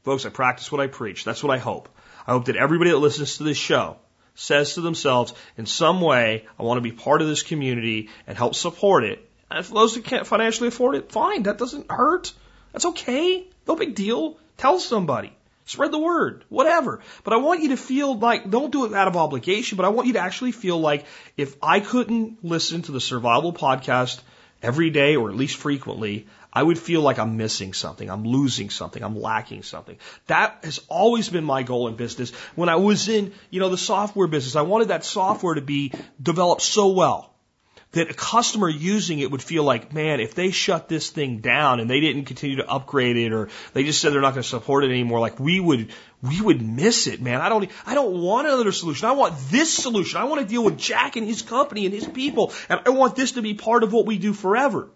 Folks, 0.03 0.27
I 0.27 0.29
practice 0.29 0.71
what 0.71 0.83
I 0.83 0.89
preach. 0.89 1.25
That's 1.25 1.43
what 1.43 1.57
I 1.57 1.59
hope. 1.59 1.89
I 2.27 2.33
hope 2.33 2.45
that 2.47 2.57
everybody 2.57 2.91
that 2.91 2.99
listens 2.99 3.39
to 3.39 3.45
this 3.45 3.57
show 3.57 3.97
says 4.35 4.75
to 4.75 4.81
themselves, 4.81 5.35
in 5.57 5.67
some 5.67 6.01
way, 6.01 6.47
I 6.59 6.63
want 6.63 6.79
to 6.79 6.83
be 6.83 6.93
part 6.93 7.23
of 7.23 7.29
this 7.29 7.43
community 7.43 8.09
and 8.27 8.37
help 8.37 8.55
support 8.55 9.05
it 9.05 9.29
and 9.53 9.67
for 9.67 9.75
those 9.75 9.95
who 9.95 10.03
can't 10.03 10.27
financially 10.27 10.69
afford 10.69 10.95
it, 10.97 11.13
fine. 11.13 11.45
That 11.45 11.59
doesn't 11.59 11.91
hurt. 11.91 12.33
That's 12.73 12.87
okay. 12.87 13.47
No 13.67 13.77
big 13.77 13.95
deal. 13.95 14.39
Tell 14.57 14.79
somebody. 14.79 15.33
Spread 15.65 15.93
the 15.93 15.99
word. 15.99 16.45
Whatever. 16.49 17.01
But 17.23 17.35
I 17.35 17.37
want 17.37 17.63
you 17.63 17.69
to 17.69 17.77
feel 17.77 18.19
like, 18.19 18.51
don't 18.51 18.73
do 18.73 18.85
it 18.87 18.95
out 18.95 19.09
of 19.09 19.17
obligation, 19.17 19.77
but 19.77 19.85
I 19.85 19.91
want 19.91 20.07
you 20.07 20.15
to 20.15 20.21
actually 20.21 20.53
feel 20.53 20.79
like 20.79 21.05
if 21.37 21.57
I 21.63 21.81
couldn't 21.81 22.45
listen 22.45 22.83
to 22.83 22.93
the 22.93 23.01
survival 23.01 23.53
podcast 23.53 24.21
every 24.63 24.91
day 24.91 25.17
or 25.17 25.29
at 25.29 25.37
least 25.37 25.57
frequently, 25.57 26.27
I 26.53 26.63
would 26.63 26.79
feel 26.79 27.01
like 27.01 27.19
I'm 27.19 27.37
missing 27.37 27.73
something. 27.73 28.11
I'm 28.11 28.25
losing 28.25 28.69
something. 28.69 29.03
I'm 29.03 29.19
lacking 29.19 29.63
something. 29.63 29.97
That 30.27 30.59
has 30.63 30.81
always 30.89 31.29
been 31.29 31.45
my 31.45 31.63
goal 31.63 31.89
in 31.89 31.97
business. 31.97 32.31
When 32.55 32.69
I 32.69 32.77
was 32.77 33.09
in, 33.09 33.33
you 33.51 33.61
know, 33.61 33.71
the 33.71 33.79
software 33.79 34.27
business, 34.27 34.55
I 34.55 34.63
wanted 34.63 34.89
that 34.89 35.05
software 35.05 35.55
to 35.55 35.63
be 35.63 35.93
developed 36.21 36.63
so 36.63 36.89
well 36.89 37.33
that 37.93 38.11
a 38.11 38.15
customer 38.15 38.69
using 38.69 39.19
it 39.19 39.31
would 39.31 39.43
feel 39.43 39.65
like, 39.65 39.93
man, 39.93 40.19
if 40.19 40.35
they 40.35 40.51
shut 40.51 40.89
this 40.89 41.11
thing 41.11 41.39
down 41.39 41.79
and 41.79 41.89
they 41.89 42.01
didn't 42.01 42.25
continue 42.25 42.57
to 42.57 42.69
upgrade 42.69 43.17
it 43.17 43.33
or 43.33 43.51
they 43.75 43.85
just 43.85 44.01
said 44.01 44.13
they're 44.13 44.23
not 44.23 44.33
going 44.33 44.43
to 44.43 44.49
support 44.49 44.85
it 44.85 44.91
anymore, 44.91 45.21
like 45.21 45.39
we 45.39 45.61
would, 45.61 45.91
we 46.23 46.41
would 46.41 46.63
miss 46.63 47.07
it, 47.07 47.21
man. 47.21 47.41
I 47.41 47.51
don't, 47.51 47.71
I 47.87 47.95
don't 47.95 48.21
want 48.23 48.47
another 48.47 48.73
solution. 48.73 49.09
I 49.09 49.13
want 49.13 49.35
this 49.51 49.73
solution. 49.73 50.21
I 50.21 50.25
want 50.25 50.41
to 50.41 50.47
deal 50.47 50.65
with 50.65 50.79
Jack 50.79 51.17
and 51.17 51.27
his 51.27 51.43
company 51.43 51.85
and 51.85 51.95
his 51.95 52.07
people. 52.07 52.53
And 52.69 52.81
I 52.87 52.91
want 52.91 53.15
this 53.15 53.33
to 53.33 53.43
be 53.43 53.55
part 53.55 53.83
of 53.83 53.93
what 53.93 54.07
we 54.07 54.17
do 54.19 54.33
forever. 54.33 54.89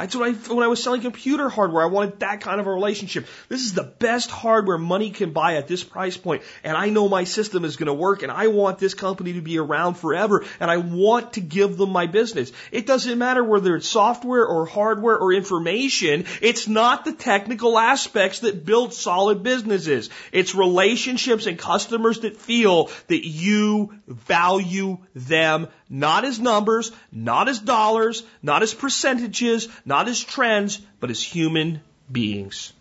That's 0.00 0.16
what 0.16 0.28
I, 0.28 0.32
when 0.54 0.64
I 0.64 0.68
was 0.68 0.82
selling 0.82 1.02
computer 1.02 1.48
hardware, 1.48 1.82
I 1.82 1.86
wanted 1.86 2.20
that 2.20 2.40
kind 2.40 2.60
of 2.60 2.66
a 2.66 2.72
relationship. 2.72 3.26
This 3.48 3.60
is 3.60 3.74
the 3.74 3.84
best 3.84 4.30
hardware 4.30 4.78
money 4.78 5.10
can 5.10 5.32
buy 5.32 5.56
at 5.56 5.68
this 5.68 5.84
price 5.84 6.16
point, 6.16 6.42
and 6.64 6.76
I 6.76 6.88
know 6.88 7.08
my 7.08 7.24
system 7.24 7.64
is 7.64 7.76
going 7.76 7.88
to 7.88 7.94
work, 7.94 8.22
and 8.22 8.32
I 8.32 8.48
want 8.48 8.78
this 8.78 8.94
company 8.94 9.34
to 9.34 9.42
be 9.42 9.58
around 9.58 9.94
forever, 9.94 10.44
and 10.58 10.70
I 10.70 10.78
want 10.78 11.34
to 11.34 11.40
give 11.40 11.76
them 11.76 11.90
my 11.90 12.06
business. 12.06 12.50
It 12.72 12.86
doesn't 12.86 13.18
matter 13.18 13.44
whether 13.44 13.76
it's 13.76 13.88
software 13.88 14.46
or 14.46 14.64
hardware 14.66 15.18
or 15.18 15.32
information. 15.32 16.24
It's 16.40 16.66
not 16.66 17.04
the 17.04 17.12
technical 17.12 17.78
aspects 17.78 18.40
that 18.40 18.64
build 18.64 18.94
solid 18.94 19.42
businesses. 19.42 20.08
It's 20.32 20.54
relationships 20.54 21.46
and 21.46 21.58
customers 21.58 22.20
that 22.20 22.36
feel 22.36 22.90
that 23.08 23.26
you 23.26 23.94
value 24.06 24.98
them 25.14 25.68
not 25.90 26.24
as 26.24 26.38
numbers, 26.38 26.92
not 27.10 27.48
as 27.48 27.58
dollars, 27.58 28.22
not 28.42 28.62
as 28.62 28.72
percentages, 28.72 29.68
not 29.84 30.08
as 30.08 30.22
trends, 30.22 30.80
but 31.00 31.10
as 31.10 31.20
human 31.20 31.82
beings. 32.10 32.72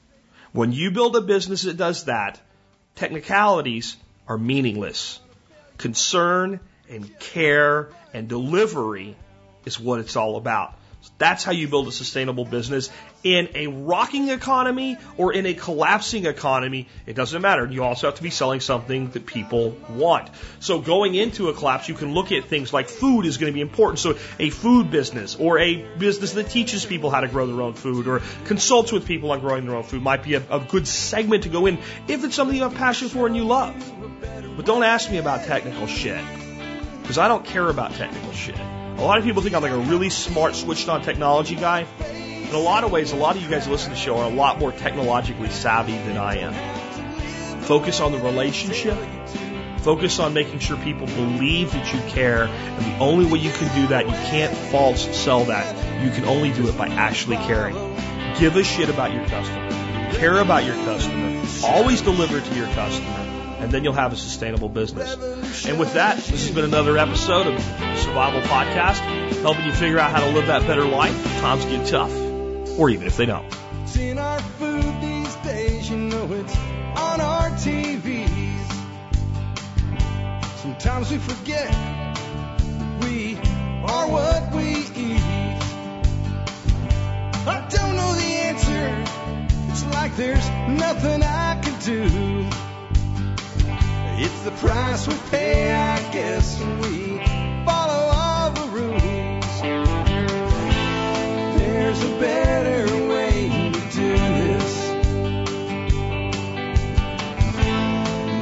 When 0.52 0.72
you 0.72 0.92
build 0.92 1.16
a 1.16 1.22
business 1.22 1.64
that 1.64 1.78
does 1.78 2.06
that, 2.06 2.40
technicalities 2.96 3.98
are 4.28 4.38
meaningless. 4.38 5.20
Concern 5.78 6.60
and 6.88 7.20
care 7.20 7.90
and 8.14 8.28
delivery 8.28 9.16
is 9.66 9.80
what 9.80 10.00
it's 10.00 10.16
all 10.16 10.38
about. 10.38 10.76
That's 11.20 11.44
how 11.44 11.52
you 11.52 11.68
build 11.68 11.88
a 11.90 11.92
sustainable 11.92 12.46
business 12.46 12.90
in 13.24 13.50
a 13.54 13.68
rocking 13.68 14.30
economy 14.30 14.98
or 15.18 15.34
in 15.34 15.46
a 15.46 15.54
collapsing 15.54 16.26
economy. 16.26 16.88
It 17.06 17.16
doesn't 17.16 17.42
matter. 17.42 17.66
You 17.66 17.84
also 17.84 18.08
have 18.08 18.16
to 18.16 18.24
be 18.24 18.30
selling 18.30 18.62
something 18.62 19.10
that 19.12 19.26
people 19.26 19.78
want. 19.90 20.30
So 20.62 20.80
going 20.80 21.16
into 21.16 21.50
a 21.50 21.54
collapse, 21.54 21.90
you 21.90 21.96
can 21.96 22.14
look 22.14 22.32
at 22.32 22.46
things 22.46 22.72
like 22.72 22.88
food 22.88 23.26
is 23.26 23.38
going 23.38 23.52
to 23.52 23.54
be 23.54 23.62
important. 23.62 24.00
So 24.00 24.18
a 24.40 24.50
food 24.50 24.92
business 24.92 25.36
or 25.36 25.60
a 25.60 25.76
business 25.98 26.34
that 26.34 26.50
teaches 26.50 26.86
people 26.86 27.10
how 27.10 27.20
to 27.20 27.28
grow 27.28 27.48
their 27.48 27.62
own 27.62 27.74
food 27.74 28.08
or 28.08 28.22
consults 28.46 28.94
with 28.94 29.06
people 29.06 29.32
on 29.32 29.42
growing 29.42 29.66
their 29.66 29.76
own 29.76 29.84
food 29.84 30.02
might 30.02 30.24
be 30.24 30.36
a, 30.36 30.44
a 30.50 30.60
good 30.62 30.88
segment 30.88 31.44
to 31.44 31.50
go 31.50 31.66
in 31.66 31.80
if 32.08 32.24
it's 32.24 32.36
something 32.36 32.56
you 32.56 32.64
have 32.64 32.76
passion 32.76 33.10
for 33.10 33.28
and 33.28 33.36
you 33.36 33.44
love. 33.44 33.76
But 34.56 34.66
don't 34.66 34.84
ask 34.84 35.12
me 35.12 35.18
about 35.18 35.44
technical 35.44 35.88
shit 35.88 36.24
because 37.02 37.18
I 37.18 37.28
don't 37.28 37.44
care 37.44 37.68
about 37.68 37.94
technical 37.94 38.32
shit. 38.32 38.79
A 39.00 39.08
lot 39.10 39.18
of 39.18 39.24
people 39.24 39.42
think 39.42 39.56
I'm 39.56 39.62
like 39.62 39.72
a 39.72 39.78
really 39.78 40.10
smart, 40.10 40.56
switched 40.56 40.90
on 40.90 41.02
technology 41.02 41.56
guy. 41.56 41.88
In 42.02 42.54
a 42.54 42.60
lot 42.60 42.84
of 42.84 42.92
ways, 42.92 43.14
a 43.14 43.16
lot 43.16 43.38
of 43.38 43.42
you 43.42 43.50
guys 43.50 43.66
listen 43.66 43.92
to 43.92 43.96
the 43.96 44.02
show 44.02 44.18
are 44.18 44.30
a 44.30 44.36
lot 44.36 44.60
more 44.60 44.74
technologically 44.74 45.50
savvy 45.50 45.94
than 45.94 46.18
I 46.18 46.40
am. 46.40 47.62
Focus 47.62 48.02
on 48.02 48.12
the 48.12 48.18
relationship. 48.18 48.98
Focus 49.78 50.20
on 50.20 50.34
making 50.34 50.60
sure 50.60 50.76
people 50.76 51.08
believe 51.08 51.72
that 51.72 51.94
you 51.94 52.02
care. 52.12 52.44
And 52.44 52.86
the 52.86 52.98
only 52.98 53.26
way 53.26 53.40
you 53.40 53.54
can 53.54 53.74
do 53.74 53.88
that, 53.88 54.06
you 54.06 54.12
can't 54.12 54.54
false 54.70 55.16
sell 55.16 55.46
that. 55.46 56.04
You 56.04 56.12
can 56.12 56.26
only 56.26 56.52
do 56.52 56.68
it 56.68 56.78
by 56.78 56.90
actually 56.90 57.38
caring. 57.38 57.76
Give 58.38 58.54
a 58.58 58.66
shit 58.66 58.90
about 58.90 59.14
your 59.14 59.26
customer. 59.28 59.70
Care 60.16 60.40
about 60.40 60.66
your 60.66 60.76
customer. 60.76 61.42
Always 61.64 62.02
deliver 62.02 62.42
to 62.42 62.56
your 62.56 62.68
customer 62.74 63.29
and 63.60 63.72
then 63.72 63.84
you'll 63.84 63.94
have 63.94 64.14
a 64.14 64.16
sustainable 64.16 64.70
business. 64.70 65.66
And 65.66 65.78
with 65.80 65.94
that, 65.94 66.18
this 66.18 66.30
has 66.48 66.52
been 66.52 66.66
another 66.66 66.98
episode 66.98 67.48
of 67.48 67.62
Survival 68.00 68.42
Podcast, 68.42 69.00
helping 69.42 69.66
you 69.66 69.74
figure 69.74 70.00
out 70.00 70.12
how 70.12 70.26
to 70.26 70.32
live 70.32 70.48
that 70.48 70.66
better 70.66 70.86
life 70.86 71.26
if 71.26 71.40
times 71.42 71.66
get 71.66 71.86
tough, 71.88 72.12
or 72.80 72.90
even 72.90 73.08
if 73.08 73.18
they 73.18 73.26
don't. 73.26 73.46
In 73.98 74.18
our 74.18 74.40
food 74.40 75.02
these 75.02 75.36
days, 75.38 75.90
you 75.90 75.98
know 75.98 76.32
it's 76.32 76.56
on 76.98 77.22
our 77.22 77.50
TVs. 77.52 78.30
Sometimes 80.58 81.12
we 81.12 81.18
forget 81.18 81.70
we 83.02 83.36
are 83.84 84.08
what 84.10 84.54
we 84.56 84.70
eat. 84.96 85.22
I 87.46 87.68
don't 87.70 87.96
know 87.96 88.14
the 88.14 88.32
answer. 88.48 89.06
It's 89.72 89.86
like 89.86 90.16
there's 90.16 90.48
nothing 90.70 91.24
I 91.24 91.60
can 91.62 91.80
do. 91.82 92.69
It's 94.22 94.42
the 94.42 94.52
price 94.52 95.08
we 95.08 95.16
pay, 95.32 95.72
I 95.72 96.12
guess, 96.12 96.60
when 96.60 96.80
we 96.82 97.20
follow 97.64 98.12
all 98.12 98.52
the 98.52 98.68
rules. 98.68 99.62
There's 101.58 102.04
a 102.04 102.20
better 102.20 103.08
way 103.08 103.72
to 103.72 103.80
do 103.96 104.12
this. 104.44 104.90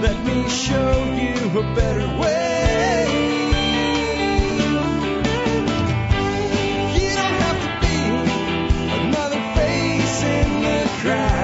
Let 0.01 0.17
me 0.25 0.49
show 0.49 0.93
you 1.13 1.59
a 1.59 1.75
better 1.75 2.07
way. 2.21 3.05
You 6.97 7.09
don't 7.21 7.37
have 7.45 7.59
to 7.65 7.71
be 7.85 7.97
another 8.99 9.41
face 9.53 10.23
in 10.23 10.49
the 10.63 10.89
crowd. 11.03 11.36